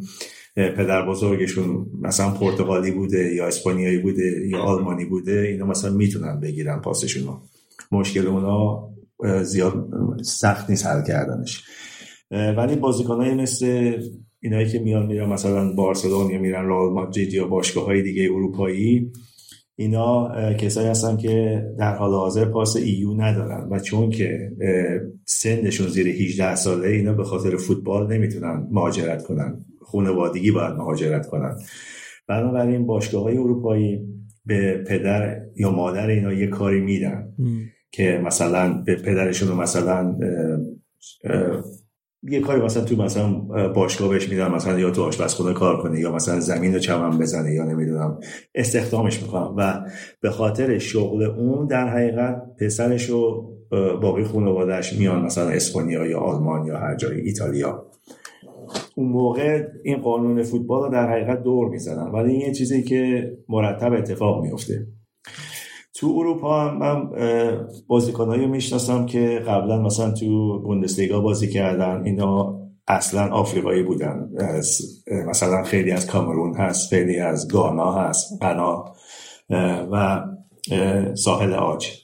پدر 0.69 1.07
بزرگشون 1.07 1.85
مثلا 2.01 2.31
پرتغالی 2.31 2.91
بوده 2.91 3.35
یا 3.35 3.47
اسپانیایی 3.47 3.97
بوده 3.97 4.47
یا 4.47 4.57
آلمانی 4.57 5.05
بوده 5.05 5.39
اینا 5.39 5.65
مثلا 5.65 5.91
می‌تونن 5.91 6.39
بگیرن 6.39 6.81
پاسشون 6.81 7.23
رو. 7.23 7.39
مشکل 7.91 8.27
اونا 8.27 8.89
زیاد 9.43 9.89
سخت 10.23 10.69
نیست 10.69 10.85
حل 10.85 11.03
کردنش. 11.03 11.63
ولی 12.31 12.75
بازیکنایی 12.75 13.33
مثل 13.33 13.97
اینایی 14.39 14.69
که 14.69 14.79
میان 14.79 15.05
میرن 15.05 15.29
مثلا 15.29 15.73
بارسلون 15.73 16.31
یا 16.31 16.39
میرن 16.39 16.65
رئال 16.65 16.93
مادرید 16.93 17.33
یا 17.33 17.47
باشگاه 17.47 17.85
های 17.85 18.01
دیگه 18.01 18.23
اروپایی 18.23 19.11
اینا 19.75 20.29
کسایی 20.53 20.87
هستن 20.87 21.17
که 21.17 21.65
در 21.79 21.95
حال 21.95 22.11
حاضر 22.11 22.45
پاس 22.45 22.75
ایو 22.75 23.13
ندارن 23.13 23.67
و 23.71 23.79
چون 23.79 24.09
که 24.09 24.51
سنشون 25.25 25.87
زیر 25.87 26.07
18 26.07 26.55
ساله 26.55 26.87
اینا 26.87 27.13
به 27.13 27.23
خاطر 27.23 27.57
فوتبال 27.57 28.13
نمی‌تونن 28.13 28.67
مهاجرت 28.71 29.23
کنن. 29.23 29.65
خانوادگی 29.91 30.51
باید 30.51 30.73
مهاجرت 30.73 31.27
کنن 31.27 31.55
بنابراین 32.27 32.85
باشگاه 32.85 33.23
های 33.23 33.37
اروپایی 33.37 33.99
به 34.45 34.83
پدر 34.87 35.41
یا 35.55 35.71
مادر 35.71 36.07
اینا 36.07 36.33
یه 36.33 36.47
کاری 36.47 36.81
میدن 36.81 37.33
که 37.91 38.21
مثلا 38.25 38.73
به 38.85 38.95
پدرشون 38.95 39.57
مثلا 39.57 40.15
یه 42.23 42.39
کاری 42.39 42.61
مثلا 42.61 42.83
تو 42.83 42.95
مثلا 43.03 43.29
باشگاه 43.67 44.09
بهش 44.09 44.29
میدن 44.29 44.51
مثلا 44.51 44.79
یا 44.79 44.91
تو 44.91 45.03
آشپزخونه 45.03 45.53
کار 45.53 45.81
کنه 45.81 45.99
یا 45.99 46.11
مثلا 46.11 46.39
زمین 46.39 46.73
رو 46.73 46.79
چمن 46.79 47.17
بزنه 47.17 47.53
یا 47.53 47.65
نمی‌دونم 47.65 48.19
استخدامش 48.55 49.21
می‌کنم 49.21 49.53
و 49.57 49.81
به 50.21 50.29
خاطر 50.29 50.77
شغل 50.77 51.23
اون 51.23 51.67
در 51.67 51.87
حقیقت 51.87 52.41
پسرش 52.59 53.09
و 53.09 53.47
باقی 54.01 54.23
خانوادهش 54.23 54.93
میان 54.93 55.21
مثلا 55.21 55.49
اسپانیا 55.49 56.05
یا 56.05 56.19
آلمان 56.19 56.65
یا 56.65 56.77
هر 56.77 56.95
جای 56.95 57.21
ایتالیا. 57.21 57.85
اون 58.95 59.07
موقع 59.07 59.63
این 59.83 59.97
قانون 59.97 60.43
فوتبال 60.43 60.83
رو 60.83 60.89
در 60.89 61.11
حقیقت 61.11 61.43
دور 61.43 61.69
می‌زنن 61.69 62.11
ولی 62.11 62.31
این 62.31 62.41
یه 62.41 62.53
چیزی 62.53 62.83
که 62.83 63.31
مرتب 63.49 63.93
اتفاق 63.93 64.43
میفته 64.43 64.87
تو 65.95 66.15
اروپا 66.17 66.61
هم 66.61 66.77
من 66.77 67.09
بازیکنایی 67.87 68.47
می‌شناسم 68.47 69.05
که 69.05 69.43
قبلا 69.47 69.81
مثلا 69.81 70.11
تو 70.11 70.61
بوندسلیگا 70.61 71.19
بازی 71.19 71.49
کردن. 71.49 72.01
اینا 72.05 72.61
اصلا 72.87 73.33
آفریقایی 73.33 73.83
بودن. 73.83 74.29
از 74.37 74.81
مثلا 75.27 75.63
خیلی 75.63 75.91
از 75.91 76.07
کامرون 76.07 76.55
هست 76.55 76.89
خیلی 76.89 77.19
از 77.19 77.47
گانا 77.47 77.91
هست 77.91 78.41
قنا 78.41 78.85
و 79.91 80.23
ساحل 81.15 81.53
آج. 81.53 82.00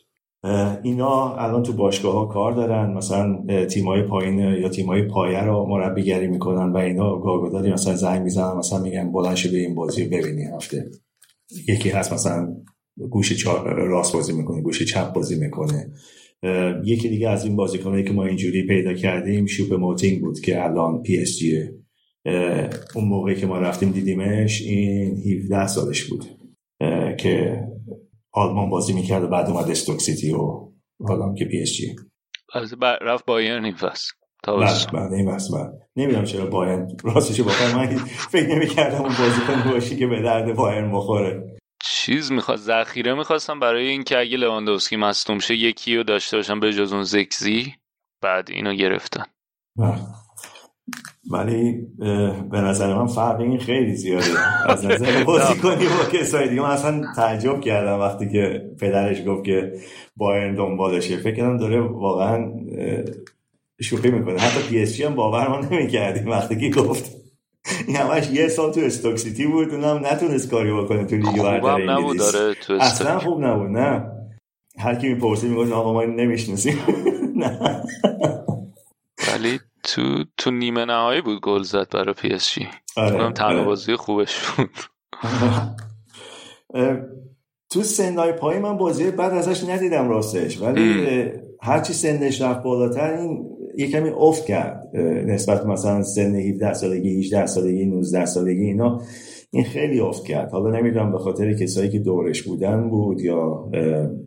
اینا 0.84 1.36
الان 1.36 1.64
تو 1.64 1.74
باشگاه 1.74 2.14
ها 2.14 2.26
کار 2.26 2.52
دارن. 2.52 2.94
مثلا 2.94 3.46
تیمای 3.66 4.04
پایین 4.04 4.40
یا 4.40 4.70
تیمای 4.70 5.02
پایه 5.02 5.44
رو 5.44 5.66
مربیگری 5.70 6.28
می‌کنن 6.28 6.72
و 6.72 6.78
اینا 6.78 7.20
گاگوداری 7.20 7.72
مثلا 7.72 7.96
زنگ 7.96 8.24
می‌زنن 8.24 8.58
مثلا 8.58 8.80
میگن 8.80 9.12
بلند 9.12 9.36
شده 9.36 9.58
این 9.58 9.76
بازی 9.76 10.06
ببینی 10.06 10.44
هفته. 10.44 10.92
یکی 11.68 11.90
هست 11.90 12.14
مثلا 12.14 12.56
گوش 13.10 13.46
راست 13.66 14.14
بازی 14.14 14.34
می‌کنه 14.34 14.62
گوش 14.62 14.84
چپ 14.84 15.14
بازی 15.14 15.36
می‌کنه. 15.40 15.92
یکی 16.86 17.10
دیگه 17.10 17.30
از 17.30 17.46
این 17.46 17.56
بازیکنایی 17.56 18.04
که 18.04 18.14
ما 18.14 18.26
اینجوری 18.26 18.68
پیدا 18.68 18.94
کردیم 18.94 19.46
چوپو 19.46 19.74
موتینگ 19.74 20.22
بود 20.22 20.40
که 20.40 20.64
الان 20.64 21.02
PSG 21.02 21.38
ه 21.38 21.74
اون 22.96 23.06
موقعی 23.06 23.36
که 23.36 23.48
ما 23.48 23.58
رفتیم 23.58 23.92
دیدیمش 23.92 24.62
این 24.62 25.18
17 25.42 25.68
سالش 25.68 26.04
بود. 26.04 26.26
که 27.18 27.64
آلمان 28.38 28.70
بازی 28.70 28.94
می‌کرد 28.94 29.24
و 29.24 29.28
بعد 29.28 29.50
اومد 29.50 29.72
استوک 29.72 30.00
سیتی 30.00 30.34
و 30.34 30.72
حالا 31.08 31.34
که 31.34 31.46
PSG. 31.46 31.96
رفت 33.02 33.26
بایرن 33.26 33.66
این 33.66 33.76
فصل. 33.76 34.12
بعد 34.48 34.92
بعد 34.94 35.14
این 35.14 35.36
بس 35.36 35.52
بعد 35.54 35.72
نمی‌دونم 35.96 36.26
چرا 36.26 36.46
بایرن 36.46 36.88
راستش 37.04 37.42
بخوام 37.42 37.76
من 37.76 37.96
فکر 38.32 38.56
نمی‌کردم 38.56 39.02
اون 39.02 39.16
بازیکن 39.20 39.72
باشی 39.72 39.98
که 39.98 40.08
به 40.08 40.22
درد 40.22 40.56
بایرن 40.56 40.92
بخوره. 40.92 41.58
چیز 41.84 42.32
می‌خواد 42.32 42.58
ذخیره 42.58 43.14
می‌خواستم 43.14 43.60
برای 43.60 43.88
اینکه 43.88 44.20
اگه 44.20 44.38
لواندوسکی 44.38 44.96
مصدوم 44.96 45.40
شه 45.40 45.56
یکی 45.56 45.98
رو 45.98 46.04
داشته 46.04 46.38
باشم 46.38 46.60
به 46.60 46.74
جز 46.74 46.94
اون 46.94 47.04
زکزی 47.04 47.74
بعد 48.22 48.50
اینو 48.50 48.74
گرفتن. 48.74 49.24
ولی 51.32 51.88
به 52.52 52.62
نظر 52.62 52.94
من 52.94 53.08
فرق 53.08 53.40
این 53.40 53.58
خیلی 53.58 53.96
زیاده. 53.96 54.26
از 54.68 54.86
نظر 54.86 55.24
بازی 55.28 55.56
کنی 55.56 55.86
با 55.86 56.20
کسای 56.20 56.50
دیگه. 56.50 56.62
من 56.62 56.70
اصلا 56.70 57.02
تعجب 57.16 57.62
کردم 57.62 58.00
وقتی 58.00 58.30
که 58.30 58.72
پدرش 58.80 59.28
گفت 59.28 59.44
که 59.44 59.72
بایرن 60.16 60.56
دنبالشه. 60.56 61.18
فکر 61.18 61.36
کردم 61.36 61.58
داره 61.58 61.82
واقعا 61.82 62.52
شوخی 63.82 64.12
می‌کنه. 64.12 64.40
حتی 64.40 64.70
PSG 64.70 65.02
هم 65.02 65.16
باور 65.16 65.48
ما 65.48 65.60
نمی‌کردیم 65.60 66.28
وقتی 66.28 66.72
که 66.72 66.82
گفت. 66.82 67.18
این 67.88 67.96
همش 67.96 68.32
یه 68.32 68.48
سال 68.48 68.72
تو 68.72 68.80
استوک 68.80 69.18
سیتی 69.18 69.48
بود. 69.48 69.74
اونم 69.74 70.06
نتونست 70.06 70.50
کاری 70.50 70.74
بکنه 70.74 71.06
تو 71.06 71.16
لیگ 71.16 71.44
برتر 71.44 71.92
انگلیس. 71.92 72.36
اصلا 72.80 73.20
خوب 73.20 73.44
نبود 73.44 73.70
نه. 73.70 74.12
هر 74.80 74.96
کی 74.96 75.10
می‌پرسه 75.10 75.48
میگه 75.48 75.74
آقا 75.74 75.94
ما 75.94 76.04
نمی‌شناسیم. 76.04 76.78
نه. 77.36 77.84
تو 79.88 80.24
تو 80.38 80.52
نیمه 80.52 80.86
نهایی 80.86 81.22
بود 81.22 81.42
گل 81.42 81.64
زد 81.64 81.90
برای 81.94 82.14
PSG. 82.14 82.68
آره. 82.98 83.34
تنها 83.34 83.64
بازی 83.64 83.96
خوبش 83.96 84.40
بود. 84.40 84.70
تو 87.70 87.84
سنای 87.84 88.32
پای 88.32 88.60
من 88.60 88.78
بازی 88.78 89.12
بعد 89.12 89.34
ازش 89.34 89.70
ندیدم 89.70 90.10
راستش 90.10 90.62
ولی 90.62 91.08
هرچی 91.62 91.94
سنش 91.94 92.42
رفت 92.42 92.64
بالاتر 92.64 93.14
این 93.14 93.46
یه 93.78 93.92
کمی 93.92 94.10
افت 94.10 94.46
کرد. 94.46 94.96
نسبت 95.26 95.66
مثلا 95.66 96.04
سن 96.04 96.36
17 96.36 96.74
سالگی 96.74 97.20
18 97.20 97.46
سالگی 97.46 97.86
19 97.86 98.26
سالگی 98.26 98.64
اینا 98.64 99.02
این 99.52 99.64
خیلی 99.64 100.00
افت 100.00 100.26
کرد. 100.26 100.52
حالا 100.52 100.80
نمی‌دونم 100.80 101.12
به 101.12 101.18
خاطر 101.18 101.54
کسایی 101.54 101.90
که 101.90 102.00
دورش 102.00 102.44
بودن 102.44 102.90
بود 102.90 103.22
یا 103.22 103.70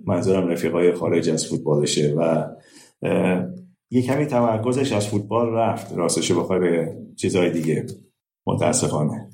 منظورم 0.06 0.48
رفیقای 0.48 0.92
خارج 0.92 1.30
از 1.30 1.46
فوتبالشه 1.46 2.14
و 2.18 2.46
یه 3.90 4.02
کمی 4.02 4.26
تمرکزش 4.26 4.92
از 4.92 5.08
فوتبال 5.08 5.48
رفت 5.54 5.92
راستش 5.96 6.32
بخوای 6.32 6.60
به 6.60 6.96
چیزهای 7.16 7.50
دیگه. 7.50 7.86
متاسفانه. 8.46 9.30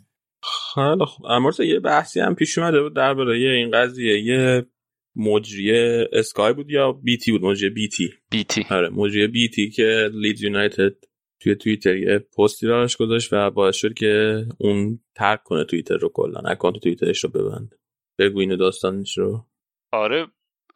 خیلی 0.75 1.05
خب 1.07 1.25
امروز 1.27 1.61
یه 1.61 1.81
بحثی 1.81 2.21
هم 2.21 2.35
پیش 2.35 2.59
اومده 2.59 2.83
بود 2.83 2.97
درباره 2.97 3.37
این 3.37 3.71
قضیه 3.71 4.21
یه 4.21 4.67
مجری 5.17 5.73
اسکای 6.13 6.53
بود 6.53 6.71
یا 6.71 6.93
بیتی 6.93 7.33
بود؟ 7.33 7.45
مجری 7.45 7.71
بیتی 7.71 8.11
بیتی 8.31 8.67
آره 8.71 8.89
مجری 8.89 9.27
بیتی 9.27 9.71
که 9.71 10.11
لیدز 10.13 10.43
یونایتد 10.43 10.93
توی 11.41 11.55
توییتر 11.55 11.97
یه 11.97 12.19
پستی 12.19 12.67
راش 12.67 12.97
گذاشت 12.97 13.33
و 13.33 13.51
باعث 13.51 13.77
شد 13.77 13.95
که 13.95 14.45
اون 14.59 15.01
ترک 15.15 15.43
کنه 15.43 15.65
توییتر 15.65 15.97
رو 15.97 16.09
کلا. 16.09 16.41
اکانت 16.41 16.79
توییترش 16.79 17.25
رو 17.25 17.31
ببند. 17.31 17.75
بگو 18.19 18.41
اینو 18.41 18.57
داستانش 18.57 19.19
رو. 19.19 19.47
آره 19.93 20.27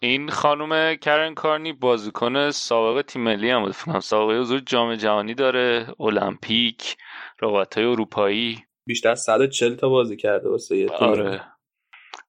این 0.02 0.30
خانم 0.30 0.96
کرن 0.96 1.34
کارنی 1.34 1.72
بازیکن 1.72 2.50
سابق 2.50 3.02
تیم 3.02 3.22
ملی 3.22 3.50
هم 3.50 3.62
بود. 3.62 3.72
فکر 3.72 4.00
سابقه 4.00 4.38
حضور 4.38 4.60
جام 4.60 4.94
جهانی 4.94 5.34
داره 5.34 5.86
المپیک 6.00 6.96
رقابت‌های 7.42 7.86
اروپایی. 7.86 8.64
بیشتر 8.86 9.10
از 9.10 9.20
140 9.20 9.74
تا 9.74 9.88
بازی 9.88 10.16
کرده 10.16 10.48
واسه 10.48 10.76
یه 10.76 10.90
آره. 10.90 11.42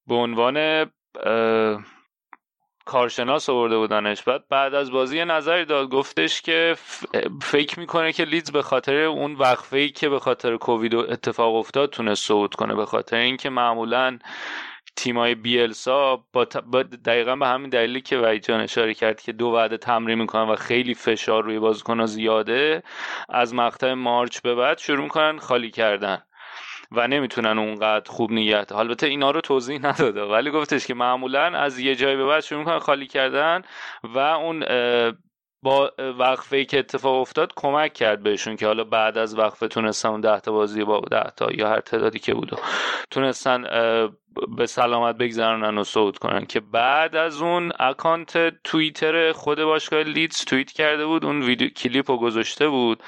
به 0.07 0.15
عنوان 0.15 0.85
کارشناس 2.85 3.49
آورده 3.49 3.77
بودنش. 3.77 4.23
بعد 4.23 4.47
بعد 4.49 4.73
از 4.73 4.91
بازی 4.91 5.17
یه 5.17 5.25
نظری 5.25 5.65
داد. 5.65 5.89
گفتش 5.89 6.41
که 6.41 6.75
فکر 7.41 7.79
می‌کنه 7.79 8.13
که 8.13 8.23
لیدز 8.23 8.51
به 8.51 8.61
خاطر 8.61 8.95
اون 8.95 9.35
وقفه 9.35 9.77
ای 9.77 9.89
که 9.89 10.09
به 10.09 10.19
خاطر 10.19 10.57
کووید 10.57 10.95
اتفاق 10.95 11.55
افتاد 11.55 11.89
تونست 11.89 12.27
صعود 12.27 12.55
کنه. 12.55 12.75
به 12.75 12.85
خاطر 12.85 13.17
اینکه 13.17 13.49
معمولا 13.49 14.19
تیمای 14.95 15.35
بیلسا 15.35 16.25
با, 16.33 16.47
با 16.65 16.83
دقیقا 16.83 17.35
به 17.35 17.47
همین 17.47 17.69
دلیلی 17.69 18.01
که 18.01 18.17
وحید 18.17 18.43
جان 18.43 18.61
اشاره 18.61 18.93
کرد 18.93 19.21
که 19.21 19.31
دو 19.31 19.47
وعده 19.47 19.77
تمرین 19.77 20.19
می‌کنن 20.21 20.49
و 20.49 20.55
خیلی 20.55 20.93
فشار 20.93 21.43
روی 21.43 21.59
بازیکنها 21.59 22.05
زیاده 22.05 22.83
از 23.29 23.53
مقطع 23.53 23.93
مارچ 23.93 24.39
به 24.41 24.55
بعد 24.55 24.77
شروع 24.77 25.03
می‌کنن 25.03 25.39
خالی 25.39 25.71
کردن 25.71 26.23
و 26.91 27.07
نمی‌تونن 27.07 27.59
اونقدر 27.59 28.11
خوب 28.11 28.31
نیت 28.31 28.71
البته 28.71 29.07
اینا 29.07 29.31
رو 29.31 29.41
توضیح 29.41 29.79
نداده 29.87 30.21
ولی 30.23 30.51
گفتش 30.51 30.87
که 30.87 30.93
معمولا 30.93 31.43
از 31.43 31.79
یه 31.79 31.95
جای 31.95 32.15
به 32.15 32.25
بعد 32.25 32.43
شروع 32.43 32.59
می‌کنن 32.59 32.79
خالی 32.79 33.07
کردن 33.07 33.61
و 34.03 34.17
اون 34.17 34.63
با 35.63 35.91
وقفه 36.19 36.65
که 36.65 36.79
اتفاق 36.79 37.21
افتاد 37.21 37.53
کمک 37.55 37.93
کرد 37.93 38.23
بهشون 38.23 38.55
که 38.55 38.67
حالا 38.67 38.83
بعد 38.83 39.17
از 39.17 39.37
وقفه 39.37 39.67
تونستن 39.67 40.09
اون 40.09 40.39
تا 40.39 40.51
بازی 40.51 40.83
با 40.83 41.01
ده 41.11 41.31
تا 41.35 41.51
یا 41.51 41.69
هر 41.69 41.79
تعدادی 41.79 42.19
که 42.19 42.33
بود 42.33 42.59
تونستن 43.11 43.63
به 44.57 44.65
سلامت 44.65 45.17
بگذرونن 45.17 45.77
و 45.77 45.83
صعود 45.83 46.17
کنن 46.17 46.45
که 46.45 46.59
بعد 46.59 47.15
از 47.15 47.41
اون 47.41 47.71
اکانت 47.79 48.63
توییتر 48.63 49.31
خود 49.31 49.63
باشگاه 49.63 50.03
لیدز 50.03 50.45
توییت 50.45 50.71
کرده 50.71 51.05
بود 51.05 51.25
اون 51.25 51.41
ویدیو 51.41 51.69
کلیپ 51.69 52.11
رو 52.11 52.17
گذاشته 52.17 52.69
بود 52.69 53.03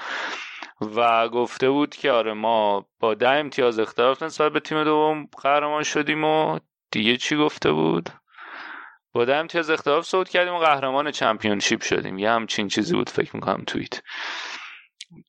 و 0.96 1.30
گفته 1.30 1.70
بود 1.70 1.96
که 1.96 2.12
آره 2.12 2.34
ما 2.34 2.86
با 3.00 3.14
ده 3.14 3.30
امتیاز 3.30 3.80
اختلاف 3.80 4.24
نسبت 4.24 4.52
به 4.52 4.60
تیم 4.60 4.84
دوم 4.84 5.28
قهرمان 5.42 5.84
شدیم 5.84 6.24
و 6.24 6.60
دیگه 6.92 7.18
چی 7.18 7.36
گفته 7.36 7.72
بود؟ 7.72 8.10
با 9.14 9.26
ده 9.26 9.36
امتیاز 9.36 9.70
اختلاف 9.70 10.06
صعود 10.06 10.30
کردیم 10.30 10.54
و 10.54 10.60
قهرمان 10.60 11.12
Championship 11.12 11.82
شدیم. 11.82 12.20
یه 12.20 12.30
همچین 12.30 12.68
چیزی 12.68 12.96
بود 12.96 13.10
فکر 13.10 13.36
می‌کنم 13.36 13.64
توییت. 13.68 14.02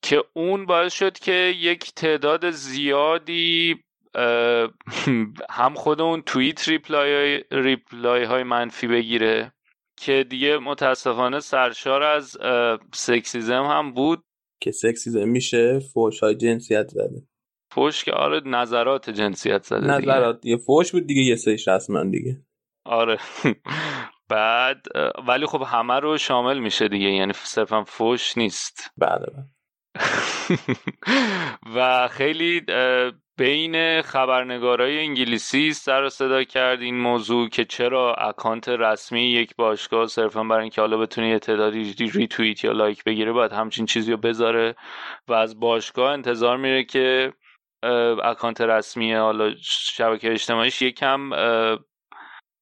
که 0.01 0.23
اون 0.33 0.65
باعث 0.65 0.93
شد 0.93 1.19
که 1.19 1.31
یک 1.59 1.93
تعداد 1.95 2.51
زیادی 2.51 3.75
هم 5.49 5.73
خود 5.73 6.01
اون 6.01 6.21
توییت 6.21 6.69
reply, 6.69 7.43
reply 7.51 8.23
های 8.23 8.43
منفی 8.43 8.87
بگیره 8.87 9.51
که 9.97 10.25
دیگه 10.29 10.57
متاسفانه 10.57 11.39
سرشار 11.39 12.03
از 12.03 12.37
sexism 12.93 13.63
هم 13.63 13.93
بود. 13.93 14.23
که 14.61 14.71
sexism 14.71 15.29
میشه 15.29 15.79
فوش 15.93 16.19
های 16.19 16.35
جنسیت 16.35 16.87
زده. 16.87 17.27
فوش 17.71 18.03
که 18.03 18.11
آره 18.11 18.41
نظرات 18.45 19.09
جنسیت 19.09 19.63
زده 19.63 19.87
نظرات 19.87 20.41
دیگه. 20.41 20.57
فوش 20.57 20.91
بود 20.91 21.07
دیگه 21.07 21.21
یه 21.21 21.35
سهش 21.35 21.67
رسما 21.67 22.03
دیگه. 22.03 22.41
آره 22.85 23.17
بعد 24.29 24.85
ولی 25.27 25.45
خب 25.45 25.61
همه 25.61 25.99
رو 25.99 26.17
شامل 26.17 26.59
میشه 26.59 26.87
دیگه 26.87 27.09
یعنی 27.09 27.33
صرفا 27.33 27.83
فوش 27.83 28.37
نیست 28.37 28.91
بله, 28.97 29.25
بله. 29.25 29.45
و 31.75 32.07
خیلی 32.07 32.61
بین 33.37 34.01
خبرنگارای 34.01 34.99
انگلیسی 34.99 35.73
سر 35.73 36.03
و 36.03 36.09
صدا 36.09 36.43
کرد 36.43 36.81
این 36.81 36.97
موضوع 36.97 37.49
که 37.49 37.65
چرا 37.65 38.13
account 38.13 38.69
رسمی 38.69 39.21
یک 39.21 39.55
باشگاه 39.55 40.07
صرفا 40.07 40.43
برای 40.43 40.61
اینکه 40.61 40.81
حالا 40.81 40.97
بتونه 40.97 41.29
یه 41.29 41.39
تعدادی 41.39 41.93
ریتوییت 42.13 42.63
یا 42.63 42.71
like 42.71 43.03
بگیره 43.03 43.31
باید 43.31 43.51
همچین 43.51 43.85
چیزی 43.85 44.11
رو 44.11 44.17
بذاره 44.17 44.75
و 45.27 45.33
از 45.33 45.59
باشگاه 45.59 46.11
انتظار 46.11 46.57
میره 46.57 46.83
که 46.83 47.33
اکانت 48.23 48.61
رسمی 48.61 49.13
حالا 49.13 49.53
شبکه 49.61 50.31
اجتماعیش 50.31 50.81
یکم 50.81 51.29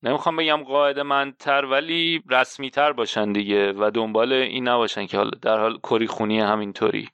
نمی‌خوام 0.04 0.36
بگم 0.36 0.64
قاعده 0.64 1.04
منتر 1.04 1.66
ولی 1.66 2.24
رسمی 2.30 2.70
تر 2.70 2.92
باشن 2.92 3.32
دیگه 3.32 3.74
و 3.74 3.92
دنبال 3.94 4.34
این 4.34 4.68
نباشن 4.68 5.06
که 5.06 5.18
حالا 5.18 5.32
در 5.42 5.60
حال 5.60 5.78
کری 5.78 6.08
خونی 6.08 6.40
همینطوری. 6.40 7.10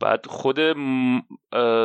بعد 0.00 0.26
خود 0.26 0.58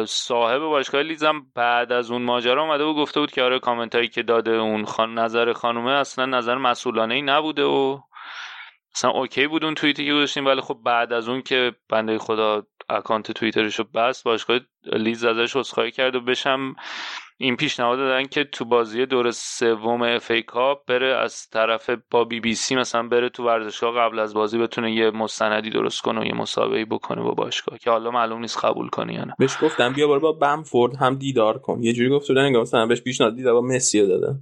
صاحب 0.06 0.60
باشگاه 0.60 1.02
لیزم 1.02 1.46
بعد 1.56 1.92
از 1.92 2.12
اون 2.12 2.22
ماجرا 2.22 2.64
اومده 2.64 2.84
و 2.84 2.94
گفته 2.94 3.20
بود 3.20 3.32
که 3.32 3.44
آره 3.44 3.60
کامنت 3.60 3.96
هایی 3.96 4.08
که 4.08 4.24
داده 4.24 4.52
اون 4.52 4.86
خان... 4.86 5.20
نظر 5.20 5.54
خانومه 5.54 5.92
اصلا 5.92 6.26
نظر 6.26 6.56
مسئولانه 6.56 7.16
ای 7.16 7.22
نبوده 7.22 7.64
و 7.64 8.00
اصلا 8.96 9.12
OK 9.12 9.48
بود 9.48 9.64
اون 9.64 9.76
توییتی 9.76 10.06
که 10.06 10.14
گذاشتیم 10.14 10.46
ولی 10.46 10.62
خب 10.62 10.80
بعد 10.86 11.14
از 11.14 11.30
اون 11.30 11.42
که 11.42 11.76
بنده 11.90 12.18
خدا 12.18 12.64
account 12.90 13.32
توییترش 13.32 13.76
رو 13.76 13.86
بست 13.96 14.24
باشگاه 14.24 14.60
لیدز 14.86 15.26
ازش 15.26 15.56
عذرخواهی 15.56 15.92
کرد 15.92 16.16
و 16.16 16.22
بشم 16.22 16.76
این 17.44 17.56
پیشنهاد 17.56 17.98
دادن 17.98 18.26
که 18.26 18.44
تو 18.44 18.66
بازی 18.66 19.06
دور 19.06 19.32
سوم 19.32 20.02
FA 20.02 20.32
Cup 20.32 20.86
بره 20.86 21.16
از 21.16 21.50
طرف 21.50 21.90
با 22.12 22.24
بی 22.24 22.40
بی 22.40 22.56
سی 22.56 22.76
مثلا 22.76 23.08
بره 23.08 23.30
تو 23.30 23.46
ورزشگاه 23.46 23.96
قبل 23.96 24.20
از 24.20 24.34
بازی 24.34 24.58
بتونه 24.58 24.92
یه 24.92 25.12
مستندی 25.12 25.70
درست 25.70 26.02
کنه 26.02 26.22
و 26.22 26.26
یه 26.26 26.34
مسابقه 26.34 26.86
بکنه 26.86 27.22
با 27.22 27.32
باشگاه 27.32 27.78
که 27.78 27.90
حالا 27.90 28.12
معلوم 28.12 28.40
نیست 28.40 28.66
قبول 28.66 28.90
کنه 28.90 29.14
یا 29.14 29.26
نه. 29.26 29.36
بهش 29.40 29.58
گفتم 29.62 29.94
بیا 29.94 30.20
با 30.20 30.32
بمفورد 30.32 30.96
هم 30.96 31.16
دیدار 31.16 31.58
کن. 31.58 31.84
یه 31.84 31.94
جوری 31.94 32.10
گفت 32.10 32.28
بودن 32.28 32.58
مثلا 32.58 32.86
بهش 32.86 33.02
پیشنهاد 33.02 33.36
دیدار 33.36 33.54
با 33.54 33.62
مسی 33.62 34.08
داده 34.08 34.36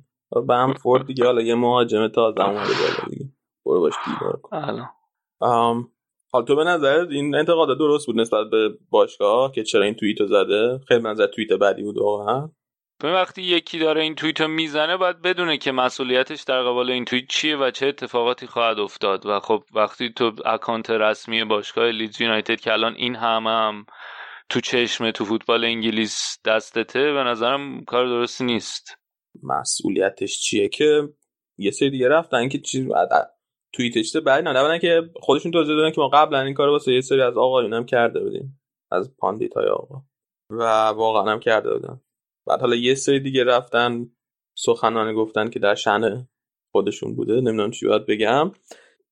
بمفورد 0.47 1.05
دیگه 1.05 1.25
حالا 1.25 1.41
یه 1.41 1.55
مهاجم 1.55 2.07
تازه 2.07 2.41
اومده 2.41 2.59
بالا 2.59 3.09
دیگه. 3.09 3.25
برو 3.65 3.79
باش 3.79 3.93
دیدار 4.05 4.39
کن. 4.41 4.57
حالا 5.39 5.83
حال 6.31 6.45
تو 6.45 6.55
به 6.55 6.63
نظر 6.63 7.07
این 7.09 7.35
انتقاد 7.35 7.77
درست 7.77 8.07
بود 8.07 8.19
نسبت 8.19 8.49
به 8.51 8.69
باشگاه 8.89 9.51
که 9.51 9.63
چرا 9.63 9.83
این 9.83 9.93
توییتو 9.93 10.27
زده؟ 10.27 10.79
خیلی 10.87 11.01
منظر 11.01 11.27
توییت 11.27 11.53
بعدی 11.53 11.83
بود 11.83 11.97
واقعا. 11.97 12.49
وقتی 13.07 13.41
یکی 13.41 13.79
داره 13.79 14.01
این 14.01 14.15
توییت 14.15 14.41
رو 14.41 14.47
می‌زنه 14.47 14.97
باید 14.97 15.21
بدونه 15.21 15.57
که 15.57 15.71
مسئولیتش 15.71 16.43
در 16.43 16.63
قبال 16.63 16.91
این 16.91 17.05
توییت 17.05 17.27
چیه 17.29 17.57
و 17.57 17.71
چه 17.71 17.87
اتفاقاتی 17.87 18.47
خواهد 18.47 18.79
افتاد. 18.79 19.25
و 19.25 19.39
خب 19.39 19.63
وقتی 19.73 20.13
تو 20.13 20.31
اکانت 20.45 20.89
رسمی 20.89 21.43
باشگاه 21.43 21.91
لیدز 21.91 22.21
یونایتد 22.21 22.59
که 22.59 22.73
الان 22.73 22.95
این 22.95 23.15
همه 23.15 23.49
هم 23.49 23.85
تو 24.49 24.61
چشم 24.61 25.11
تو 25.11 25.25
فوتبال 25.25 25.65
انگلیس 25.65 26.37
دستته 26.45 27.11
به 27.11 27.23
نظرم 27.23 27.83
کار 27.83 28.07
درستی 28.07 28.43
نیست. 28.43 28.97
مسئولیتش 29.43 30.39
چیه 30.39 30.69
که 30.69 31.09
یه 31.57 31.71
سری 31.71 31.89
دیگه 31.89 32.09
رفتن 32.09 32.49
که 32.49 32.59
چیز 32.59 32.87
توییتش 33.73 34.15
بعد 34.15 34.47
نه 34.47 34.79
که 34.79 35.01
خودشون 35.15 35.51
توضیح 35.51 35.75
دادن 35.75 35.91
که 35.91 36.01
ما 36.01 36.07
قبلا 36.07 36.41
این 36.41 36.53
کارو 36.53 36.71
واسه 36.71 36.93
یه 36.93 37.01
سری 37.01 37.21
از 37.21 37.37
آقایون 37.37 37.73
هم 37.73 37.85
کرده 37.85 38.19
بودیم. 38.19 38.61
از 38.91 39.15
pundit 39.17 39.53
های 39.53 39.67
آقا. 39.67 40.01
و 40.49 40.63
واقعا 40.87 41.31
هم 41.31 41.39
کرده 41.39 41.73
بودن. 41.73 42.01
بعد 42.47 42.61
حالا 42.61 42.75
یه 42.75 42.95
سری 42.95 43.19
دیگه 43.19 43.43
رفتن 43.43 44.09
سخنانه 44.55 45.13
گفتن 45.13 45.49
که 45.49 45.59
در 45.59 45.75
شأن 45.75 46.27
خودشون 46.71 47.15
بوده 47.15 47.33
نمی‌دونم 47.33 47.71
چی 47.71 47.87
باید 47.87 48.05
بگم. 48.05 48.51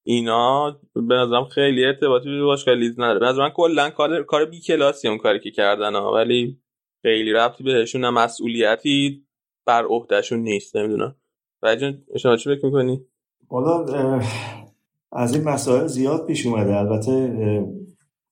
اینا 0.04 0.80
به 0.94 1.16
نظرم 1.16 1.46
خیلی 1.46 1.86
ارتباطی 1.86 2.30
به 2.30 2.44
باشگاه 2.44 2.76
لیدز 2.76 3.00
نداره. 3.00 3.20
به 3.20 3.26
نظرم 3.26 3.50
کلا 3.50 3.90
کار 3.90 4.24
کار 4.24 4.46
بی 4.46 4.60
کلاسی 4.60 5.08
اون 5.08 5.18
کاری 5.18 5.40
که 5.40 5.52
کردن 5.52 5.96
ها 5.96 6.14
ولی 6.14 6.60
خیلی 7.02 7.34
رفتی 7.34 7.64
بهشون 7.64 8.02
نه 8.02 8.10
مسئولیتی 8.10 9.26
بر 9.66 9.86
عهدهشون 9.86 10.40
نیست 10.40 10.78
نمی‌دونم. 10.78 11.16
و 11.62 11.78
شما 12.18 12.36
چی 12.36 12.56
فکر 12.56 12.66
می‌کنی؟ 12.66 13.06
حالا 13.50 13.86
از 15.12 15.36
این 15.36 15.44
مسائل 15.44 15.88
زیاد 15.88 16.26
پیش 16.28 16.46
اومده. 16.46 16.76
البته 16.76 17.34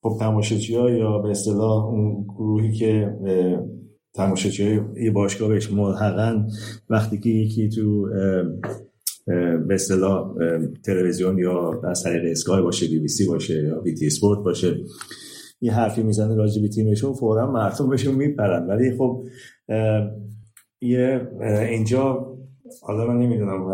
خب 0.01 0.17
تماشاچی 0.19 0.75
ها 0.75 0.89
یا 0.89 1.17
به 1.17 1.29
اصطلاح 1.29 1.85
اون 1.85 2.23
گروهی 2.23 2.71
که 2.71 3.15
تماشاچی 4.17 4.81
یه 5.01 5.11
باشگاه 5.11 5.49
بهش 5.49 5.71
ملحقا 5.71 6.47
وقتی 6.89 7.19
که 7.19 7.29
یکی 7.29 7.69
تو 7.69 8.09
به 9.67 9.73
اصطلاح 9.73 10.33
تلویزیون 10.85 11.37
یا 11.37 11.81
از 11.83 12.03
طریق 12.03 12.31
اسکای 12.31 12.61
باشه 12.61 12.87
بی 12.87 12.99
بی 12.99 13.07
سی 13.07 13.27
باشه 13.27 13.63
یا 13.63 13.79
بی 13.79 13.93
تی 13.93 14.07
اسپورت 14.07 14.39
باشه 14.39 14.77
یه 15.61 15.73
حرفی 15.73 16.03
می‌زنه 16.03 16.35
راجع 16.35 16.61
به 16.61 16.67
تیمشون 16.67 17.13
فورا 17.13 17.51
مردم 17.51 17.89
بهشون 17.89 18.15
میپرن. 18.15 18.67
ولی 18.67 18.97
خب 18.97 19.23
یه 20.81 21.27
اینجا 21.69 22.33
حالا 22.81 23.07
من 23.07 23.17
نمی‌دونم 23.17 23.65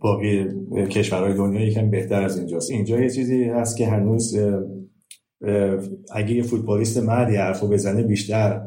باقی 0.00 0.44
کشورهای 0.90 1.34
دنیا 1.34 1.66
یکم 1.66 1.90
بهتر 1.90 2.22
از 2.22 2.38
اینجاست. 2.38 2.70
اینجا 2.70 3.00
یه 3.00 3.10
چیزی 3.10 3.44
هست 3.44 3.76
که 3.76 3.86
هنوز 3.86 4.38
اگه 6.12 6.32
یه 6.32 6.42
فوتبالیست 6.42 6.98
مردی 6.98 7.36
حرفو 7.36 7.68
بزنه 7.68 8.02
بیشتر 8.02 8.60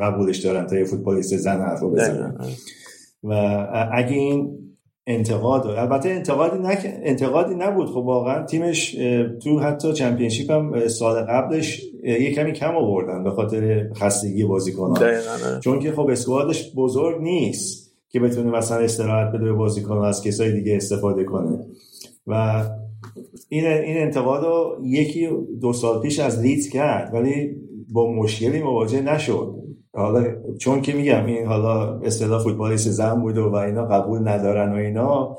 قبولش 0.00 0.38
دارن 0.38 0.66
تا 0.66 0.76
یه 0.76 0.84
فوتبالیست 0.84 1.36
زن 1.36 1.60
حرفو 1.60 1.90
بزنن 1.90 2.36
و 3.22 3.32
اگه 3.92 4.12
این 4.12 4.58
انتقاد 5.06 5.66
البته 5.66 6.08
انتقادی 6.08 6.58
نک... 6.58 6.78
انتقادی 7.02 7.54
نبود. 7.54 7.88
خب 7.88 7.96
واقعا 7.96 8.46
تیمش 8.46 8.94
تو 9.42 9.58
حتی 9.58 9.92
چمپیونشیپ 9.92 10.50
هم 10.50 10.88
سال 10.88 11.22
قبلش 11.24 11.82
یه 12.04 12.34
کمی 12.34 12.52
کم 12.52 12.76
آوردن 12.76 13.24
به 13.24 13.30
خاطر 13.30 13.88
خستگی 13.94 14.44
بازیکنان. 14.44 15.20
چون 15.60 15.78
که 15.78 15.92
خب 15.92 16.08
اسکوادش 16.10 16.72
بزرگ 16.76 17.22
نیست 17.22 17.92
که 18.08 18.20
بتونه 18.20 18.50
مثلا 18.50 18.78
استراحت 18.78 19.32
بده 19.32 19.44
به 19.44 19.52
بازیکن 19.52 19.96
از 19.96 20.22
کسای 20.22 20.52
دیگه 20.52 20.76
استفاده 20.76 21.24
کنه. 21.24 21.58
و 22.26 22.64
این 23.48 23.66
این 23.66 23.98
انتقاد 23.98 24.44
رو 24.44 24.78
یکی 24.82 25.28
دو 25.60 25.72
سال 25.72 26.02
پیش 26.02 26.20
از 26.20 26.40
لیدز 26.40 26.68
کرد. 26.68 27.14
ولی 27.14 27.56
با 27.92 28.12
مشکلی 28.12 28.62
مواجه 28.62 29.00
نشد. 29.00 29.54
حالا 29.94 30.24
چون 30.58 30.82
که 30.82 30.92
میگم 30.92 31.26
این 31.26 31.46
حالا 31.46 31.98
اصطلاح 31.98 32.42
فوتبالیست 32.42 32.90
زن 32.90 33.20
بود 33.20 33.38
و 33.38 33.54
اینا 33.54 33.86
قبول 33.86 34.28
ندارن 34.28 34.72
و 34.72 34.76
اینا 34.76 35.36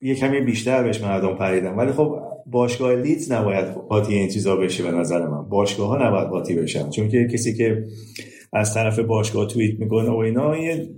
یه 0.00 0.14
کمی 0.14 0.40
بیشتر 0.40 0.82
بهش 0.82 1.00
مردم 1.00 1.34
پریدن. 1.34 1.74
ولی 1.74 1.92
خب 1.92 2.18
باشگاه 2.46 2.94
لیدز 2.94 3.32
نباید 3.32 3.64
قاطی 3.64 4.14
این 4.14 4.28
چیزا 4.28 4.56
بشه 4.56 4.82
به 4.82 4.90
نظر 4.90 5.26
من. 5.26 5.48
باشگاه 5.48 5.88
ها 5.88 6.08
نباید 6.08 6.28
قاطی 6.28 6.54
بشن. 6.54 6.90
چون 6.90 7.08
که 7.08 7.28
کسی 7.32 7.54
که 7.54 7.84
از 8.52 8.74
طرف 8.74 8.98
باشگاه 8.98 9.46
توییت 9.46 9.80
می‌کنه 9.80 10.10
و 10.10 10.16
اینا 10.16 10.56
یه 10.56 10.90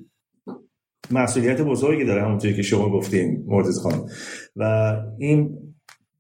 مسئولیت 1.11 1.61
بزرگی 1.61 2.05
داره 2.05 2.23
همونطوری 2.23 2.55
که 2.55 2.63
شما 2.63 2.91
گفتیم 2.91 3.45
مرتضی 3.49 3.81
خان. 3.81 4.09
و 4.57 4.93
این 5.19 5.59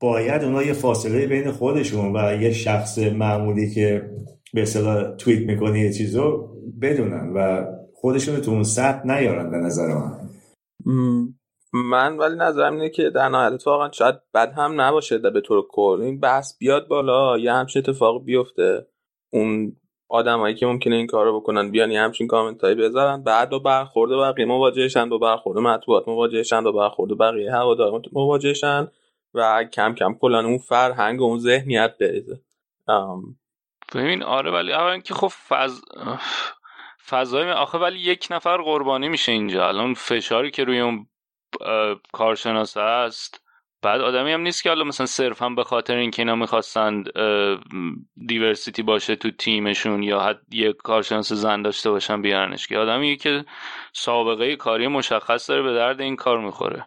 باید 0.00 0.44
اونا 0.44 0.62
یه 0.62 0.72
فاصله 0.72 1.26
بین 1.26 1.50
خودشون 1.50 2.16
و 2.16 2.42
یه 2.42 2.52
شخص 2.52 2.98
معمولی 2.98 3.74
که 3.74 4.10
به 4.54 4.62
اصطلاح 4.62 5.16
توییت 5.16 5.46
می‌کنه 5.46 5.80
یه 5.80 5.92
چیزو 5.92 6.48
بدونن 6.82 7.32
و 7.34 7.64
خودشون 7.94 8.40
تو 8.40 8.50
اون 8.50 8.62
سطح 8.62 9.06
نیارن 9.06 9.50
به 9.50 9.56
نظر 9.56 9.86
من. 9.86 10.28
من 11.72 12.16
ولی 12.16 12.36
نظرم 12.36 12.72
اینه 12.72 12.90
که 12.90 13.10
در 13.10 13.28
نهایت 13.28 13.66
واقعا 13.66 13.90
شاید 13.90 14.14
بد 14.34 14.52
هم 14.56 14.80
نباشه 14.80 15.18
به 15.18 15.40
طور 15.40 15.66
کل 15.70 16.00
این 16.02 16.20
بحث 16.20 16.58
بیاد 16.58 16.88
بالا 16.88 17.38
یه 17.38 17.52
همچین 17.52 17.82
اتفاق 17.82 18.24
بیفته. 18.24 18.86
اون 19.32 19.76
آدمایی 20.08 20.54
که 20.54 20.66
ممکنه 20.66 20.96
این 20.96 21.06
کارو 21.06 21.40
بکنن 21.40 21.70
بیان 21.70 21.90
یه 21.90 22.00
همچین 22.00 22.26
کامنت 22.26 22.64
هایی 22.64 22.74
بذارن. 22.74 23.22
بعد 23.22 23.50
با 23.50 23.58
برخورد 23.58 24.10
بقیه 24.10 24.46
مواجهشن 24.46 25.08
با 25.08 25.18
برخورد 25.18 25.58
مطبوعات 25.58 26.08
مواجهشن 26.08 26.64
با 26.64 26.72
برخورد 26.72 27.18
بقیه 27.18 27.52
هوادار 27.52 28.02
مواجهشن. 28.12 28.88
و 29.36 29.64
کم 29.64 29.94
کم 29.94 30.14
کلا 30.14 30.40
اون 30.44 30.58
فرهنگ 30.58 31.20
و 31.20 31.24
اون 31.24 31.38
ذهنیت 31.38 31.94
بریزه. 32.00 32.40
ببین 33.94 34.22
آره 34.22 34.50
ولی 34.50 34.72
اولا 34.72 34.98
که 34.98 35.14
خب 35.14 35.28
فض... 35.28 35.80
فضای 37.08 37.50
آخه 37.50 37.78
ولی 37.78 37.98
یک 37.98 38.28
نفر 38.30 38.56
قربانی 38.56 39.08
میشه 39.08 39.32
اینجا. 39.32 39.68
الان 39.68 39.94
فشاری 39.94 40.50
که 40.50 40.64
روی 40.64 40.80
اون 40.80 41.06
کارشناس 42.12 42.76
هست 42.76 43.42
بعد 43.82 44.00
آدمی 44.00 44.32
هم 44.32 44.40
نیست 44.40 44.62
که 44.62 44.68
حالا 44.68 44.84
مثلا 44.84 45.06
صرف 45.06 45.42
هم 45.42 45.54
به 45.54 45.64
خاطر 45.64 45.96
اینکه 45.96 46.22
اینا 46.22 46.34
می‌خواستند 46.34 47.08
دیورسیتی 48.26 48.82
باشه 48.82 49.16
تو 49.16 49.30
تیمشون 49.30 50.02
یا 50.02 50.20
حد 50.20 50.54
یه 50.54 50.72
کارشناس 50.72 51.32
زن 51.32 51.62
داشته 51.62 51.90
باشن 51.90 52.22
بیارنش. 52.22 52.66
که 52.66 52.78
آدمی 52.78 53.16
که 53.16 53.44
سابقه 53.92 54.56
کاری 54.56 54.86
مشخص 54.86 55.50
داره 55.50 55.62
به 55.62 55.74
درد 55.74 56.00
این 56.00 56.16
کار 56.16 56.38
می‌خوره. 56.38 56.86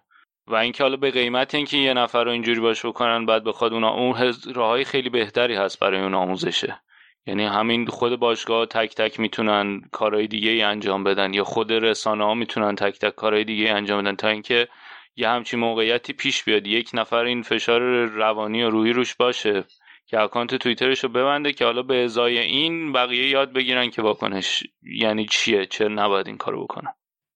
و 0.50 0.56
اینکه 0.56 0.84
حالا 0.84 0.98
به 0.98 1.12
قیمت 1.12 1.56
اینکه 1.56 1.78
یه 1.78 1.94
نفر 1.94 2.24
رو 2.24 2.32
اینجوری 2.32 2.60
باش 2.60 2.86
بکنن 2.86 3.26
بعد 3.26 3.44
بخواد 3.44 3.74
اونا 3.74 3.90
اون 3.90 4.34
راههای 4.54 4.84
خیلی 4.84 5.10
بهتری 5.10 5.56
هست 5.56 5.80
برای 5.80 6.02
اون 6.02 6.14
آموزشه. 6.14 6.80
یعنی 7.28 7.46
همین 7.46 7.88
خود 7.88 8.20
باشگاه 8.20 8.66
تک 8.66 8.96
تک 8.96 9.20
می‌تونن 9.20 9.82
کارهای 9.92 10.28
دیگه 10.28 10.50
ای 10.52 10.62
انجام 10.62 11.04
بدن 11.04 11.34
یا 11.34 11.44
خود 11.44 11.72
رسانه 11.72 12.24
ها 12.24 12.34
می‌تونن 12.34 12.76
تک 12.76 13.00
تک 13.00 13.16
کارهای 13.16 13.44
دیگه 13.44 13.64
ای 13.64 13.70
انجام 13.70 14.02
بدن 14.02 14.16
تا 14.16 14.28
اینکه 14.28 14.68
یه 15.16 15.30
همچین 15.30 15.60
موقعیتی 15.60 16.14
پیش 16.14 16.44
بیاد. 16.44 16.68
یک 16.68 16.90
نفر 16.94 17.26
این 17.26 17.42
فشار 17.42 17.82
روانی 18.06 18.64
و 18.64 18.70
روحی 18.70 18.94
روش 18.94 19.16
باشه 19.16 19.64
که 20.06 20.20
اکانت 20.20 20.56
توییترش 20.56 21.04
رو 21.04 21.10
ببنده 21.10 21.54
که 21.54 21.66
حالا 21.66 21.82
به 21.82 22.04
ازای 22.04 22.40
این 22.40 22.94
بقیه 22.94 23.30
یاد 23.30 23.54
بگیرن 23.54 23.90
که 23.90 24.02
واکنش 24.02 24.64
یعنی 24.82 25.26
چیه 25.26 25.66
چه 25.66 25.88
نباید 25.88 26.28
این 26.28 26.38
کارو 26.38 26.64
بکنن. 26.64 26.94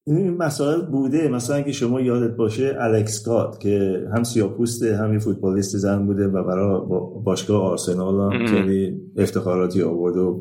این 0.07 0.37
مسائل 0.37 0.81
بوده. 0.81 1.27
مثلا 1.27 1.55
اگه 1.55 1.71
شما 1.71 2.01
یادت 2.01 2.35
باشه 2.35 2.75
الکس 2.79 3.25
گات 3.25 3.59
که 3.59 4.03
هم 4.15 4.23
سیاپوسته 4.23 4.95
هم 4.95 5.13
یه 5.13 5.19
فوتبالیست 5.19 5.77
زن 5.77 6.05
بوده 6.05 6.27
و 6.27 6.43
برای 6.43 6.81
باشگاه 7.23 7.61
آرسنال 7.61 8.33
هم 8.33 8.45
خیلی 8.45 9.01
افتخاراتی 9.17 9.81
آورده 9.81 10.19
و 10.19 10.39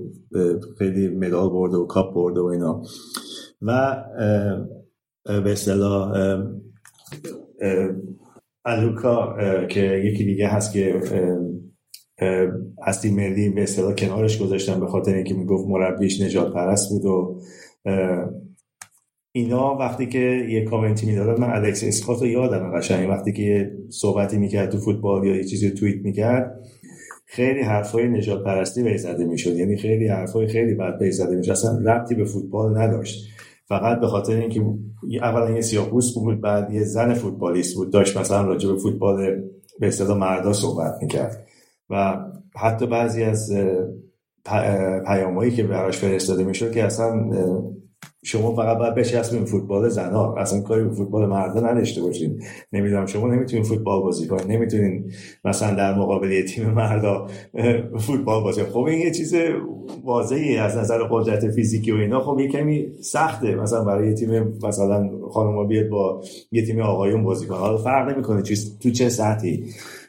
خیلی 0.78 1.08
مدال 1.08 1.50
برده 1.50 1.76
و 1.76 1.86
کاپ 1.86 2.14
برده 2.14 2.40
و 2.40 2.44
اینا. 2.44 2.82
و 3.62 3.96
به 5.24 5.52
اصطلاح 5.52 6.12
الوکا 8.64 9.36
که 9.66 9.80
یکی 9.80 10.24
دیگه 10.24 10.48
هست 10.48 10.72
که 10.72 11.00
از 12.82 13.00
تیم 13.00 13.16
ملی 13.16 13.50
به 13.50 13.62
اصطلاح 13.62 13.94
کنارش 13.94 14.42
گذاشتن 14.42 14.80
به 14.80 14.86
خاطر 14.86 15.14
اینکه 15.14 15.34
می‌گفت 15.34 15.68
مربیش 15.68 16.20
نجات 16.20 16.52
پرست 16.52 16.90
بود 16.90 17.04
و 17.04 17.40
اینا 19.34 19.74
وقتی 19.74 20.06
که 20.06 20.46
یه 20.48 20.64
کامنتی 20.64 21.06
می‌دادن 21.06 21.40
من 21.40 21.50
الکس 21.50 21.84
اسکات 21.84 22.20
رو 22.20 22.26
یادم 22.26 22.78
قشنگ. 22.78 23.10
وقتی 23.10 23.32
که 23.32 23.42
یه 23.42 23.72
صحبتی 23.90 24.38
می‌کرد 24.38 24.70
تو 24.70 24.78
فوتبال 24.78 25.26
یا 25.26 25.36
یه 25.36 25.44
چیزی 25.44 25.70
توییت 25.70 26.04
می‌کرد 26.04 26.60
خیلی 27.26 27.60
حرفای 27.60 28.08
نجات 28.08 28.44
پرستی 28.44 28.82
به 28.82 28.96
زده 28.96 29.24
می‌شد. 29.24 29.56
یعنی 29.56 29.76
خیلی 29.76 30.08
حرفای 30.08 30.46
خیلی 30.46 30.74
بد 30.74 30.98
به 30.98 31.10
زده 31.10 31.36
می‌شد. 31.36 31.50
اصلا 31.50 31.78
ربطی 31.78 32.14
به 32.14 32.24
فوتبال 32.24 32.78
نداشت. 32.78 33.28
فقط 33.66 34.00
به 34.00 34.06
خاطر 34.06 34.36
اینکه 34.36 34.64
اولا 35.22 35.50
یه 35.50 35.60
سیاپوس 35.60 36.14
بود 36.14 36.40
بعد 36.40 36.72
یه 36.72 36.84
زن 36.84 37.14
فوتبالیست 37.14 37.76
بود 37.76 37.92
داشت 37.92 38.16
مثلا 38.16 38.42
راجع 38.42 38.68
به 38.72 38.78
فوتبال 38.78 39.42
به 39.80 39.86
اصطلاح 39.86 40.18
مردا 40.18 40.52
صحبت 40.52 40.92
می‌کرد. 41.02 41.46
و 41.90 42.16
حتی 42.56 42.86
بعضی 42.86 43.22
از 43.22 43.52
پیامایی 45.06 45.50
که 45.50 45.62
براش 45.62 45.98
فرستاده 45.98 46.44
می‌شد 46.44 46.72
که 46.72 46.84
اصلا 46.84 47.30
شما 48.24 48.54
فقط 48.54 48.78
باید 48.78 48.94
بچسبین 48.94 49.44
فوتبال 49.44 49.88
زنا 49.88 50.34
اصلا 50.34 50.60
کاری 50.60 50.84
به 50.84 50.90
فوتبال 50.90 51.28
مردا 51.28 51.60
نداشته 51.60 52.02
باشین. 52.02 52.42
نمی‌دونم 52.72 53.06
شما 53.06 53.28
نمی‌تونین 53.28 53.64
فوتبال 53.64 54.02
بازی 54.02 54.26
کنین. 54.26 54.50
نمی‌تونین 54.50 55.12
مثلا 55.44 55.74
در 55.74 55.98
مقابل 55.98 56.42
تیم 56.42 56.70
مردا 56.70 57.26
فوتبال 57.98 58.42
بازی 58.44 58.62
خب 58.62 58.78
این 58.78 58.98
یه 58.98 59.10
چیز 59.10 59.34
واضحی 60.04 60.56
از 60.56 60.76
نظر 60.76 60.98
قدرت 61.10 61.50
فیزیکی 61.50 61.92
و 61.92 61.96
اینا. 61.96 62.20
خب 62.20 62.40
یه 62.40 62.48
کمی 62.48 62.86
سخته 63.00 63.54
مثلا 63.54 63.84
برای 63.84 64.08
یه 64.08 64.14
تیم 64.14 64.58
مثلا 64.62 65.10
خانم 65.30 65.66
بیاد 65.68 65.88
با 65.88 66.22
یه 66.52 66.66
تیم 66.66 66.80
آقایون 66.80 67.24
بازی 67.24 67.46
کنه 67.46 67.58
حالا 67.58 67.76
فرق 67.76 68.12
نمی‌کنه 68.12 68.42
چیز 68.42 68.78
تو 68.78 68.90
چه 68.90 69.08
سطحی. 69.08 69.64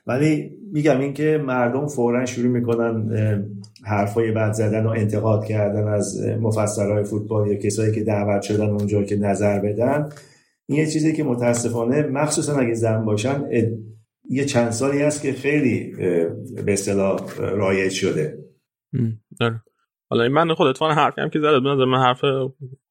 ولی 0.07 0.51
میگم 0.73 0.99
اینکه 0.99 1.43
مردم 1.47 1.87
فورا 1.87 2.25
شروع 2.25 2.47
می‌کنن 2.47 3.09
حرفای 3.83 4.31
بد 4.31 4.51
زدن 4.51 4.85
و 4.85 4.89
انتقاد 4.89 5.45
کردن 5.45 5.87
از 5.87 6.21
مفسرهای 6.41 7.03
فوتبال 7.03 7.47
یا 7.47 7.55
کسایی 7.55 7.95
که 7.95 8.03
دعوت 8.03 8.41
شدن 8.41 8.69
اونجا 8.69 9.03
که 9.03 9.15
نظر 9.15 9.59
بدن 9.59 10.09
این 10.65 10.79
یه 10.79 10.87
چیزی 10.87 11.13
که 11.13 11.23
متاسفانه 11.23 12.01
مخصوصا 12.01 12.55
اگه 12.55 12.73
زن 12.73 13.05
باشن 13.05 13.43
یه 14.29 14.45
چند 14.45 14.71
سالی 14.71 15.01
هست 15.01 15.21
که 15.21 15.33
خیلی 15.33 15.93
به 16.65 16.73
اصطلاح 16.73 17.19
رایج 17.39 17.91
شده 17.91 18.37
آره. 19.41 19.61
حالا 20.09 20.29
من 20.29 20.53
خود 20.53 20.67
اتفاقا 20.67 20.93
حرفی 20.93 21.21
هم 21.21 21.29
که 21.29 21.39
زده 21.39 21.59
به 21.59 21.85
من 21.85 21.97
حرف 21.97 22.21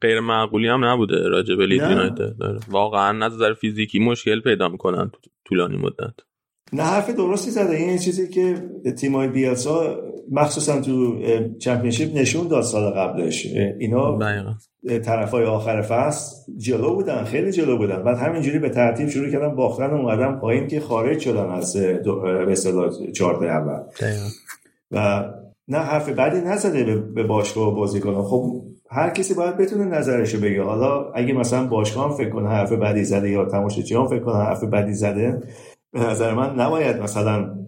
غیر 0.01 0.21
معقولی 0.21 0.69
هم 0.69 0.85
نبوده 0.85 1.29
راجع 1.29 1.55
به 1.55 1.67
لید 1.67 1.83
آره. 1.83 2.59
واقعا 2.69 3.13
نظر 3.13 3.55
فیزیکی 3.55 3.99
مشکل 3.99 4.41
پیدا 4.41 4.69
می‌کنن 4.69 5.11
طولانی 5.45 5.77
مدت 5.77 6.15
نه 6.73 6.83
حرف 6.83 7.11
درستی 7.11 7.51
زده. 7.51 7.77
این 7.77 7.99
چیزی 7.99 8.29
که 8.29 8.55
تیمای 8.99 9.29
بیاسا 9.29 9.97
مخصوصا 10.31 10.81
تو 10.81 11.19
چمپیونشیپ 11.59 12.17
نشون 12.17 12.49
داد 12.49 12.63
سال 12.63 12.91
قبلش. 12.91 13.47
اینا 13.79 14.19
طرف 15.05 15.31
های 15.31 15.45
آخر 15.45 15.83
فصل 15.83 16.53
جلو 16.57 16.95
بودن 16.95 17.25
خیلی 17.25 17.53
جلو 17.53 17.77
بودن. 17.77 18.03
بعد 18.03 18.17
همینجوری 18.17 18.59
به 18.59 18.69
ترتیب 18.69 19.09
شروع 19.09 19.31
کردن 19.31 19.55
باختن 19.55 19.91
اومدن 19.91 20.39
پایین 20.39 20.67
که 20.67 20.81
خارج 20.81 21.19
شدن 21.19 21.51
از 21.51 21.77
به 21.77 22.53
اصطلاح 22.53 22.91
اول. 23.43 23.81
و 24.91 25.25
نه 25.69 25.79
حرف 25.79 26.09
بعدی 26.09 26.41
نزده 26.41 26.97
به 26.97 27.23
باشگاه 27.23 27.75
بازی 27.75 28.01
کنه 28.01 28.23
خب 28.23 28.63
هر 28.91 29.11
کسی 29.11 29.35
باید 29.35 29.57
بتونه 29.57 29.85
نظرشو 29.85 30.41
بگه. 30.41 30.63
حالا 30.63 31.13
اگه 31.15 31.33
مثلا 31.33 31.67
باشگاه 31.67 32.11
هم 32.11 32.17
فکر 32.17 32.31
کنه 32.31 32.49
حرف 32.49 32.73
بعدی 32.73 33.05
زده 33.05 33.31
یا 33.31 33.45
تماشاچی 33.45 33.95
هم 33.95 34.09
فکر 34.09 34.25
کنه 34.25 34.37
حرف 34.37 34.65
بعدی 34.65 34.95
زده 34.95 35.41
به 35.93 36.01
نظر 36.01 36.35
من 36.35 36.55
نباید 36.55 36.97
مثلا 36.97 37.59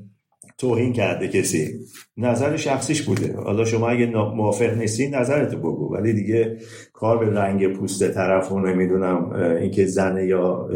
توهین 0.59 0.93
کرده 0.93 1.29
کسی. 1.29 1.79
نظر 2.17 2.57
شخصیش 2.57 3.03
بوده. 3.03 3.37
حالا 3.37 3.65
شما 3.65 3.89
اگه 3.89 4.07
موافق 4.07 4.79
نیستی 4.79 5.09
نظرتو 5.09 5.59
بگو. 5.59 5.95
ولی 5.95 6.13
دیگه 6.13 6.59
کار 6.93 7.19
به 7.19 7.41
رنگ 7.41 7.73
پوست 7.73 8.11
طرف 8.11 8.53
و 8.53 8.61
نمی‌دونم 8.61 9.33
اینکه 9.33 9.87
زنه 9.87 10.27
یا 10.27 10.69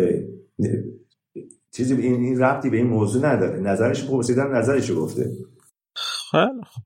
چیزی 1.77 1.95
این 1.95 2.15
این 2.15 2.41
ربطی 2.41 2.70
به 2.70 2.77
این 2.77 2.87
موضوع 2.87 3.27
نداره. 3.27 3.61
نظرش 3.61 4.07
پرسیدم 4.07 4.57
نظرش 4.57 4.93
گفته. 4.93 5.31
خیلی 6.31 6.62
خب 6.65 6.77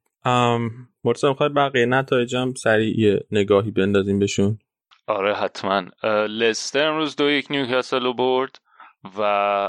مرتضی 1.04 1.28
می‌خوای 1.28 1.48
بقیه 1.48 1.86
نتایجم 1.86 2.54
سریع 2.54 3.20
نگاهی 3.30 3.70
بندازیم 3.70 4.18
بهشون؟ 4.18 4.58
آره 5.06 5.34
حتما. 5.34 5.82
لستر 6.26 6.88
امروز 6.88 7.16
دو 7.16 7.30
یک 7.30 7.46
نیوکاسل 7.50 8.02
رو 8.02 8.14
برد. 8.14 8.58
و 9.04 9.20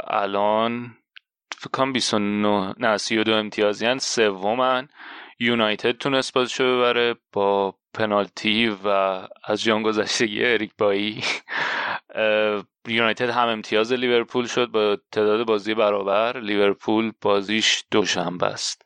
الان 0.08 0.98
فکرم 1.58 1.94
29 1.94 2.74
نه 2.78 2.98
32 2.98 3.32
امتیازی 3.34 4.00
سومن. 4.00 4.88
یونایتد 5.40 5.92
تونست 5.92 6.34
بازشو 6.34 6.64
ببره 6.64 7.16
با 7.32 7.76
پنالتی 7.94 8.68
و 8.68 8.88
از 9.44 9.64
جان 9.64 9.84
گذشتگی 9.84 10.46
اریک 10.46 10.72
بایی. 10.78 11.24
یونایتد 12.88 13.30
هم 13.30 13.48
امتیاز 13.48 13.94
لیورپول 13.94 14.46
شد 14.46 14.68
با 14.68 14.98
تعداد 15.12 15.46
بازی 15.46 15.74
برابر. 15.74 16.40
لیورپول 16.40 17.12
بازیش 17.22 17.84
دوشنبه 17.92 18.46
است. 18.46 18.86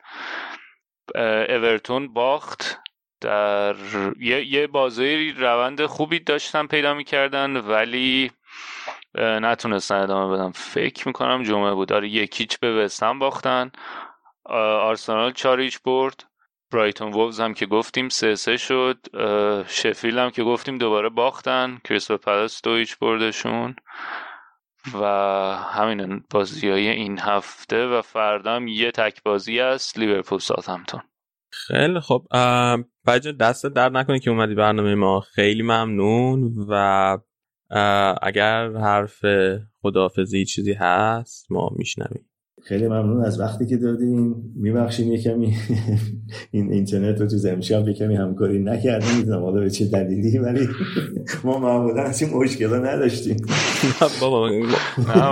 اورتون 1.48 2.12
باخت. 2.12 2.80
در 3.20 3.76
یه, 4.20 4.46
یه 4.46 4.66
بازی 4.66 5.32
روند 5.32 5.86
خوبی 5.86 6.18
داشتن 6.18 6.66
پیدا 6.66 6.94
می‌کردن 6.94 7.56
ولی 7.56 8.30
نتونستن 9.14 9.94
ادامه 9.94 10.34
بدم 10.34 10.50
فکر 10.50 11.08
می‌کنم 11.08 11.42
جمعه 11.42 11.74
بود. 11.74 11.88
داره 11.88 12.08
یکیچ 12.08 12.58
به 12.58 12.84
وستهم 12.84 13.18
باختن. 13.18 13.70
آرسنال 14.80 15.32
چاریچ 15.32 15.78
برد. 15.82 16.24
برایتون 16.72 17.12
وولز 17.12 17.40
هم 17.40 17.54
که 17.54 17.66
گفتیم 17.66 18.08
سه 18.08 18.34
سه 18.34 18.56
شد. 18.56 18.98
شفیل 19.68 20.18
هم 20.18 20.30
که 20.30 20.42
گفتیم 20.44 20.78
دوباره 20.78 21.08
باختن. 21.08 21.78
کریستال 21.84 22.16
پالاس 22.16 22.62
دو 22.62 22.70
ایچ 22.70 22.98
بردشون. 22.98 23.76
و 24.94 25.04
همین 25.72 26.24
بازی 26.30 26.68
های 26.68 26.88
این 26.88 27.18
هفته 27.18 27.86
و 27.86 28.02
فردا 28.02 28.56
هم 28.56 28.68
یه 28.68 28.90
تک 28.90 29.22
بازی 29.22 29.60
است. 29.60 29.98
لیورپول 29.98 30.38
ساوثهمپتون. 30.38 31.00
خیلی 31.50 32.00
خب 32.00 32.26
بچه 33.06 33.32
دست 33.32 33.66
درد 33.66 33.96
نکنه 33.96 34.20
که 34.20 34.30
اومدی 34.30 34.54
برنامه 34.54 34.94
ما. 34.94 35.20
خیلی 35.20 35.62
ممنون 35.62 36.66
و 36.68 37.18
اگر 38.22 38.70
حرف 38.72 39.24
خداحافظی 39.82 40.44
چیزی 40.44 40.72
هست 40.72 41.46
ما 41.50 41.70
میشنویم. 41.76 42.24
خیلی 42.62 42.86
ممنون 42.86 43.24
از 43.24 43.40
وقتی 43.40 43.66
که 43.66 43.76
دادین. 43.76 44.34
میبخشین 44.56 45.12
یه 45.12 45.22
کمی. 45.22 45.54
این 46.50 46.72
اینترنت 46.72 47.20
رو 47.20 47.26
تو 47.26 47.38
یه 47.88 47.94
کمی 47.94 48.16
همکاری 48.16 48.58
نکردیم. 48.58 49.16
می‌دونم 49.18 49.42
حالا 49.42 49.60
به 49.60 49.70
چه 49.70 49.84
دلیلی 49.84 50.38
ولی 50.38 50.68
ما 51.44 51.58
معمولا 51.58 52.02
از 52.02 52.22
این 52.22 52.34
مشکل 52.34 52.86
نداشتیم. 52.86 53.36
بابا 54.20 54.50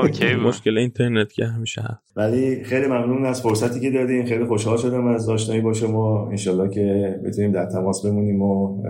اوکی 0.02 0.34
مشکل 0.34 0.78
اینترنت 0.78 1.32
که 1.32 1.44
همیشه 1.44 1.82
هست. 1.82 2.12
ولی 2.16 2.64
خیلی 2.64 2.86
ممنون 2.86 3.26
از 3.26 3.42
فرصتی 3.42 3.80
که 3.80 3.90
دادین. 3.90 4.26
خیلی 4.26 4.44
خوشحال 4.44 4.76
شدم 4.78 5.06
از 5.06 5.28
آشنایی 5.28 5.60
با 5.60 5.72
شما. 5.72 6.28
انشالله 6.30 6.74
که 6.74 7.14
بتونیم 7.24 7.52
در 7.52 7.66
تماس 7.66 8.06
بمونیم 8.06 8.42
و 8.42 8.82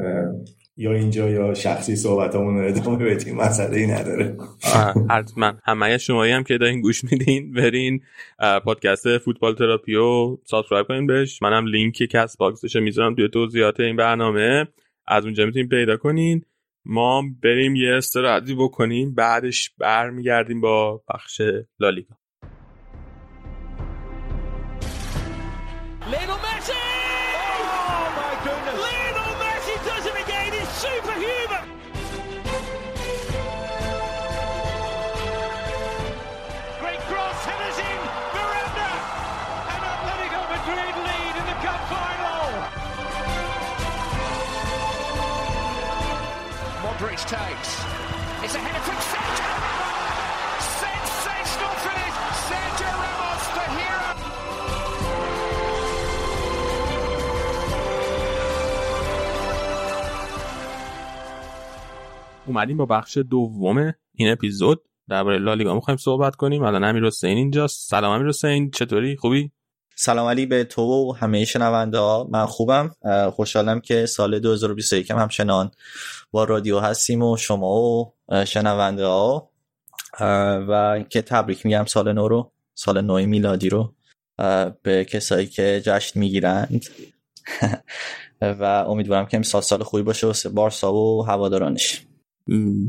یا 0.77 0.93
اینجا 0.93 1.31
یا 1.31 1.55
شخصی 1.55 1.97
صحبتامون 1.97 2.59
رو 2.59 2.69
ادامه 2.69 3.05
بدیم. 3.05 3.37
مسئله 3.37 3.77
ای 3.77 3.87
نداره 3.87 4.37
حتما. 5.11 5.53
همه 5.65 5.99
شمایی 5.99 6.33
هم 6.33 6.45
که 6.45 6.59
دارین 6.59 6.81
گوش 6.81 7.05
میدین 7.05 7.53
برین 7.53 8.01
پادکست 8.65 9.19
فوتبال 9.19 9.55
تراپی 9.55 10.37
رو 10.45 10.52
subscribe 10.52 10.87
کنین 10.87 11.07
بهش. 11.07 11.43
منم 11.43 11.67
لینک 11.67 11.97
کست 11.97 12.37
باکسش 12.37 12.77
می‌ذارم 12.77 13.15
توی 13.15 13.29
توضیحات 13.29 13.81
این 13.81 13.97
برنامه. 13.97 14.69
از 15.07 15.25
اونجا 15.25 15.47
می‌تونین 15.47 15.69
پیدا 15.69 15.97
کنین. 15.97 16.45
ما 16.85 17.23
بریم 17.43 17.77
یه 17.77 17.95
استراحتی 17.95 18.55
بکنیم 18.55 19.15
بعدش 19.15 19.71
برمیگردیم 19.79 20.61
با 20.61 21.03
بخش 21.15 21.43
لالیگا. 21.81 22.15
اومدیم 62.47 62.77
با 62.77 62.87
بخش 62.87 63.17
دوم 63.17 63.93
این 64.15 64.31
اپیزود. 64.31 64.83
درباره 65.09 65.39
لالیگا 65.39 65.75
می‌خوایم 65.75 65.97
صحبت 65.97 66.37
کنیم. 66.37 66.63
الان 66.63 66.85
امیر 66.85 67.07
حسین 67.07 67.37
اینجاست 67.37 67.91
سلام 67.91 68.13
امیر 68.13 68.29
حسین. 68.29 68.71
چطوری؟ 68.71 69.17
خوبی؟ 69.17 69.51
سلام 69.97 70.29
علی 70.29 70.47
به 70.47 70.65
تو 70.65 70.83
و 70.83 71.13
همه 71.13 71.45
شنونده 71.45 71.99
ها. 71.99 72.29
من 72.31 72.47
خوبم. 72.47 72.91
خوشحالم 73.33 73.81
که 73.81 74.07
سال 74.07 74.39
2021 74.39 75.11
هم 75.11 75.19
همچنان 75.19 75.71
با 76.31 76.45
رادیو 76.45 76.79
هستیم 76.79 77.23
و 77.23 77.37
شما 77.37 77.75
و 77.75 78.15
شنونده 78.45 79.07
ها. 79.07 79.51
و 80.69 81.05
که 81.09 81.23
تبریک 81.23 81.67
میگم 81.67 81.85
سال 81.85 82.13
نو 82.13 82.29
رو 82.29 82.53
سال 82.75 83.01
نو 83.01 83.27
میلادی 83.27 83.69
رو 83.69 83.95
به 84.83 85.05
کسایی 85.05 85.47
که 85.47 85.83
جشن 85.85 86.21
می‌گیرند. 86.21 86.85
و 88.41 88.65
امیدوارم 88.65 89.27
که 89.27 89.37
امسال 89.37 89.63
سال 89.63 89.83
خوبی 89.83 90.03
باشه 90.03 90.27
واسه 90.27 90.49
بارسا 90.49 90.95
و 90.95 91.27
هوادارانش. 91.27 92.06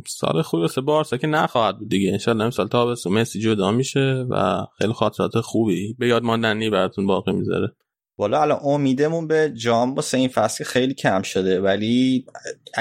سال 0.07 0.43
واسه 0.53 0.81
بارسا 0.81 1.17
که 1.17 1.27
نخواهد 1.27 1.77
بود 1.79 1.89
دیگه. 1.89 2.11
انشالله 2.11 2.43
امسال 2.43 2.67
تابستون 2.67 3.13
مسی 3.13 3.39
جدا 3.39 3.71
میشه 3.71 4.25
و 4.29 4.65
خیلی 4.77 4.93
خاطرات 4.93 5.39
خوبی 5.39 5.95
به 5.99 6.07
یاد 6.07 6.23
ماندنی 6.23 6.69
براتون 6.69 7.07
باقی 7.07 7.31
می‌ذاره. 7.31 7.71
والا 8.19 8.41
الان 8.41 8.59
امیدمون 8.63 9.27
به 9.27 9.53
جام 9.55 9.95
واسه 9.95 10.17
این 10.17 10.27
فصل 10.27 10.63
خیلی 10.63 10.93
کم 10.93 11.21
شده 11.21 11.61
ولی 11.61 12.25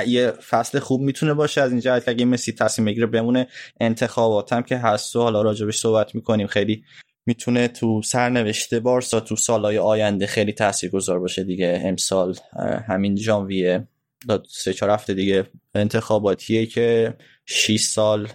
یه 0.06 0.30
فصل 0.30 0.78
خوب 0.78 1.00
می‌تونه 1.00 1.34
باشه 1.34 1.60
از 1.60 1.70
این 1.70 1.80
جهت 1.80 2.04
که 2.04 2.10
اگه 2.10 2.24
مسی 2.24 2.52
تصمیم 2.52 2.86
بگیره 2.86 3.06
بمونه 3.06 3.46
انتخاباتم 3.80 4.62
که 4.62 4.76
هست 4.76 5.16
و 5.16 5.22
حالا 5.22 5.42
راجبش 5.42 5.78
صحبت 5.78 6.14
می‌کنیم. 6.14 6.46
خیلی 6.46 6.82
می‌تونه 7.26 7.68
تو 7.68 8.02
سرنوشته 8.02 8.80
بارسا 8.80 9.20
تو 9.20 9.36
سالهای 9.36 9.78
آینده 9.78 10.26
خیلی 10.26 10.52
تاثیرگذار 10.52 11.20
باشه 11.20 11.44
دیگه 11.44 11.80
امسال 11.84 12.34
همین 12.88 13.16
ژانویه. 13.16 13.88
سه 14.48 14.72
چهار 14.72 14.90
هفته 14.90 15.14
دیگه 15.14 15.46
انتخاباتیه 15.74 16.66
که 16.66 17.16
6 17.44 17.80
سال 17.80 18.28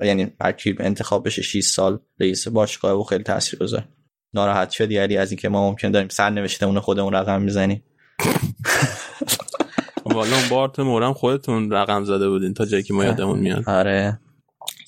یعنی 0.00 0.32
هر 0.40 0.54
انتخاب 0.78 1.26
بشه 1.26 1.42
6 1.42 1.64
سال 1.64 1.98
رئیس 2.20 2.48
باشگاه 2.48 3.00
و 3.00 3.02
خیلی 3.02 3.24
تاثیرگذار. 3.24 3.88
ناراحت 4.34 4.70
شدی 4.70 4.98
علی؟ 4.98 5.16
از 5.16 5.30
اینکه 5.30 5.48
ما 5.48 5.70
ممکن 5.70 5.90
داریم 5.90 6.08
سر 6.08 6.48
اون 6.64 6.80
خودمون 6.80 7.12
رقم 7.12 7.42
می‌زنیم 7.42 7.84
والا 10.04 10.36
اون 10.36 10.48
بارت 10.48 10.78
مورم 10.78 11.12
خودتون 11.12 11.70
رقم 11.70 12.04
زده 12.04 12.28
بودین 12.28 12.54
تا 12.54 12.64
جایی 12.64 12.82
که 12.82 12.94
ما 12.94 13.04
یادمون 13.04 13.38
میاد. 13.38 13.68
آره. 13.68 14.20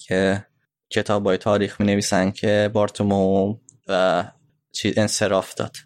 که 0.06 0.46
کتاب 0.90 1.26
های 1.26 1.36
تاریخ 1.36 1.80
می 1.80 1.86
نویسن 1.86 2.30
که 2.30 2.70
بارتمو 2.72 3.56
و 3.88 4.24
چیز 4.72 4.98
انصراف 4.98 5.54
داد. 5.54 5.76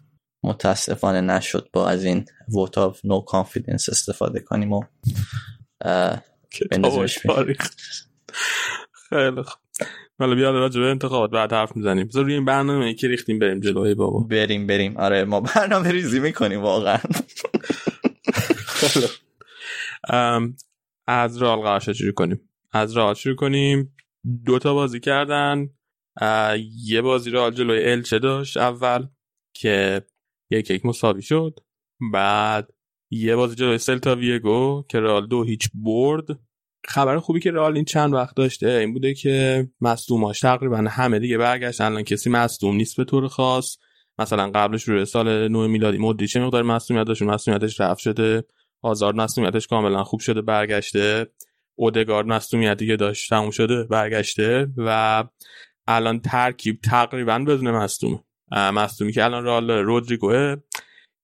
متاسفانه 0.45 1.21
نشد 1.21 1.69
با 1.73 1.89
از 1.89 2.03
این 2.03 2.25
vote 2.25 2.77
of 2.77 2.97
no 2.97 3.23
confidence 3.31 3.89
استفاده 3.89 4.39
کنیم 4.39 4.73
و 4.73 4.81
بندازیمش 6.71 7.19
خیلی 9.09 9.43
خوب. 9.43 9.61
حالا 10.19 10.35
بیا 10.35 10.51
راجع 10.51 10.81
به 10.81 10.87
انتخابات 10.87 11.31
بعد 11.31 11.53
حرف 11.53 11.75
می‌زنیم. 11.75 12.07
بذار 12.07 12.23
روی 12.23 12.33
این 12.33 12.45
برنامه 12.45 12.93
که 12.93 13.07
ریختیم 13.07 13.39
بریم 13.39 13.59
جلوی 13.59 13.95
بابا. 13.95 14.19
بریم 14.19 14.67
بریم. 14.67 14.97
آره 14.97 15.23
ما 15.23 15.41
برنامه 15.41 15.91
ریزی 15.91 16.19
می‌کنیم 16.19 16.61
واقعا. 16.61 16.99
از 21.07 21.37
رال 21.37 21.59
قرار 21.59 21.79
شروع 21.79 22.11
کنیم. 22.11 22.49
از 22.71 22.93
رال 22.93 23.13
شروع 23.13 23.35
کنیم. 23.35 23.95
دوتا 24.45 24.73
بازی 24.73 24.99
کردن. 24.99 25.69
یه 26.83 27.01
بازی 27.01 27.29
رال 27.29 27.53
جلوی 27.53 27.91
الچه 27.91 28.19
داشت 28.19 28.57
اول 28.57 29.07
که 29.53 30.01
یک 30.49 30.69
یک 30.69 30.85
مساوی 30.85 31.21
شد. 31.21 31.59
بعد 32.13 32.69
یه 33.11 33.35
بازی 33.35 33.55
جلوی 33.55 33.77
سلتا 33.77 34.15
ویگو 34.15 34.83
که 34.89 34.99
رال 34.99 35.27
دو 35.27 35.43
هیچ 35.43 35.69
برد. 35.73 36.25
خبر 36.87 37.19
خوبی 37.19 37.39
که 37.39 37.51
رئال 37.51 37.75
این 37.75 37.85
چند 37.85 38.13
وقت 38.13 38.35
داشته 38.35 38.69
این 38.69 38.93
بوده 38.93 39.13
که 39.13 39.67
مصدوماش 39.81 40.39
تقریبا 40.39 40.77
همه 40.77 41.19
دیگه 41.19 41.37
برگشت 41.37 41.81
الان 41.81 42.03
کسی 42.03 42.29
مصدوم 42.29 42.75
نیست 42.75 42.97
به 42.97 43.03
طور 43.03 43.27
خاص. 43.27 43.77
مثلا 44.19 44.51
قبلش 44.51 44.83
روی 44.83 45.05
سال 45.05 45.47
9 45.47 45.67
میلادی 45.67 45.97
مدی 45.97 46.27
چه 46.27 46.39
مقدار 46.39 46.63
مصدومیت 46.63 47.07
داشت 47.07 47.21
مصدومیتش 47.21 47.79
رفت 47.79 47.99
شده. 47.99 48.43
آزار 48.81 49.15
مصدومیتش 49.15 49.67
کاملا 49.67 50.03
خوب 50.03 50.19
شده 50.19 50.41
برگشته. 50.41 51.27
اودگارد 51.75 52.27
مصدومیت 52.27 52.77
دیگه 52.77 52.95
داشت 52.95 53.29
تموم 53.29 53.51
شده 53.51 53.83
برگشته. 53.83 54.67
و 54.77 55.23
الان 55.87 56.19
ترکیب 56.19 56.79
تقریبا 56.81 57.39
بدون 57.39 57.71
مصدومه. 57.71 58.23
مصدومی 58.51 59.11
که 59.11 59.23
الان 59.23 59.45
رئال 59.45 59.71
رودریگوه 59.71 60.55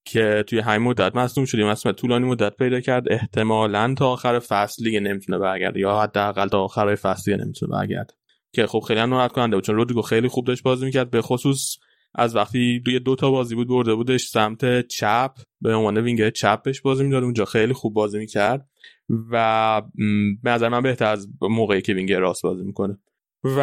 که 0.06 0.44
توی 0.48 0.60
همین 0.60 0.88
مدت 0.88 1.16
مصدوم 1.16 1.46
شدیم 1.46 1.68
مصدوم 1.68 1.92
طولانی 1.92 2.26
مدت 2.26 2.56
پیدا 2.56 2.80
کرد. 2.80 3.12
احتمالا 3.12 3.94
تا 3.98 4.12
آخر 4.12 4.40
فصل 4.40 4.84
دیگه 4.84 5.00
نمی‌تونه 5.00 5.38
برگرده 5.38 5.80
یا 5.80 6.00
حداقل 6.00 6.48
تا 6.48 6.64
آخر 6.64 6.96
فصل 6.96 7.32
دیگه 7.32 7.44
نمی‌تونه 7.44 7.72
برگرده. 7.72 8.14
که 8.54 8.68
خب 8.68 8.80
خیلی 8.80 9.00
ناراحت 9.00 9.32
کننده 9.32 9.58
بود. 9.58 9.66
چون 9.66 9.76
رودریگو 9.76 10.02
خیلی 10.02 10.28
خوب 10.28 10.48
داشت 10.48 10.64
بازی 10.64 10.86
می‌کرد. 10.86 11.10
به 11.10 11.22
خصوص 11.22 11.78
از 12.16 12.36
وقتی 12.36 12.80
دوی 12.80 13.00
دو 13.00 13.16
تا 13.16 13.32
بازی 13.32 13.56
بود 13.56 13.68
برده 13.68 13.96
بودش 13.96 14.28
سمت 14.28 14.88
چپ. 14.88 15.32
به 15.62 15.76
عنوان 15.76 15.98
وینگر 15.98 16.30
چپش 16.30 16.82
بازی 16.82 17.04
می‌داد. 17.04 17.24
اونجا 17.24 17.46
خیلی 17.46 17.74
خوب 17.74 17.94
بازی 17.94 18.18
می‌کرد. 18.18 18.68
و 19.32 19.82
به 20.44 20.50
نظر 20.50 20.70
من 20.70 20.82
بهتر 20.82 21.06
از 21.06 21.28
موقعی 21.42 21.82
که 21.82 21.94
وینگر 21.94 22.20
راست 22.20 22.44
بازی 22.44 22.64
می‌کنه. 22.64 22.98
و 23.44 23.60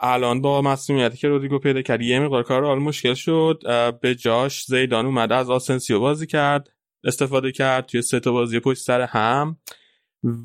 الان 0.00 0.40
با 0.40 0.62
مصدومیتی 0.62 1.16
که 1.16 1.28
رودریگو 1.28 1.58
پیدا 1.58 1.82
کرد 1.82 2.02
یه 2.02 2.20
مقدار 2.20 2.42
کار 2.42 2.64
حال 2.64 2.78
مشکل 2.78 3.14
شد. 3.14 3.62
به 4.02 4.14
جاش 4.14 4.64
زیدان 4.64 5.06
اومده 5.06 5.34
از 5.34 5.50
آسنسیو 5.50 6.00
بازی 6.00 6.26
کرد 6.26 6.68
استفاده 7.04 7.52
کرد 7.52 7.86
توی 7.86 8.02
سه 8.02 8.20
تا 8.20 8.32
بازی 8.32 8.60
پشت 8.60 8.82
سر 8.82 9.00
هم. 9.00 9.56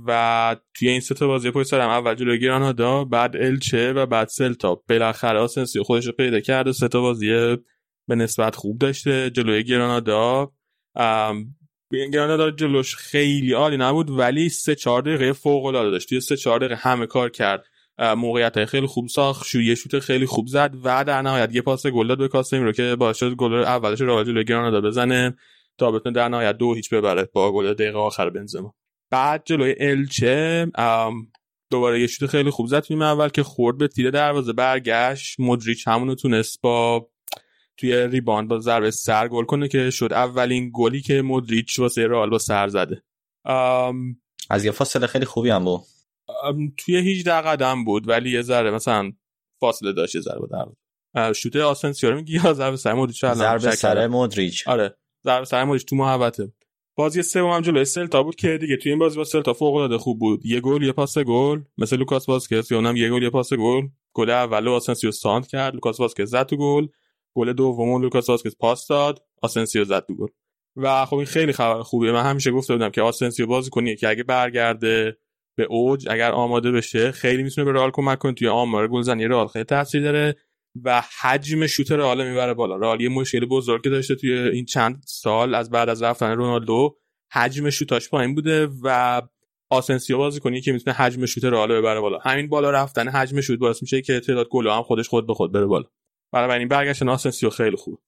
و 0.07 0.55
توی 0.73 0.89
این 0.89 0.99
سه 0.99 1.15
تا 1.15 1.27
بازی 1.27 1.51
پشت 1.51 1.67
سر 1.67 1.81
هم 1.81 1.89
اول 1.89 2.15
جلوی 2.15 2.39
گرانادا 2.39 3.03
بعد 3.03 3.35
الچه 3.35 3.93
و 3.93 4.05
بعد 4.05 4.27
سلتا. 4.27 4.81
بالاخره 4.89 5.39
آسنسیو 5.39 5.83
خودش 5.83 6.05
رو 6.05 6.11
پیدا 6.11 6.39
کرد 6.39 6.67
و 6.67 6.73
سه 6.73 6.87
تا 6.87 7.01
بازی 7.01 7.57
به 8.07 8.15
نسبت 8.15 8.55
خوب 8.55 8.77
داشته 8.77 9.29
جلوی 9.29 9.63
گرانادا. 9.63 10.51
گرانادا 12.13 12.51
جلوش 12.51 12.95
خیلی 12.95 13.53
عالی 13.53 13.77
نبود 13.77 14.09
ولی 14.09 14.49
سه 14.49 14.75
چهار 14.75 15.01
دقیقه 15.01 15.33
فوق 15.33 15.65
العاده 15.65 15.89
داشت. 15.89 16.09
توی 16.09 16.19
سه 16.19 16.37
چهار 16.37 16.59
دقیقه 16.59 16.75
همه 16.75 17.05
کار 17.05 17.29
کرد. 17.29 17.65
موقعیت 17.99 18.65
خیلی 18.65 18.87
خوب 18.87 19.07
ساخت 19.07 19.45
شو 19.47 19.61
یه 19.61 19.75
شوت 19.75 19.99
خیلی 19.99 20.25
خوب 20.25 20.47
زد 20.47 20.73
و 20.83 21.03
در 21.03 21.21
نهایت 21.21 21.55
یه 21.55 21.61
پاس 21.61 21.87
گل 21.87 22.07
داد 22.07 22.17
به 22.17 22.27
کاسمی 22.27 22.59
رو 22.59 22.71
که 22.71 22.95
باعث 22.95 23.17
شد 23.17 23.35
گل 23.35 23.53
اولش 23.53 24.01
به 24.01 24.43
گرانادا 24.43 24.81
بزنه 24.81 25.35
تا 25.77 25.91
بتونه 25.91 26.15
در 26.15 26.29
نهایت 26.29 26.57
دو 26.57 26.73
هیچ 26.73 26.93
ببره 26.93 27.29
با 27.33 27.51
گل 27.51 27.73
دقیقه 27.73 27.97
آخر 27.97 28.29
بنزما. 28.29 28.73
بعد 29.11 29.41
جلوی 29.45 29.75
الچه 29.79 30.67
دوباره 31.71 32.01
یه 32.01 32.07
شوت 32.07 32.29
خیلی 32.29 32.49
خوب 32.49 32.67
زد 32.67 32.79
توی 32.79 33.03
اول 33.03 33.29
که 33.29 33.43
خورد 33.43 33.77
به 33.77 33.87
تیر 33.87 34.11
دروازه 34.11 34.53
برگشت 34.53 35.39
مدریچ 35.39 35.87
همونو 35.87 36.15
تونست 36.15 36.61
با 36.61 37.07
توی 37.77 38.07
rebound 38.07 38.47
با 38.47 38.59
ضربه 38.59 38.91
سر 38.91 39.27
گل 39.27 39.43
کنه 39.43 39.67
که 39.67 39.89
شد 39.89 40.13
اولین 40.13 40.71
گلی 40.73 41.01
که 41.01 41.21
مدریچ 41.21 41.79
واسه 41.79 42.07
رئال 42.07 42.29
با 42.29 42.37
سر 42.37 42.67
زده. 42.67 43.01
از 44.49 44.65
یه 44.65 44.71
فاصله 44.71 45.07
خیلی 45.07 45.25
خوبی 45.25 45.49
هم 45.49 45.65
بود. 45.65 45.81
توی 46.77 46.97
18 46.97 47.31
قدم 47.31 47.85
بود 47.85 48.07
ولی 48.09 48.31
یه 48.31 48.41
ذره 48.41 48.71
مثلا 48.71 49.11
فاصله 49.59 49.93
داشت 49.93 50.15
یه 50.15 50.21
ذره 50.21 50.39
در 51.13 51.33
شوت 51.33 51.55
آسنسیو 51.55 52.15
میگی 52.15 52.33
یا 52.33 52.53
ضربه 52.53 52.77
سر 52.77 52.93
مودریچ؟ 52.93 53.25
ضربه 53.25 53.71
سر 53.71 54.07
مودریچ. 54.07 54.67
آره 54.67 54.97
ضربه 55.23 55.45
سر 55.45 55.63
مودریچ 55.63 55.85
تو 55.85 55.95
محوطه. 55.95 56.51
بازی 56.97 57.21
سوم 57.23 57.51
هم 57.51 57.61
جلوی 57.61 57.85
سلتا 57.85 58.23
بود 58.23 58.35
که 58.35 58.57
دیگه 58.57 58.77
توی 58.77 58.91
این 58.91 58.99
بازی 58.99 59.17
با 59.17 59.23
سلتا 59.23 59.53
فوق 59.53 59.75
العاده 59.75 59.97
خوب 59.97 60.19
بود. 60.19 60.45
یه 60.45 60.59
گل 60.59 60.83
یه 60.83 60.91
پاس 60.91 61.17
گل. 61.17 61.61
مثل 61.77 61.97
لوکاس 61.97 62.29
واسکز 62.29 62.71
یا 62.71 62.77
اونم 62.77 62.95
یه 62.95 63.09
گل 63.09 63.23
یه 63.23 63.29
پاس 63.29 63.53
گل. 63.53 63.87
گل 64.13 64.29
اولو 64.29 64.71
آسنسیو 64.71 65.11
سانتر 65.11 65.47
کرد 65.47 65.73
لوکاس 65.73 65.99
واسکز 65.99 66.29
زد 66.29 66.45
تو 66.45 66.57
گل. 66.57 66.87
گل 67.33 67.53
دوم 67.53 68.01
لوکاس 68.01 68.29
واسکز 68.29 68.57
پاس 68.57 68.87
داد 68.87 69.25
آسنسیو 69.41 69.85
زد 69.85 70.05
تو 70.05 70.15
گل. 70.15 70.27
و 70.75 71.05
خب 71.05 71.15
این 71.15 71.25
خیلی 71.25 71.51
خبر 71.51 71.81
خوبه 71.83 72.11
من 72.11 72.23
همیشه 72.23 72.51
گفته 72.51 72.73
بودم 72.73 72.89
که 72.89 73.01
آسنسیو 73.01 73.47
بازیکنیه 73.47 73.95
که 73.95 74.09
اگه 74.09 74.23
برگرده 74.23 75.17
به 75.55 75.63
اوج 75.63 76.09
اگر 76.09 76.31
آماده 76.31 76.71
بشه 76.71 77.11
خیلی 77.11 77.43
می‌تونه 77.43 77.65
به 77.65 77.71
رئال 77.71 77.91
کمک 77.91 78.19
کنه. 78.19 78.33
توی 78.33 78.47
آمار 78.47 78.87
گلزنی 78.87 79.27
رئال 79.27 79.47
خیلی 79.47 79.65
تاثیر 79.65 80.01
داره 80.01 80.35
و 80.83 81.03
حجم 81.21 81.67
شوت 81.67 81.91
رئال 81.91 82.27
می‌بره 82.27 82.53
بالا. 82.53 82.75
رئال 82.75 83.01
یه 83.01 83.09
مشکل 83.09 83.45
بزرگی 83.45 83.89
داشته 83.89 84.15
توی 84.15 84.33
این 84.33 84.65
چند 84.65 85.03
سال 85.05 85.55
از 85.55 85.69
بعد 85.69 85.89
از 85.89 86.03
رفتن 86.03 86.31
رونالدو. 86.31 86.97
حجم 87.31 87.69
شوتاش 87.69 88.09
پایین 88.09 88.35
بوده 88.35 88.69
و 88.83 89.21
آسنسیو 89.69 90.17
بازیکنیه 90.17 90.61
که 90.61 90.71
می‌تونه 90.71 90.95
حجم 90.95 91.25
شوت 91.25 91.43
رئال 91.43 91.73
ببره 91.73 91.99
بالا. 91.99 92.17
همین 92.17 92.49
بالا 92.49 92.71
رفتن 92.71 93.07
حجم 93.07 93.41
شوت 93.41 93.59
باعث 93.59 93.81
میشه 93.81 94.01
که 94.01 94.19
تعداد 94.19 94.47
گل 94.49 94.67
هم 94.67 94.83
خودش 94.83 95.07
خود 95.07 95.27
به 95.27 95.33
خود 95.33 95.51
بره 95.51 95.65
بالا. 95.65 95.85
برای 96.31 96.59
این 96.59 96.67
برگشتن 96.67 97.09
آسنسیو 97.09 97.49
خیلی 97.49 97.75
خوب. 97.75 98.01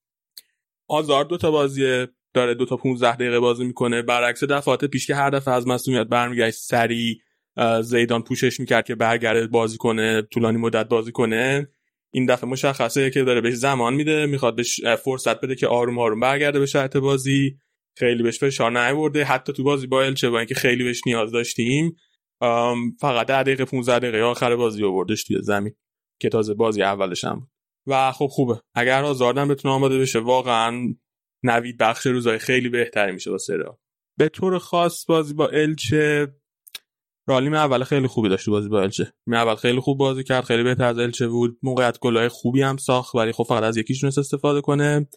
آزار 0.87 1.25
دو 1.25 1.37
تا 1.37 1.51
بازی 1.51 2.07
داره 2.33 2.53
دو 2.53 2.65
تا 2.65 2.77
15 2.77 3.15
دقیقه 3.15 3.39
بازی 3.39 3.65
می‌کنه. 3.65 4.01
برعکس 4.01 4.43
دفعات 4.43 4.85
پیش 4.85 5.07
که 5.07 5.15
هر 5.15 5.29
دفعه 5.29 5.53
از 5.53 5.67
مصدومیت 5.67 6.07
برمیگشت 6.07 6.57
سریع 6.57 7.21
زیدان 7.81 8.21
push 8.21 8.47
ش 8.47 8.59
می‌کرد 8.59 8.85
که 8.85 8.95
برگرده 8.95 9.47
بازی 9.47 9.77
کنه 9.77 10.21
طولانی 10.21 10.57
مدت 10.57 10.87
بازی 10.87 11.11
کنه. 11.11 11.69
این 12.11 12.25
دفعه 12.25 12.49
مشخصه 12.49 13.09
که 13.09 13.23
داره 13.23 13.41
بهش 13.41 13.53
زمان 13.53 13.93
میده 13.93 14.25
می‌خواد 14.25 14.55
بهش 14.55 14.79
فرصت 15.03 15.41
بده 15.41 15.55
که 15.55 15.67
آروم 15.67 15.99
آروم 15.99 16.19
برگرده 16.19 16.59
به 16.59 16.65
شرایط 16.65 16.97
بازی. 16.97 17.57
خیلی 17.97 18.23
بهش 18.23 18.39
فشار 18.39 18.79
نیورده. 18.79 19.23
حتی 19.23 19.53
تو 19.53 19.63
بازی 19.63 19.87
با 19.87 20.03
الچه 20.03 20.29
با 20.29 20.39
اینکه 20.39 20.55
خیلی 20.55 20.83
بهش 20.83 21.01
نیاز 21.05 21.31
داشتیم 21.31 21.95
فقط 22.99 23.27
10 23.27 23.43
دقیقه 23.43 23.65
15 23.65 23.99
دقیقه 23.99 24.21
آخر 24.21 24.55
بازی 24.55 24.83
آوردش 24.83 25.23
توی 25.23 25.37
زمین 25.41 25.73
که 26.21 26.29
تازه 26.29 26.53
بازی 26.53 26.81
اولش 26.81 27.23
هم 27.23 27.39
بود. 27.39 27.49
و 27.87 28.11
خب 28.11 28.27
خوبه. 28.27 28.61
اگر 28.75 29.03
آزاردن 29.03 29.47
بتونه 29.47 29.73
آماده 29.73 29.99
بشه 29.99 30.19
واقعا 30.19 30.93
نوید 31.43 31.77
بخش 31.77 32.05
روزای 32.05 32.37
خیلی 32.37 32.69
بهتری 32.69 33.11
میشه 33.11 33.31
با 33.31 33.37
سرا 33.37 33.79
به 34.17 34.29
طور 34.29 34.59
خاص 34.59 35.05
بازی 35.05 35.33
با 35.33 35.47
الچه 35.47 36.27
رالیم 37.29 37.53
اول 37.53 37.83
خیلی 37.83 38.07
خوبی 38.07 38.29
داشت 38.29 38.49
بازی 38.49 38.69
با 38.69 38.81
الچه. 38.81 39.13
اول 39.27 39.55
خیلی 39.55 39.79
خوب 39.79 39.97
بازی 39.97 40.23
کرد 40.23 40.43
خیلی 40.43 40.63
بهتر 40.63 40.83
از 40.83 40.99
الچه 40.99 41.27
بود. 41.27 41.57
موقعیت 41.63 41.99
گلای 41.99 42.27
خوبی 42.27 42.61
هم 42.61 42.77
ساخت 42.77 43.15
ولی 43.15 43.31
خب 43.31 43.43
فقط 43.43 43.63
از 43.63 43.77
یکیش 43.77 44.01
تونست 44.01 44.17
استفاده 44.17 44.61
کنه. 44.61 45.07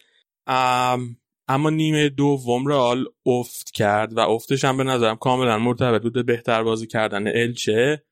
اما 1.49 1.71
نیمه 1.71 2.09
دوم 2.09 2.67
رال 2.67 3.05
افت 3.27 3.71
کرد 3.71 4.17
و 4.17 4.21
افتش 4.21 4.65
هم 4.65 4.77
به 4.77 4.85
نظرم 4.85 5.17
کاملا 5.17 5.59
مرتبط 5.59 6.03
بود 6.03 6.13
به 6.13 6.23
بهتر 6.23 6.63
بازی 6.63 6.87
کردن 6.87 7.29
الچه. 7.29 8.03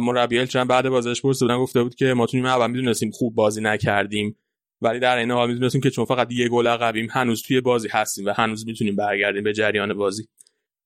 مربی 0.00 0.38
الچه 0.38 0.60
هم 0.60 0.68
بعد 0.68 0.88
بازیش 0.88 1.22
پرسیدن 1.22 1.58
گفته 1.58 1.82
بود 1.82 1.94
که 1.94 2.14
ما 2.14 2.26
تو 2.26 2.36
نیمه 2.36 2.48
اول 2.48 2.70
می‌دونستیم 2.70 3.10
خوب 3.10 3.34
بازی 3.34 3.60
نکردیم 3.60 4.36
ولی 4.80 4.98
در 4.98 5.16
این 5.16 5.30
حال 5.30 5.48
می‌دونستیم 5.48 5.80
که 5.80 5.90
چون 5.90 6.04
فقط 6.04 6.32
یه 6.32 6.48
گل 6.48 6.66
عقبیم 6.66 7.08
هنوز 7.10 7.42
توی 7.42 7.60
بازی 7.60 7.88
هستیم 7.88 8.26
و 8.26 8.32
هنوز 8.36 8.66
می‌تونیم 8.66 8.96
برگردیم 8.96 9.42
به 9.42 9.52
جریان 9.52 9.94
بازی. 9.94 10.28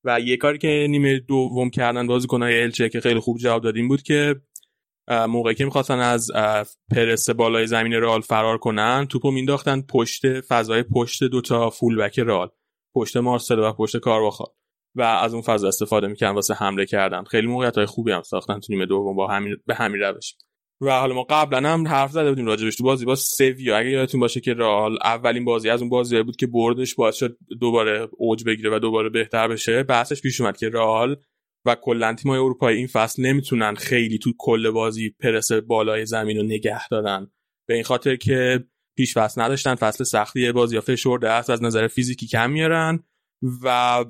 و 0.07 0.21
یه 0.21 0.37
کاری 0.37 0.59
که 0.59 0.87
نیمه 0.91 1.19
دوم 1.19 1.71
کردن 1.71 2.07
بازیکنای 2.07 2.63
الچه 2.63 2.89
که 2.89 3.01
خیلی 3.01 3.21
خوب 3.21 3.39
جواب 3.39 3.63
دادیم 3.63 3.89
بود 3.89 4.03
که 4.03 4.35
موقعی 5.09 5.55
که 5.55 5.65
می‌خواستن 5.65 5.99
از 5.99 6.31
پرس 6.91 7.31
بالای 7.31 7.67
زمین 7.67 8.01
رال 8.01 8.21
فرار 8.21 8.59
کنن 8.59 9.07
توپو 9.11 9.31
مینداختن 9.31 9.83
پشت 9.83 10.41
فضای 10.41 10.83
پشت 10.83 11.25
دوتا 11.25 11.71
فولبک 11.71 12.19
رال 12.19 12.49
پشت 12.95 13.17
مارسل 13.17 13.59
و 13.59 13.73
پشت 13.73 13.97
کارواخال. 13.97 14.49
و 14.95 15.03
از 15.03 15.33
اون 15.33 15.43
فضا 15.43 15.69
استفاده 15.69 16.07
می‌کنن 16.07 16.31
واسه 16.31 16.55
حمله 16.55 16.87
کردن. 16.87 17.25
خیلی 17.25 17.47
موقعیت 17.47 17.77
های 17.77 17.87
خوبی 17.87 18.13
هم 18.13 18.23
ساختن 18.23 18.61
تو 18.61 18.73
نیمه 18.73 18.87
دوم 18.87 19.17
با 19.17 19.27
همین 19.27 19.57
به 19.67 19.75
همین 19.75 20.01
روش. 20.01 20.35
و 20.81 20.91
حالا 20.91 21.15
ما 21.15 21.27
قبلا 21.31 21.69
هم 21.69 21.89
حرف 21.89 22.11
زده 22.11 22.29
بودیم 22.29 22.47
راجبش 22.47 22.77
تو 22.77 22.85
بازی. 22.85 23.05
با 23.05 23.15
سویا 23.15 23.79
اگه 23.79 23.91
یادتون 23.91 24.21
باشه 24.21 24.41
که 24.41 24.55
رئال 24.55 24.99
اولین 25.05 25.45
بازی 25.45 25.71
از 25.71 25.81
اون 25.81 25.91
بازی 25.91 26.23
بود 26.23 26.37
که 26.37 26.47
بردش 26.47 26.95
باعث 26.95 27.17
شد 27.17 27.37
دوباره 27.61 28.09
اوج 28.13 28.45
بگیره 28.45 28.77
و 28.77 28.79
دوباره 28.79 29.09
بهتر 29.09 29.49
بشه. 29.49 29.83
بحثش 29.83 30.21
پیش 30.23 30.41
اومد 30.41 30.57
که 30.57 30.69
رئال 30.69 31.17
و 31.65 31.75
کلا 31.75 32.15
تیم‌های 32.15 32.41
اروپایی 32.41 32.79
این 32.79 32.87
فصل 32.87 33.23
نمی‌تونن 33.23 33.75
خیلی 33.75 34.19
تو 34.19 34.33
کل 34.39 34.71
بازی 34.71 35.11
پرس 35.11 35.53
بالای 35.53 36.07
زمین 36.07 36.37
رو 36.37 36.43
نگه 36.43 36.89
دارن. 36.89 37.31
به 37.69 37.75
این 37.75 37.83
خاطر 37.83 38.17
که 38.17 38.65
پیش 38.97 39.15
فصل 39.15 39.41
نداشتن. 39.41 39.75
فصل 39.75 40.05
سختی 40.05 40.53
بازی 40.53 40.81
فشرده 40.81 41.31
است 41.31 41.51
از 41.51 41.63
نظر 41.63 41.87
فیزیکی 41.87 42.27
کم 42.27 42.51
میارن 42.51 43.05
و 43.63 44.05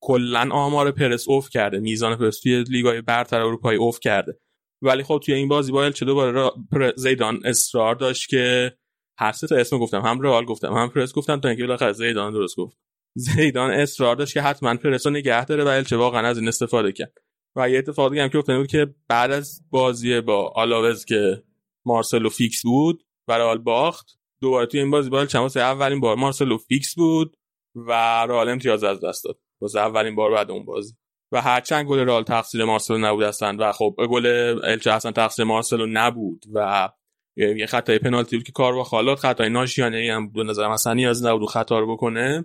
کلا 0.00 0.48
آمار 0.50 0.90
پرس 0.90 1.28
اوف 1.28 1.48
کرده. 1.48 1.78
میزان 1.78 2.16
پرس 2.16 2.40
توی 2.40 2.62
لیگای 2.62 3.00
برتر 3.00 3.40
اروپایی 3.40 3.78
اوف 3.78 4.00
کرده. 4.00 4.38
ولی 4.82 5.02
خب 5.02 5.20
توی 5.24 5.34
این 5.34 5.48
بازی 5.48 5.72
با 5.72 5.90
چه 5.90 6.04
دوباره 6.04 6.50
زیدان 6.96 7.40
اصرار 7.44 7.94
داشت 7.94 8.28
که 8.28 8.72
هر 9.18 9.32
سه 9.32 9.46
تا 9.46 9.56
اسم 9.56 9.78
گفتم. 9.78 10.00
هم 10.00 10.20
رئال 10.20 10.44
گفتم 10.44 10.72
هم 10.72 10.88
پرس 10.88 11.12
گفتم 11.12 11.40
تا 11.40 11.48
اینکه 11.48 11.64
بالاخره 11.64 11.92
زیدان 11.92 12.32
درست 12.32 12.56
گفت. 12.56 12.76
زیدان 13.14 13.70
اصرار 13.70 14.16
داشت 14.16 14.34
که 14.34 14.42
حتما 14.42 14.76
پرس 14.76 15.06
رو 15.06 15.12
نگه 15.12 15.44
داره 15.44 15.64
و 15.64 15.68
الچه 15.68 15.96
واقعا 15.96 16.26
از 16.26 16.38
این 16.38 16.48
استفاده 16.48 16.92
کرد. 16.92 17.12
و 17.56 17.70
یه 17.70 17.78
اتفاقی 17.78 18.20
هم 18.20 18.28
که 18.28 18.38
افتاده 18.38 18.58
بود 18.58 18.66
که 18.66 18.94
بعد 19.08 19.30
از 19.30 19.62
بازی 19.70 20.20
با 20.20 20.48
آلاوز 20.48 21.04
که 21.04 21.42
مارسلو 21.84 22.28
فیکس 22.28 22.62
بود 22.62 23.04
و 23.28 23.32
رئال 23.32 23.58
باخت 23.58 24.18
دوباره 24.40 24.66
توی 24.66 24.80
این 24.80 24.90
بازی 24.90 25.10
با 25.10 25.26
چماس 25.26 25.56
اولین 25.56 26.00
بار 26.00 26.16
مارسلو 26.16 26.58
فیکس 26.58 26.94
بود 26.94 27.36
و 27.74 27.92
رئال 28.26 28.48
امتیاز 28.48 28.84
از 28.84 29.00
دست 29.00 29.24
داد. 29.24 29.38
واسه 29.60 29.78
اولین 29.78 30.14
بار 30.14 30.30
بعد 30.30 30.50
اون 30.50 30.64
بازی. 30.64 30.94
و 31.32 31.40
هرچند 31.42 31.86
گل 31.86 31.98
رئال 31.98 32.22
تقصیر 32.22 32.64
مارسلو 32.64 32.98
نبود 32.98 33.22
هستن 33.22 33.56
و 33.56 33.72
خب 33.72 33.94
گل 34.10 34.26
الچه 34.64 34.92
اصلا 34.92 35.12
تقصیر 35.12 35.44
مارسلو 35.44 35.86
نبود 35.86 36.44
و 36.54 36.88
یه 37.36 37.66
خطای 37.66 37.98
پنالتی 37.98 38.36
بود 38.36 38.46
که 38.46 38.52
کار 38.52 38.74
با 38.74 38.84
خالات 38.84 39.18
خطای 39.18 39.48
ناشیانه 39.48 40.12
هم 40.12 40.32
به 40.32 40.44
نظر 40.44 40.68
مثلا 40.68 40.94
نیاز 40.94 41.24
نبود 41.24 41.48
خطا 41.48 41.78
رو 41.78 41.92
بکنه. 41.92 42.44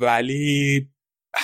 ولی 0.00 0.88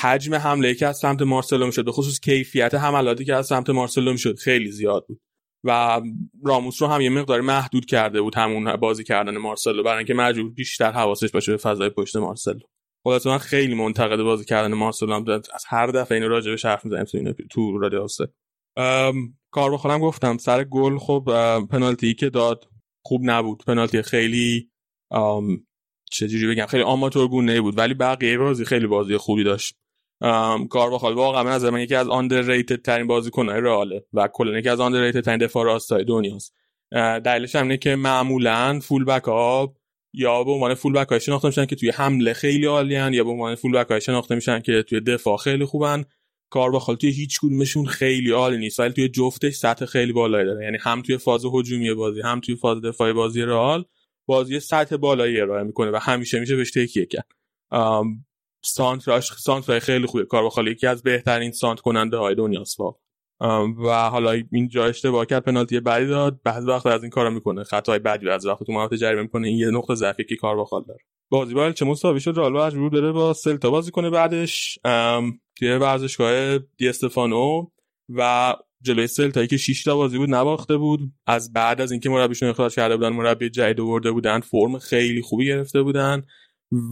حجم 0.02 0.34
حمله 0.34 0.74
که 0.74 0.86
از 0.86 0.98
سمت 0.98 1.22
مارسلو 1.22 1.66
می‌شد 1.66 1.84
به 1.84 1.92
خصوص 1.92 2.20
کیفیت 2.20 2.74
حملاتی 2.74 3.24
که 3.24 3.34
از 3.34 3.46
سمت 3.46 3.70
مارسلو 3.70 4.12
می‌شد 4.12 4.38
خیلی 4.38 4.70
زیاد 4.70 5.04
بود. 5.08 5.20
و 5.64 6.00
راموس 6.44 6.82
رو 6.82 6.88
هم 6.88 7.00
یه 7.00 7.10
مقدار 7.10 7.40
محدود 7.40 7.86
کرده 7.86 8.20
بود 8.20 8.34
همون 8.36 8.76
بازی 8.76 9.04
کردن 9.04 9.36
مارسلو 9.36 9.82
برای 9.82 9.98
اینکه 9.98 10.14
مجبور 10.14 10.50
بیشتر 10.50 10.92
حواسش 10.92 11.30
باشه 11.30 11.52
به 11.52 11.58
فضای 11.58 11.90
پشت 11.90 12.16
مارسلو. 12.16 12.60
خلاص 13.04 13.26
من 13.26 13.38
خیلی 13.38 13.74
منتقد 13.74 14.22
بازی 14.22 14.44
کردن 14.44 14.74
مارسلو 14.74 15.14
هم 15.14 15.24
از 15.28 15.64
هر 15.68 15.86
دفعه 15.86 16.16
اینو 16.16 16.28
راجع 16.28 16.50
به 16.50 16.68
حرف 16.68 16.84
می‌زنیم 16.84 17.04
تو 17.04 17.32
تو 17.50 17.78
رادیو 17.78 18.06
کار 19.50 19.72
بخورم 19.72 20.00
گفتم 20.00 20.38
سر 20.38 20.64
گل 20.64 20.98
خب 20.98 21.24
پنالتی 21.70 22.14
که 22.14 22.30
داد 22.30 22.68
خوب 23.02 23.20
نبود. 23.24 23.64
پنالتی 23.66 24.02
خیلی 24.02 24.70
چجوری 26.10 26.46
بگم 26.46 26.66
خیلی 26.66 26.82
آماتور 26.82 27.28
گونه 27.28 27.60
بود 27.60 27.78
ولی 27.78 27.94
بقیه 27.94 28.38
بازی 28.38 28.64
خیلی 28.64 28.86
بازی 28.86 29.16
خوبی 29.16 29.44
داشت. 29.44 29.76
کارواخال 30.70 31.14
واقعا 31.14 31.50
از 31.50 31.64
من 31.64 31.80
یکی 31.80 31.94
از 31.94 32.08
آندرریتد 32.08 32.82
ترین 32.82 33.06
بازیکن‌های 33.06 33.60
رئاله 33.60 34.04
و 34.12 34.28
کلا 34.32 34.58
یکی 34.58 34.68
از 34.68 34.80
آندرریتد 34.80 35.20
ترین 35.20 35.38
دفاع 35.38 35.64
راستای 35.64 36.04
دنیاست. 36.04 36.54
دلیلش 37.24 37.56
هم 37.56 37.62
اینه 37.62 37.76
که 37.76 37.96
معمولا 37.96 38.80
فول 38.82 39.04
بک 39.04 39.24
ها 39.24 39.74
یا 40.16 40.44
به 40.44 40.50
عنوان 40.50 40.74
فول 40.74 40.92
بک 40.92 41.18
شناخته 41.18 41.48
میشن 41.48 41.66
که 41.66 41.76
توی 41.76 41.90
حمله 41.90 42.32
خیلی 42.32 42.66
عالیان 42.66 43.14
یا 43.14 43.24
به 43.24 43.30
عنوان 43.30 43.54
فول 43.54 43.72
بک 43.72 43.98
شناخته 43.98 44.34
میشن 44.34 44.60
که 44.60 44.82
توی 44.82 45.00
دفاع 45.00 45.36
خیلی 45.36 45.64
خوبن. 45.64 46.04
کارواخال 46.50 46.96
توی 46.96 47.10
هیچ 47.10 47.40
کدومشون 47.40 47.86
خیلی 47.86 48.30
عالی 48.30 48.58
نیست 48.58 48.80
ولی 48.80 48.92
توی 48.92 49.08
جفتش 49.08 49.54
سطح 49.54 49.84
خیلی 49.86 50.12
بالایی 50.12 50.46
داره. 50.46 50.64
یعنی 50.64 50.78
هم 50.80 51.02
توی 51.02 51.18
فاز 51.18 51.44
هجومی 51.44 51.94
بازی 51.94 52.20
هم 52.20 52.40
توی 52.40 52.56
فاز 52.56 52.80
دفاعی 52.80 53.12
بازی 53.12 53.42
رئال 53.42 53.84
بازی 54.26 54.60
سطح 54.60 54.96
بالایی 54.96 55.40
ارائه 55.40 55.64
می‌کنه 55.64 55.90
و 55.90 55.96
همیشه 55.96 56.40
میشه 56.40 56.56
بهش 56.56 56.70
تکیه 56.70 57.06
کرد. 57.06 57.28
سانتراش 58.64 59.32
سانترای 59.32 59.80
خیلی 59.80 60.06
خوبه. 60.06 60.24
کارواخال 60.24 60.68
یکی 60.68 60.86
از 60.86 61.02
بهترین 61.02 61.52
سانت 61.52 61.80
کننده 61.80 62.16
های 62.16 62.34
دنیاست 62.34 62.76
و 63.84 64.10
حالا 64.10 64.42
اینجا 64.52 64.84
اشتباه 64.84 65.26
کرد 65.26 65.44
پنالتی 65.44 65.80
بعدی 65.80 66.06
داد. 66.06 66.40
بعضی 66.44 66.66
وقت 66.66 66.86
از 66.86 67.02
این 67.02 67.10
کارا 67.10 67.30
می‌کنه. 67.30 67.64
خطای 67.64 67.98
بعدی 67.98 68.28
از 68.28 68.46
وقت 68.46 68.62
تو 68.62 68.72
محوطه 68.72 68.96
جریمه 68.96 69.22
می‌کنه. 69.22 69.48
این 69.48 69.58
یه 69.58 69.70
نقطه 69.70 69.94
ضعفی 69.94 70.24
که 70.24 70.36
کار 70.36 70.60
بخال 70.60 70.84
داره. 70.88 71.00
بازی 71.30 71.54
با 71.54 71.72
چه 71.72 71.84
مساوی 71.84 72.20
شد؟ 72.20 72.34
رئال 72.36 72.52
مجبور 72.52 72.90
بره 72.90 73.12
با 73.12 73.32
سلتا 73.32 73.70
بازی 73.70 73.90
کنه 73.90 74.10
بعدش. 74.10 74.78
توی 75.58 75.72
ورزشگاه 75.72 76.58
دی 76.58 76.88
استفانو. 76.88 77.66
و 78.08 78.54
جلوی 78.82 79.06
سلتا 79.06 79.46
که 79.46 79.56
6 79.56 79.84
تا 79.84 79.96
بازی 79.96 80.18
بود 80.18 80.34
نباخته 80.34 80.76
بود. 80.76 81.00
از 81.26 81.52
بعد 81.52 81.80
از 81.80 81.90
اینکه 81.90 82.10
مربیشون 82.10 82.48
اخراج 82.48 82.74
کرده 82.74 82.96
بودن 82.96 83.08
مربی 83.08 83.50
جدید 83.50 83.80
آورده 83.80 84.10
بودن 84.12 84.40
فرم 84.40 84.78
خیلی 84.78 85.22
خوبی 85.22 85.46
گرفته 85.46 85.82
بودن 85.82 86.22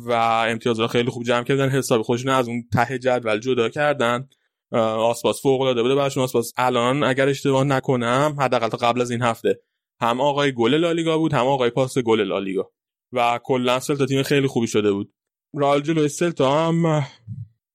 و 0.07 0.13
امتیازها 0.49 0.87
خیلی 0.87 1.11
خوب 1.11 1.23
جمع 1.23 1.45
کردن. 1.45 1.69
حساب 1.69 2.03
خودشون 2.03 2.33
از 2.33 2.49
اون 2.49 2.65
ته 2.73 2.99
جدول 2.99 3.39
جدا 3.39 3.69
کردن. 3.69 4.29
آسپاس 4.79 5.43
فوق 5.43 5.61
العاده 5.61 5.83
بوده 5.83 5.95
براشون. 5.95 6.23
آسپاس 6.23 6.53
الان 6.57 7.03
اگر 7.03 7.29
اشتباه 7.29 7.65
نکنم 7.65 8.37
حداقل 8.39 8.69
قبل 8.69 9.01
از 9.01 9.11
این 9.11 9.23
هفته 9.23 9.61
هم 10.01 10.21
آقای 10.21 10.53
گل 10.53 10.75
لالیگا 10.75 11.19
بود 11.19 11.33
هم 11.33 11.47
آقای 11.47 11.71
پاس 11.71 11.99
گل 11.99 12.21
لالیگا. 12.21 12.71
و 13.13 13.41
کلا 13.45 13.81
سلتا 13.81 14.07
تیم 14.07 14.23
خیلی 14.23 14.47
خوبی 14.47 14.67
شده 14.67 14.93
بود. 14.93 15.13
رال 15.55 15.81
جلوی 15.81 16.09
سلتا 16.09 16.69
هم 16.69 17.07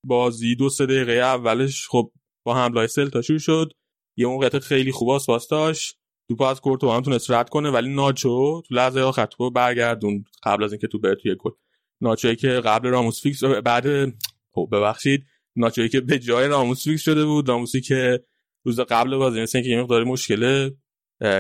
بازی 0.04 0.56
دو 0.56 0.70
سه 0.70 0.86
دقیقه 0.86 1.12
اولش 1.12 1.88
خب 1.88 2.12
با 2.46 2.56
حمله 2.56 2.88
سلتا 2.88 3.22
شروع 3.22 3.40
شد. 3.40 3.74
یه 4.18 4.28
موقعیت 4.28 4.60
خیلی 4.60 4.92
خوب 4.92 5.10
آسپاس 5.10 5.48
داشت. 5.48 5.98
توپ 6.30 6.42
از 6.42 6.62
کورتو 6.62 6.92
هم 6.92 7.02
تونست 7.02 7.32
رد 7.32 7.50
کنه 7.50 7.70
ولی 7.70 7.96
ناچو 7.96 8.62
تو 8.62 8.76
لحظه 8.76 9.02
آخر 9.02 9.26
توپ 9.26 9.54
برگردون 9.54 10.26
قبل 10.44 10.64
از 10.64 10.72
اینکه 10.72 10.88
تو 10.88 11.00
بره 11.00 11.16
توی 11.16 11.36
گل. 11.36 11.52
ناچوی 12.02 12.36
که 12.36 12.48
قبل 12.48 12.88
راموس 12.88 13.22
فیکس 13.22 13.44
بعد 13.44 14.14
خب 14.52 14.70
ببخشید. 14.72 15.26
ناچوی 15.58 15.90
که 15.90 16.02
به 16.02 16.20
جای 16.20 16.48
راموس 16.48 16.84
فیکس 16.84 17.02
شده 17.02 17.26
بود 17.26 17.50
راموسی 17.50 17.82
که 17.82 18.24
روز 18.66 18.80
قبل 18.80 19.18
بازی 19.18 19.42
مثل 19.42 19.58
اینکه 19.58 19.72
یه 19.72 19.82
مقدار 19.82 20.04
مشکل 20.04 20.70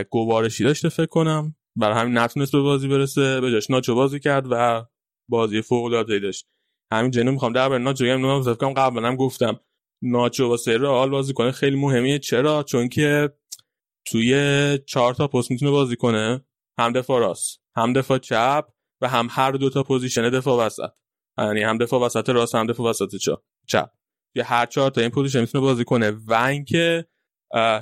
گوارشی 0.09 0.63
داشته 0.63 0.89
فکر 0.89 1.05
کنم. 1.05 1.55
برای 1.75 1.99
همین 1.99 2.17
نتونست 2.17 2.51
به 2.51 2.61
بازی 2.61 2.87
برسه 2.87 3.41
به 3.41 3.51
جاش 3.51 3.69
ناچو 3.69 3.95
بازی 3.95 4.19
کرد 4.19 4.45
و 4.51 4.85
بازی 5.29 5.61
فوق 5.61 5.85
العاده 5.85 6.19
داشت. 6.19 6.47
همین 6.93 7.11
جنو 7.11 7.31
می‌خوام 7.31 7.53
در 7.53 7.77
ناچو 7.77 8.05
هم 8.05 8.41
فکر 8.41 8.53
کنم 8.53 8.73
قبلا 8.73 9.07
هم 9.07 9.15
گفتم. 9.15 9.59
ناچو 10.03 10.47
واسه 10.47 10.77
رئال 10.77 11.09
بازی 11.09 11.33
کنه 11.33 11.51
خیلی 11.51 11.75
مهمیه. 11.75 12.19
چرا؟ 12.19 12.63
چون 12.63 12.89
که 12.89 13.33
توی 14.05 14.79
چهار 14.85 15.13
تا 15.13 15.27
پست 15.27 15.51
می‌تونه 15.51 15.71
بازی 15.71 15.95
کنه. 15.95 16.45
هم 16.79 16.91
دفاع 16.91 17.19
راست 17.19 17.61
هم 17.75 17.93
دفاع 17.93 18.17
چپ 18.17 18.65
و 19.01 19.07
هم 19.07 19.27
هر 19.31 19.51
دو 19.51 19.69
تا 19.69 19.83
position 19.83 20.29
دفاع 20.29 20.65
وسط. 20.65 20.89
یعنی 21.37 21.61
هم 21.61 21.77
دفاع 21.77 22.01
وسط 22.01 22.29
راست 22.29 22.55
هم 22.55 22.67
دفاع 22.67 22.89
وسط 22.89 23.15
چپ. 23.67 23.89
یا 24.37 24.43
هر 24.43 24.65
چهار 24.65 24.91
تا 24.91 25.01
این 25.01 25.09
position 25.09 25.41
می‌تونه 25.41 25.61
بازی 25.61 25.83
کنه. 25.83 26.11
و 26.27 26.33
اینکه 26.33 27.05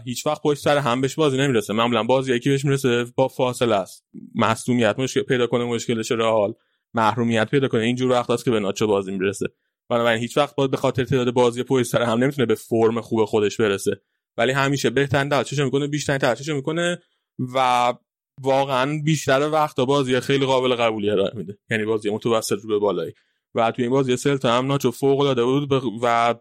هیچ 0.06 0.27
وقت 0.27 0.41
پشت 0.41 0.61
سر 0.61 0.77
هم 0.77 1.02
بهش 1.02 1.15
بازی 1.15 1.38
نمی‌رسه. 1.38 1.73
معمولا 1.73 2.03
بازی 2.03 2.36
یکی 2.36 2.49
بهش 2.49 2.65
می‌رسه 2.65 3.06
با 3.15 3.27
فاصله 3.27 3.76
است. 3.76 4.06
مصدومیت 4.36 4.95
مشکل 4.99 5.22
پیدا 5.22 5.48
کنه 5.48 5.64
مشکلش 5.65 6.11
رئال. 6.11 6.53
محرومیت 6.94 7.49
پیدا 7.49 7.68
کنه. 7.68 7.82
اینجور 7.82 8.11
وقت 8.11 8.30
است 8.30 8.45
که 8.45 8.52
به 8.52 8.60
ناچو 8.60 8.88
بازی 8.88 9.11
می‌رسه. 9.11 9.45
بنابراین 9.90 10.22
هیچ 10.22 10.38
وقت 10.38 10.56
به 10.56 10.77
خاطر 10.77 11.03
تعداد 11.03 11.34
بازی 11.34 11.64
پشت 11.64 11.88
سر 11.88 12.02
هم 12.02 12.23
نمی‌تونه 12.23 12.45
به 12.45 12.56
فرم 12.56 13.02
خوب 13.02 13.26
خودش 13.26 13.57
برسه. 13.57 14.02
ولی 14.38 14.52
همیشه 14.52 14.90
بهترین 14.90 15.30
تلاشش 15.30 15.60
می‌کنه 15.60 15.88
بیشترین 15.88 16.19
تلاشش 16.19 16.49
می‌کنه 16.49 16.99
و 17.56 17.94
واقعا 18.41 19.02
بیشتر 19.03 19.49
وقت 19.49 19.80
بازی 19.80 20.19
خیلی 20.19 20.45
قابل 20.45 20.76
قبولی 20.76 21.10
ارائه 21.10 21.32
میده. 21.36 21.57
یعنی 21.69 21.86
بازی 21.86 22.10
متوسط 22.10 22.60
رو 22.64 22.69
به 22.69 22.77
بالایی. 22.80 23.14
و 23.56 23.72
توی 23.72 23.84
این 23.84 23.91
بازی 23.91 24.18
سلتا 24.18 24.57
هم 24.57 24.68
ناچو 24.68 24.91
فوق 24.91 25.19
العاده 25.19 25.44
بود. 25.44 25.72
و 26.03 26.36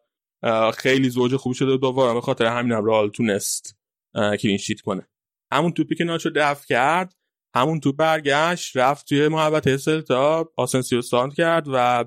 خیلی 0.77 1.11
زوج 1.11 1.37
خوب 1.37 1.53
شده 1.53 1.77
با 1.77 2.15
به 2.15 2.21
خاطر 2.21 2.47
همین 2.47 2.73
هم 2.73 2.85
رئال 2.85 3.11
تونست 3.11 3.77
clean 4.15 4.57
sheet 4.57 4.81
کنه. 4.81 5.09
همون 5.53 5.73
توپی 5.73 5.95
که 5.95 6.05
ناچو 6.05 6.31
دفع 6.37 6.67
کرد 6.67 7.15
همون 7.55 7.81
توپ 7.81 7.97
برگشت 7.97 8.77
رفت 8.77 9.09
توی 9.09 9.29
محوطه 9.29 9.77
سلتا. 9.77 10.53
آسنسیو 10.57 11.03
سانتر 11.03 11.35
کرد 11.35 11.67
و 11.73 12.05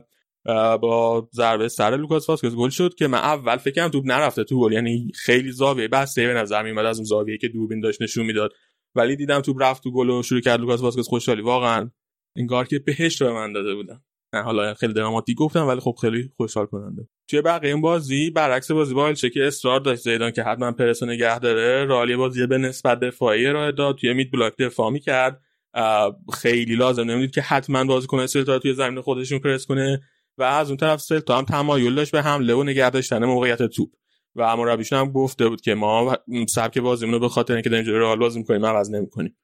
با 0.77 1.30
ضربه 1.34 1.69
سر 1.69 1.97
لوکاس 1.97 2.30
واسکز 2.30 2.55
گل 2.55 2.69
شد 2.69 2.95
که 2.95 3.07
من 3.07 3.18
اول 3.18 3.57
فکر 3.57 3.76
کنم 3.76 3.89
توپ 3.89 4.05
نرفته 4.05 4.43
تو 4.43 4.59
گل. 4.59 4.72
یعنی 4.72 5.11
خیلی 5.15 5.51
زاویه 5.51 5.88
بسته 5.88 6.27
به 6.27 6.34
نظر 6.34 6.80
از 6.85 6.97
اون 6.97 7.05
زاویه 7.05 7.38
که 7.38 7.47
دوربین 7.47 7.80
داشت 7.80 8.01
نشون 8.01 8.26
می‌داد. 8.26 8.53
ولی 8.95 9.15
دیدم 9.15 9.41
توپ 9.41 9.61
رفت 9.61 9.84
تو 9.84 9.91
گل 9.91 10.09
و 10.09 10.23
شروع 10.23 10.41
کرد 10.41 10.59
لوکاس 10.59 10.81
واسکز 10.81 11.07
خوشحالی. 11.07 11.41
واقعا 11.41 11.91
انگار 12.35 12.68
که 12.68 12.80
بهشت 12.80 13.23
به 13.23 13.34
من 13.34 13.53
داده 13.53 13.76
بودم 13.76 14.03
حالا 14.33 14.73
خیلی 14.73 14.93
دراماتیک 14.93 15.37
گفتم 15.37 15.67
ولی 15.67 15.79
خب 15.79 15.95
خیلی 16.01 16.31
خوشحال 16.37 16.65
کننده. 16.65 17.07
توی 17.27 17.41
بقیه 17.41 17.71
این 17.71 17.81
بازی 17.81 18.29
برعکس 18.29 18.71
بازی 18.71 18.93
با 18.93 19.13
که 19.13 19.47
اصرار 19.47 19.79
داشت 19.79 20.01
زیدان 20.01 20.31
که 20.31 20.43
حتما 20.43 20.71
پرس 20.71 21.03
نگه 21.03 21.39
داره. 21.39 21.85
رئال 21.85 22.05
این 22.05 22.15
بازی 22.15 22.47
به 22.47 22.57
نسبت 22.57 22.99
دفاعی 22.99 23.45
راه 23.45 23.71
داد. 23.71 23.95
توی 23.95 24.13
mid 24.14 24.31
block 24.31 24.57
دفاع 24.57 24.97
کرد 24.97 25.41
خیلی 26.33 26.75
لازم 26.75 27.03
نمی‌دید 27.03 27.31
که 27.31 27.41
حتما 27.41 27.83
بازیکن 27.83 28.25
سلتا 28.25 28.59
توی 28.59 28.73
زمین 28.73 29.01
خودشون 29.01 29.39
پرس 29.39 29.65
کنه. 29.65 30.01
و 30.37 30.43
از 30.43 30.67
اون 30.67 30.77
طرف 30.77 31.01
سلتا 31.01 31.37
هم 31.37 31.45
تمایل 31.45 31.95
داشت 31.95 32.11
به 32.11 32.21
حمله 32.21 32.53
و 32.53 32.63
نگه 32.63 32.89
داشتن 32.89 33.25
موقعیت 33.25 33.63
توپ. 33.63 33.89
و 34.35 34.57
مربیشون 34.57 34.99
هم 34.99 35.11
گفته 35.11 35.49
بود 35.49 35.61
که 35.61 35.75
ما 35.75 36.17
سبک 36.49 36.77
بازیمون 36.77 37.13
رو 37.13 37.19
به 37.19 37.29
خاطر 37.29 37.53
اینکه 37.53 37.69
داریم 37.69 37.95
رئال 37.95 38.19
بازی 38.19 38.39
می‌کنیم 38.39 38.65
عوض 38.65 38.91
نمی‌کنیم. 38.91 39.37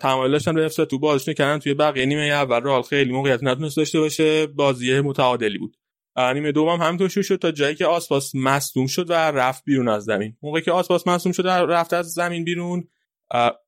تمایل 0.00 0.32
داشتن 0.32 0.54
به 0.54 0.64
افسا 0.64 0.84
تو 0.84 0.98
بازیشون 0.98 1.34
کردن 1.34 1.58
توی 1.58 1.74
بقیه 1.74 2.06
نیمه 2.06 2.22
اول 2.22 2.60
رئال 2.60 2.82
خیلی 2.82 3.12
موقعیت 3.12 3.42
نتونست 3.42 3.76
داشته 3.76 4.00
باشه. 4.00 4.46
بازی 4.46 5.00
متعادلی 5.00 5.58
بود. 5.58 5.76
نیمه 6.16 6.52
دوم 6.52 6.80
همینطور 6.80 7.08
شروع 7.08 7.24
شد 7.24 7.36
تا 7.36 7.50
جایی 7.50 7.74
که 7.74 7.86
آسپاس 7.86 8.34
مصدوم 8.34 8.86
شد 8.86 9.10
و 9.10 9.12
رفت 9.12 9.64
بیرون 9.64 9.88
از 9.88 10.04
زمین. 10.04 10.36
موقعی 10.42 10.62
که 10.62 10.72
آسپاس 10.72 11.06
مصدوم 11.06 11.32
شد 11.32 11.46
رفت 11.46 11.92
از 11.92 12.12
زمین 12.12 12.44
بیرون 12.44 12.88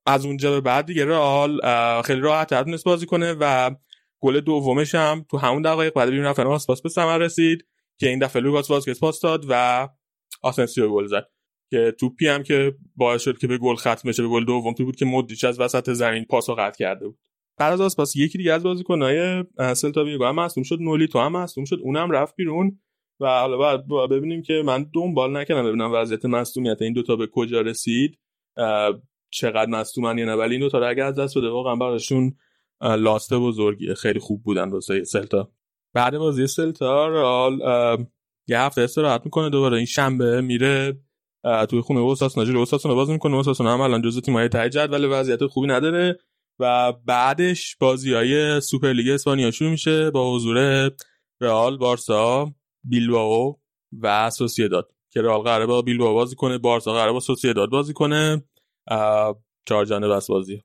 از 0.05 0.25
اونجا 0.25 0.51
به 0.51 0.61
بعد 0.61 0.85
دیگه 0.85 1.05
رئال 1.05 1.61
خیلی 2.01 2.21
راحت 2.21 2.63
تونست 2.63 2.83
بازی 2.83 3.05
کنه 3.05 3.35
و 3.39 3.71
گل 4.19 4.39
دومش 4.39 4.95
هم 4.95 5.25
تو 5.29 5.37
همون 5.37 5.61
دقایق 5.61 5.93
بعد 5.93 6.09
بیرون 6.09 6.25
رفتن 6.25 6.47
آسپاس 6.47 6.81
به 6.81 6.89
ثمر 6.89 7.17
رسید 7.17 7.65
که 7.97 8.09
این 8.09 8.19
دفعه 8.19 8.41
لوکاس 8.41 8.69
واسکز 8.69 8.99
پاس 8.99 9.21
داد 9.21 9.45
و 9.49 9.89
آسنسیو 10.41 10.89
گل 10.89 11.07
زد. 11.07 11.25
که 11.73 11.95
توپی 11.99 12.27
هم 12.27 12.43
که 12.43 12.75
باعث 12.95 13.21
شد 13.21 13.37
که 13.37 13.47
به 13.47 13.57
گل 13.57 13.75
ختم 13.75 14.09
بشه 14.09 14.23
به 14.23 14.29
گل 14.29 14.45
دوم 14.45 14.73
تو 14.73 14.85
بود 14.85 14.95
که 14.95 15.05
مودریچ 15.05 15.43
از 15.43 15.59
وسط 15.59 15.89
زمین 15.89 16.25
پاسو 16.25 16.55
قطع 16.55 16.77
کرده 16.77 17.07
بود. 17.07 17.19
بعد 17.57 17.73
از 17.73 17.81
آسپاس 17.81 18.15
یکی 18.15 18.37
دیگه 18.37 18.53
از 18.53 18.63
بازیکن‌های 18.63 19.43
سلتا 19.75 20.03
ویگو 20.03 20.25
هم 20.25 20.35
مصدوم 20.35 20.63
شد 20.63 20.77
نولیتو 20.81 21.19
هم 21.19 21.31
مصدوم 21.31 21.65
شد 21.65 21.79
اونم 21.83 22.11
رفت 22.11 22.35
بیرون. 22.35 22.79
و 23.19 23.25
حالا 23.25 23.57
بعد 23.57 24.09
ببینیم 24.09 24.41
که 24.41 24.63
من 24.65 24.85
دنبال 24.93 25.37
نکردم 25.37 25.67
ببینم 25.67 25.91
وضعیت 25.93 26.25
مصدومیت 26.25 26.81
این 26.81 26.93
دوتا 26.93 27.15
به 27.15 27.27
کجا 27.27 27.61
رسید. 27.61 28.19
چقدر 29.29 29.69
مصدومن 29.69 30.17
یا 30.17 30.25
نه 30.25 30.33
ولی 30.33 30.51
این 30.51 30.61
دوتا 30.61 30.79
رو 30.79 30.89
اگر 30.89 31.03
از 31.03 31.15
دست 31.15 31.37
بده 31.37 31.49
واقعا 31.49 31.75
براشون 31.75 32.35
lost 32.81 33.37
بزرگیه. 33.37 33.93
خیلی 33.93 34.19
خوب 34.19 34.43
بودن 34.43 34.69
واسه 34.69 35.03
سلتا. 35.03 35.51
بعد 35.93 36.17
بازی 36.17 36.47
سلتا 36.47 37.07
رال 37.07 37.59
یه 38.47 38.59
هفته 38.59 38.81
استراحت 38.81 39.21
می‌کنه 39.25 39.49
دوباره 39.49 39.77
این 39.77 39.85
شنبه 39.85 40.41
میره 40.41 40.99
توی 41.69 41.81
خونه 41.81 41.99
اوساسونا 41.99 42.45
جلوی 42.45 42.59
اوساسونا 42.59 42.95
بازی 42.95 43.11
می‌کنه 43.11 43.35
اوساسونا 43.35 43.73
هم 43.73 43.81
الان 43.81 44.01
جزو 44.01 44.21
تیم‌های 44.21 44.49
ته 44.49 44.69
جدول 44.69 45.07
وضعیت 45.11 45.45
خوبی 45.45 45.67
نداره 45.67 46.19
و 46.59 46.91
بعدش 46.91 47.75
بازی 47.79 48.13
های 48.13 48.61
سوپرلیگ 48.61 49.09
اسپانیا 49.09 49.51
شروع 49.51 49.71
میشه 49.71 50.11
با 50.11 50.35
حضور 50.35 50.89
رئال 51.41 51.77
بارسا 51.77 52.51
بیلبائو 52.83 53.55
و 54.01 54.29
سوسیداد. 54.29 54.91
که 55.09 55.21
رئال 55.21 55.41
قراره 55.41 55.65
با 55.65 55.81
بیلبائو 55.81 56.13
بازی 56.13 56.35
کنه 56.35 56.57
بارسا 56.57 56.93
قراره 56.93 57.11
با 57.11 57.19
سوسیداد 57.19 57.69
بازی 57.69 57.93
کنه. 57.93 58.43
چهار 59.65 59.85
جانب 59.85 60.15
بس 60.15 60.27
بازی 60.27 60.63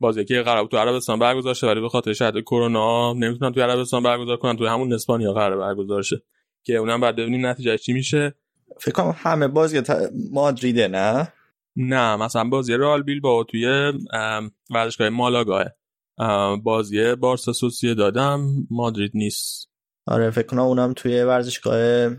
بازی 0.00 0.24
که 0.24 0.42
قرار 0.42 0.66
تو 0.66 0.76
عربستان 0.76 1.18
برگزار 1.18 1.54
شه 1.54 1.66
ولی 1.66 1.80
به 1.80 1.88
خاطر 1.88 2.12
شرط 2.12 2.34
کرونا 2.34 3.12
نمی‌تونن 3.12 3.52
تو 3.52 3.60
عربستان 3.60 4.02
برگزار 4.02 4.36
کنن 4.36 4.56
تو 4.56 4.66
همون 4.66 4.92
اسپانیا 4.92 5.32
قرار 5.32 5.58
برگزار 5.58 6.02
شه. 6.02 6.22
که 6.64 6.76
اونم 6.76 7.00
بعد 7.00 7.16
ببینیم 7.16 7.46
نتیجه 7.46 7.78
چی 7.78 7.92
میشه. 7.92 8.34
فکر 8.80 8.94
کنم 8.94 9.14
همه 9.18 9.48
بازی 9.48 9.82
مادریده 10.32 10.88
نه؟ 10.88 11.32
نه 11.76 12.16
مثلا 12.16 12.44
بازی 12.44 12.74
رئال 12.74 13.02
بیلبائو 13.02 13.44
توی 13.44 13.92
ورزشگاه 14.70 15.08
مالاگاه. 15.08 15.64
بازی 16.62 17.14
بارسا 17.14 17.52
سوسیه 17.52 17.94
دادم 17.94 18.40
مادرید 18.70 19.10
نیست. 19.14 19.70
آره 20.06 20.30
فکر 20.30 20.46
کنم 20.46 20.60
اونم 20.60 20.92
توی 20.92 21.22
ورزشگاه 21.22 22.10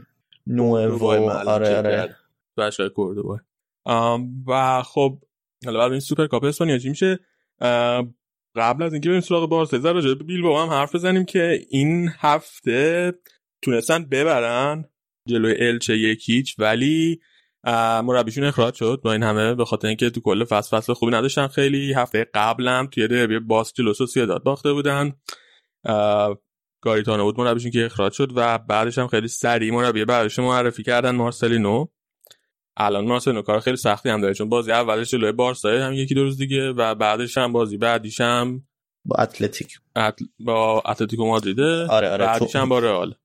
نوو 0.48 1.30
آره 1.30 1.78
آره. 1.78 2.16
ورزشگاه 2.58 2.90
کوردوبا 2.90 3.40
و 4.48 4.84
خب 4.84 5.20
حالا 5.66 5.80
بعد 5.80 5.92
این 5.92 6.00
سوپر 6.00 6.28
کاپ 6.28 6.44
اسپانیا 6.44 6.78
چی 6.78 6.90
میشه؟ 6.90 7.20
قبل 8.56 8.84
از 8.84 8.94
اینکه 8.94 9.10
بریم 9.10 9.22
سراغ 9.22 9.50
بارسا 9.50 9.80
زر 9.80 9.94
راجع 9.94 10.14
به 10.14 10.24
بیلبائو 10.24 10.58
هم 10.58 10.70
حرف 10.70 10.96
بزنیم 10.96 11.26
که 11.26 11.66
این 11.70 12.10
هفته 12.20 13.14
تونستن 13.62 14.06
ببرن 14.06 14.86
جلوی 15.28 15.68
الچه 15.68 15.98
یکیچ 15.98 16.56
ولی 16.60 17.20
مربیشون 18.04 18.44
اخراج 18.44 18.74
شد 18.74 19.02
با 19.04 19.12
این 19.14 19.24
همه 19.24 19.56
به 19.56 19.66
خاطر 19.66 19.88
اینکه 19.88 20.10
تو 20.10 20.22
کل 20.22 20.44
فصل 20.44 20.78
فصل 20.78 20.94
خوبی 20.94 21.12
نداشتن. 21.12 21.48
خیلی 21.48 21.94
هفته 21.94 22.28
قبلم 22.34 22.88
توی 22.88 23.08
دربی 23.08 23.40
باس 23.40 23.74
جلو 23.74 23.94
سوسییداد 23.94 24.44
باخته 24.44 24.74
بودن. 24.74 25.14
گاریتانو 26.82 27.24
بود 27.24 27.40
مربیشون 27.40 27.72
که 27.72 27.86
اخراج 27.86 28.14
شد 28.14 28.32
و 28.36 28.58
بعدش 28.58 28.98
هم 28.98 29.08
خیلی 29.08 29.28
سریع 29.28 29.74
مربی 29.74 30.06
بعدش 30.06 30.40
معرفی 30.40 30.84
کردن 30.84 31.16
مارسلینو. 31.16 31.86
الان 32.78 33.06
مارسلینو 33.06 33.42
کار 33.42 33.60
خیلی 33.60 33.78
سختی 33.78 34.10
هم 34.10 34.22
داره 34.22 34.34
چون 34.34 34.50
بازی 34.50 34.72
اولش 34.72 35.12
جلوی 35.12 35.32
بارسا 35.32 35.70
هم 35.70 35.94
یکی 35.94 36.16
دو 36.16 36.24
روز 36.24 36.38
دیگه 36.38 36.72
و 36.72 36.96
بعدش 36.96 37.38
هم 37.38 37.54
بازی 37.54 37.78
بعدیش 37.78 38.22
هم 38.22 38.64
با 39.06 39.16
اتلتیک 39.16 39.80
اتل... 39.96 40.26
با 40.40 40.82
اتلتیکو 40.86 41.28
مادریده. 41.28 41.88
آره 41.88 42.10
آره 42.10 42.26
بعدیش 42.26 42.56
هم 42.56 42.70
با 42.70 42.80
رئال. 42.80 43.16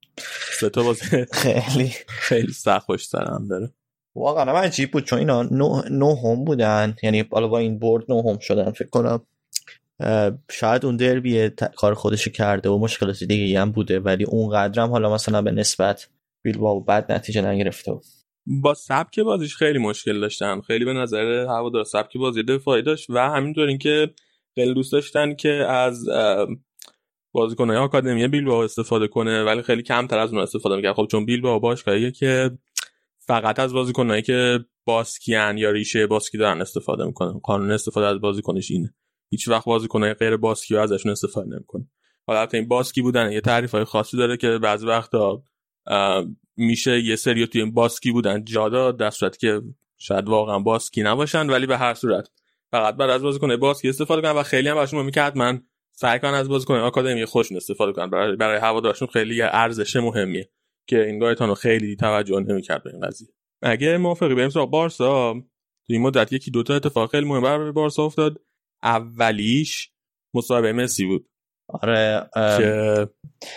سه 0.60 0.70
تا 0.70 0.82
بازی. 0.82 1.26
خیلی. 1.32 1.92
خیلی 2.08 2.52
سخت 2.52 3.14
هم 3.14 3.48
داره. 3.48 3.72
واقعا 4.14 4.44
من 4.44 4.60
عجیب 4.60 4.90
بود 4.90 5.04
چون 5.04 5.18
اینا 5.18 5.42
نه 5.90 6.16
هم 6.24 6.44
بودن. 6.44 6.96
یعنی 7.02 7.22
بالا 7.22 7.48
با 7.48 7.58
این 7.58 7.78
برد 7.78 8.04
نه 8.08 8.22
هم 8.30 8.38
شدن 8.38 8.70
فکر 8.70 8.88
کنم. 8.88 9.20
شاید 10.50 10.84
اون 10.84 10.96
دربی 10.96 11.50
کار 11.76 11.94
خودشو 11.94 12.30
کرده 12.30 12.68
و 12.68 12.78
مشکلات 12.78 13.24
دیگه 13.24 13.60
هم 13.60 13.72
بوده 13.72 14.00
ولی 14.00 14.24
اونقدر 14.24 14.82
هم 14.82 14.90
حالا 14.90 15.14
مثلا 15.14 15.42
به 15.42 15.50
نسبت 15.50 16.08
بیلباو 16.42 16.84
بد 16.84 17.12
نتیجه 17.12 17.42
نگرفته. 17.42 17.92
با 18.46 18.74
سبک 18.74 19.20
بازیش 19.20 19.56
خیلی 19.56 19.78
مشکل 19.78 20.20
داشتن. 20.20 20.60
خیلی 20.60 20.84
به 20.84 20.92
نظر 20.92 21.24
هوادار 21.24 21.84
سبک 21.84 22.16
بازی 22.16 22.42
دفاعی 22.42 22.82
داشت 22.82 23.10
و 23.10 23.18
همینطور 23.18 23.68
اینکه 23.68 24.10
خیلی 24.54 24.74
دوست 24.74 24.92
داشتن 24.92 25.34
که 25.34 25.48
از 25.68 26.08
بازیکنهای 27.32 27.78
آکادمی 27.78 28.28
بیلباو 28.28 28.64
استفاده 28.64 29.08
کنه 29.08 29.44
ولی 29.44 29.62
خیلی 29.62 29.82
کمتر 29.82 30.18
از 30.18 30.32
اون 30.32 30.42
استفاده 30.42 30.76
می‌کرد. 30.76 30.94
خب 30.94 31.06
چون 31.10 31.26
بیلباو 31.26 31.60
باشگاهیه 31.60 32.10
که 32.10 32.50
فقط 33.18 33.58
از 33.58 33.72
بازیکنایی 33.72 34.22
که 34.22 34.64
باسکیان 34.84 35.58
یا 35.58 35.70
ریشه 35.70 36.06
باسکی 36.06 36.38
دارن 36.38 36.60
استفاده 36.60 37.04
می‌کنن. 37.04 37.32
قانون 37.32 37.70
استفاده 37.70 38.06
از 38.06 38.20
بازیکنش 38.20 38.70
اینه. 38.70 38.94
هیچ 39.30 39.48
وقت 39.48 39.64
بازیکنای 39.64 40.14
غیر 40.14 40.36
باسکی 40.36 40.76
ازشون 40.76 41.12
استفاده 41.12 41.50
نمی‌کنه. 41.50 41.88
حالا 42.26 42.40
البته 42.40 42.58
این 42.58 42.68
باسکی 42.68 43.02
بودن 43.02 43.32
یه 43.32 43.40
تعریف 43.40 43.72
های 43.72 43.84
خاصی 43.84 44.16
داره 44.16 44.36
که 44.36 44.58
بعضی 44.58 44.86
وقتا 44.86 45.42
میشه 46.56 47.00
یه 47.00 47.16
سری 47.16 47.46
توی 47.46 47.60
این 47.60 47.74
باسکی 47.74 48.12
بودن 48.12 48.44
جادا 48.44 48.92
در 48.92 49.10
صورتی 49.10 49.38
که 49.38 49.62
شاید 49.98 50.28
واقعا 50.28 50.58
باسکی 50.58 51.02
نباشن 51.02 51.50
ولی 51.50 51.66
به 51.66 51.78
هر 51.78 51.94
صورت 51.94 52.28
فقط 52.70 52.96
بعد 52.96 53.10
از 53.10 53.22
بازیکن 53.22 53.56
باسکی 53.56 53.88
استفاده 53.88 54.22
کنن 54.22 54.30
و 54.30 54.42
خیلی 54.42 54.68
هم 54.68 54.74
براشون 54.74 55.04
می‌کرد 55.04 55.36
من 55.36 55.62
سعی 55.94 56.18
کنن 56.18 56.34
از 56.34 56.48
بازیکن 56.48 56.74
آکادمی 56.74 57.24
خوشون 57.24 57.56
استفاده 57.56 57.92
کنن. 57.92 58.10
برای, 58.10 58.36
برای 58.36 58.58
هوادارشون 58.60 59.08
خیلی 59.08 59.42
ارزش 59.42 59.96
مهمیه 59.96 60.50
که 60.88 61.06
این 61.06 61.18
گایتانو 61.18 61.54
خیلی 61.54 61.96
توجه 61.96 62.40
نمی‌کرد 62.40 62.82
به 62.82 62.90
این 62.90 63.00
قضیه. 63.00 63.28
اگه 63.62 63.96
موافقی 63.96 64.34
بریم 64.34 64.50
سراغ 64.50 64.70
بارسا. 64.70 65.34
تو 65.86 65.92
این 65.92 66.02
مدت 66.02 66.32
یکی 66.32 66.50
دوتا 66.50 66.74
اتفاق 66.74 67.10
خیلی 67.10 67.26
مهم 67.26 67.42
برای 67.42 67.72
بارسا 67.72 68.04
افتاد. 68.04 68.40
اولیش 68.82 69.92
مصاحبه 70.34 70.72
مسی 70.72 71.06
بود. 71.06 71.28
آره 71.68 72.30
که 72.34 73.08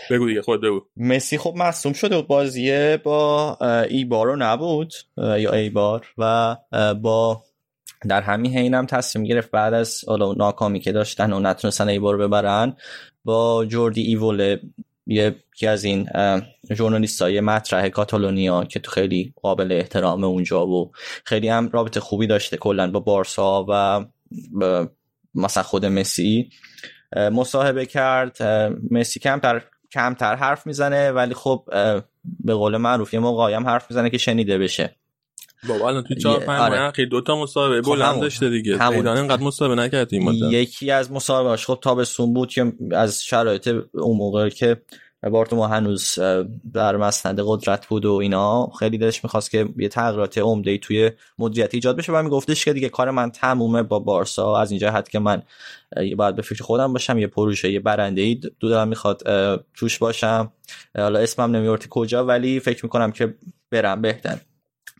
بگو 0.10 0.28
دیگه 0.28 0.42
خود 0.42 0.62
بگو. 0.62 0.82
مسی 0.98 1.38
خب 1.38 1.54
مصوم 1.58 1.94
شده 1.94 2.16
بود. 2.16 2.28
بازیه 2.28 3.02
با 3.04 3.58
ایبار 3.90 4.28
رو 4.28 4.36
نبود 4.36 4.94
یا 5.18 5.52
ایبار 5.54 6.08
و 6.18 6.56
با 7.02 7.44
در 8.08 8.22
همین 8.22 8.58
حین 8.58 8.74
هم 8.74 8.86
تصمیم 8.86 9.26
گرفت 9.26 9.52
بعد 9.52 9.74
از 9.74 10.04
ناکامی 10.38 10.80
که 10.80 10.92
داشتن 10.92 11.34
و 11.34 11.40
نتونستن 11.40 11.90
ایبار 11.90 12.16
رو 12.16 12.28
ببرن 12.28 12.76
با 13.26 13.66
جوردی 13.66 14.02
ایوله 14.02 14.62
یکی 15.08 15.68
از 15.68 15.84
این 15.84 16.10
ژورنالیست 16.74 17.22
های 17.22 17.42
مطرح 17.42 17.90
کاتالونیا 17.90 18.64
که 18.64 18.80
تو 18.80 18.92
خیلی 18.92 19.34
قابل 19.42 19.72
احترام 19.72 20.24
اونجا 20.24 20.68
و 20.68 20.92
خیلی 21.26 21.48
هم 21.48 21.70
رابطه 21.74 22.00
خوبی 22.00 22.28
داشته 22.28 22.58
کلا 22.58 22.92
با 22.92 23.00
بارسا 23.00 23.66
و 23.70 24.06
مثلا 25.36 25.64
خود 25.64 25.86
مسی 25.86 26.50
مصاحبه 27.16 27.86
کرد 27.86 28.38
مسی 28.92 29.20
کمتر 29.20 29.62
کمتر 29.92 30.36
حرف 30.36 30.68
می‌زنه 30.68 31.12
ولی 31.12 31.34
خب 31.34 31.64
به 32.40 32.54
قول 32.54 32.78
معروف 32.78 33.14
یه 33.14 33.20
موقعی 33.20 33.54
هم 33.54 33.68
حرف 33.68 33.92
می‌زنه 33.92 34.10
که 34.10 34.18
شنیده 34.18 34.58
بشه. 34.58 34.96
بابا 35.68 35.88
الان 35.88 36.04
تو 36.04 36.16
چهار 36.16 36.40
پنج 36.40 36.62
آره. 36.62 36.80
ماه 36.80 37.06
دو 37.06 37.22
تا 37.22 37.42
مصاحبه 37.42 37.82
خب 37.82 37.90
بلند 37.90 38.22
داشته 38.22 38.50
دیگه. 38.50 38.88
ایران 38.90 39.18
اینقدر 39.18 39.44
مصاحبه 39.44 39.76
نکرد 39.76 40.14
این 40.14 40.24
مدت 40.24 40.54
یکی 40.54 40.92
از 40.92 41.12
مصاحبهاش 41.12 41.66
خب 41.66 41.80
تابستون 41.82 42.34
بود 42.34 42.50
که 42.50 42.74
از 42.92 43.24
شرایط 43.24 43.68
اون 43.94 44.18
موقع 44.18 44.50
که 44.50 44.82
بارتوما 45.32 45.68
هنوز 45.68 46.20
در 46.74 46.98
مسند 46.98 47.40
قدرت 47.46 47.88
بود 47.88 48.06
و 48.06 48.14
اینا 48.14 48.68
خیلی 48.80 48.98
دلش 48.98 49.24
می‌خواست 49.24 49.52
که 49.52 49.70
یه 49.78 49.88
تغییرات 49.88 50.38
عمده 50.38 50.72
ای 50.72 50.78
توی 50.78 51.12
مدیریت 51.40 51.74
ایجاد 51.74 51.98
بشه. 51.98 52.12
و 52.12 52.24
میگفتش 52.24 52.66
که 52.66 52.74
دیگه 52.74 52.90
کار 52.90 53.12
من 53.12 53.32
تمومه 53.32 53.84
با 53.84 54.00
بارسا. 54.00 54.58
از 54.58 54.72
اینجا 54.72 54.92
حد 54.92 55.10
که 55.10 55.20
من 55.20 55.42
باید 56.18 56.36
به 56.36 56.42
فکر 56.42 56.64
خودم 56.64 56.94
باشم 56.94 57.18
یه 57.18 57.28
پروژه 57.28 57.72
یه 57.72 57.80
برنده 57.80 58.22
ای 58.22 58.36
دو 58.36 58.70
دلم 58.70 58.88
می‌خواد 58.88 59.24
توش 59.74 59.98
باشم. 59.98 60.52
حالا 60.98 61.20
اسمم 61.20 61.56
نمیورتی 61.56 61.88
کجا 61.90 62.26
ولی 62.26 62.60
فکر 62.60 62.86
می‌کنم 62.86 63.12
که 63.12 63.36
برم 63.72 64.02
بهتر. 64.02 64.38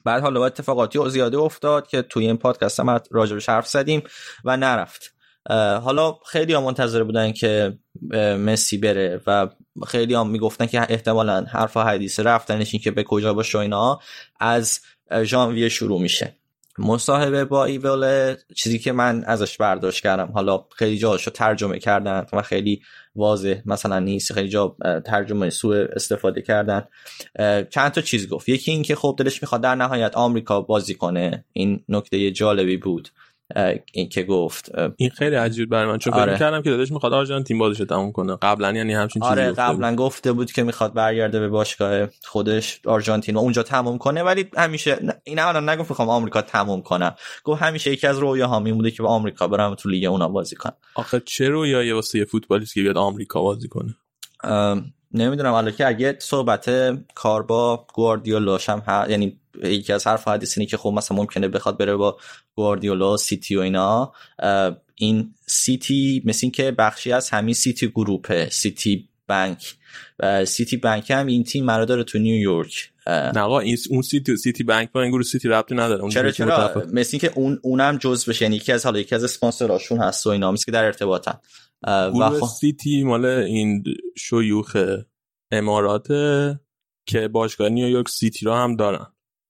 بعد 0.04 0.22
حالا 0.22 0.46
اتفاقاتی 0.46 1.00
و 1.00 1.10
زیاده 1.10 1.38
افتاد 1.38 1.88
که 1.88 2.02
توی 2.02 2.26
این 2.26 2.38
پادکست 2.38 2.80
هم 2.80 3.02
راجبش 3.12 3.50
حرف 3.50 3.68
زدیم 3.68 4.04
و 4.44 4.58
نرفت. 4.58 5.14
حالا 5.84 6.18
خیلی 6.26 6.54
ها 6.54 6.62
منتظر 6.62 7.04
بودن 7.04 7.32
که 7.32 7.78
مسی 8.40 8.78
بره 8.78 9.22
و 9.28 9.48
خیلی 9.88 10.14
هم 10.14 10.30
می‌گفتن 10.30 10.66
که 10.66 10.82
احتمالا 10.90 11.46
حرف 11.52 11.78
حدیث 11.78 12.20
رفتنش 12.20 12.74
این 12.74 12.82
که 12.84 12.92
به 12.92 13.04
کجا 13.04 13.34
باشه 13.34 13.60
اینا 13.60 14.00
از 14.40 14.80
ژانویه 15.24 15.70
شروع 15.70 16.02
میشه. 16.02 16.36
مصاحبه 16.78 17.46
با 17.46 17.66
ایول 17.66 18.36
چیزی 18.56 18.80
که 18.80 18.92
من 18.92 19.24
ازش 19.24 19.58
برداشت 19.58 20.04
کردم. 20.04 20.32
حالا 20.34 20.66
خیلی 20.76 20.98
جاشو 20.98 21.32
ترجمه 21.32 21.80
کردن 21.80 22.26
و 22.34 22.42
خیلی 22.42 22.82
واضح 23.16 23.56
مثلا 23.66 24.00
نیست 24.00 24.34
خیلی 24.34 24.50
جا 24.50 24.76
ترجمه 25.06 25.50
سوء 25.50 25.86
استفاده 25.96 26.42
کردن. 26.42 26.84
چند 27.70 27.92
تا 27.92 28.02
چیز 28.02 28.30
گفت. 28.30 28.50
یکی 28.50 28.72
این 28.72 28.84
که 28.84 28.96
خب 28.96 29.16
دلش 29.20 29.42
می‌خواد 29.42 29.62
در 29.62 29.76
نهایت 29.76 30.16
آمریکا 30.16 30.62
بازی 30.62 30.96
کنه. 30.96 31.46
این 31.54 31.84
نکته 31.90 32.32
جالبی 32.32 32.78
بود. 32.78 33.10
این 33.94 34.10
که 34.10 34.24
گفت. 34.24 34.72
این 34.98 35.10
خیلی 35.10 35.36
عجیب 35.36 35.70
برای 35.70 35.92
من 35.92 35.98
چون 35.98 36.14
آره. 36.14 36.32
فکر 36.32 36.40
کردم 36.40 36.62
که 36.62 36.70
دادش 36.70 36.92
می‌خواد 36.92 37.14
آرژانتین 37.14 37.58
بازیش 37.58 37.88
تموم 37.88 38.12
کنه. 38.12 38.38
قبلا 38.42 38.72
یعنی 38.72 38.94
همچین 38.94 39.22
چیزی 39.22 39.32
آره 39.32 39.52
قبلا 39.52 39.96
گفته 39.96 40.32
بود 40.32 40.52
که 40.52 40.64
می‌خواد 40.64 40.94
برگرده 40.94 41.40
به 41.40 41.50
باشگاه 41.50 42.08
خودش 42.24 42.82
آرژانتین 42.86 43.36
و 43.36 43.40
اونجا 43.40 43.64
تموم 43.64 43.98
کنه 43.98 44.24
ولی 44.24 44.46
همیشه 44.58 45.00
این 45.24 45.40
الان 45.40 45.70
نگفت 45.70 45.90
می‌خوام 45.90 46.10
آمریکا 46.10 46.42
تموم 46.42 46.82
کنم. 46.82 47.16
گفت 47.44 47.62
همیشه 47.62 47.92
یکی 47.92 48.08
از 48.08 48.20
رویاهام 48.20 48.64
این 48.64 48.76
بوده 48.76 48.92
که 48.92 49.04
به 49.04 49.10
آمریکا 49.10 49.48
برم 49.48 49.76
تو 49.76 49.90
لیگ 49.90 50.06
اونا 50.06 50.28
بازی 50.28 50.56
کنم. 50.56 50.74
آخه 50.96 51.22
چه 51.26 51.50
رویایی 51.50 51.92
واسه 51.92 52.26
فوتبالیست 52.26 52.74
که 52.74 52.82
بیاد 52.82 52.98
آمریکا 52.98 53.42
بازی 53.42 53.68
کنه؟ 53.68 53.96
نمی‌دونم 55.16 55.52
حالا 55.52 55.72
که 55.72 55.88
اگه 55.88 56.18
صحبت 56.20 56.70
کار 57.16 57.44
با 57.44 57.88
گواردیولا 57.94 58.58
هم 58.68 59.06
یعنی 59.10 59.40
یکی 59.64 59.94
از 59.94 60.08
حرف 60.08 60.28
حدیث 60.28 60.58
اینه 60.58 60.70
که 60.70 60.78
خب 60.78 60.90
مثلا 60.90 61.18
ممکنه 61.18 61.48
بخواد 61.48 61.78
بره 61.78 61.96
با 61.96 62.18
گواردیولا 62.56 63.18
سیتی 63.18 63.56
و 63.56 63.60
اینا. 63.60 64.14
این 64.96 65.34
سیتی 65.46 66.24
مثل 66.26 66.40
این 66.42 66.52
که 66.52 66.72
بخشی 66.72 67.12
از 67.12 67.30
همین 67.30 67.54
سیتی 67.54 67.88
گروپه 67.88 68.50
سیتی 68.50 69.10
بانک 69.28 69.76
سیتی 70.46 70.78
بانک 70.78 71.12
هم 71.12 71.26
این 71.26 71.44
تیم 71.44 71.66
ما 71.66 71.73
رو 71.73 71.86
داره 71.86 72.04
تو 72.04 72.20
نیویورک 72.20 72.92
نه 73.08 73.40
آقا 73.40 73.60
این 73.60 73.78
اون 73.90 74.02
سیتی 74.02 74.38
سیتی 74.38 74.64
بانک 74.64 74.92
با 74.92 75.02
این 75.02 75.12
گروه 75.12 75.24
سیتی 75.24 75.48
ربطی 75.48 75.76
نداره. 75.76 76.02
اون 76.02 76.10
چرا 76.10 76.32
چرا؟ 76.32 76.84
مثل 76.94 77.18
که 77.18 77.32
اون 77.36 77.60
اونم 77.62 77.98
جزء 77.98 78.30
بشه 78.30 78.46
یعنی 78.46 78.56
یکی 78.56 78.72
از 78.72 78.86
حالا 78.86 79.00
یکی 79.00 79.16
از 79.16 79.24
اسپانسراشون 79.24 80.00
هست 80.00 80.28
و 80.28 80.30
اینا 80.30 80.56
که 80.56 80.72
در 80.72 80.84
ارتباطن. 80.84 81.40
گروه 81.86 82.40
خب 82.40 82.48
سیتی 82.48 83.04
مال 83.04 83.26
این 83.26 83.84
شیوخ 84.18 84.78
امارات 85.52 86.08
که 87.08 87.28
باشگاه 87.28 87.70
نیویورک 87.70 88.10
سیتی 88.10 88.46
رو 88.46 88.54
هم 88.54 88.76
دارن. 88.76 89.06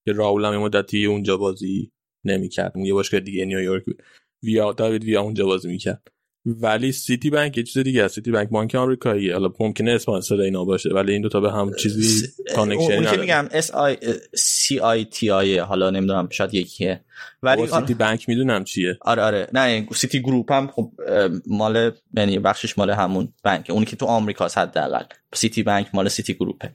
که 0.06 0.12
رائول 0.12 0.44
هم 0.44 0.56
مدتی 0.56 1.06
اونجا 1.06 1.36
بازی 1.36 1.92
نمی‌کرد. 2.24 2.76
یه 2.76 2.94
باشگاه 2.94 3.20
دیگه 3.20 3.44
نیویورک 3.44 3.84
بود. 3.84 4.02
ویا 4.42 4.72
داوید 4.72 5.04
ویا 5.04 5.20
اونجا 5.22 5.46
بازی 5.46 5.68
می‌کرد. 5.68 6.08
ولی 6.46 6.92
سیتی 6.92 7.30
بانک 7.30 7.58
یه 7.58 7.62
چیز 7.62 7.82
دیگه 7.82 8.02
است. 8.02 8.14
سیتی 8.14 8.30
بانک 8.30 8.48
بانک 8.48 8.74
آمریکایی. 8.74 9.30
حالا 9.30 9.52
ممکنه 9.60 9.92
اسپانسر 9.92 10.40
اینا 10.40 10.64
باشه 10.64 10.88
ولی 10.94 11.12
این 11.12 11.22
دو 11.22 11.28
تا 11.28 11.40
به 11.40 11.52
هم 11.52 11.74
چیزی 11.74 12.28
connection 12.54 12.92
اون 12.92 13.04
که 13.04 13.16
میگم 13.16 13.48
اس 13.50 13.70
آی 13.70 13.96
CITI 14.34 15.58
حالا 15.58 15.90
نمی‌دونم 15.90 16.28
شاید 16.30 16.54
یکیه. 16.54 17.00
ولی 17.42 17.66
سیتی 17.66 17.94
بانک 17.94 18.28
می‌دونم 18.28 18.64
چیه. 18.64 18.98
آره 19.00 19.22
آره. 19.22 19.48
نه 19.52 19.86
سیتی 19.94 20.20
گروپ 20.20 20.52
هم 20.52 20.66
خب 20.66 20.92
مال 21.46 21.90
یعنی 22.16 22.38
بخشش 22.38 22.78
مال 22.78 22.90
همون 22.90 23.32
بانک 23.44 23.66
اونی 23.70 23.86
که 23.86 23.96
تو 23.96 24.06
آمریکا 24.06 24.48
حداقل. 24.56 25.04
سیتی 25.34 25.62
بانک 25.62 25.86
مال 25.94 26.08
سیتی 26.08 26.34
گروپه 26.34 26.72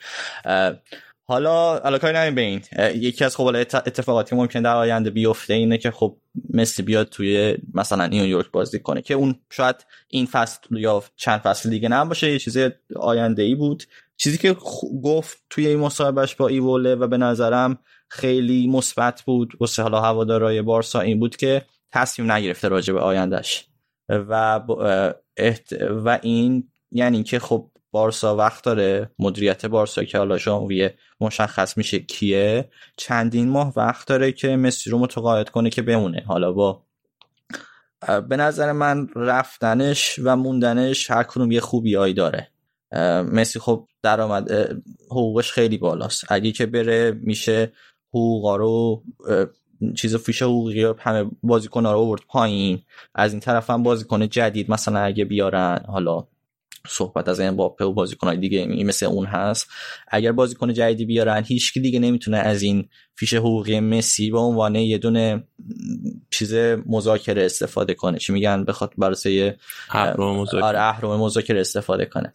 حالا 1.31 1.79
حالا 1.79 1.97
کاری 1.97 2.17
نمیم 2.17 2.35
به 2.35 2.61
یکی 2.95 3.25
از 3.25 3.35
خب 3.35 3.45
اتفاقاتی 3.45 4.35
ممکن 4.35 4.61
در 4.61 4.75
آینده 4.75 5.09
بیفته 5.09 5.53
اینه 5.53 5.77
که 5.77 5.91
خب 5.91 6.17
مثل 6.53 6.83
بیاد 6.83 7.09
توی 7.09 7.57
مثلا 7.73 8.07
نیویورک 8.07 8.51
بازی 8.51 8.79
کنه 8.79 9.01
که 9.01 9.13
اون 9.13 9.35
شاید 9.49 9.75
این 10.07 10.25
فصل 10.25 10.77
یا 10.77 11.03
چند 11.15 11.39
فصل 11.39 11.69
دیگه 11.69 11.89
نم 11.89 12.09
باشه 12.09 12.31
یه 12.31 12.39
چیز 12.39 12.57
آینده 12.95 13.43
ای 13.43 13.55
بود. 13.55 13.83
چیزی 14.17 14.37
که 14.37 14.55
گفت 15.03 15.43
توی 15.49 15.67
این 15.67 15.79
مصاحبهش 15.79 16.35
با 16.35 16.47
ایوله 16.47 16.95
و 16.95 17.07
به 17.07 17.17
نظرم 17.17 17.77
خیلی 18.07 18.67
مثبت 18.67 19.21
بود 19.21 19.53
واسه 19.59 19.83
حالا 19.83 20.01
هوادارهای 20.01 20.61
بارسا 20.61 20.99
این 20.99 21.19
بود 21.19 21.35
که 21.35 21.65
تصمیم 21.91 22.31
نگرفته 22.31 22.67
راجع 22.67 22.93
به 22.93 22.99
آیندهش 22.99 23.65
و 24.09 24.61
و 25.79 26.19
این 26.21 26.71
یعنی 26.91 27.23
که 27.23 27.39
خب 27.39 27.70
بارسا 27.91 28.35
وقت 28.35 28.63
داره؟ 28.63 29.11
مدیریت 29.19 29.65
بارسا 29.65 30.03
که 30.03 30.17
حالا 30.17 30.37
ژانویه 30.37 30.95
مشخص 31.21 31.77
میشه 31.77 31.99
کیه. 31.99 32.69
چندین 32.97 33.49
ماه 33.49 33.73
وقت 33.75 34.07
داره 34.07 34.31
که 34.31 34.55
مسی 34.55 34.89
رو 34.89 34.99
متقاعد 34.99 35.49
کنه 35.49 35.69
که 35.69 35.81
بمونه. 35.81 36.23
حالا 36.27 36.51
با 36.51 36.83
به 38.29 38.37
نظر 38.37 38.71
من 38.71 39.07
رفتنش 39.15 40.19
و 40.23 40.35
موندنش 40.35 41.11
هر 41.11 41.23
کنون 41.23 41.51
یه 41.51 41.59
خوبیایی 41.59 42.13
داره. 42.13 42.47
مسی 43.31 43.59
خب 43.59 43.87
درآمد 44.03 44.51
حقوقش 45.11 45.51
خیلی 45.51 45.77
بالاست. 45.77 46.25
اگه 46.29 46.51
که 46.51 46.65
بره 46.65 47.11
میشه 47.11 47.71
حقوقا 48.09 48.55
رو 48.55 49.03
چیز 49.95 50.15
فیش 50.15 50.41
حقوقی 50.41 50.83
رو 50.83 50.95
همه 50.99 51.31
بازیکن 51.43 51.83
رو 51.83 51.99
آورد 51.99 52.21
پایین. 52.27 52.81
از 53.15 53.31
این 53.31 53.39
طرف 53.39 53.69
هم 53.69 53.83
بازیکن 53.83 54.29
جدید 54.29 54.71
مثلا 54.71 54.99
اگه 54.99 55.25
بیارن 55.25 55.83
حالا 55.87 56.27
صحبت 56.87 57.29
از 57.29 57.39
این 57.39 57.55
باپه 57.55 57.85
و 57.85 57.93
بازیکنهای 57.93 58.37
دیگه 58.37 58.65
مثل 58.65 59.05
اون 59.05 59.25
هست. 59.25 59.67
اگر 60.07 60.31
بازیکن 60.31 60.73
جدیدی 60.73 61.05
بیارن 61.05 61.43
هیچ 61.43 61.73
دیگه 61.73 61.99
نمی‌تونه 61.99 62.37
از 62.37 62.61
این 62.61 62.89
فیش 63.15 63.33
حقوقی 63.33 63.79
مسی 63.79 64.31
به 64.31 64.39
عنوان 64.39 64.75
یه 64.75 64.97
دونه 64.97 65.43
چیز 66.29 66.53
مذاکره 66.85 67.45
استفاده 67.45 67.93
کنه. 67.93 68.17
چی 68.17 68.33
میگن؟ 68.33 68.63
بخواد 68.63 68.93
برای 68.97 69.53
آره 70.61 70.79
اهرم 70.79 71.19
مذاکره 71.19 71.61
استفاده 71.61 72.05
کنه. 72.05 72.33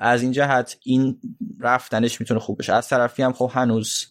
از 0.00 0.22
این 0.22 0.32
جهت 0.32 0.76
این 0.84 1.18
رفتنش 1.60 2.20
می‌تونه 2.20 2.40
خوب 2.40 2.58
بشه. 2.58 2.72
از 2.72 2.88
طرفی 2.88 3.22
هم 3.22 3.32
خب 3.32 3.50
هنوز 3.54 4.06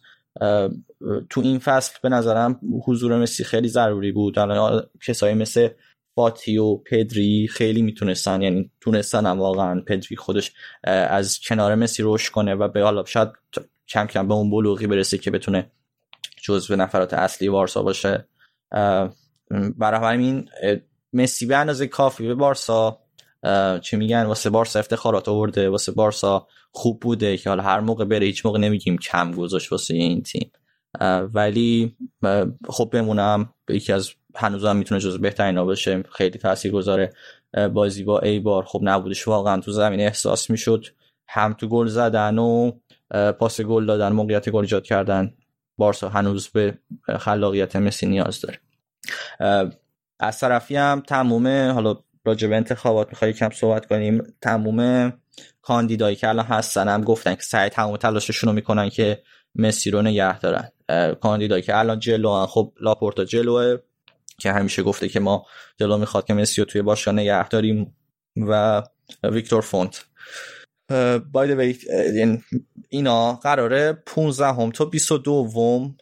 تو 1.30 1.41
این 1.41 1.60
فصل 1.60 1.94
به 2.03 2.10
نظرم 2.10 2.60
حضور 2.86 3.19
مسی 3.19 3.44
خیلی 3.44 3.68
ضروری 3.68 4.11
بود. 4.11 4.40
الان 4.40 4.84
کسایی 5.07 5.36
مثل 5.36 5.69
فاتی 6.18 6.57
و 6.57 6.76
پدری 6.76 7.48
خیلی 7.48 7.81
می‌تونستن 7.81 8.41
یعنی 8.41 8.72
تونستن 8.81 9.26
هم 9.26 9.39
واقعا 9.39 9.81
پدری 9.81 10.15
خودش 10.15 10.52
از 10.84 11.39
کنار 11.39 11.76
مسی 11.76 12.03
روش 12.03 12.30
کنه 12.30 12.56
و 12.56 12.68
به 12.68 12.81
حالا 12.81 13.06
شاید 13.06 13.30
کم 13.88 14.06
کم 14.06 14.27
به 14.27 14.34
اون 14.34 14.49
بلوغی 14.49 14.88
برسه 14.88 15.18
که 15.18 15.31
بتونه 15.31 15.72
جزو 16.44 16.76
نفرات 16.76 17.14
اصلی 17.14 17.49
بارسا 17.49 17.84
باشه. 17.84 18.27
برای 19.77 20.14
همین 20.14 20.49
مسی 21.14 21.45
به 21.45 21.57
اندازه 21.57 21.88
کافی 21.88 22.27
به 22.27 22.35
بارسا. 22.35 22.99
چی 23.81 23.95
میگن؟ 23.95 24.23
واسه 24.23 24.49
بارسا 24.49 24.80
افتخارات 24.80 25.30
آورده 25.30 25.69
واسه 25.69 25.91
بارسا 25.91 26.48
خوب 26.72 26.99
بوده 26.99 27.38
که 27.38 27.49
حالا 27.49 27.64
هر 27.64 27.80
موقع 27.80 28.06
بره 28.06 28.26
هیچ 28.26 28.45
موقع 28.45 28.60
نمیگیم 28.60 28.98
کم 28.98 29.31
گذاشت 29.31 29.72
واسه 29.72 29.94
این 29.94 30.22
تیم. 30.22 30.52
ولی 31.34 31.98
خب 32.69 32.89
بمونم. 32.94 33.53
یکی 33.69 33.94
از 33.94 34.10
هنوز 34.38 34.66
هم 34.66 34.76
می‌تونه 34.76 35.02
جز 35.02 35.20
بهترین 35.20 35.64
باشه. 35.64 36.04
خیلی 36.12 36.40
تاثیر 36.40 36.72
گذاره 36.72 37.14
بازی 37.74 38.04
با 38.04 38.20
ای 38.20 38.40
بار 38.40 38.64
خب 38.66 38.80
نبودش 38.84 39.28
واقعا 39.28 39.62
تو 39.62 39.72
زمین 39.72 40.00
احساس 40.00 40.50
می‌شد. 40.50 40.86
هم 41.30 41.54
تو 41.54 41.68
گل 41.68 41.88
زدن 41.88 42.38
و 42.38 42.72
پاس 43.40 43.62
گل 43.62 43.86
دادن 43.86 44.12
موقعیت 44.12 44.50
گل 44.50 44.62
ایجاد 44.62 44.84
کردن. 44.84 45.34
بارسا 45.78 46.10
هنوز 46.10 46.48
به 46.48 46.78
خلاقیت 47.20 47.76
مسی 47.76 48.06
نیاز 48.06 48.42
داره. 48.42 48.60
از 50.20 50.40
طرفی 50.40 50.76
هم 50.76 51.04
تموم 51.08 51.48
حالا 51.48 51.96
راجع 52.26 52.48
به 52.48 52.56
انتخابات 52.56 53.08
می‌خوای 53.10 53.34
کم 53.34 53.50
صحبت 53.50 53.86
کنیم. 53.86 54.24
تموم 54.42 55.14
کاندیدایی 55.62 56.16
که 56.16 56.30
الان 56.30 56.46
هستن 56.46 56.88
هم 56.88 57.04
گفتن 57.04 57.36
که 57.36 57.42
سعی 57.42 57.70
تمام 57.70 57.98
تلاششون 57.98 58.50
رو 58.50 58.56
می‌کنن 58.56 58.90
که 58.90 59.22
مسی 59.56 59.92
رو 59.92 60.02
نگه 60.02 60.40
دارن. 60.40 60.72
کاندیدایی 61.22 61.62
که 61.64 61.78
الان 61.78 62.00
جلو 62.00 62.46
خب 62.46 62.74
لاپورتا 62.82 63.26
جلوه. 63.26 63.78
که 64.42 64.52
همیشه 64.52 64.84
گفته 64.84 65.10
که 65.10 65.20
ما 65.20 65.46
جلو 65.78 65.98
می‌خواد 65.98 66.26
که 66.26 66.34
مسی 66.34 66.62
رو 66.62 66.66
توی 66.66 66.82
باشگاه 66.82 67.14
نگه 67.14 67.48
داریم 67.48 67.96
و 68.38 68.84
ویکتور 69.24 69.62
فونت. 69.62 70.06
باید 71.32 71.80
اینا 72.90 73.34
قراره 73.34 73.94
15 74.06 74.46
هم 74.46 74.72
تا 74.72 74.86
22 74.86 75.32
وم 75.32 75.96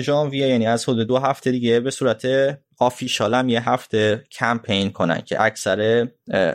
ژانویه 0.00 0.48
یعنی 0.48 0.66
از 0.66 0.88
حدود 0.88 1.06
دو 1.06 1.18
هفته 1.18 1.50
دیگه 1.50 1.80
به 1.80 1.90
صورت 1.90 2.26
آفیشال 2.78 3.34
هم 3.34 3.48
یه 3.48 3.68
هفته 3.68 4.24
کمپین 4.32 4.90
کنن 4.90 5.20
که 5.20 5.42
اکثر 5.42 6.08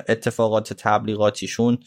اتفاقات 0.07 0.73
تبلیغاتیشون 0.73 1.77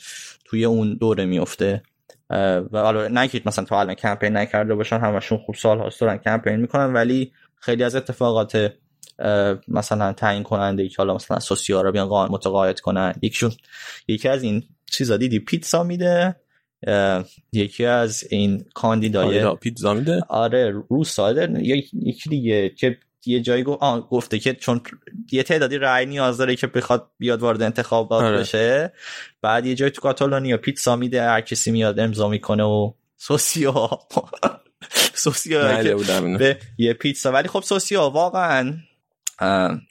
توی 0.45 0.65
اون 0.65 0.95
دوره 0.95 1.25
میفته. 1.25 1.83
و 2.31 2.69
حالا 2.73 3.09
نگید 3.09 3.49
مثلا 3.49 3.65
تا 3.65 3.81
الان 3.81 3.95
کمپین 3.95 4.37
نکرده 4.37 4.75
باشن 4.75 5.01
همشون 5.01 5.39
خوب 5.39 5.55
سال 5.55 5.79
هاست 5.79 6.01
دارن 6.01 6.19
کمپین 6.19 6.57
می‌کنن 6.57 6.93
ولی 6.93 7.33
خیلی 7.61 7.85
از 7.85 7.95
اتفاقات 7.95 8.73
مثلا 9.69 10.13
تعیین 10.13 10.43
کننده 10.43 10.89
که 10.89 10.95
حالا 10.99 11.15
مثلا 11.15 11.39
سوسیا 11.39 11.81
رو 11.81 11.93
بیان 11.93 12.09
متقاعد 12.09 12.81
کنن. 12.81 13.15
یکیشون 13.23 13.53
یکی 14.09 14.29
از 14.29 14.43
این 14.43 14.63
چیزا 14.91 15.17
دیدی؟ 15.17 15.39
پیتزا 15.39 15.83
میده. 15.83 16.37
یکی 17.53 17.85
از 17.85 18.25
این 18.31 18.65
کاندیدای 18.75 19.55
پیتزا 19.57 19.95
میده؟ 19.95 20.23
آره 20.29 20.85
رو 20.91 21.05
ساده. 21.05 21.61
یکی 21.63 22.31
دیگه 22.31 22.69
که 22.69 22.99
یه 23.27 23.41
جایی 23.41 23.63
گفته 24.11 24.39
که 24.39 24.55
چون 24.55 24.81
یه 25.33 25.43
تعدادی 25.43 25.79
رأی 25.79 26.07
نیاز 26.07 26.39
داره 26.39 26.57
که 26.57 26.67
بخواد 26.67 27.11
بیاد 27.19 27.43
وارد 27.43 27.63
انتخابات 27.63 28.25
آره. 28.25 28.39
بشه. 28.39 28.93
بعد 29.43 29.67
یه 29.67 29.75
جایی 29.75 29.91
تو 29.91 30.01
کاتالونیا 30.01 30.57
پیتزا 30.57 30.97
میده. 30.97 31.23
هر 31.23 31.41
کسی 31.41 31.71
میاد 31.71 32.01
امضا 32.01 32.29
می‌کنه 32.29 32.63
و 32.63 32.93
سوسیا 33.17 33.91
سوسیا 35.15 35.83
به 36.39 36.59
یه 36.79 36.93
پیتزا. 36.93 37.33
ولی 37.33 37.49
خب 37.49 37.61
سوسیا 37.61 38.11
واقعا 38.11 38.75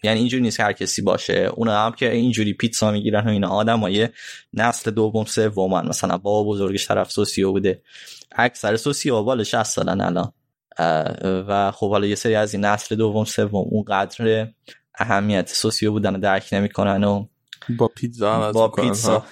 یعنی 0.04 0.20
اینجوری 0.20 0.44
نیست 0.44 0.58
که 0.58 0.64
هر 0.64 0.74
کسی 0.74 1.02
باشه. 1.02 1.50
اونا 1.54 1.86
هم 1.86 1.92
که 1.92 2.12
اینجوری 2.12 2.54
پیتزا 2.54 2.92
می‌گیرن 2.92 3.28
و 3.28 3.30
اینا 3.30 3.50
آدم 3.50 3.80
های 3.80 4.10
نسل 4.54 4.92
دوم 4.92 5.26
سومن. 5.26 5.88
مثلا 5.88 6.18
بابا 6.18 6.50
بزرگش 6.50 6.88
طرف 6.88 7.12
سوسیو 7.12 7.52
بوده. 7.52 7.82
اکثر 8.32 8.76
سوسیو 8.76 9.24
بالا 9.24 9.44
60 9.44 9.64
سالن 9.64 10.02
الان. 10.02 10.34
و 11.48 11.72
خب 11.72 11.90
حالا 11.90 12.08
یه 12.08 12.16
سری 12.16 12.36
از 12.36 12.54
این 12.54 12.66
نسل 12.66 12.96
دوم 12.96 13.26
سوم 13.26 13.66
اون 13.70 13.84
قدر 13.84 14.48
اهمیت 15.00 15.50
سوسیو 15.50 15.92
بودن 15.92 16.14
رو 16.14 16.20
درک 16.20 16.50
نمی‌کنن 16.52 17.04
و 17.04 17.26
با 17.78 17.88
پیتزا 17.88 18.52
با 18.52 18.68
پیتزا. 18.68 19.26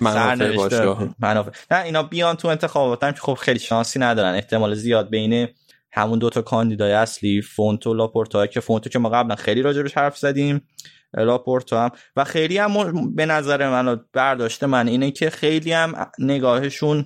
منافع. 1.20 1.52
نه 1.72 1.82
اینا 1.82 2.04
بیان 2.04 2.36
تو 2.36 2.48
انتخابات 2.48 3.04
هم 3.04 3.12
که 3.12 3.20
خب 3.20 3.34
خیلی 3.34 3.60
شانسی 3.60 4.00
ندارن. 4.00 4.36
احتمال 4.36 4.76
زیاد 4.76 5.10
بین 5.10 5.48
همون 5.96 6.20
دوتا 6.20 6.42
کاندیدای 6.42 6.92
اصلی 6.92 7.42
فونت 7.42 7.83
و 7.83 7.94
لاپورتا 7.94 8.48
که 8.48 8.60
فونتو 8.60 8.90
که 8.90 9.00
ما 9.00 9.10
قبلا 9.10 9.36
خیلی 9.36 9.62
راجبش 9.62 9.98
حرف 9.98 10.18
زدیم 10.18 10.68
لاپورتا 11.14 11.84
هم. 11.84 11.92
و 12.16 12.24
خیلی 12.24 12.58
هم 12.58 13.16
به 13.16 13.26
نظر 13.26 13.70
من 13.70 14.00
برداشت 14.14 14.64
من 14.64 14.88
اینه 14.88 15.12
که 15.12 15.30
خیلی 15.30 15.72
هم 15.72 16.12
نگاهشون 16.20 17.06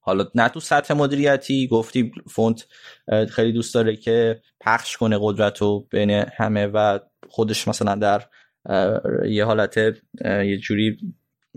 حالا 0.00 0.26
نه 0.34 0.48
تو 0.48 0.60
سطح 0.60 0.94
مدیریتی 0.94 1.68
گفتی 1.68 2.12
فونت 2.28 2.66
خیلی 3.28 3.52
دوست 3.52 3.74
داره 3.74 3.96
که 3.96 4.40
پخش 4.60 4.96
کنه 4.96 5.18
قدرت 5.20 5.58
رو 5.58 5.86
بین 5.90 6.10
همه 6.10 6.66
و 6.66 6.98
خودش 7.28 7.68
مثلا 7.68 7.94
در 7.94 8.22
یه 9.28 9.44
حالت 9.44 9.76
یه 10.24 10.58
جوری 10.58 10.98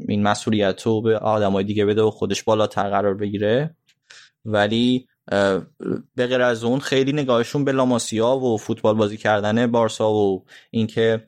این 0.07 0.23
مسئولیت 0.23 0.81
رو 0.81 1.02
به 1.02 1.18
آدمای 1.18 1.64
دیگه 1.64 1.86
بده 1.86 2.02
و 2.02 2.11
خودش 2.11 2.44
بالاتر 2.44 2.90
قرار 2.90 3.14
بگیره. 3.14 3.76
ولی 4.45 5.07
به 6.15 6.27
غیر 6.27 6.41
از 6.41 6.64
اون 6.64 6.80
خیلی 6.80 7.14
نگاهشون 7.14 7.65
به 7.65 7.72
لاماسیا 7.72 8.38
و 8.38 8.57
فوتبال 8.57 8.95
بازی 8.95 9.18
کردن 9.18 9.68
بارسا 9.72 10.14
و 10.14 10.45
اینکه 10.72 11.23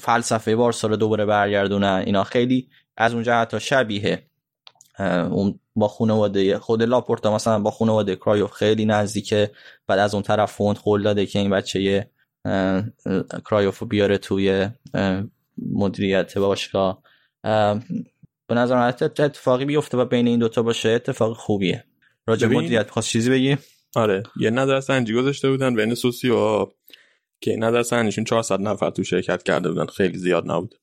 فلسفه 0.00 0.56
بارسا 0.56 0.88
رو 0.88 0.96
دوباره 0.96 1.24
برگردونن 1.24 2.02
اینا 2.06 2.24
خیلی 2.24 2.68
از 2.96 3.14
اونجا 3.14 3.40
حتی 3.40 3.60
شبیه 3.60 4.22
اون 5.30 5.60
با 5.76 5.88
خانواده 5.88 6.58
خود 6.58 6.82
لاپورتا 6.82 7.34
مثلا 7.34 7.58
با 7.58 7.70
خانواده 7.70 8.16
کرایوف 8.16 8.52
خیلی 8.52 8.84
نزدیکه 8.84 9.50
بعد 9.86 9.98
از 9.98 10.14
اون 10.14 10.22
طرف 10.22 10.52
فونت 10.52 10.76
قول 10.76 11.02
داده 11.02 11.26
که 11.26 11.38
این 11.38 11.50
بچه 11.50 12.10
کرایوف 13.50 13.82
بیاره 13.82 14.18
توی 14.18 14.68
مدیریت 15.58 16.38
باشگاه. 16.38 17.02
به 18.48 18.54
نظر 18.54 18.86
اتفاقی 19.00 19.64
بیفته 19.64 19.98
و 19.98 20.04
بین 20.04 20.26
این 20.26 20.38
دوتا 20.38 20.62
باشه 20.62 20.88
اتفاق 20.88 21.36
خوبیه. 21.36 21.84
راجع 22.26 22.48
مدیریت 22.48 22.90
خواست 22.90 23.08
چیزی 23.08 23.30
بگی؟ 23.30 23.56
آره. 23.96 24.22
یه 24.40 24.50
نظر 24.50 24.80
سنجی 24.80 25.14
گذاشته 25.14 25.50
بودن 25.50 25.74
بین 25.74 25.94
سوسیو 25.94 26.66
که 27.40 27.56
نظر 27.56 27.82
سنجیشون 27.82 28.24
400 28.24 28.60
نفر 28.60 28.90
تو 28.90 29.04
شرکت 29.04 29.42
کرده 29.42 29.68
بودن. 29.68 29.86
خیلی 29.86 30.18
زیاد 30.18 30.50
نبود. 30.50 30.74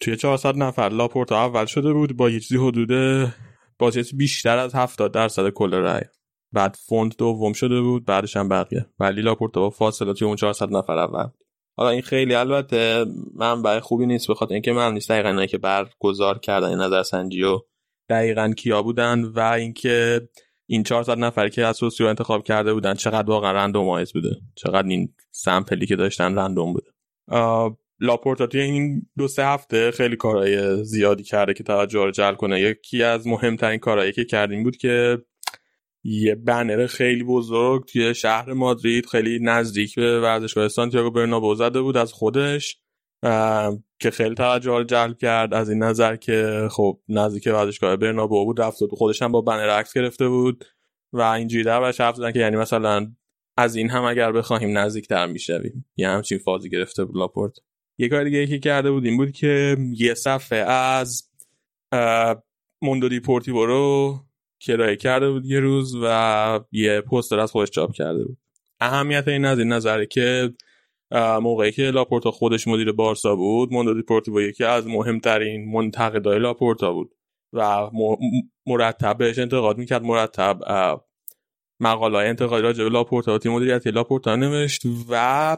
توی 0.00 0.16
400 0.16 0.56
نفر 0.56 0.88
لاپورتا 0.88 1.44
اول 1.44 1.66
شده 1.66 1.92
بود 1.92 2.16
با 2.16 2.30
یه 2.30 2.40
چیزی 2.40 2.56
حدود 2.56 2.88
با 3.78 3.92
بیشتر 4.16 4.58
از 4.58 4.74
70 4.74 5.12
درصد 5.12 5.48
کل 5.50 5.74
رأی. 5.74 6.04
بعد 6.52 6.76
فونت 6.86 7.16
دوم 7.18 7.52
شده 7.52 7.80
بود 7.80 8.04
بعدش 8.04 8.36
هم 8.36 8.48
بقیه. 8.48 8.86
ولی 8.98 9.22
لاپورتا 9.22 9.60
با 9.60 9.70
فاصله 9.70 10.12
توی 10.12 10.26
اون 10.26 10.36
400 10.36 10.70
نفر 10.70 10.98
اول. 10.98 11.28
حالا 11.76 11.90
این 11.90 12.02
خیلی 12.02 12.34
البته 12.34 13.04
من 13.34 13.62
برای 13.62 13.80
خوبی 13.80 14.06
نیست 14.06 14.30
بخاطر 14.30 14.54
اینکه 14.54 14.72
من 14.72 14.94
نیست 14.94 15.08
دقیقا 15.08 15.46
که 15.46 15.58
برگزار 15.58 16.38
کردن 16.38 16.68
این 16.68 16.78
نظرسنجی 16.78 17.42
و 17.42 17.60
دقیقا 18.08 18.52
کیا 18.56 18.82
بودن 18.82 19.24
و 19.24 19.40
اینکه 19.40 20.28
این 20.70 20.82
400 20.82 21.18
نفر 21.18 21.48
که 21.48 21.66
سوسیو 21.66 22.06
انتخاب 22.06 22.44
کرده 22.44 22.74
بودن 22.74 22.94
چقدر 22.94 23.30
واقعا 23.30 23.52
randomize 23.52 24.12
بوده؟ 24.12 24.36
چقدر 24.54 24.88
این 24.88 25.14
sample 25.30 25.78
ی 25.78 25.86
که 25.86 25.96
داشتن 25.96 26.38
random 26.38 26.72
بوده؟ 26.72 26.90
لاپورتا 28.00 28.46
توی 28.46 28.60
این 28.60 29.06
دو 29.18 29.28
سه 29.28 29.46
هفته 29.46 29.90
خیلی 29.90 30.16
کارهای 30.16 30.84
زیادی 30.84 31.22
کرده 31.22 31.54
که 31.54 31.64
توجه 31.64 32.04
رو 32.04 32.10
جلب 32.10 32.36
کنه. 32.36 32.60
یکی 32.60 33.02
از 33.02 33.26
مهمترین 33.26 33.78
کارهایی 33.78 34.12
که 34.12 34.24
کردیم 34.24 34.62
بود 34.62 34.76
که 34.76 35.18
یه 36.04 36.34
بنر 36.34 36.86
خیلی 36.86 37.24
بزرگ 37.24 37.84
توی 37.84 38.14
شهر 38.14 38.52
مادرید 38.52 39.06
خیلی 39.06 39.38
نزدیک 39.42 39.94
به 39.94 40.20
ورزشگاه 40.20 40.68
سانتیاگو 40.68 41.10
برنابو 41.10 41.54
زده 41.54 41.80
بود 41.80 41.96
از 41.96 42.12
خودش 42.12 42.78
که 43.98 44.10
خیلی 44.10 44.34
توجه 44.34 44.70
رو 44.70 44.84
جلب 44.84 45.18
کرد. 45.18 45.54
از 45.54 45.70
این 45.70 45.82
نظر 45.82 46.16
که 46.16 46.68
خب 46.70 47.00
نزدیک 47.08 47.46
ورزشگاه 47.46 47.96
برنابو 47.96 48.44
بود. 48.44 48.60
رفت 48.60 48.82
و 48.82 48.88
خودش 48.88 49.22
هم 49.22 49.32
با 49.32 49.40
بنر 49.40 49.70
عکس 49.70 49.92
گرفته 49.92 50.28
بود 50.28 50.64
و 51.12 51.22
اینجوری 51.22 51.64
در 51.64 51.82
و 51.82 51.84
حرف 51.84 52.16
زدن 52.16 52.32
که 52.32 52.38
یعنی 52.38 52.56
مثلا 52.56 53.12
از 53.56 53.76
این 53.76 53.90
هم 53.90 54.04
اگر 54.04 54.32
بخواهیم 54.32 54.78
نزدیکتر 54.78 55.26
می‌شویم. 55.26 55.84
یه 55.96 56.08
همچین 56.08 56.38
فازی 56.38 56.70
گرفته 56.70 57.04
بود 57.04 57.16
لاپورتا. 57.16 57.52
یه 57.98 58.08
کار 58.08 58.24
دیگه 58.24 58.46
که 58.46 58.58
کرده 58.58 58.90
بود 58.90 59.04
این 59.04 59.16
بود 59.16 59.32
که 59.32 59.76
یه 59.96 60.14
صفحه 60.14 60.58
از 60.58 61.30
موندو 62.82 63.08
دیپورتیو 63.08 63.66
رو 63.66 64.14
کرایه 64.60 64.96
کرده 64.96 65.30
بود 65.30 65.46
یه 65.46 65.60
روز 65.60 65.96
و 66.02 66.60
یه 66.72 67.00
پوستر 67.00 67.38
از 67.38 67.50
خودش 67.50 67.70
چاپ 67.70 67.92
کرده 67.92 68.24
بود. 68.24 68.38
اهمیت 68.80 69.28
این 69.28 69.44
از 69.44 69.58
این 69.58 69.72
نظره 69.72 70.06
که 70.06 70.52
موقعی 71.42 71.72
که 71.72 71.82
لاپورتا 71.82 72.30
خودش 72.30 72.68
مدیر 72.68 72.92
بارسا 72.92 73.36
بود 73.36 73.72
موندو 73.72 73.94
دیپورتیو 73.94 74.40
یکی 74.40 74.64
از 74.64 74.86
مهمترین 74.86 75.72
منتقدای 75.72 76.38
لاپورتا 76.38 76.92
بود 76.92 77.14
و 77.52 77.90
مرتب 78.66 79.18
بهش 79.18 79.38
انتقاد 79.38 79.78
می‌کرد 79.78 80.02
مرتب 80.02 80.60
مقاله 81.80 82.18
انتقادی 82.18 82.62
راجع 82.62 82.84
به 82.84 82.90
لاپورتا 82.90 83.34
و 83.34 83.38
تیم 83.38 83.52
مدیریتی 83.52 83.90
لاپورتا 83.90 84.36
نوشت 84.36 84.82
و 85.10 85.56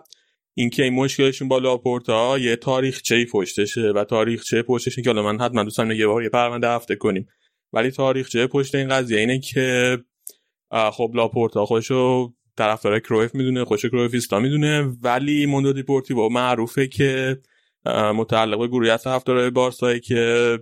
اینکه 0.57 0.83
این 0.83 0.95
مشکلشون 0.95 1.49
با 1.49 1.59
لاپورتا 1.59 2.39
یه 2.39 2.57
تاریخچه 2.57 3.27
پشتشه 3.33 3.93
و 3.95 4.05
تاریخچه 4.05 4.63
پشتش 4.63 4.97
که 4.97 5.11
حالا 5.11 5.23
من 5.23 5.41
حتما 5.41 5.63
دوستان 5.65 5.91
یه 5.91 6.07
بار 6.07 6.23
یه 6.23 6.29
پرونده 6.29 6.69
هفته 6.69 6.97
کنیم. 6.97 7.29
ولی 7.73 7.91
تاریخچه 7.91 8.47
پشت 8.47 8.75
این 8.75 8.89
قضیه 8.89 9.19
اینه 9.19 9.39
که 9.39 9.99
خب 10.93 11.11
لاپورتا 11.15 11.67
خودشو 11.67 12.33
طرفدار 12.61 13.01
کرایوف 13.01 13.35
می‌دونه 13.35 13.65
خودشو 13.65 13.89
کرویفیستا 13.89 14.39
می‌دونه 14.39 14.83
ولی 15.03 15.47
موندو 15.47 15.73
دیپورتیو 15.73 16.29
معروفه 16.29 16.87
که 16.87 17.39
متعلق 18.15 18.59
به 18.59 18.69
گروهی 18.69 18.91
از 18.91 19.03
طرفدارای 19.03 19.51
بارسایی 19.51 20.01
که 20.01 20.59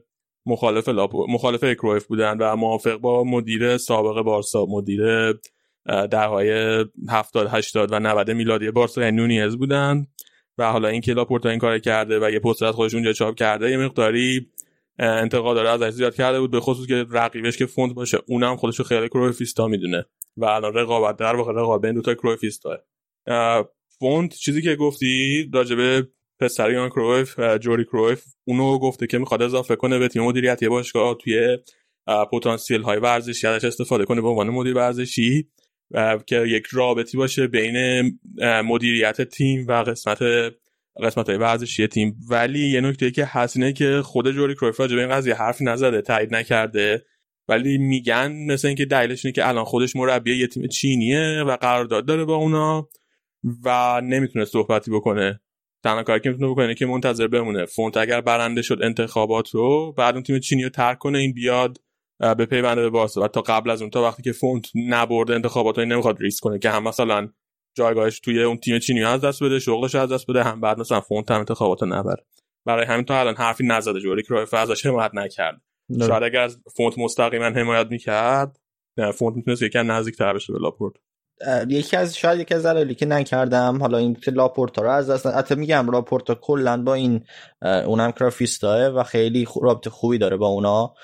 مخالف 0.47 0.89
مخالف 1.29 1.65
کرویف 1.65 2.07
بودن 2.07 2.39
و 2.39 2.57
موافق 2.57 2.97
با 2.97 3.25
مدیر 3.25 3.77
سابق 3.77 4.23
بارسا 4.23 4.67
مدیر 4.67 5.33
دههای 6.11 6.85
70 7.11 7.49
80 7.51 7.93
و 7.93 7.99
90 7.99 8.31
میلادی 8.31 8.71
بارسا 8.71 9.03
یعنی 9.03 9.17
نونیز 9.17 9.57
بودن. 9.57 10.07
و 10.59 10.73
حالا 10.73 10.89
این 10.89 11.01
که 11.01 11.13
لاپورتا 11.13 11.49
این 11.49 11.59
کار 11.59 11.79
کرده 11.79 12.19
و 12.19 12.31
یه 12.31 12.41
از 12.47 12.75
خودش 12.75 12.95
اونجا 12.95 13.13
چاپ 13.13 13.35
کرده 13.35 13.71
یه 13.71 13.77
مقداری 13.77 14.47
انتقاد 14.99 15.57
داره 15.57 15.69
ازش 15.69 15.91
زیاد 15.91 16.15
کرده 16.15 16.41
بود 16.41 16.51
به 16.51 16.61
خصوص 16.61 16.87
که 16.87 17.07
رقیبش 17.11 17.57
که 17.57 17.67
فونت 17.67 17.95
باشه 17.95 18.19
اونم 18.27 18.57
خودشو 18.57 18.85
خیلی 18.85 19.09
کرویفیستا 19.09 19.69
می‌دونه. 19.69 20.05
و 20.39 20.45
الان 20.45 20.75
رقابت 20.75 21.17
در 21.17 21.37
واقع 21.37 21.53
رقابت 21.53 21.83
بین 21.83 21.95
دو 21.95 22.03
تا 22.03 22.15
کرویفیستا 22.15 22.79
فونت 23.99 24.35
چیزی 24.35 24.63
که 24.63 24.77
گفتی 24.77 25.51
راجبه 25.55 26.09
پسر 26.41 26.73
یان 26.73 26.89
کرویف 26.89 27.41
جوری 27.61 27.85
کرویف 27.85 28.25
اونو 28.45 28.79
گفته 28.79 29.07
که 29.07 29.19
می‌خواد 29.19 29.43
اضافه 29.43 29.77
کنه 29.77 29.99
به 29.99 30.09
تیم 30.09 30.23
مدیریتی 30.23 30.69
باشگاه 30.69 31.15
توی 31.15 31.59
پتانسیل 32.33 32.83
های 32.83 32.99
ورزشی 32.99 33.47
ازش 33.47 33.65
استفاده 33.65 34.05
کنه 34.05 34.21
به 34.21 34.29
عنوان 34.29 34.51
مدیر 34.51 34.77
ورزشی 34.77 35.49
که 36.27 36.37
یک 36.47 36.67
رابطی 36.73 37.17
باشه 37.17 37.47
بین 37.47 38.03
مدیریت 38.65 39.23
تیم 39.23 39.67
و 39.69 39.73
قسمت 39.73 40.19
قسمت 41.03 41.29
های 41.29 41.39
ورزشی 41.39 41.87
تیم. 41.87 42.17
ولی 42.31 42.71
یه 42.71 42.81
نکته 42.81 43.11
که 43.11 43.25
حسینه 43.25 43.73
که 43.73 44.03
خود 44.05 44.31
جوری 44.31 44.55
کرویف 44.55 44.81
راجع 44.81 44.97
به 44.97 45.03
این 45.03 45.11
قضیه 45.11 45.35
حرفی 45.35 45.65
نزده 45.65 46.03
تایید 46.03 46.35
نکرده. 46.35 47.05
ولی 47.49 47.79
میگن 47.79 48.33
مثل 48.33 48.69
اینکه 48.69 48.85
دلیلش 48.85 49.25
اینه 49.25 49.33
که 49.33 49.49
الان 49.49 49.65
خودش 49.65 49.97
مربی 49.97 50.39
یه 50.39 50.47
تیم 50.47 50.67
چینیه 50.67 51.43
و 51.47 51.57
قرارداد 51.57 52.07
داره 52.07 52.25
با 52.25 52.35
اونا 52.35 52.89
و 53.65 54.01
نمی‌تونه 54.05 54.45
صحبتی 54.45 54.91
بکنه. 54.91 55.41
تنها 55.85 56.03
کاری 56.03 56.21
که 56.21 56.31
می‌تونه 56.31 56.51
بکنه 56.51 56.75
که 56.75 56.87
منتظر 56.87 57.27
بمونه. 57.27 57.67
فونت 57.67 57.97
اگر 57.97 58.21
برنده 58.21 58.63
شد 58.63 58.79
انتخابات 58.83 59.51
رو 59.51 59.93
بعد 59.93 60.15
اون 60.15 60.23
تیم 60.23 60.39
چینی 60.39 60.63
رو 60.63 60.69
ترک 60.69 60.99
کنه 60.99 61.19
این 61.19 61.33
بیاد 61.33 61.79
به 62.19 62.47
پیونده 62.47 62.81
به 62.81 62.91
بارسا. 62.91 63.21
و 63.21 63.29
تا 63.29 63.41
قبل 63.41 63.71
از 63.71 63.83
اون 63.83 63.91
تا 63.91 64.03
وقتی 64.03 64.23
که 64.23 64.33
فونت 64.33 64.67
نبرده 64.75 65.35
انتخابات 65.35 65.79
رو 65.79 65.85
نمی‌خواد 65.85 66.21
ریسک 66.21 66.43
کنه 66.43 66.59
که 66.59 66.71
هم 66.71 66.83
مثلا 66.83 67.29
جایگاهش 67.77 68.21
توی 68.21 68.43
اون 68.43 68.57
تیم 68.57 68.79
چینی 68.79 69.05
از 69.05 69.21
دست 69.21 69.43
بده 69.43 69.59
شغلش 69.59 69.95
از 69.95 70.13
دست 70.13 70.31
بده 70.31 70.43
هم 70.43 70.61
بعد 70.61 70.79
مثلا 70.79 71.01
فونت 71.01 71.31
هم 71.31 71.39
انتخابات 71.39 71.83
رو 71.83 71.89
نبره. 71.89 72.25
برای 72.67 72.87
همین 72.87 73.05
تا 73.05 73.21
الان 73.21 73.37
حرفی 73.37 73.67
نزده. 73.67 74.01
جوری 74.01 74.23
کرایف 74.23 74.55
ازش 74.55 74.87
حمایت 74.87 75.11
نکرد 75.15 75.61
شاید 76.07 76.23
اگر 76.23 76.41
از 76.41 76.59
فونت 76.77 76.99
مستقیما 76.99 77.45
حمایت 77.45 77.87
می‌کرد 77.91 78.61
فونت 79.15 79.37
می‌تونست 79.37 79.63
یکم 79.63 79.91
نزدیکتر 79.91 80.33
بشه 80.35 80.53
به 80.53 80.59
لاپورت. 80.59 80.95
یکی 81.69 81.97
از 81.97 82.17
شاید 82.17 82.41
یکی 82.41 82.55
از 82.55 82.67
دلایلی 82.67 82.95
که 82.95 83.07
نکردم 83.07 83.79
حالا 83.81 83.99
این 83.99 84.15
که 84.15 84.31
لاپورتا 84.31 84.83
رو 84.83 84.91
از 84.91 85.11
دست 85.11 85.27
حتی 85.27 85.55
میگم 85.55 85.91
لاپورتا 85.91 86.35
کلا 86.35 86.83
با 86.83 86.95
این 86.95 87.25
اونم 87.63 88.13
کرافیستا 88.13 88.93
و 88.97 89.03
خیلی 89.03 89.47
رابطه 89.63 89.91
خوبی 89.91 90.19
داره 90.19 90.37
با 90.37 90.47
اونا. 90.47 90.95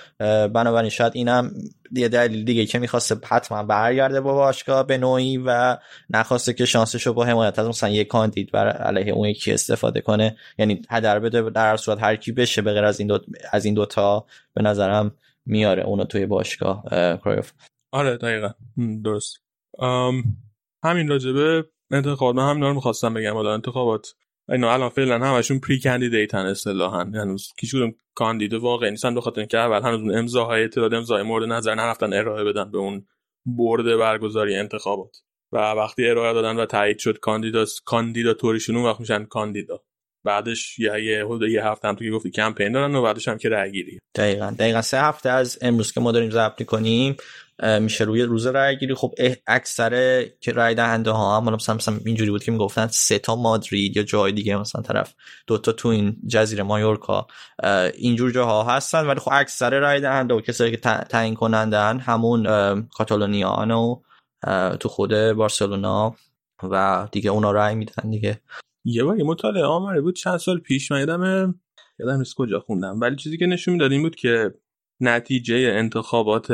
بنابراین 0.48 0.90
شاید 0.90 1.12
اینم 1.16 1.51
یه 1.93 2.09
دلیل 2.09 2.44
دیگه 2.44 2.66
که 2.66 2.78
می‌خواسته 2.78 3.16
حتما 3.24 3.62
برگرده 3.62 4.20
با 4.20 4.35
باشگاه 4.35 4.86
به 4.86 4.98
نوعی 4.98 5.39
و 5.47 5.77
نخواسته 6.11 6.52
که 6.52 6.65
شانسشو 6.65 7.12
با 7.12 7.24
حمایت 7.24 7.59
از 7.59 7.69
مثلا 7.69 7.89
یه 7.89 8.05
کاندید 8.05 8.52
بر 8.52 8.69
علیه 8.69 9.12
اون 9.12 9.28
یکی 9.28 9.52
استفاده 9.52 10.01
کنه. 10.01 10.36
یعنی 10.59 10.82
هدر 10.90 11.19
بده 11.19 11.51
در 11.51 11.77
صورت 11.77 12.02
هر 12.02 12.16
کی 12.16 12.32
بشه 12.32 12.62
به 12.62 12.73
غیر 12.73 12.85
از 12.85 12.98
این 13.01 13.09
دو 13.09 13.19
از 13.52 13.65
این 13.65 13.74
دوتا 13.74 14.27
به 14.55 14.62
نظرم 14.62 15.15
میاره 15.47 15.82
اونو 15.82 16.05
توی 16.05 16.27
باشگاه 16.27 16.85
کرایف 17.24 17.52
آره 17.93 18.16
دقیقا. 18.16 18.48
درست. 19.05 19.43
همین 20.84 21.09
راجبه 21.09 21.64
انتخابات 21.90 22.36
من 22.36 22.51
همین 22.51 22.62
رو 22.62 22.74
می‌خواستم 22.74 23.14
بگم 23.14 23.32
حالا 23.34 23.55
انتخابات. 23.55 24.14
اینا 24.48 24.72
الان 24.72 24.88
فعلا 24.88 25.18
همشون 25.18 25.59
pre-candidate 25.60 25.80
ن 25.80 26.46
اصطلاحا. 26.46 27.01
هنوز 27.01 27.52
کیشون 27.59 27.94
کاندید 28.14 28.55
واقعی 28.55 28.90
نیستن 28.90 29.14
بخاطر 29.14 29.40
اینکه 29.40 29.59
اول 29.59 29.82
هنوز 29.82 30.14
امضاهای 30.14 30.64
اطلاع 30.64 30.94
امضای 30.94 31.22
مورد 31.22 31.44
نظر 31.44 31.74
نرفتن 31.74 32.12
ارائه 32.12 32.44
بدن 32.44 32.70
به 32.70 32.78
اون 32.78 33.06
board 33.46 33.98
برگزاری 33.98 34.56
انتخابات. 34.56 35.16
و 35.52 35.59
وقتی 35.59 36.09
ارائه 36.09 36.34
دادن 36.34 36.56
و 36.56 36.66
تایید 36.66 36.98
شد 36.98 37.18
کاندیدا 37.18 37.64
کاندیداتوریشون 37.84 38.76
اون 38.76 38.84
وقت 38.84 39.01
میشن 39.01 39.24
کاندیدا. 39.24 39.82
بعدش 40.24 40.78
یه 40.78 41.05
یه 41.05 41.24
حدود 41.24 41.42
یه 41.42 41.66
هفته 41.66 41.88
هم 41.88 41.94
تو 41.94 42.10
گفتی 42.10 42.30
کمپین 42.30 42.72
دارن 42.72 42.94
و 42.94 43.02
بعدش 43.02 43.28
هم 43.28 43.38
که 43.38 43.48
رأی 43.48 43.72
گیری. 43.72 43.98
دقیقاً. 44.14 44.55
دقیقاً 44.59 44.82
سه 44.82 45.01
هفته 45.01 45.30
از 45.30 45.59
امروز 45.62 45.92
که 45.92 46.01
ما 46.01 46.12
داریم 46.12 46.30
ضبط 46.30 46.62
کنیم 46.62 47.16
میشه 47.80 48.05
روی 48.05 48.22
روز 48.22 48.46
رای 48.46 48.78
گیری. 48.78 48.94
خب 48.94 49.14
اکثر 49.46 50.24
که 50.40 50.52
رای 50.52 50.74
دهنده 50.74 51.10
ها 51.10 51.36
هم 51.36 51.55
مثلا 51.55 51.74
مثلا 51.74 51.98
اینجوری 52.06 52.30
بود 52.30 52.44
که 52.44 52.52
می‌گفتن 52.52 52.86
سه 52.86 53.18
تا 53.18 53.36
مادرید 53.36 53.96
یا 53.96 54.02
جای 54.02 54.32
دیگه 54.32 54.56
مثلا 54.56 54.82
طرف 54.82 55.14
دوتا 55.46 55.72
تو 55.72 55.88
این 55.88 56.16
جزیره 56.26 56.62
مایورکا 56.62 57.26
اینجور 57.94 58.30
جاها 58.30 58.62
هستن. 58.76 59.06
ولی 59.06 59.20
خب 59.20 59.30
اکثر 59.32 59.78
رای 59.78 60.01
دهنده 60.01 60.34
و 60.34 60.40
کسایی 60.40 60.70
که 60.70 60.76
تعیین 61.09 61.34
کنندن 61.34 61.98
همون 61.98 62.46
کاتالونیان 62.88 63.70
و 63.70 64.01
تو 64.80 64.88
خود 64.88 65.14
بارسلونا 65.14 66.14
و 66.62 67.09
دیگه 67.12 67.30
اونا 67.30 67.51
رای 67.51 67.74
میدن 67.74 68.10
دیگه. 68.10 68.40
یه 68.85 69.05
بار 69.05 69.19
یه 69.19 69.24
مطالعه 69.24 69.65
آماره 69.65 70.01
بود 70.01 70.16
چند 70.16 70.36
سال 70.36 70.59
پیش. 70.61 70.93
من 70.93 70.98
یادم 70.98 71.55
یادم 71.98 72.19
نیست 72.19 72.35
کجا 72.35 72.61
خوندم. 72.61 73.01
ولی 73.01 73.16
چیزی 73.16 73.39
که 73.39 73.47
نشون 73.47 73.74
می‌داد 73.74 73.93
این 73.93 74.02
بود 74.02 74.16
که 74.16 74.55
نتیجه 75.01 75.56
انتخابات 75.56 76.52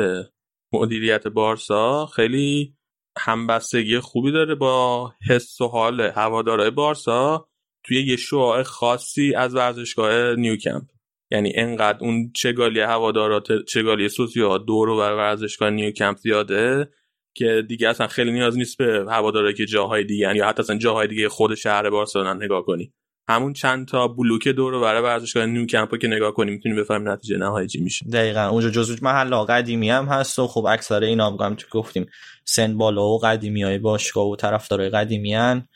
مدیریت 0.73 1.27
بارسا 1.27 2.05
خیلی 2.05 2.75
همبستگی 3.17 3.99
خوبی 3.99 4.31
داره 4.31 4.55
با 4.55 5.13
حس 5.29 5.61
و 5.61 5.67
حال 5.67 6.01
هوادارهای 6.01 6.71
بارسا 6.71 7.47
توی 7.83 8.03
یه 8.03 8.15
شعاع 8.15 8.63
خاصی 8.63 9.35
از 9.35 9.55
ورزشگاه 9.55 10.35
نیوکمپ. 10.35 10.83
یعنی 11.31 11.53
انقدر 11.55 11.97
اون 12.01 12.31
چگالی 12.35 12.79
هوادارات 12.79 13.65
چگالی 13.65 14.09
سوسیال 14.09 14.65
دور 14.65 14.89
و 14.89 14.97
ورزشگاه 14.97 15.69
نیوکمپ 15.69 16.17
زیاده 16.17 16.89
که 17.33 17.63
دیگه 17.67 17.89
اصلا 17.89 18.07
خیلی 18.07 18.31
نیاز 18.31 18.57
نیست 18.57 18.77
به 18.77 19.05
هواداره 19.09 19.53
که 19.53 19.65
جاهای 19.65 20.03
دیگه 20.03 20.35
یا 20.35 20.47
حتی 20.47 20.61
اصلا 20.61 20.77
جاهای 20.77 21.07
دیگه 21.07 21.29
خود 21.29 21.55
شهر 21.55 21.89
بارسلونا 21.89 22.33
نگاه 22.33 22.65
کنی. 22.65 22.93
همون 23.29 23.53
چند 23.53 23.87
تا 23.87 24.07
بلوک 24.07 24.47
دور 24.47 24.73
و 24.73 24.81
برای 24.81 25.01
ورزشگاه 25.01 25.45
نیو 25.45 25.65
کمپو 25.65 25.97
که 25.97 26.07
نگاه 26.07 26.33
کنیم 26.33 26.53
می‌تونیم 26.53 26.77
بفهمیم 26.77 27.09
نتیجه 27.09 27.37
نهایی 27.37 27.67
چی 27.67 27.81
میشه. 27.81 28.05
دقیقا. 28.05 28.47
اونجا 28.47 28.69
جزو 28.69 28.95
محل 29.01 29.35
قدیمی 29.35 29.89
هم 29.89 30.05
هست 30.05 30.39
و 30.39 30.47
خب 30.47 30.65
اکثر 30.65 31.03
اینا 31.03 31.29
هم 31.29 31.55
که 31.55 31.65
گفتیم 31.71 32.05
سن 32.45 32.77
بالا 32.77 33.07
و 33.07 33.19
قدیمی 33.19 33.63
های 33.63 33.77
باشگاه 33.77 34.27
و 34.27 34.35
طرفدارای 34.35 34.89
قدیمی 34.89 35.33
هن 35.33 35.67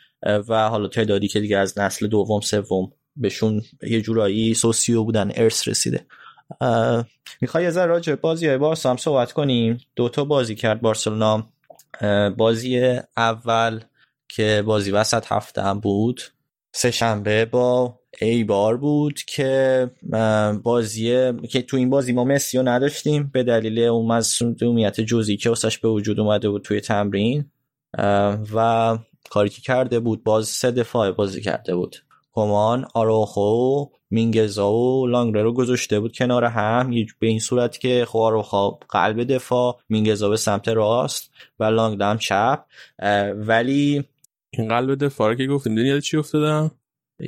و 0.49 0.69
حالا 0.69 0.88
تعدادی 0.88 1.27
که 1.27 1.40
دیگه 1.40 1.57
از 1.57 1.80
نسل 1.80 2.07
دوم 2.07 2.41
سوم 2.41 2.91
بهشون 3.15 3.61
یه 3.84 4.02
جورایی 4.02 4.53
سوسیو 4.53 5.03
بودن 5.03 5.32
ارث 5.36 5.68
رسیده. 5.68 6.06
می‌خوای 7.41 7.63
یه 7.63 7.69
ذره 7.69 7.85
راجع 7.85 8.15
بازی 8.15 8.57
بارسا 8.57 8.89
هم 8.89 8.97
صحبت 8.97 9.31
کنیم؟ 9.31 9.77
دوتا 9.95 10.26
بازی 10.26 10.55
کرد 10.55 10.81
بارسلونا. 10.81 11.49
بازی 12.38 12.99
اول 13.17 13.80
که 14.27 14.63
بازی 14.65 14.91
وسط 14.91 15.26
هفته 15.27 15.61
هم 15.61 15.80
بود 15.80 16.22
سه 16.72 16.91
شنبه 16.91 17.45
با 17.45 17.99
ایبار 18.22 18.77
بود 18.77 19.19
که 19.22 19.89
بازی 20.63 21.34
که 21.47 21.61
تو 21.61 21.77
این 21.77 21.89
بازی 21.89 22.13
ما 22.13 22.23
مسی 22.23 22.57
رو 22.57 22.67
نداشتیم 22.67 23.30
به 23.34 23.43
دلیل 23.43 23.80
اون 23.80 24.07
مصدومیت 24.07 25.01
جزئی 25.01 25.38
که 25.38 25.49
واسش 25.49 25.77
به 25.77 25.89
وجود 25.89 26.19
اومده 26.19 26.49
بود 26.49 26.61
توی 26.61 26.81
تمرین. 26.81 27.51
و 28.55 28.97
کاری 29.30 29.49
که 29.49 29.61
کرده 29.61 29.99
بود 29.99 30.23
باز 30.23 30.47
سه 30.47 30.72
دفاع 30.72 31.11
بازی 31.11 31.41
کرده 31.41 31.76
بود. 31.76 31.95
کمان 32.35 32.87
آروخو 32.93 33.85
مینگزا 34.09 34.73
و 34.73 35.07
لانگره 35.07 35.43
رو 35.43 35.53
گذاشته 35.53 35.99
بود 35.99 36.15
کنار 36.15 36.45
هم. 36.45 36.89
به 37.19 37.27
این 37.27 37.39
صورت 37.39 37.77
که 37.77 38.05
خب 38.07 38.19
آروخو 38.19 38.69
قلب 38.89 39.23
دفاع 39.23 39.79
مینگزا 39.89 40.29
به 40.29 40.37
سمت 40.37 40.67
راست 40.67 41.31
و 41.59 41.63
لانگدم 41.63 42.17
چپ. 42.17 42.65
ولی 43.35 44.03
این 44.49 44.67
قلب 44.67 45.05
دفاع 45.05 45.35
که 45.35 45.47
گفتیم 45.47 45.77
یاد 45.77 45.99
چی 45.99 46.17
افتادم 46.17 46.71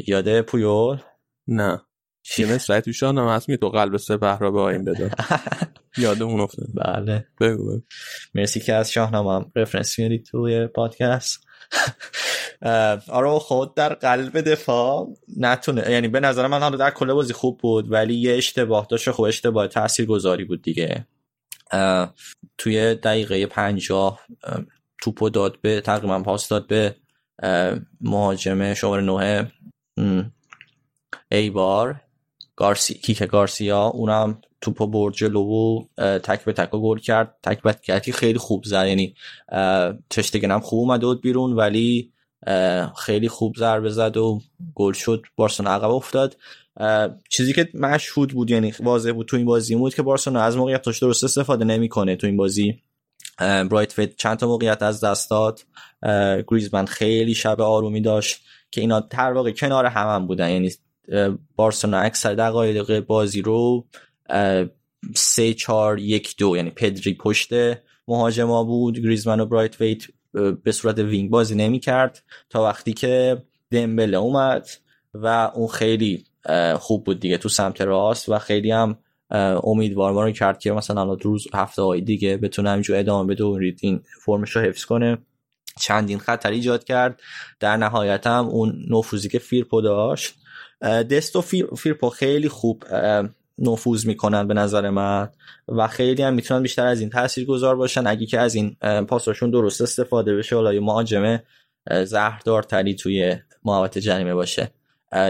یاد 0.07 0.41
پویول؟ 0.41 0.97
نه. 1.47 1.81
چی؟ 2.23 2.45
مثل 2.45 2.79
توی 2.79 2.93
شانم 2.93 3.27
هست 3.27 3.55
تو 3.55 3.69
قلب 3.69 3.97
سپه 3.97 4.37
را 4.37 4.51
به 4.51 4.59
آین 4.59 4.85
بده. 4.85 5.11
یاد 5.97 6.21
اون 6.21 6.39
افتاد 6.39 6.67
بله. 6.73 7.27
بگو 7.41 7.65
بگو. 7.65 7.81
مرسی 8.35 8.59
که 8.59 8.73
از 8.73 8.91
شاهنامه 8.91 9.35
هم 9.35 9.51
رفرنس 9.55 9.99
میارید 9.99 10.25
توی 10.25 10.67
پادکست. 10.67 11.46
آره 13.09 13.39
خود 13.39 13.75
در 13.75 13.93
قلب 13.93 14.41
دفاع 14.41 15.09
نتونه 15.37 15.91
یعنی 15.91 16.07
به 16.07 16.19
نظر 16.19 16.47
من 16.47 16.59
حالا 16.59 16.77
در 16.77 16.91
کل 16.91 17.13
بازی 17.13 17.33
خوب 17.33 17.57
بود 17.57 17.91
ولی 17.91 18.15
یه 18.15 18.37
اشتباه 18.37 18.87
داشت 18.89 19.11
خوب 19.11 19.25
اشتباه 19.25 19.67
تاثیر 19.67 20.05
گذاری 20.05 20.45
بود 20.45 20.61
دیگه. 20.61 21.07
توی 22.57 22.95
دقیقه 22.95 23.45
پنجاه 23.45 24.19
توپو 25.01 25.29
داد 25.29 25.61
به 25.61 25.81
تقریبا 25.81 26.23
پاس 26.23 26.47
داد 26.47 26.67
به 26.67 26.95
مهاجم 28.01 28.73
شماره 28.73 29.03
نوه 29.03 29.51
ایبار 31.31 32.01
گارسی 32.55 32.93
کیک 32.93 33.23
گارسیا. 33.23 33.85
اونم 33.85 34.41
توپو 34.61 34.87
برد 34.87 35.13
جلو 35.13 35.41
و 35.41 35.85
تک 35.99 36.45
به 36.45 36.53
تک 36.53 36.69
گل 36.69 36.97
کرد. 36.97 37.35
تک 37.43 37.61
به 37.61 37.73
تک 37.73 38.11
خیلی 38.11 38.39
خوب 38.39 38.63
زد. 38.65 38.87
یعنی 38.87 39.15
تشتگن 40.09 40.51
هم 40.51 40.59
خوب 40.59 40.79
اومده 40.79 41.05
بود 41.05 41.21
بیرون 41.21 41.53
ولی 41.53 42.13
خیلی 42.97 43.29
خوب 43.29 43.55
ضربه 43.57 43.89
زد 43.89 44.17
و 44.17 44.41
گل 44.75 44.93
شد. 44.93 45.23
بارسلونا 45.35 45.73
عقب 45.73 45.89
افتاد. 45.89 46.37
چیزی 47.29 47.53
که 47.53 47.69
مشهود 47.73 48.33
بود 48.33 48.51
یعنی 48.51 48.73
واضح 48.79 49.11
بود 49.11 49.27
تو 49.27 49.37
این 49.37 49.45
بازی 49.45 49.75
بود 49.75 49.95
که 49.95 50.01
بارسلونا 50.01 50.41
از 50.41 50.57
موقعیتش 50.57 50.99
درست 50.99 51.23
استفاده 51.23 51.65
نمی‌کنه 51.65 52.15
تو 52.15 52.27
این 52.27 52.37
بازی. 52.37 52.81
برایت 53.39 53.91
فید 53.91 54.15
چند 54.15 54.37
تا 54.37 54.47
موقعیت 54.47 54.81
از 54.81 55.03
دست 55.03 55.29
داد. 55.29 55.59
گریزمن 56.47 56.85
خیلی 56.85 57.35
شب 57.35 57.61
آرومی 57.61 58.01
داشت 58.01 58.41
که 58.71 58.81
اینا 58.81 59.01
تر 59.01 59.31
واقع 59.31 59.51
کنار 59.51 59.85
هم, 59.85 60.15
هم 60.15 60.27
بودن. 60.27 60.49
یعنی 60.49 60.71
بارسلونا 61.55 61.99
اکثر 61.99 62.33
دقایق 62.33 62.99
بازی 62.99 63.41
رو 63.41 63.85
سه 65.15 65.53
چار 65.53 65.99
یک 65.99 66.35
دو 66.37 66.55
یعنی 66.55 66.69
پدری 66.69 67.13
پشت 67.13 67.49
مهاجم 68.07 68.52
ما 68.52 68.63
بود. 68.63 68.99
گریزمن 68.99 69.39
و 69.39 69.45
برایت 69.45 69.81
ویت 69.81 70.03
به 70.63 70.71
صورت 70.71 70.99
wing 70.99 71.29
بازی 71.29 71.55
نمی 71.55 71.79
کرد 71.79 72.23
تا 72.49 72.63
وقتی 72.63 72.93
که 72.93 73.43
دمبله 73.71 74.17
اومد 74.17 74.67
و 75.13 75.27
اون 75.55 75.67
خیلی 75.67 76.25
خوب 76.75 77.03
بود 77.03 77.19
دیگه 77.19 77.37
تو 77.37 77.49
سمت 77.49 77.81
راست 77.81 78.29
و 78.29 78.39
خیلی 78.39 78.71
هم 78.71 78.97
امیدوار 79.63 80.13
ما 80.13 80.23
رو 80.23 80.31
کرد 80.31 80.59
که 80.59 80.71
مثلا 80.71 81.01
الان 81.01 81.19
روز 81.19 81.47
هفته 81.53 81.81
های 81.81 82.01
دیگه 82.01 82.37
بتونه 82.37 82.69
همینجور 82.69 82.99
ادامه 82.99 83.33
بده 83.33 83.43
و 83.43 83.59
این 83.81 84.01
فرمش 84.25 84.55
رو 84.55 84.61
حفظ 84.61 84.85
کنه. 84.85 85.17
چندین 85.79 86.19
خطر 86.19 86.51
ایجاد 86.51 86.83
کرد. 86.83 87.19
در 87.59 87.77
نهایت 87.77 88.27
هم 88.27 88.45
اون 88.45 88.85
نفوذی 88.89 89.29
که 89.29 89.39
فیرپو 89.39 89.81
داشت 89.81 90.35
دست 90.81 91.35
و 91.35 91.41
فیرپو 91.77 92.09
خیلی 92.09 92.49
خوب 92.49 92.83
نفوذ 93.59 94.05
می‌کنن 94.05 94.47
به 94.47 94.53
نظر 94.53 94.89
من 94.89 95.29
و 95.67 95.87
خیلی 95.87 96.23
هم 96.23 96.33
می‌تونن 96.33 96.61
بیشتر 96.61 96.85
از 96.85 96.99
این 96.99 97.09
تاثیر 97.09 97.45
گذار 97.45 97.75
باشن. 97.75 98.07
اگه 98.07 98.25
که 98.25 98.39
از 98.39 98.55
این 98.55 98.75
پاساشون 99.07 99.51
درست 99.51 99.81
استفاده 99.81 100.35
بشه 100.35 100.55
حالا 100.55 100.73
یه 100.73 100.79
مهاجمه 100.79 101.43
زهردارتری 102.03 102.95
توی 102.95 103.35
محوطه 103.63 104.01
جریمه 104.01 104.33
باشه. 104.33 104.71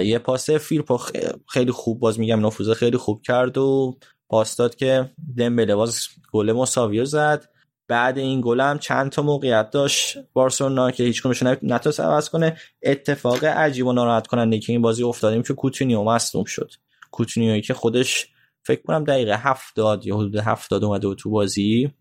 یه 0.04 0.20
پاس 0.20 0.50
فیرپو 0.50 1.00
خیلی 1.48 1.72
خوب 1.72 2.00
باز 2.00 2.20
میگم 2.20 2.46
نفوذ 2.46 2.72
خیلی 2.72 2.98
خوب 2.98 3.22
کرد 3.22 3.58
و 3.58 3.98
پاس 4.30 4.56
داد 4.56 4.76
که 4.76 5.10
دمبله 5.38 5.76
باز 5.76 6.08
گل 6.32 6.52
مساوی 6.52 7.06
زد. 7.06 7.50
بعد 7.88 8.18
این 8.18 8.42
گل 8.44 8.62
هم 8.62 8.80
چند 8.80 9.12
تا 9.12 9.22
موقعیت 9.22 9.70
داشت. 9.70 10.18
بارسلونا 10.34 10.92
که 10.92 11.04
هیچ 11.04 11.24
کدومشون 11.24 11.58
نتونست 11.64 12.00
عوض 12.00 12.30
کنه. 12.30 12.58
اتفاق 12.84 13.44
عجیب 13.44 13.88
و 13.88 13.94
ناراحت 13.94 14.28
کننده 14.28 14.60
که 14.60 14.74
این 14.74 14.82
بازی 14.82 15.04
افتادیم 15.04 15.44
که 15.44 15.54
کوتینیو 15.54 16.04
مصدوم 16.04 16.44
شد. 16.44 16.72
کوتینیوی 17.18 17.62
که 17.62 17.74
خودش 17.74 18.28
فکر 18.64 18.82
کنم 18.82 19.04
دقیقه 19.04 19.38
هفتاد 19.38 20.06
یا 20.06 20.18
حدود 20.18 20.36
هفتاد 20.36 20.84
اومده 20.84 21.08
و 21.08 21.16
تو 21.16 21.30
بازی 21.30 21.92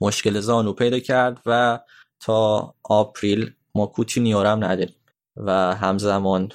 مشکل 0.00 0.40
زانو 0.40 0.72
پیدا 0.72 0.98
کرد 0.98 1.40
و 1.46 1.80
تا 2.20 2.74
April 2.82 3.50
ما 3.74 3.86
کوتینیو 3.86 4.42
هم 4.42 4.64
نداریم 4.64 4.94
و 5.36 5.74
همزمان 5.74 6.48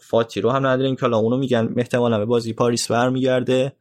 فاتی 0.00 0.40
رو 0.40 0.50
هم 0.50 0.66
نداریم 0.66 0.96
که 0.96 1.06
اونو 1.06 1.36
میگن 1.36 1.74
احتمالا 1.76 2.18
به 2.18 2.24
بازی 2.24 2.52
پاریس 2.52 2.90
برمیگرده. 2.90 3.72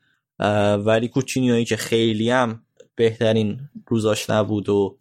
ولی 0.85 1.07
کوتینیوی 1.07 1.65
که 1.65 1.77
خیلی 1.77 2.29
هم 2.29 2.63
بهترین 2.95 3.59
روزاش 3.87 4.29
نبود 4.29 4.69
و 4.69 4.97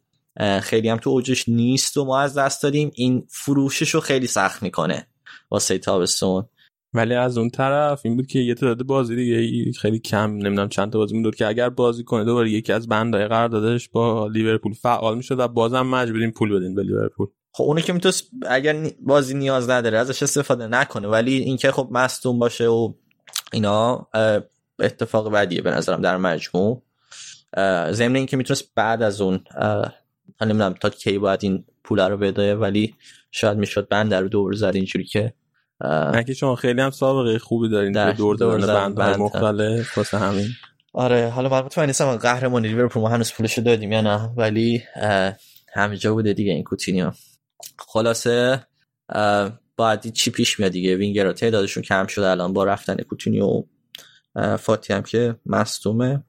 خیلی 0.62 0.88
هم 0.88 0.96
تو 0.96 1.10
اوجش 1.10 1.48
نیست 1.48 1.96
و 1.96 2.04
ما 2.04 2.20
از 2.20 2.38
دست 2.38 2.62
دادیم 2.62 2.90
این 2.94 3.26
فروشش 3.28 3.90
رو 3.90 4.00
خیلی 4.00 4.26
سخت 4.26 4.62
می‌کنه 4.62 5.06
واسه 5.50 5.78
تابستون. 5.78 6.48
ولی 6.94 7.14
از 7.14 7.38
اون 7.38 7.50
طرف 7.50 8.00
این 8.04 8.16
بود 8.16 8.26
که 8.26 8.38
یه 8.38 8.54
تعداد 8.54 8.82
بازی 8.82 9.16
دیگه 9.16 9.72
خیلی 9.72 9.98
کم 9.98 10.30
نمی‌دونم 10.30 10.68
چند 10.68 10.92
تا 10.92 10.98
بازی 10.98 11.18
موند 11.18 11.34
که 11.34 11.46
اگر 11.46 11.68
بازی 11.68 12.04
کنه 12.04 12.24
دوباره 12.24 12.50
یکی 12.50 12.72
از 12.72 12.88
بندهای 12.88 13.28
قراردادش 13.28 13.88
با 13.88 14.26
لیورپول 14.26 14.72
فعال 14.72 15.16
می‌شد 15.16 15.38
و 15.38 15.48
بازم 15.48 15.86
مجبوریم 15.86 16.30
پول 16.30 16.56
بدین 16.56 16.74
به 16.74 16.82
لیورپول. 16.82 17.26
خب 17.52 17.64
اونو 17.64 17.80
که 17.80 17.92
می‌تونست 17.92 18.30
اگر 18.48 18.90
بازی 19.00 19.34
نیاز 19.34 19.70
نداره 19.70 19.98
ازش 19.98 20.22
استفاده 20.22 20.66
نکنه. 20.66 21.08
ولی 21.08 21.36
اینکه 21.36 21.72
خب 21.72 21.88
مصدوم 21.90 22.38
باشه 22.38 22.66
و 22.66 22.92
اینا 23.52 24.08
اتفاق 24.78 25.32
بدیه 25.32 25.62
به 25.62 25.70
نظرم 25.70 26.00
در 26.00 26.16
مجموع. 26.16 26.82
ضمن 27.90 28.16
اینکه 28.16 28.36
می‌تونست 28.36 28.74
بعد 28.74 29.02
از 29.02 29.20
اون 29.20 29.40
نمی‌دونم 30.40 30.74
تا 30.80 30.90
کی 30.90 31.18
باید 31.18 31.40
این 31.42 31.64
پول 31.84 32.00
رو 32.00 32.16
بده 32.16 32.56
ولی 32.56 32.94
شاید 33.30 33.58
می‌شد 33.58 33.88
بند 33.88 34.14
رو 34.14 34.28
دور 34.28 34.52
زد 34.52 34.72
اینجوری 34.74 35.04
که 35.04 35.34
که 36.26 36.34
شما 36.34 36.56
خیلی 36.56 36.80
هم 36.80 36.90
سابقه 36.90 37.38
خوبی 37.38 37.68
دارین 37.68 37.92
در 37.92 38.12
دور 38.12 38.36
دادن 38.36 38.94
بند 38.94 39.18
مختلف 39.18 39.98
واسه 39.98 40.18
همین؟ 40.18 40.48
آره 40.92 41.28
حالا 41.28 41.48
باید 41.48 41.64
مطمئن 41.64 41.86
نیستم 41.86 42.16
قهرمانی 42.16 42.68
لیورپول 42.68 43.02
ما 43.02 43.08
هنوز 43.08 43.32
پولشو 43.32 43.62
دادیم 43.62 43.92
یا 43.92 44.00
نه؟ 44.00 44.30
ولی 44.36 44.82
همینجا 45.74 46.14
بوده 46.14 46.32
دیگه 46.32 46.52
این 46.52 46.64
کوتینیو. 46.64 47.10
خلاصه 47.78 48.66
بعدی 49.76 50.10
چی 50.10 50.30
پیش 50.30 50.60
میاد 50.60 50.72
دیگه؟ 50.72 50.96
وینگر 50.96 51.32
تعدادشون 51.32 51.82
کم 51.82 52.06
شده 52.06 52.28
الان 52.28 52.52
با 52.52 52.64
رفتن 52.64 52.96
کوتینیو. 52.96 53.64
فاتی 54.58 54.92
هم 54.92 55.02
که 55.02 55.36
مصدومه. 55.46 56.24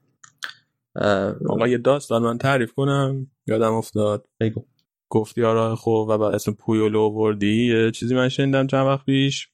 آقا 1.48 1.68
یه 1.68 1.78
داستان 1.78 2.22
من 2.22 2.38
تعریف 2.38 2.72
کنم 2.72 3.26
یادم 3.46 3.74
افتاد. 3.74 4.24
بگو. 4.40 4.64
گفتی 5.14 5.44
آرا 5.44 5.76
خوب 5.76 6.08
و 6.08 6.18
بعد 6.18 6.34
اسم 6.34 6.52
پویولو 6.52 7.08
وردی. 7.08 7.66
یه 7.66 7.90
چیزی 7.90 8.14
من 8.14 8.28
شنیدم 8.28 8.66
چند 8.66 8.86
وقت 8.86 9.04
پیش. 9.04 9.48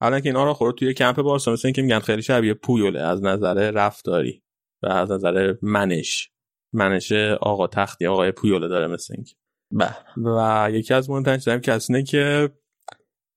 الان 0.00 0.20
که 0.20 0.28
این 0.28 0.36
آرا 0.36 0.54
خورد 0.54 0.74
توی 0.74 0.94
کمپ 0.94 1.22
بارسا 1.22 1.52
مثل 1.52 1.70
که 1.70 1.82
میگن 1.82 1.98
خیلی 1.98 2.22
شبیه 2.22 2.54
پویوله. 2.54 3.00
از 3.00 3.22
نظر 3.22 3.70
رفتاری 3.70 4.42
و 4.82 4.86
از 4.86 5.10
نظر 5.10 5.54
منش. 5.62 6.30
منش 6.72 7.12
آقا 7.40 7.66
تختی 7.66 8.06
آقای 8.06 8.32
پویوله 8.32 8.68
داره 8.68 8.86
مثل 8.86 9.14
اینکه. 9.16 9.34
بله. 9.70 9.96
و 10.16 10.70
یکی 10.70 10.94
از 10.94 11.10
مهمترین 11.10 11.38
چیزام 11.38 11.58
کسی 11.58 12.02
که 12.02 12.50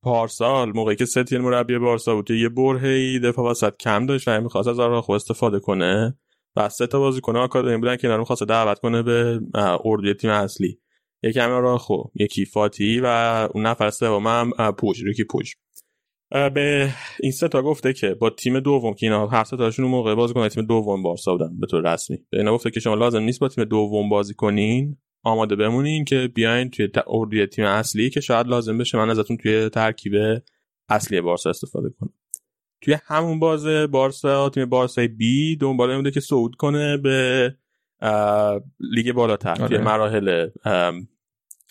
پارسال 0.04 0.72
موقعی 0.76 0.96
که 0.96 1.06
ستین 1.06 1.42
مربی 1.42 1.78
بارسا 1.78 2.16
بود 2.16 2.32
یه 2.32 2.50
برهی 2.50 3.20
دفاع 3.20 3.52
وسط 3.52 3.78
کم 3.78 4.06
داشت 4.06 4.28
و 4.28 4.42
می‌خواست 4.42 4.68
از 4.68 4.80
آراخو 4.80 5.14
استفاده 5.14 5.60
کنه 5.60 6.18
و 6.56 6.70
سه 6.70 6.88
تا 6.88 7.00
بازیکن 7.00 7.36
آکادمی 7.36 7.78
بودن 7.78 7.96
که 7.96 8.08
اینا 8.08 8.24
رو 8.24 8.46
دعوت 8.46 8.80
کنه 8.80 9.04
به 9.04 9.42
اردوی 9.86 10.14
تیم 10.14 10.30
اصلی. 10.30 10.80
یکی 11.26 11.40
همین 11.40 11.62
راخو 11.62 12.04
یکی 12.16 12.46
فاتی 12.46 13.00
و 13.00 13.06
اون 13.54 13.66
نفر 13.66 13.90
سوم 13.90 14.28
هم 14.28 14.72
پوش 14.72 15.04
ریکی 15.04 15.24
پوش. 15.24 15.56
به 16.32 16.90
این 17.20 17.32
سه 17.32 17.48
تا 17.48 17.62
گفته 17.62 17.94
که 17.94 18.14
با 18.14 18.30
تیم 18.30 18.60
دوم 18.60 18.94
که 18.94 19.06
اینا 19.06 19.28
هر 19.28 19.44
سه 19.44 19.58
تاشون 19.58 19.86
موقع 19.86 20.16
بازی 20.16 20.34
کنن 20.34 20.50
تیم 20.50 20.66
دوم 20.66 21.04
بارسا 21.04 21.32
بودن 21.32 21.60
به 21.60 21.68
طور 21.68 21.94
رسمی. 21.94 22.18
به 22.30 22.38
اینا 22.38 22.54
گفته 22.54 22.72
که 22.72 22.80
شما 22.80 22.96
لازم 22.96 23.22
نیست 23.22 23.40
با 23.40 23.48
تیم 23.48 23.64
دوم 23.64 24.10
بازی 24.10 24.34
کنین 24.34 24.98
آماده 25.24 25.56
بمونین 25.56 26.06
که 26.06 26.30
بیاین 26.36 26.70
توی 26.70 26.90
اردوی 27.08 27.46
تیم 27.46 27.66
اصلی 27.66 28.10
که 28.10 28.20
شاید 28.20 28.48
لازم 28.48 28.78
بشه 28.78 28.98
من 28.98 29.10
ازتون 29.10 29.38
توی 29.38 29.70
ترکیب 29.70 30.14
اصلی 30.90 31.22
بارسا 31.22 31.50
استفاده 31.50 31.90
کنم. 32.00 32.14
توی 32.82 32.98
همون 33.06 33.40
باز 33.40 33.68
بارسا 33.68 34.50
تیم 34.50 34.66
بارسا 34.66 35.08
بی 35.18 35.56
دنبال 35.56 35.96
بوده 35.96 36.12
که 36.12 36.20
صعود 36.20 36.56
کنه 36.56 36.98
به 36.98 37.56
لیگ 38.80 39.12
بالاتر 39.14 39.52
آره. 39.52 39.68
توی 39.68 39.78
مراحل 39.78 40.50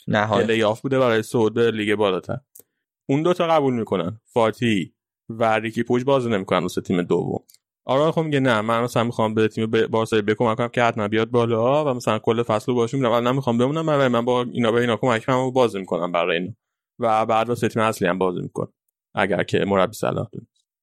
نهایی 0.09 0.59
یافت 0.59 0.83
بوده 0.83 0.99
برای 0.99 1.23
صعود 1.23 1.59
لیگ 1.59 1.95
بالاتر. 1.95 2.39
اون 3.09 3.23
دوتا 3.23 3.47
قبول 3.47 3.75
می‌کنن. 3.75 4.21
فاتی 4.25 4.95
و 5.29 5.59
ریکی 5.59 5.83
پوج 5.83 6.05
بازی 6.05 6.31
نمی‌کنن 6.31 6.59
واسه 6.59 6.81
تیم 6.81 7.03
دوم. 7.03 7.45
آرا 7.87 8.13
خب 8.13 8.21
میگه 8.21 8.41
نه 8.41 8.61
من 8.61 8.83
مثلا 8.83 9.05
می‌خوام 9.05 9.35
به 9.35 9.49
تیم 9.49 9.67
بارسا 9.67 10.23
بکمک 10.23 10.57
کنم 10.57 10.69
که 10.69 10.83
حتما 10.83 11.09
بیاد 11.09 11.31
بالا 11.31 11.85
و 11.85 11.95
مثلا 11.95 12.19
کل 12.19 12.43
فصل 12.43 12.67
رو 12.67 12.75
باشون 12.75 13.01
میرم 13.01 13.29
نمی‌خوام 13.29 13.59
بمونم 13.59 13.85
من 13.85 14.09
من 14.09 14.25
با 14.25 14.43
اینا 14.43 14.73
به 14.73 14.81
اینا 14.81 14.97
کمک 14.97 15.27
کنم 15.27 15.51
بازی 15.51 15.79
می‌کنم 15.79 16.13
برای 16.13 16.39
اینا. 16.39 16.53
و 16.99 17.27
بعد 17.27 17.49
واسه 17.49 17.69
تیم 17.69 17.83
اصلی 17.83 18.09
هم 18.09 18.19
بازی 18.19 18.41
می‌کنه 18.41 18.69
اگر 19.15 19.43
که 19.43 19.65
مربی 19.65 19.95
صلاح 19.95 20.29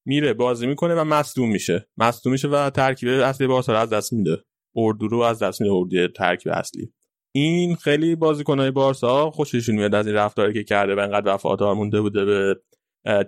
میره 0.06 0.34
بازی 0.34 0.68
می‌کنه 0.68 0.96
و 0.96 1.04
مصدوم 1.04 1.50
میشه. 1.52 1.88
مصدوم 1.98 2.34
میشه 2.34 2.48
و 2.48 2.70
ترکیب 2.70 3.10
اصلی 3.10 3.48
بارسا 3.48 3.78
از 3.78 3.90
دست 3.90 4.14
میده. 4.14 4.38
اردو 4.76 5.08
رو 5.08 5.20
از 5.20 5.44
دست 5.44 5.62
میده 5.62 5.74
اردو 5.74 6.08
ترکیب 6.08 6.52
اصلی. 6.52 6.94
این 7.32 7.76
خیلی 7.76 8.16
بازیکنهای 8.16 8.72
بارسا 8.72 9.32
خوششون 9.32 9.76
میاد 9.76 9.96
از 9.96 10.08
این 10.08 10.16
رفتاری 10.16 10.54
که 10.54 10.64
کرده 10.64 10.96
و 10.96 11.00
انقدر 11.00 11.34
وفادار 11.34 11.74
مونده 11.74 12.02
بوده 12.02 12.26
به 12.26 12.56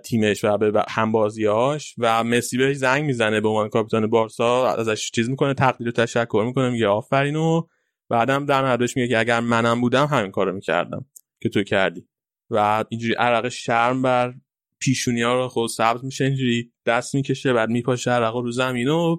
تیمش 0.04 0.44
و 0.44 0.58
به 0.58 0.84
همبازیاش 0.88 1.94
و 1.98 2.24
مسی 2.24 2.58
بهش 2.58 2.76
زنگ 2.76 3.04
می‌زنه 3.04 3.40
به 3.40 3.48
عنوان 3.48 3.68
کاپیتان 3.68 4.06
بارسا 4.06 4.66
ازش 4.66 5.10
چیز 5.10 5.30
می‌کنه 5.30 5.54
تقدیر 5.54 5.88
و 5.88 5.92
تشکر 5.92 6.44
می‌کنه 6.46 6.70
میگه 6.70 6.86
آفرین 6.86 7.36
و 7.36 7.62
بعدم 8.08 8.46
در 8.46 8.62
نهایتش 8.62 8.96
میگه 8.96 9.08
که 9.08 9.18
اگر 9.18 9.40
منم 9.40 9.80
بودم 9.80 10.06
همین 10.06 10.30
کارو 10.30 10.52
می‌کردم 10.52 11.06
که 11.40 11.48
تو 11.48 11.62
کردی. 11.62 12.08
و 12.50 12.84
اینجوری 12.88 13.14
عرق 13.14 13.48
شرم 13.48 14.02
بر 14.02 14.34
پیشونی 14.78 15.22
ها 15.22 15.34
رو 15.34 15.48
خود 15.48 15.70
سبز 15.70 16.04
میشه 16.04 16.24
اینجوری 16.24 16.72
دست 16.86 17.14
می‌کشه 17.14 17.52
بعد 17.52 17.68
میپاشه 17.68 18.10
عرق 18.10 18.36
رو 18.36 18.50
زمین 18.50 18.88
و 18.88 19.16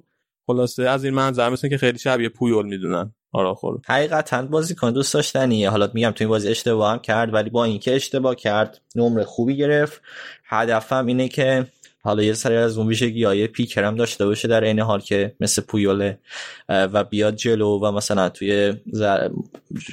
خلاصه 0.48 0.84
از 0.84 1.06
این 1.06 1.14
منظر 1.14 1.49
مثل 1.49 1.70
که 1.70 1.78
خیلی 1.78 1.98
شبیه 1.98 2.30
پویول 2.30 2.66
می‌دونن. 2.66 3.16
آراخورو 3.36 3.82
حقیقتا 3.88 4.41
بازیکن 4.41 4.91
دوست 4.91 5.14
داشتنیه 5.14 5.70
حالا 5.70 5.90
میگم 5.94 6.12
تو 6.12 6.24
این 6.24 6.30
بازی 6.30 6.49
اشتباه 6.49 6.91
هم 6.91 6.99
کرد 6.99 7.34
ولی 7.34 7.49
با 7.49 7.64
اینکه 7.64 7.95
اشتباه 7.95 8.36
کرد 8.36 8.82
نمره 8.95 9.24
خوبی 9.24 9.57
گرفت. 9.57 10.02
هدفم 10.45 11.06
اینه 11.06 11.28
که 11.28 11.66
حالا 12.03 12.24
یه 12.24 12.34
سری 12.34 12.56
از 12.56 12.78
اون 12.78 12.88
ویژگی 12.88 13.24
های 13.24 13.48
پیکرم 13.48 13.95
داشته 13.95 14.26
باشه 14.26 14.48
در 14.48 14.64
این 14.64 14.80
حال 14.80 14.99
که 14.99 15.36
مثل 15.40 15.62
پویوله 15.62 16.20
و 16.70 17.03
بیاد 17.03 17.36
جلو 17.36 17.80
و 17.80 17.91
مثلا 17.91 18.30
توی 18.30 18.74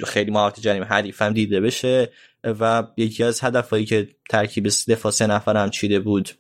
خیلی 0.05 0.31
مهارت 0.31 0.61
جریم 0.61 0.85
حریفم 0.85 1.33
دیده 1.33 1.61
بشه. 1.61 2.13
و 2.45 2.85
یکی 2.97 3.25
از 3.25 3.45
هدفهایی 3.45 3.85
که 3.85 4.09
ترکیب 4.31 4.67
دفاع 4.89 5.13
سه 5.13 5.27
نفرم 5.27 5.71
چیده 5.71 6.01
بود 6.01 6.31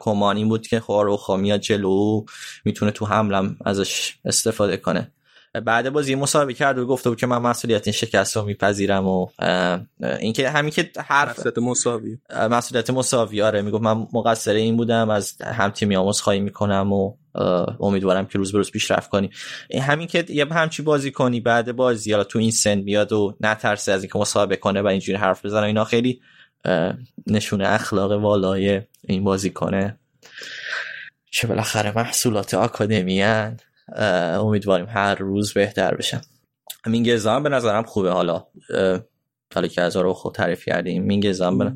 کمان 0.00 0.48
بود 0.48 0.66
که 0.66 0.80
خواروخا 0.80 1.36
میاد 1.36 1.60
جلو 1.60 2.24
می‌تونه 2.64 2.90
تو 2.90 3.06
حملم 3.06 3.56
ازش 3.64 4.14
استفاده 4.24 4.76
کنه. 4.76 5.12
بعد 5.52 5.90
بازی 5.90 6.14
مسابقه 6.14 6.54
کرد 6.54 6.78
و 6.78 6.86
گفته 6.86 7.10
بود 7.10 7.18
که 7.18 7.26
من 7.26 7.38
مسئولیت 7.38 7.86
این 7.86 7.92
شکست 7.92 8.36
رو 8.36 8.42
میپذیرم 8.42 9.06
و 9.06 9.26
اینکه 10.20 10.50
همین 10.50 10.70
که 10.70 10.90
حرف 11.06 11.38
مسئولیت 11.38 11.58
مساوی. 11.58 12.18
مسئولیت 12.50 12.90
مساوی 12.90 13.42
آره 13.42 13.62
می‌گفت 13.62 13.82
من 13.82 14.06
مقصر 14.12 14.52
این 14.52 14.76
بودم 14.76 15.10
از 15.10 15.42
هم 15.42 15.70
تیمی 15.70 15.96
آموز 15.96 16.20
خواهی 16.20 16.40
می‌کنم 16.40 16.92
و 16.92 17.14
امیدوارم 17.80 18.26
که 18.26 18.38
روز 18.38 18.52
به 18.52 18.58
روز 18.58 18.70
پیشرفت 18.70 19.10
کنی. 19.10 19.30
همین 19.82 20.06
که 20.06 20.24
یه 20.28 20.46
همچی 20.46 20.82
بازی 20.82 21.10
کنی 21.10 21.40
بعد 21.40 21.72
بازی 21.72 22.12
حالا 22.12 22.24
تو 22.24 22.38
این 22.38 22.50
سن 22.50 22.82
بیاد 22.82 23.12
و 23.12 23.36
نترسه 23.40 23.92
از 23.92 24.02
اینکه 24.02 24.18
مسابقه 24.18 24.56
کنه 24.56 24.82
و 24.82 24.86
اینجوری 24.86 25.18
حرف 25.18 25.44
بزنه 25.44 25.66
اینا 25.66 25.84
خیلی 25.84 26.20
نشونه 27.26 27.68
اخلاق 27.68 28.12
والای 28.12 28.82
این 29.04 29.24
بازی 29.24 29.50
کنه. 29.50 29.98
چه 31.30 31.46
بالاخره 31.46 31.92
محصولات 31.96 32.54
آکادمی 32.54 33.22
امیدواریم 33.96 34.86
هر 34.86 35.14
روز 35.14 35.52
بهتر 35.52 35.94
بشن 35.94 36.20
مینگزا 36.86 37.40
به 37.40 37.48
نظرم 37.48 37.82
خوبه. 37.82 38.10
حالا 38.10 38.46
حالا 39.54 39.68
که 39.68 39.82
از 39.82 39.96
رو 39.96 40.12
خود 40.12 40.34
تعریف 40.34 40.64
کردیم 40.64 41.02
مینگزا 41.02 41.50
به 41.50 41.72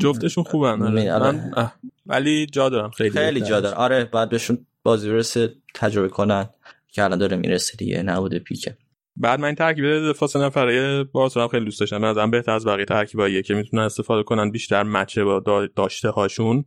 جفتشون 0.00 0.44
خوبن 0.44 0.74
من 0.74 1.72
ولی 2.06 2.46
جا 2.46 2.68
دارم. 2.68 2.90
خیلی 2.90 3.10
خیلی 3.10 3.40
جا 3.40 3.60
دارم. 3.60 3.76
آره 3.76 4.04
بعد 4.04 4.28
بهشون 4.28 4.66
بازی 4.82 5.10
برسه 5.10 5.54
تجربه 5.74 6.08
کنن 6.08 6.48
که 6.88 7.04
الان 7.04 7.18
داره 7.18 7.36
می‌رسه 7.36 7.76
دیگه 7.76 8.02
نبوده 8.02 8.38
پیکه. 8.38 8.76
بعد 9.16 9.40
من 9.40 9.46
این 9.46 9.54
ترکیب 9.54 10.08
دفاع 10.08 10.28
سه 10.28 10.38
نفره 10.38 11.04
بارسا 11.04 11.48
خیلی 11.48 11.64
دوست 11.64 11.80
داشتم. 11.80 12.04
از 12.04 12.16
بهتر 12.30 12.52
از 12.52 12.66
بقیه 12.66 12.84
ترکیباییه 12.84 13.42
که 13.42 13.54
می‌تونن 13.54 13.82
استفاده 13.82 14.22
کنن 14.22 14.50
بیشتر 14.50 14.82
مچه 14.82 15.24
با 15.24 15.68
داشته 15.76 16.10
هاشون 16.10 16.64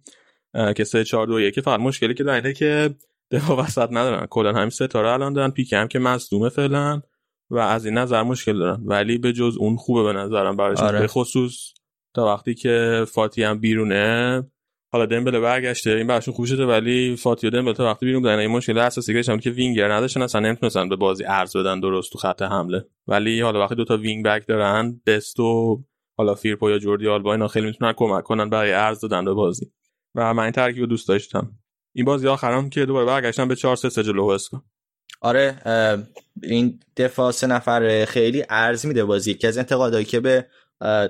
که 0.75 0.83
3 0.83 1.03
4 1.03 1.27
2 1.27 1.39
1 1.39 1.61
فقط 1.61 1.79
مشکلی 1.79 2.13
که 2.13 2.23
داره 2.23 2.53
که 2.53 2.95
دفاع 3.31 3.57
وسط 3.57 3.87
ندارن. 3.91 4.25
کلا 4.25 4.53
همین 4.53 4.69
ستاره 4.69 5.09
الان 5.09 5.33
دارن 5.33 5.51
پیک 5.51 5.73
هم 5.73 5.87
که 5.87 5.99
مصدومه 5.99 6.49
فعلا 6.49 7.01
و 7.49 7.57
از 7.57 7.85
این 7.85 7.97
نظر 7.97 8.23
مشکل 8.23 8.59
دارن. 8.59 8.81
ولی 8.85 9.17
به 9.17 9.33
جز 9.33 9.57
اون 9.59 9.75
خوبه 9.75 10.03
به 10.03 10.13
نظرم 10.13 10.57
برایشون 10.57 10.87
آره. 10.87 10.99
به 10.99 11.07
خصوص 11.07 11.73
تا 12.15 12.25
وقتی 12.25 12.53
که 12.55 13.05
فاتی 13.07 13.43
هم 13.43 13.59
بیرونه. 13.59 14.43
حالا 14.91 15.05
دمبله 15.05 15.39
برگشته 15.39 15.91
این 15.91 16.07
براشون 16.07 16.33
خوب 16.33 16.45
شده 16.45 16.65
ولی 16.65 17.15
فاتی 17.15 17.47
و 17.47 17.49
دمبله 17.49 17.73
تا 17.73 17.85
وقتی 17.85 18.05
بیرون 18.05 18.21
بودن 18.21 18.39
این 18.39 18.51
مشکل 18.51 18.77
اساسی 18.77 19.23
که 19.23 19.37
که 19.37 19.49
وینگر 19.49 19.91
نداشتن 19.91 20.21
اصلا 20.21 20.41
نمی‌تونستن 20.41 20.89
به 20.89 20.95
بازی 20.95 21.23
عرض 21.25 21.57
بدن 21.57 21.79
درست 21.79 22.11
تو 22.11 22.19
خط 22.19 22.41
حمله. 22.41 22.85
ولی 23.07 23.41
حالا 23.41 23.59
وقتی 23.59 23.75
دوتا 23.75 23.97
wing 23.97 24.25
back 24.25 24.47
دارن 24.47 25.01
دست 25.07 25.39
و 25.39 25.83
حالا 26.17 26.35
فیرپو 26.35 26.69
یا 26.69 26.79
جوردی 26.79 27.07
آلبا 27.07 27.33
اینا 27.33 27.47
خیلی 27.47 27.65
می‌تونن 27.65 27.93
کمک 27.93 28.23
کنن 28.23 28.49
برای 28.49 28.73
عرض 28.73 28.99
دادن 28.99 29.25
به 29.25 29.33
بازی. 29.33 29.71
و 30.15 30.33
من 30.33 30.43
این 30.43 30.51
ترکیب 30.51 30.85
دوست 30.85 31.07
داشتم. 31.07 31.51
این 31.93 32.05
بازی 32.05 32.27
آخرام 32.27 32.69
که 32.69 32.85
دوباره 32.85 33.05
برگشتن 33.05 33.47
به 33.47 33.55
4 33.55 33.75
3 33.75 34.03
جلو 34.03 34.25
هوسکا 34.25 34.59
آره 35.21 35.61
این 36.43 36.79
دفاع 36.97 37.31
سه 37.31 37.47
نفر 37.47 38.05
خیلی 38.05 38.43
عرض 38.49 38.85
میده 38.85 39.05
بازی. 39.05 39.33
که 39.33 39.47
از 39.47 39.57
انتقادایی 39.57 40.05
که 40.05 40.19
به 40.19 40.47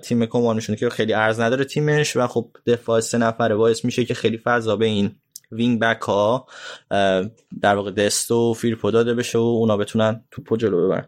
تیم 0.03 0.26
کومانشون 0.26 0.76
که 0.76 0.89
خیلی 0.89 1.14
عرض 1.14 1.40
نداره 1.39 1.65
تیمش 1.65 2.15
و 2.15 2.27
خب 2.27 2.51
دفاع 2.65 2.99
سه 2.99 3.18
نفره 3.18 3.56
باعث 3.56 3.85
میشه 3.85 4.06
که 4.06 4.14
خیلی 4.14 4.38
فضا 4.38 4.76
به 4.76 4.85
این 4.85 5.15
wing 5.52 5.80
back 5.80 6.02
ها 6.01 6.47
در 7.61 7.76
واقع 7.76 7.91
دست 7.91 8.31
و 8.31 8.53
فیرپو 8.53 8.91
بشه 8.91 9.38
و 9.38 9.41
اونا 9.41 9.77
بتونن 9.77 10.23
توپو 10.31 10.57
جلو 10.57 10.88
ببرن. 10.88 11.07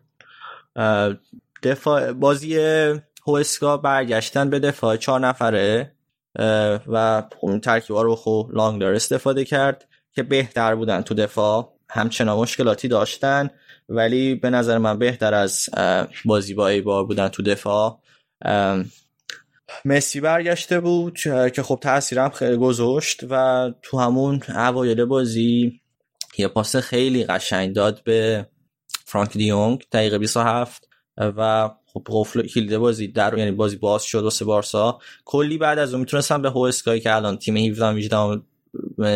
دفاع 1.63 2.11
بازی 2.11 2.59
هوسکا 3.27 3.77
برگشتن 3.77 4.49
به 4.49 4.59
دفاع 4.59 4.97
چهار 4.97 5.19
نفره. 5.19 5.95
و 6.87 7.23
اون 7.39 7.59
ترکیب 7.59 7.95
رو 7.95 8.15
خب 8.15 8.49
لانگ 8.53 8.81
دار 8.81 8.93
استفاده 8.93 9.45
کرد 9.45 9.87
که 10.13 10.23
بهتر 10.23 10.75
بودن 10.75 11.01
تو 11.01 11.13
دفاع. 11.13 11.73
همچنان 11.89 12.37
مشکلاتی 12.37 12.87
داشتن 12.87 13.49
ولی 13.89 14.35
به 14.35 14.49
نظر 14.49 14.77
من 14.77 14.99
بهتر 14.99 15.33
از 15.33 15.69
بازی 16.25 16.53
با 16.53 16.67
ایبار 16.67 17.05
بودن 17.05 17.27
تو 17.27 17.43
دفاع. 17.43 18.01
مسی 19.85 20.21
برگشته 20.21 20.79
بود 20.79 21.19
که 21.53 21.63
خب 21.63 21.79
تاثیرم 21.81 22.29
خیلی 22.29 22.57
گذاشت 22.57 23.21
و 23.29 23.69
تو 23.81 23.99
همون 23.99 24.41
اوایل 24.55 25.05
بازی 25.05 25.81
یه 26.37 26.47
پاس 26.47 26.75
خیلی 26.75 27.23
قشنگ 27.23 27.75
داد 27.75 28.03
به 28.03 28.47
فرانک 29.05 29.31
دیونگ 29.33 29.85
دقیقه 29.91 30.17
27 30.17 30.87
و 31.17 31.69
خب 31.93 32.03
قفل 32.07 32.47
کلید 32.47 32.77
بازی 32.77 33.07
در 33.07 33.37
یعنی 33.37 33.51
بازی 33.51 33.75
باز 33.75 34.03
شد 34.03 34.23
واسه 34.23 34.45
بارسا. 34.45 34.99
کلی 35.25 35.57
بعد 35.57 35.79
از 35.79 35.93
اون 35.93 35.99
می‌تونستن 35.99 36.41
به 36.41 36.49
هوسکای 36.49 36.99
که 36.99 37.15
الان 37.15 37.37
تیم 37.37 37.57
17 37.57 37.85
18 37.85 38.41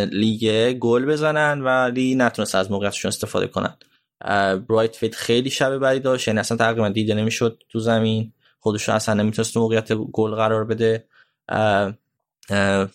لیگ 0.06 0.74
گل 0.78 1.06
بزنن 1.06 1.62
ولی 1.62 2.16
نتونست 2.16 2.56
از 2.56 2.72
موقعیتشون 2.72 3.10
استفاده 3.10 3.48
کنن. 3.48 3.78
برایتویت 4.68 5.16
خیلی 5.16 5.50
شب 5.50 5.78
بدی 5.78 6.00
داشت 6.00 6.28
یعنی 6.28 6.40
اصلا 6.40 6.58
تقریبا 6.58 6.90
دیده 6.90 7.14
نمی‌شد 7.14 7.64
تو 7.70 7.80
زمین. 7.80 8.34
خودش 8.60 8.90
اصلا 8.90 9.16
نمی‌تونست 9.16 9.58
موقعیت 9.58 9.94
گل 9.94 10.36
قرار 10.36 10.66
بده. 10.66 11.06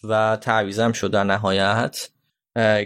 و 0.05 0.39
تعویضم 0.41 0.93
شد 0.93 1.11
در 1.11 1.25
نهایت. 1.25 2.09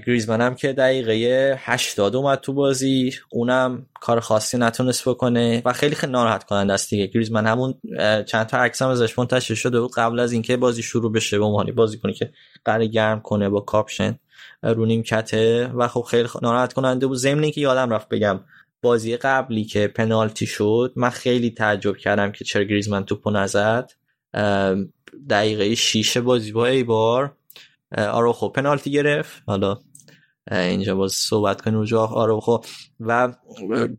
گریزمن 0.07 0.41
هم 0.41 0.55
که 0.55 0.73
دقیقه 0.73 1.55
80 1.59 2.17
اومد 2.17 2.41
تو 2.41 2.53
بازی. 2.53 3.13
اونم 3.31 3.87
کار 4.01 4.21
خاصی 4.21 4.59
نتونست 4.59 5.09
بکنه 5.09 5.63
و 5.65 5.73
خیلی 5.73 5.95
خیلی 5.95 6.13
ناراحت 6.13 6.45
کننده 6.45 6.73
است 6.73 6.91
دیگه. 6.91 7.07
گریزمن 7.07 7.47
همون 7.47 7.75
چند 8.27 8.47
تا 8.47 8.59
عکس 8.59 8.83
هم 8.83 8.89
ازش 8.89 9.19
منتشر 9.19 9.55
شده 9.55 9.81
بود. 9.81 9.91
قبل 9.97 10.21
از 10.21 10.33
اینکه 10.33 10.57
بازی 10.57 10.83
شروع 10.83 11.13
بشه 11.13 11.39
به 11.39 11.45
عنوان 11.45 11.73
بازیکنی 11.73 12.13
که 12.13 12.33
قراره 12.65 12.87
گرم 12.87 13.21
کنه 13.21 13.49
با 13.49 13.61
کاپشن 13.61 14.19
رو 14.63 14.87
نیمکته 14.87 15.67
و 15.67 15.89
خب 15.89 16.03
خیلی 16.03 16.29
ناراحت 16.43 16.73
کننده 16.73 17.07
بود. 17.07 17.19
ضمن 17.19 17.51
که 17.51 17.61
یادم 17.61 17.91
رفت 17.91 18.09
بگم 18.09 18.41
بازی 18.83 19.17
قبلی 19.17 19.65
که 19.65 19.89
پنالتی 19.89 20.47
شد 20.47 20.93
من 20.97 21.11
خیلی 21.11 21.51
تعجب 21.51 21.97
کردم 21.97 22.33
که 22.33 22.45
چرا 22.45 22.63
گریزمن 22.63 23.05
توپو 23.05 23.31
نزد. 23.31 23.91
دقیقه 25.31 25.75
6 25.75 26.17
بازی 26.17 26.53
با 26.53 26.67
ای 26.67 26.83
بار 26.83 27.37
آروخو 27.99 28.49
پنالتی 28.49 28.91
گرفت. 28.91 29.43
حالا 29.47 29.79
اینجا 30.51 30.95
باز 30.95 31.13
صحبت 31.13 31.61
کنیم 31.61 31.81
رو 31.81 31.99
آروخو 31.99 32.59
و 33.01 33.35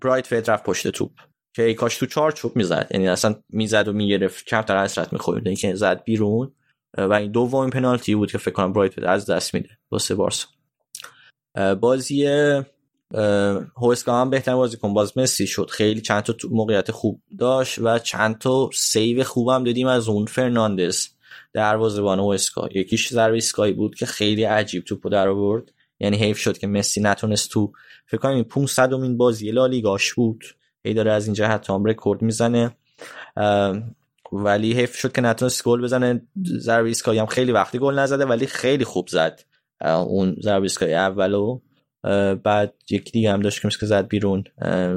برایت 0.02 0.28
فیت 0.28 0.50
رفت 0.50 0.64
پشت 0.64 0.88
توپ. 0.88 1.12
که 1.56 1.64
ای 1.64 1.74
کاش 1.74 1.98
تو 1.98 2.06
چهار 2.06 2.32
چوب 2.32 2.56
می‌زد. 2.56 2.88
یعنی 2.92 3.08
اصلا 3.08 3.36
می‌زد 3.50 3.88
و 3.88 3.94
می‌گرفت. 3.94 4.46
کمتر 4.46 4.84
حسرت 4.84 5.14
می‌خورد. 5.14 5.54
که 5.54 5.76
زد 5.76 6.04
بیرون. 6.04 6.52
و 6.98 7.14
این 7.14 7.32
دومین 7.32 7.70
پنالتی 7.70 8.16
بود 8.16 8.32
که 8.32 8.38
فکر 8.38 8.52
کنم 8.52 8.74
برایتویت 8.74 9.04
از 9.04 9.26
دست 9.30 9.54
میده. 9.54 9.70
واسه 9.92 10.16
بارسا. 10.16 10.48
بازی 11.82 12.26
هوسکا 13.78 14.22
هم 14.22 14.30
بهترین 14.30 14.58
بازیکن. 14.58 14.94
باز 14.94 15.18
مسی 15.18 15.48
شد. 15.48 15.70
خیلی 15.70 16.02
چند 16.02 16.24
تا 16.24 16.36
موقعیت 16.52 16.92
خوب 16.92 17.22
داشت. 17.40 17.80
و 17.80 18.00
چند 18.00 18.38
تا 18.38 18.70
save 18.74 19.24
خوبم 19.24 19.64
دیدیم 19.64 19.88
از 19.88 20.10
اون 20.10 20.26
فرناندز. 20.26 21.08
دروازه‌بان 21.56 22.20
هوسکا 22.20 22.70
یکیش 22.76 23.10
ضربه 23.10 23.38
ایستگاهی 23.38 23.72
بود 23.72 23.96
که 23.96 24.06
خیلی 24.06 24.44
عجیب 24.44 24.84
توپو 24.84 25.10
در 25.10 25.28
آورد. 25.28 25.72
یعنی 26.00 26.18
حیف 26.18 26.38
شد 26.38 26.58
که 26.58 26.68
مسی 26.68 27.02
نتونست 27.02 27.50
تو 27.50 27.72
فکر 28.08 28.18
کنم 28.18 28.36
این 28.36 28.44
500 28.44 28.94
امین 28.94 29.18
بازی 29.18 29.52
لالیگاش 29.52 30.14
بود. 30.14 30.44
هی 30.86 30.94
داره 30.94 31.12
از 31.12 31.26
این 31.26 31.34
جهت 31.34 31.70
هم 31.70 31.86
رکورد 31.86 32.22
می‌زنه. 32.22 32.78
ولی 34.32 34.74
حیف 34.74 34.96
شد 34.96 35.12
که 35.12 35.22
نتونست 35.22 35.64
گل 35.64 35.82
بزنه. 35.82 36.22
ضربه 36.46 36.88
ایستگاهی 36.88 37.20
هم 37.20 37.26
خیلی 37.26 37.52
وقتی 37.52 37.80
گل 37.80 38.00
نزده 38.00 38.26
ولی 38.26 38.46
خیلی 38.46 38.84
خوب 38.84 39.08
زد. 39.08 39.42
اون 39.82 40.36
ضربه 40.42 40.64
ایستگاهی 40.64 40.94
اولو 40.94 41.60
بعد 42.44 42.74
یکی 42.90 43.12
دیگه 43.12 43.32
هم 43.32 43.42
داشت 43.42 43.80
که 43.80 43.86
زد 43.86 44.08
بیرون. 44.08 44.44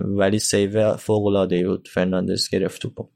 ولی 0.04 0.38
save 0.38 0.96
فوق 0.96 1.26
العاده 1.26 1.68
بود. 1.68 1.88
فرناندز 1.88 2.48
گرفت 2.48 2.82
تو 2.82 3.08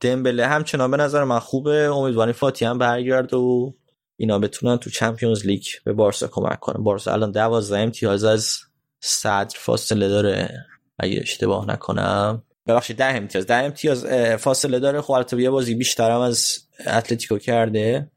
دمبله. 0.00 0.46
همچنان 0.46 0.90
به 0.90 0.96
نظر 0.96 1.24
من 1.24 1.38
خوبه. 1.38 1.90
امیدواریم 1.90 2.32
فاتی 2.32 2.64
هم 2.64 2.78
برگرده 2.78 3.34
و 3.34 3.74
اینا 4.20 4.38
بتونن 4.38 4.76
تو 4.76 4.90
Champions 4.90 5.46
League 5.46 5.64
به 5.84 5.92
بارسا 5.92 6.28
کمک 6.28 6.60
کنن. 6.60 6.84
بارسا 6.84 7.12
الان 7.12 7.32
12 7.32 7.78
امتیاز 7.78 8.24
از 8.24 8.58
صدر 9.02 9.56
فاصله 9.58 10.08
داره. 10.08 10.66
اگه 10.98 11.20
اشتباه 11.20 11.68
نکنم. 11.68 12.42
ببخشید 12.66 12.96
ده 12.96 13.04
امتیاز. 13.04 13.46
ده 13.46 13.54
امتیاز 13.54 14.06
فاصله 14.36 14.78
داره. 14.78 15.00
خب 15.00 15.12
البته 15.12 15.42
یه 15.42 15.50
بازی 15.50 15.74
بیشترم 15.74 16.20
از 16.20 16.58
اتلتیکو 16.86 17.38
کرده. 17.38 18.10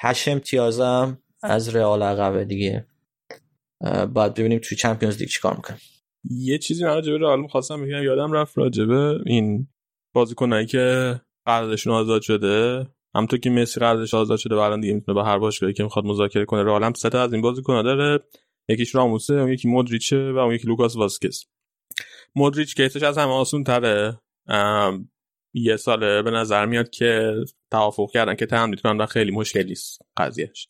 هشت 0.00 0.28
امتیازم 0.28 1.18
از 1.42 1.76
رئال 1.76 2.02
عقبه 2.02 2.44
دیگه. 2.44 2.86
بعد 4.14 4.34
ببینیم 4.34 4.60
توی 4.62 4.76
چمپیونز 4.76 5.18
لیگ 5.18 5.28
چیکار 5.28 5.56
می‌کنه. 5.56 5.78
یه 6.30 6.58
چیزی 6.58 6.84
من 6.84 6.94
راجبه 6.94 7.18
رئال 7.18 7.40
می‌خواستم 7.40 7.82
بگم 7.82 8.02
یادم 8.02 8.32
رفت 8.32 8.58
راجبه 8.58 9.18
این 9.26 9.68
بازیکنایی 10.18 10.66
که 10.66 11.14
قراردادشون 11.46 11.92
آزاد 11.92 12.22
شده. 12.22 12.86
همونطور 13.14 13.38
که 13.38 13.50
مسی 13.50 13.80
قراردادش 13.80 14.14
آزاد 14.14 14.38
شده 14.38 14.54
الان 14.54 14.80
دیگه 14.80 14.94
می‌تونه 14.94 15.14
با 15.14 15.24
هر 15.24 15.38
باشگاهی 15.38 15.72
که 15.72 15.82
می‌خواد 15.82 16.04
مذاکره 16.04 16.44
کنه. 16.44 16.62
رئال 16.62 16.84
هم 16.84 16.92
سه 16.92 17.18
از 17.18 17.32
این 17.32 17.42
بازیکن‌ها 17.42 17.82
داره. 17.82 18.20
یکیش 18.68 18.94
راموسه 18.94 19.34
اون 19.34 19.52
یکی 19.52 19.68
مودریچه 19.68 20.32
و 20.32 20.38
اون 20.38 20.54
یکی 20.54 20.68
لوکاس 20.68 20.96
واسکس 20.96 21.44
مودریچ 22.36 22.74
case 22.74 22.93
ش 22.93 23.02
از 23.02 23.18
همه 23.18 23.32
آسون 23.32 23.64
تره 23.64 24.20
یه 25.54 25.76
ساله 25.76 26.22
به 26.22 26.30
نظر 26.30 26.66
میاد 26.66 26.90
که 26.90 27.34
توافق 27.70 28.10
کردن 28.12 28.34
که 28.34 28.46
تمدید 28.46 28.80
کنن 28.80 29.06
خیلی 29.06 29.30
مشکلی 29.30 29.72
نیست 29.72 30.02
قضیهش 30.16 30.68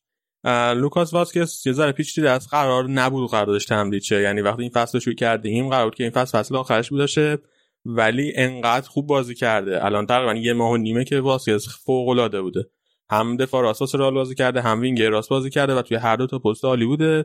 لوکاس 0.77 1.13
واسکس 1.15 1.67
یه 1.67 1.73
ذره 1.73 1.93
پیچیده 1.93 2.31
اس 2.31 2.49
قرار 2.49 2.89
نبود 2.89 3.31
قراردادش 3.31 3.65
تمدید 3.65 4.03
شه. 4.03 4.21
یعنی 4.21 4.41
وقتی 4.41 4.63
این 4.63 4.71
فصل 4.71 4.99
شروع 4.99 5.15
کردیم 5.15 5.69
قرار 5.69 5.85
بود 5.85 5.95
که 5.95 6.05
این 6.05 6.13
فصل 6.13 6.39
فصل 6.39 6.57
آخرش 6.57 6.91
بودشه 6.91 7.39
ولی 7.85 8.33
انقدر 8.37 8.89
خوب 8.89 9.07
بازی 9.07 9.35
کرده. 9.35 9.85
الان 9.85 10.07
تقریبا 10.07 10.35
یه 10.35 10.53
ماه 10.53 10.73
و 10.73 10.77
نیمه 10.77 11.05
که 11.05 11.21
واسکس 11.21 11.69
فوق 11.85 12.09
العاده 12.09 12.43
بوده. 12.43 12.71
هم 13.11 13.37
دفاع 13.37 13.63
راست 13.63 13.95
رئال 13.95 14.15
بازی 14.15 14.35
کرده 14.35 14.61
هم 14.61 14.81
wing 14.81 15.03
راست 15.03 15.29
بازی 15.29 15.51
کرده 15.51 15.75
و 15.75 15.83
توی 15.83 15.97
هر 15.97 16.17
دو 16.17 16.27
تا 16.27 16.39
پست 16.39 16.65
عالی 16.65 16.87
بوده 16.87 17.25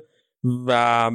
و 0.68 1.12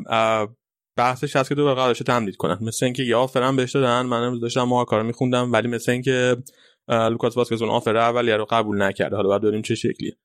بحثش 0.97 1.37
هست 1.37 1.49
که 1.49 1.55
دو 1.55 1.65
قراردادش 1.65 1.99
تمدید 1.99 2.37
کنن. 2.37 2.59
مثل 2.61 2.85
اینکه 2.85 3.03
یه 3.03 3.17
offer 3.17 3.43
هم 3.43 3.57
بهش 3.57 3.75
دادن. 3.75 4.03
من 4.03 4.23
امروز 4.23 4.41
داشتم 4.41 4.63
مارکارو 4.63 5.03
میخوندم 5.03 5.53
ولی 5.53 5.69
مثل 5.69 5.93
اینکه 5.93 6.37
لوکاس 6.89 7.37
واسکز 7.37 7.63
اون 7.63 7.71
offer 7.71 7.97
اولیه 7.97 8.37
رو 8.37 8.47
قبول 8.51 8.83
نکرده. 8.83 9.17
حالا 9.17 9.29
باید 9.29 9.41
ببینیم 9.41 9.63
چه 9.63 9.75
شکلیه. 9.75 10.17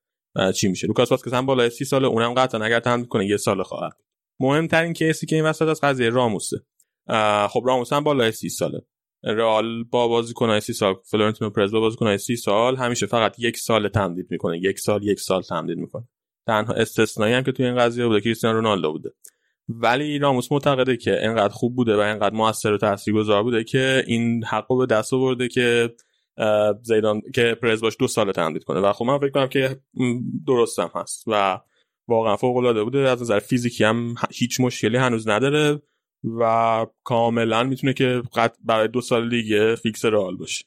چی 0.55 0.67
میشه. 0.67 0.87
لوکاس 0.87 1.11
واسکز 1.11 1.33
هم 1.33 1.45
بالای 1.45 1.69
30 1.69 1.85
ساله 1.85 2.07
اونم 2.07 2.33
قطعا 2.33 2.65
اگر 2.65 2.79
تمدید 2.79 3.07
کنه 3.09 3.25
یه 3.25 3.37
سال 3.37 3.63
خواهد 3.63 3.97
مهمترین 4.39 4.93
case 4.93 5.19
ی 5.19 5.25
که 5.25 5.35
این 5.35 5.45
وسط 5.45 5.67
از 5.67 5.81
قضیه 5.81 6.09
راموسه. 6.09 6.57
خب 7.49 7.63
راموس 7.65 7.93
هم 7.93 8.03
بالای 8.03 8.31
30 8.31 8.49
ساله. 8.49 8.81
رئال 9.23 9.83
با 9.83 10.07
بازیکنای 10.07 10.61
30 10.61 10.73
سال 10.73 10.95
فلورنتینو 11.05 11.49
پرز 11.49 11.71
با 11.71 11.79
بازیکنای 11.79 12.17
30 12.17 12.35
سال 12.35 12.75
همیشه 12.75 13.05
فقط 13.05 13.39
یک 13.39 13.57
سال 13.57 13.87
تمدید 13.87 14.27
می‌کنه. 14.29 14.57
یک 14.57 14.79
سال 14.79 15.03
یک 15.03 15.19
سال 15.19 15.41
تمدید 15.41 15.77
می‌کنه. 15.77 16.07
تنها 16.47 16.73
استثنایی 16.73 17.33
هم 17.33 17.43
که 17.43 17.51
توی 17.51 17.65
این 17.65 17.75
قضیه 17.75 18.07
بوده 18.07 18.21
کریستیانو 18.21 18.55
رونالدو 18.55 18.91
بوده. 18.91 19.11
ولی 19.69 20.19
راموس 20.19 20.51
معتقده 20.51 20.97
که 20.97 21.25
انقدر 21.25 21.53
خوب 21.53 21.75
بوده 21.75 21.95
و 21.95 21.99
انقدر 21.99 22.35
موثر 22.35 22.73
و 22.73 22.77
تاثیرگذار 22.77 23.43
بوده 23.43 23.63
که 23.63 24.03
این 24.07 24.43
حقو 24.43 24.77
به 24.77 24.85
دست 24.85 25.13
آورده 25.13 25.47
که 25.47 25.93
زیدان 26.81 27.21
که 27.35 27.57
پرز 27.61 27.81
باش 27.81 27.95
دو 27.99 28.07
سال 28.07 28.31
تمدید 28.31 28.63
کنه. 28.63 28.79
و 28.79 28.93
خب 28.93 29.05
من 29.05 29.19
فکر 29.19 29.29
کنم 29.29 29.47
که 29.47 29.79
درستم 30.47 30.91
هست 30.95 31.23
و 31.27 31.59
واقعا 32.07 32.35
فوق 32.35 32.57
العاده 32.57 32.83
بوده. 32.83 32.99
از 32.99 33.21
نظر 33.21 33.39
فیزیکی 33.39 33.83
هم 33.83 34.15
هیچ 34.31 34.59
مشکلی 34.59 34.97
هنوز 34.97 35.27
نداره. 35.27 35.81
و 36.39 36.85
کاملا 37.03 37.63
می‌تونه 37.63 37.93
که 37.93 38.21
برای 38.63 38.87
دو 38.87 39.01
سال 39.01 39.29
دیگه 39.29 39.75
فیکس 39.75 40.05
رئال 40.05 40.37
باشه. 40.37 40.65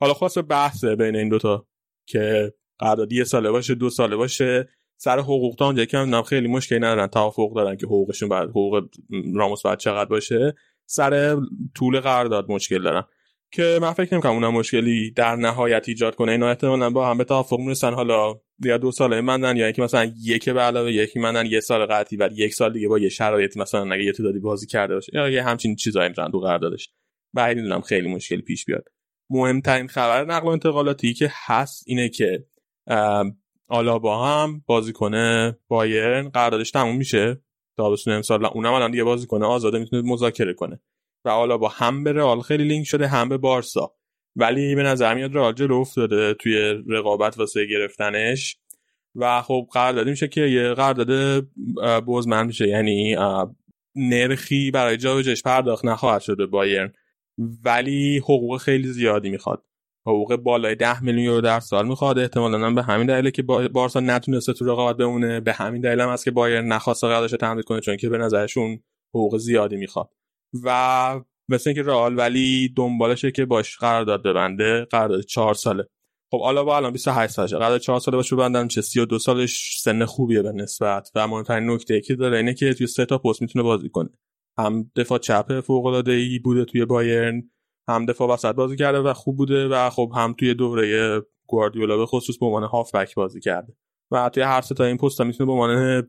حالا 0.00 0.14
خواست 0.14 0.42
بحثه 0.42 0.96
بین 0.96 1.16
این 1.16 1.28
دوتا 1.28 1.66
که 2.08 2.52
قراردادی 2.78 3.16
یه 3.16 3.24
ساله 3.24 3.50
باشه 3.50 3.74
دو 3.74 3.90
ساله 3.90 4.16
باشه. 4.16 4.68
سر 5.00 5.18
حقوق 5.18 5.56
تا 5.56 5.66
اونجا 5.66 5.84
که 5.84 6.22
خیلی 6.26 6.48
مشکلی 6.48 6.78
ندارن 6.78 7.06
توافق 7.06 7.54
دارن 7.56 7.76
که 7.76 7.86
حقوقشون 7.86 8.28
بعد 8.28 8.48
حقوق 8.48 8.88
راموس 9.34 9.62
بعد 9.62 9.78
چقدر 9.78 10.10
باشه. 10.10 10.54
سر 10.86 11.40
طول 11.74 12.00
قرارداد 12.00 12.50
مشکل 12.50 12.82
دارن. 12.82 13.04
که 13.52 13.78
من 13.82 13.92
فکر 13.92 14.14
نمی‌کنم 14.14 14.32
اونم 14.32 14.52
مشکلی 14.52 15.10
در 15.10 15.36
نهایت 15.36 15.88
ایجاد 15.88 16.14
کنه. 16.14 16.32
اینا 16.32 16.48
احتمالاً 16.48 16.90
با 16.90 17.10
هم 17.10 17.18
به 17.18 17.24
توافق 17.24 17.58
می‌رسن. 17.58 17.94
حالا 17.94 18.40
یا 18.64 18.78
دو 18.78 18.92
ساله 18.92 19.20
مندن 19.20 19.56
یا 19.56 19.64
اینکه 19.64 19.82
مثلا 19.82 20.12
یک 20.22 20.50
به 20.50 20.60
علاوه 20.60 20.92
یکی 20.92 21.18
مندن 21.18 21.46
یه 21.46 21.60
سال 21.60 21.86
قطعی 21.86 22.18
و 22.18 22.30
یک 22.32 22.54
سال 22.54 22.72
دیگه 22.72 22.88
با 22.88 22.98
یه 22.98 23.08
شرایطی 23.08 23.60
مثلا 23.60 23.94
اگه 23.94 24.04
یه 24.04 24.12
تعدادی 24.12 24.38
بازی 24.38 24.66
کرده 24.66 24.94
باشه 24.94 25.12
یا 25.14 25.28
یه 25.28 25.42
همچین 25.42 25.76
چیزایی 25.76 26.08
می‌تونن 26.08 26.30
تو 26.30 26.40
قراردادش. 26.40 26.90
بعد 27.34 27.56
می‌دونم 27.56 27.80
خیلی 27.80 28.14
مشکلی 28.14 28.42
پیش 28.42 28.64
بیاد. 28.64 28.88
مهمترین 29.30 29.88
خبر 29.88 30.24
نقل 30.24 30.46
و 30.46 30.50
انتقالاتی 30.50 31.14
که 31.14 31.32
هست 31.46 31.84
اینه 31.86 32.08
که 32.08 32.44
با 34.02 34.26
هم 34.26 34.62
بازیکن 34.66 35.12
بایرن. 35.68 36.28
قراردادش 36.28 36.70
تموم 36.70 36.96
میشه. 36.96 37.42
تابستون 37.76 38.14
امسال 38.14 38.44
اونم 38.44 38.72
الان 38.72 38.90
دیگه 38.90 39.04
بازیکن 39.04 39.42
آزاده 39.42 39.78
می‌تونه 39.78 40.02
مذاکره 40.02 40.54
کنه. 40.54 40.80
و 41.24 41.58
با 41.58 41.68
هم 41.68 42.04
به 42.04 42.12
رئال 42.12 42.40
خیلی 42.40 42.64
لینک 42.64 42.86
شده 42.86 43.08
هم 43.08 43.28
به 43.28 43.38
بارسا. 43.38 43.97
ولی 44.38 44.74
به 44.74 44.82
نظر 44.82 45.14
میاد 45.14 45.34
رئال 45.34 45.52
جلو 45.52 45.74
افتاده 45.74 46.34
توی 46.34 46.82
رقابت 46.88 47.38
واسه 47.38 47.66
گرفتنش. 47.66 48.56
و 49.14 49.42
خب 49.42 49.66
قرارداد 49.72 50.08
میشه 50.08 50.28
که 50.28 50.40
یه 50.40 50.74
قرارداد 50.74 51.40
بزمن 52.06 52.46
میشه. 52.46 52.68
یعنی 52.68 53.16
نرخی 53.94 54.70
برای 54.70 54.96
جابجاش 54.96 55.42
پرداخت 55.42 55.84
نخواهد 55.84 56.20
شده 56.20 56.46
بایرن. 56.46 56.92
ولی 57.64 58.18
حقوق 58.18 58.56
خیلی 58.56 58.88
زیادی 58.88 59.30
می‌خواد. 59.30 59.62
حقوق 60.06 60.36
بالای 60.36 60.74
10 60.74 61.02
میلیون 61.02 61.24
یورو 61.24 61.40
در 61.40 61.60
سال 61.60 61.88
می‌خواد. 61.88 62.18
احتمالاً 62.18 62.70
به 62.70 62.82
همین 62.82 63.06
دلیله 63.06 63.30
که 63.30 63.42
بارسا 63.42 64.00
نتونسته 64.00 64.52
تو 64.52 64.64
رقابت 64.64 64.96
بمونه. 64.96 65.40
به 65.40 65.52
همین 65.52 65.80
دلیل 65.80 66.00
هم 66.00 66.08
هست 66.08 66.24
که 66.24 66.30
بایر 66.30 66.60
نخواسته 66.60 67.06
قراردادش 67.06 67.30
تمدید 67.40 67.64
کنه 67.64 67.80
چون 67.80 67.96
که 67.96 68.08
به 68.08 68.18
نظرشون 68.18 68.80
حقوق 69.14 69.36
زیادی 69.36 69.76
می‌خواد. 69.76 70.10
و 70.64 71.20
مثل 71.48 71.70
اینکه 71.70 71.82
رئال 71.82 72.18
ولی 72.18 72.72
دنبالشه 72.76 73.30
که 73.30 73.44
باش 73.44 73.76
قرارداد 73.76 74.22
ببنده. 74.22 74.84
قرارداد 74.84 75.20
4 75.20 75.54
ساله. 75.54 75.84
خب 76.30 76.40
حالا 76.40 76.64
با 76.64 76.76
الان 76.76 76.92
28 76.92 77.32
سالشه. 77.32 77.56
قرارداد 77.56 77.80
4 77.80 78.00
ساله 78.00 78.16
باشه 78.16 78.36
ببندن 78.36 78.68
چه 78.68 78.80
32 78.80 79.18
سالش 79.18 79.78
سن 79.80 80.04
خوبیه 80.04 80.42
به 80.42 80.52
نسبت. 80.52 81.10
و 81.14 81.28
مهمترین 81.28 81.70
نکته 81.70 82.00
که 82.00 82.14
داره 82.14 82.36
اینه 82.36 82.54
که 82.54 82.74
توی 82.74 82.86
سه 82.86 83.06
تا 83.06 83.18
پست 83.18 83.42
می‌تونه 83.42 83.62
بازی 83.62 83.88
کنه. 83.88 84.08
هم 84.58 84.90
دفاع 84.96 85.18
چپ 85.18 85.60
فوق 85.60 85.86
العاده 85.86 86.12
ای 86.12 86.38
بوده 86.38 86.64
توی 86.64 86.84
بایرن 86.84 87.50
هم 87.88 88.06
دفاع 88.06 88.28
وسط 88.28 88.54
بازی 88.54 88.76
کرده 88.76 88.98
و 88.98 89.12
خوب 89.12 89.36
بوده 89.36 89.68
و 89.68 89.90
خب 89.90 90.12
هم 90.16 90.34
توی 90.38 90.54
دوره 90.54 91.20
گواردیولا 91.48 91.96
به 91.96 92.06
خصوص 92.06 92.38
به 92.38 92.46
عنوان 92.46 92.62
هافبک 92.62 93.14
بازی 93.14 93.40
کرده. 93.40 93.76
و 94.10 94.28
توی 94.28 94.42
هر 94.42 94.60
سه 94.60 94.74
تا 94.74 94.84
این 94.84 94.96
پست 94.96 95.20
می‌تونه 95.20 95.46
به 95.46 95.52
عنوان 95.52 96.02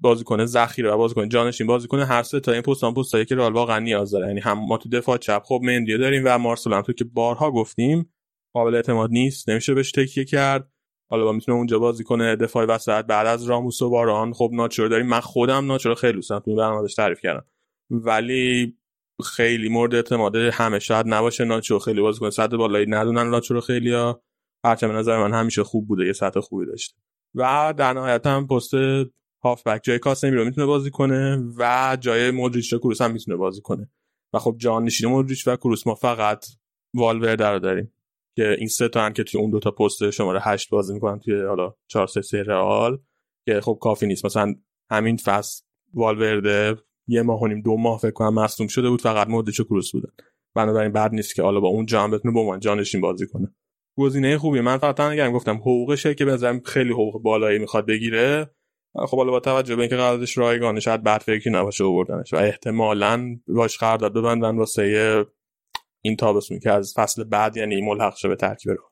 بازیکن 0.00 0.44
ذخیره 0.44 0.90
و 0.90 0.96
بازیکن 0.96 1.28
جانشین 1.28 1.66
بازیکن 1.66 1.98
هر 1.98 2.22
سه 2.22 2.40
تا 2.40 2.52
این 2.52 2.62
پست 2.62 2.84
هم 2.84 2.94
پستایی 2.94 3.24
که 3.24 3.34
رئال 3.34 3.52
واقعا 3.52 3.78
نیاز 3.78 4.10
داره. 4.10 4.26
یعنی 4.26 4.40
هم 4.40 4.58
ما 4.58 4.76
تو 4.76 4.88
دفاع 4.88 5.16
چپ 5.16 5.42
خب 5.44 5.60
مندیو 5.62 5.98
داریم 5.98 6.22
و 6.26 6.38
مارسلو 6.38 6.76
هم. 6.76 6.82
تو 6.82 6.92
که 6.92 7.04
بارها 7.04 7.50
گفتیم 7.50 8.12
قابل 8.52 8.74
اعتماد 8.74 9.10
نیست 9.10 9.48
نمیشه 9.48 9.74
بهش 9.74 9.92
تکیه 9.92 10.24
کرد. 10.24 10.70
حالا 11.10 11.24
با 11.24 11.32
می‌تونه 11.32 11.58
اونجا 11.58 11.78
بازی 11.78 12.04
کنه 12.04 12.36
دفاع 12.36 12.64
وسط 12.64 13.04
بعد 13.04 13.26
از 13.26 13.44
راموس 13.44 13.82
و 13.82 13.90
باران 13.90 14.32
خب 14.32 14.50
ناچور 14.52 14.88
داریم. 14.88 15.06
من 15.06 15.20
خودم 15.20 15.66
ناچور 15.66 15.94
خیلی 15.94 16.12
دوست 16.12 16.30
دارم. 16.30 16.42
تو 16.42 16.56
برنامه‌اش 16.56 16.94
تعریف 16.94 17.20
کردم. 17.20 17.44
ولی 17.90 18.76
خیلی 19.24 19.68
مورد 19.68 19.94
اعتماد 19.94 20.36
همه 20.36 20.78
شاید 20.78 21.06
نباشه. 21.08 21.44
ناچو 21.44 21.78
خیلی 21.78 22.00
بازیکن 22.00 22.30
سطح 22.30 22.56
بالایی 22.56 22.86
ندونن 22.88 23.30
ناچو 23.30 23.60
خیلی 23.60 23.92
ها. 23.92 24.22
هرچه 24.64 24.88
به 24.88 24.94
نظر 24.94 25.18
من 25.18 25.40
همیشه 25.40 25.64
خوب 25.64 25.88
بوده 25.88 26.06
یه 26.06 26.12
سطح 26.12 26.40
خوبی 26.40 26.66
داشته. 26.66 26.94
و 27.34 27.74
در 27.76 27.92
نهایت 27.92 28.26
هم 28.26 28.46
پست 28.46 28.74
هافبک 29.42 29.80
جای 29.84 29.98
کاسمی 29.98 30.30
رو 30.30 30.44
می‌تونه 30.44 30.66
بازی 30.66 30.90
کنه 30.90 31.42
و 31.58 31.96
جای 32.00 32.30
مودریچ 32.30 32.72
و 32.72 32.78
کروس 32.78 33.00
هم 33.00 33.12
می‌تونه 33.12 33.36
بازی 33.36 33.60
کنه. 33.60 33.90
و 34.32 34.38
خب 34.38 34.54
جان 34.58 34.84
نشین 34.84 35.08
مودریچ 35.08 35.48
و 35.48 35.56
کروس 35.56 35.86
ما 35.86 35.94
فقط 35.94 36.46
والورده 36.94 37.46
رو 37.46 37.58
داریم 37.58 37.92
که 38.36 38.56
این 38.58 38.68
سه 38.68 38.88
تا 38.88 39.10
که 39.10 39.24
توی 39.24 39.40
اون 39.40 39.50
دوتا 39.50 39.70
پست 39.70 40.10
شماره 40.10 40.40
8 40.42 40.70
بازی 40.70 40.94
می‌کنن 40.94 41.18
توی 41.18 41.42
حالا 41.42 41.74
4 41.88 42.06
3 42.06 42.42
رئال 42.42 42.98
که 43.46 43.60
خب 43.60 43.78
کافی 43.80 44.06
نیست. 44.06 44.24
مثلا 44.24 44.54
همین 44.90 45.16
فصل 45.16 45.62
والورده 45.94 46.76
یه 47.08 47.22
ماه 47.22 47.40
و 47.40 47.46
نیم 47.46 47.60
دو 47.60 47.76
ماه 47.76 47.98
فکر 47.98 48.10
کنم 48.10 48.34
مصدوم 48.34 48.66
شده 48.66 48.88
بود 48.90 49.02
فقط 49.02 49.28
مودریچ 49.28 49.60
و 49.60 49.64
کروس 49.64 49.92
بودن. 49.92 50.10
بنابراین 50.54 50.92
بعد 50.92 51.12
نیست 51.12 51.34
که 51.34 51.42
حالا 51.42 51.60
با 51.60 51.68
اون 51.68 51.86
جام 51.86 52.10
بتونه 52.10 52.34
با 52.34 52.50
من 52.50 52.60
جانشین 52.60 53.00
بازی 53.00 53.26
کنه. 53.26 53.54
گزینه 53.98 54.38
خوبی 54.38 54.60
من 54.60 54.78
فقط 54.78 55.30
گفتم 55.32 55.56
حقوقشه 55.56 56.14
که 56.14 56.24
بنظرم 56.24 56.60
خیلی 56.60 56.92
حقوق 56.92 57.22
بالایی 57.22 57.58
می‌خواد 57.58 57.86
بگیره. 57.86 58.50
خب 58.94 59.16
حالا 59.16 59.30
با 59.30 59.40
توجه 59.40 59.76
به 59.76 59.82
اینکه 59.82 59.96
قراردادش 59.96 60.38
رایگانه 60.38 60.80
شاید 60.80 61.02
بعد 61.02 61.20
فکری 61.20 61.50
نباشه 61.50 61.84
آوردنش. 61.84 62.32
و 62.32 62.36
احتمالا 62.36 63.36
باش 63.48 63.78
قرارداد 63.78 64.14
ببندن 64.14 64.56
واسه 64.56 65.24
این 66.02 66.16
تابستون 66.16 66.58
که 66.58 66.70
از 66.70 66.94
فصل 66.96 67.24
بعد 67.24 67.56
یعنی 67.56 67.80
ملحق 67.80 68.16
شه 68.16 68.28
به 68.28 68.36
ترکیب 68.36 68.72
رو 68.72 68.90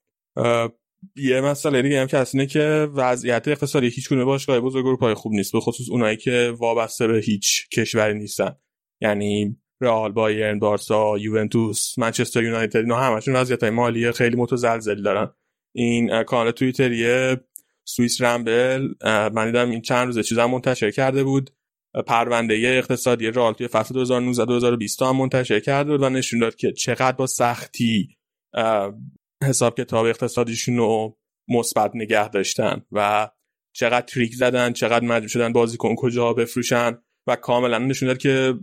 یه 1.16 1.40
مسئله 1.40 1.82
دیگه 1.82 2.00
هم 2.00 2.06
که 2.06 2.26
اینه 2.34 2.46
که 2.46 2.88
وضعیت 2.94 3.48
اقتصادی 3.48 3.86
هیچ 3.86 4.08
گونه 4.08 4.24
باشگاه 4.24 4.60
بزرگ 4.60 4.86
اروپایی 4.86 5.14
خوب 5.14 5.32
نیست 5.32 5.52
به 5.52 5.60
خصوص 5.60 5.90
اونایی 5.90 6.16
که 6.16 6.54
وابسته 6.58 7.06
به 7.06 7.18
هیچ 7.18 7.68
کشوری 7.68 8.18
نیستن. 8.18 8.56
یعنی 9.00 9.56
رئال 9.80 10.12
بایرن 10.12 10.58
بارسا 10.58 11.18
یوونتوس 11.18 11.98
منچستر 11.98 12.42
یونایتد 12.42 12.76
اینا 12.76 12.96
همشون 12.96 13.36
وضعیت 13.36 13.64
مالی 13.64 14.12
خیلی 14.12 14.36
متزلزل 14.36 15.02
دارن. 15.02 15.32
این 15.74 16.22
کانال 16.22 16.50
توییتری 16.50 17.36
سوئیس 17.88 18.22
رمبل 18.22 18.88
من 19.04 19.46
دیدم 19.46 19.70
این 19.70 19.80
چند 19.80 20.06
روزه 20.06 20.22
چیزا 20.22 20.48
منتشر 20.48 20.90
کرده 20.90 21.24
بود. 21.24 21.50
پرونده 22.06 22.54
اقتصادی 22.54 23.26
رئال 23.26 23.52
توی 23.52 23.68
فصل 23.68 23.94
2019 23.94 24.44
2020 24.44 25.02
هم 25.02 25.16
منتشر 25.16 25.60
کرده 25.60 25.90
بود 25.90 26.02
و 26.02 26.08
نشون 26.08 26.40
داد 26.40 26.54
که 26.54 26.72
چقدر 26.72 27.16
با 27.16 27.26
سختی 27.26 28.16
حساب 29.44 29.80
کتاب 29.80 30.06
اقتصادیشون 30.06 30.76
رو 30.76 31.18
مثبت 31.48 31.90
نگه 31.94 32.28
داشتن 32.28 32.82
و 32.92 33.30
چقدر 33.74 34.06
تریک 34.06 34.34
زدن 34.34 34.72
چقدر 34.72 35.04
مجبور 35.04 35.28
شدن 35.28 35.52
بازیکن 35.52 35.94
کجا 35.94 36.32
بفروشن 36.32 36.98
و 37.26 37.36
کاملا 37.36 37.78
نشون 37.78 38.08
داد 38.08 38.18
که 38.18 38.54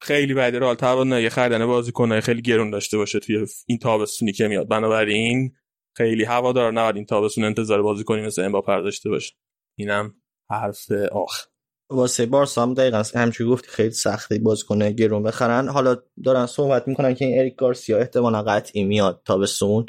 خیلی 0.00 0.34
بعد 0.34 0.56
رئال 0.56 0.74
توانایی 0.74 1.28
خریدن 1.28 1.66
بازیکنای 1.66 2.20
خیلی 2.20 2.42
گرون 2.42 2.70
داشته 2.70 2.96
باشه 2.96 3.18
توی 3.18 3.46
این 3.66 3.78
تابستونی 3.78 4.32
که 4.32 4.48
میاد. 4.48 4.68
بنابراین 4.68 5.52
خیلی 5.98 6.24
هوادار 6.24 6.72
نباید 6.72 6.96
این 6.96 7.04
تابستون 7.04 7.44
انتظار 7.44 7.82
بازیکنی 7.82 8.22
مثل 8.22 8.42
امباپه 8.42 8.80
داشته 8.80 9.10
باشه 9.10 9.34
اینم 9.78 10.14
حرف 10.50 10.92
آخ. 11.12 11.46
واسه 11.90 12.26
بارسا 12.26 12.62
هم 12.62 12.74
دقیقا 12.74 13.02
همچون 13.14 13.48
گفتی 13.48 13.68
خیلی 13.68 13.90
سخته 13.90 14.38
بازیکن 14.38 14.90
گرون 14.90 15.22
بخرن. 15.22 15.68
حالا 15.68 15.96
دارن 16.24 16.46
صحبت 16.46 16.88
می‌کنن 16.88 17.14
که 17.14 17.24
این 17.24 17.38
اریک 17.38 17.56
گارسیا 17.56 17.98
احتمالا 17.98 18.42
قطعی 18.42 18.84
میاد 18.84 19.22
تابستون 19.24 19.86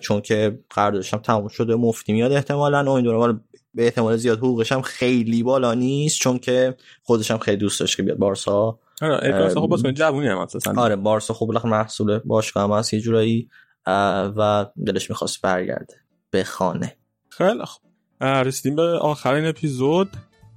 چون 0.00 0.20
که 0.20 0.58
قراردادش 0.70 1.14
هم 1.14 1.20
تموم 1.20 1.48
شده 1.48 1.74
مفتی 1.74 2.12
میاد 2.12 2.32
احتمالا. 2.32 2.92
امیدوارم 2.92 3.44
به 3.74 3.84
احتمال 3.84 4.16
زیاد 4.16 4.38
حقوقش 4.38 4.72
هم 4.72 4.82
خیلی 4.82 5.42
بالا 5.42 5.74
نیست 5.74 6.20
چون 6.20 6.38
که 6.38 6.76
خودش 7.02 7.30
هم 7.30 7.38
خیلی 7.38 7.56
دوست 7.56 7.80
داشت 7.80 7.96
که 7.96 8.02
بیاد 8.02 8.18
بارسا. 8.18 8.78
آره 9.02 9.48
خب 9.48 9.66
بازیکن 9.66 9.94
جوونی 9.94 10.28
هم 10.28 10.38
اساسا. 10.38 10.74
آره 10.76 10.96
بارسا 10.96 11.34
خب 11.34 11.46
بالاخره 11.46 11.70
محصول 11.70 12.18
باشگاه 12.18 12.64
هم 12.64 12.72
هست 12.72 12.94
یه 12.94 13.00
جورایی 13.00 13.48
و 13.86 14.66
دلش 14.86 15.10
می‌خواست 15.10 15.42
برگرده 15.42 15.94
به 16.30 16.44
خانه. 16.44 16.96
خیلی 17.28 17.64
خوب. 17.64 17.82
رسیدیم 18.20 18.76
به 18.76 18.82
آخرین 18.82 19.46
اپیزود. 19.46 20.10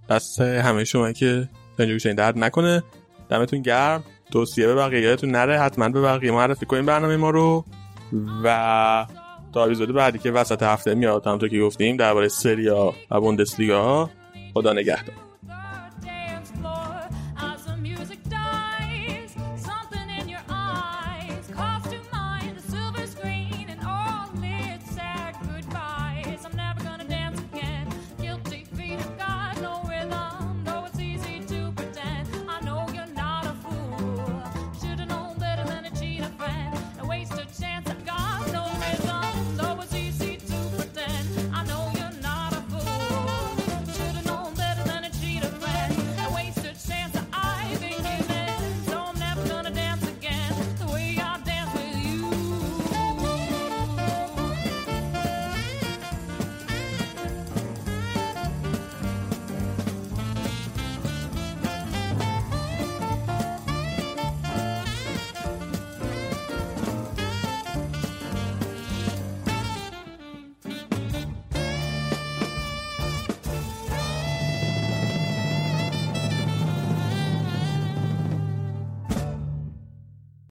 دست 0.10 0.42
همه 0.42 0.84
شما 0.84 1.12
که 1.12 1.50
اینجا 1.80 2.14
درد 2.14 2.38
نکنه. 2.38 2.84
دمتون 3.30 3.62
گرم. 3.62 4.04
توصیه 4.32 4.68
به 4.68 4.76
بقیه 4.76 5.02
یادتون 5.02 5.32
نره. 5.32 5.60
حتما 5.60 5.90
به 5.90 6.02
بقیه 6.02 6.32
معرفی 6.32 6.66
کنیم 6.66 6.86
برنامه 6.86 7.18
ما 7.18 7.30
رو. 7.30 7.66
و 8.44 9.06
تا 9.54 9.66
اپیزود 9.66 9.94
بعدی 9.94 10.20
که 10.20 10.32
وسط 10.32 10.64
هفته 10.64 10.96
میاد 10.96 11.28
همونطور 11.28 11.50
که 11.50 11.60
گفتیم 11.60 11.98
درباره 11.98 12.28
سریا 12.28 12.94
و 13.12 13.20
بوندسلیگا 13.22 14.10
خدا 14.54 14.74
نگهدار. 14.74 15.16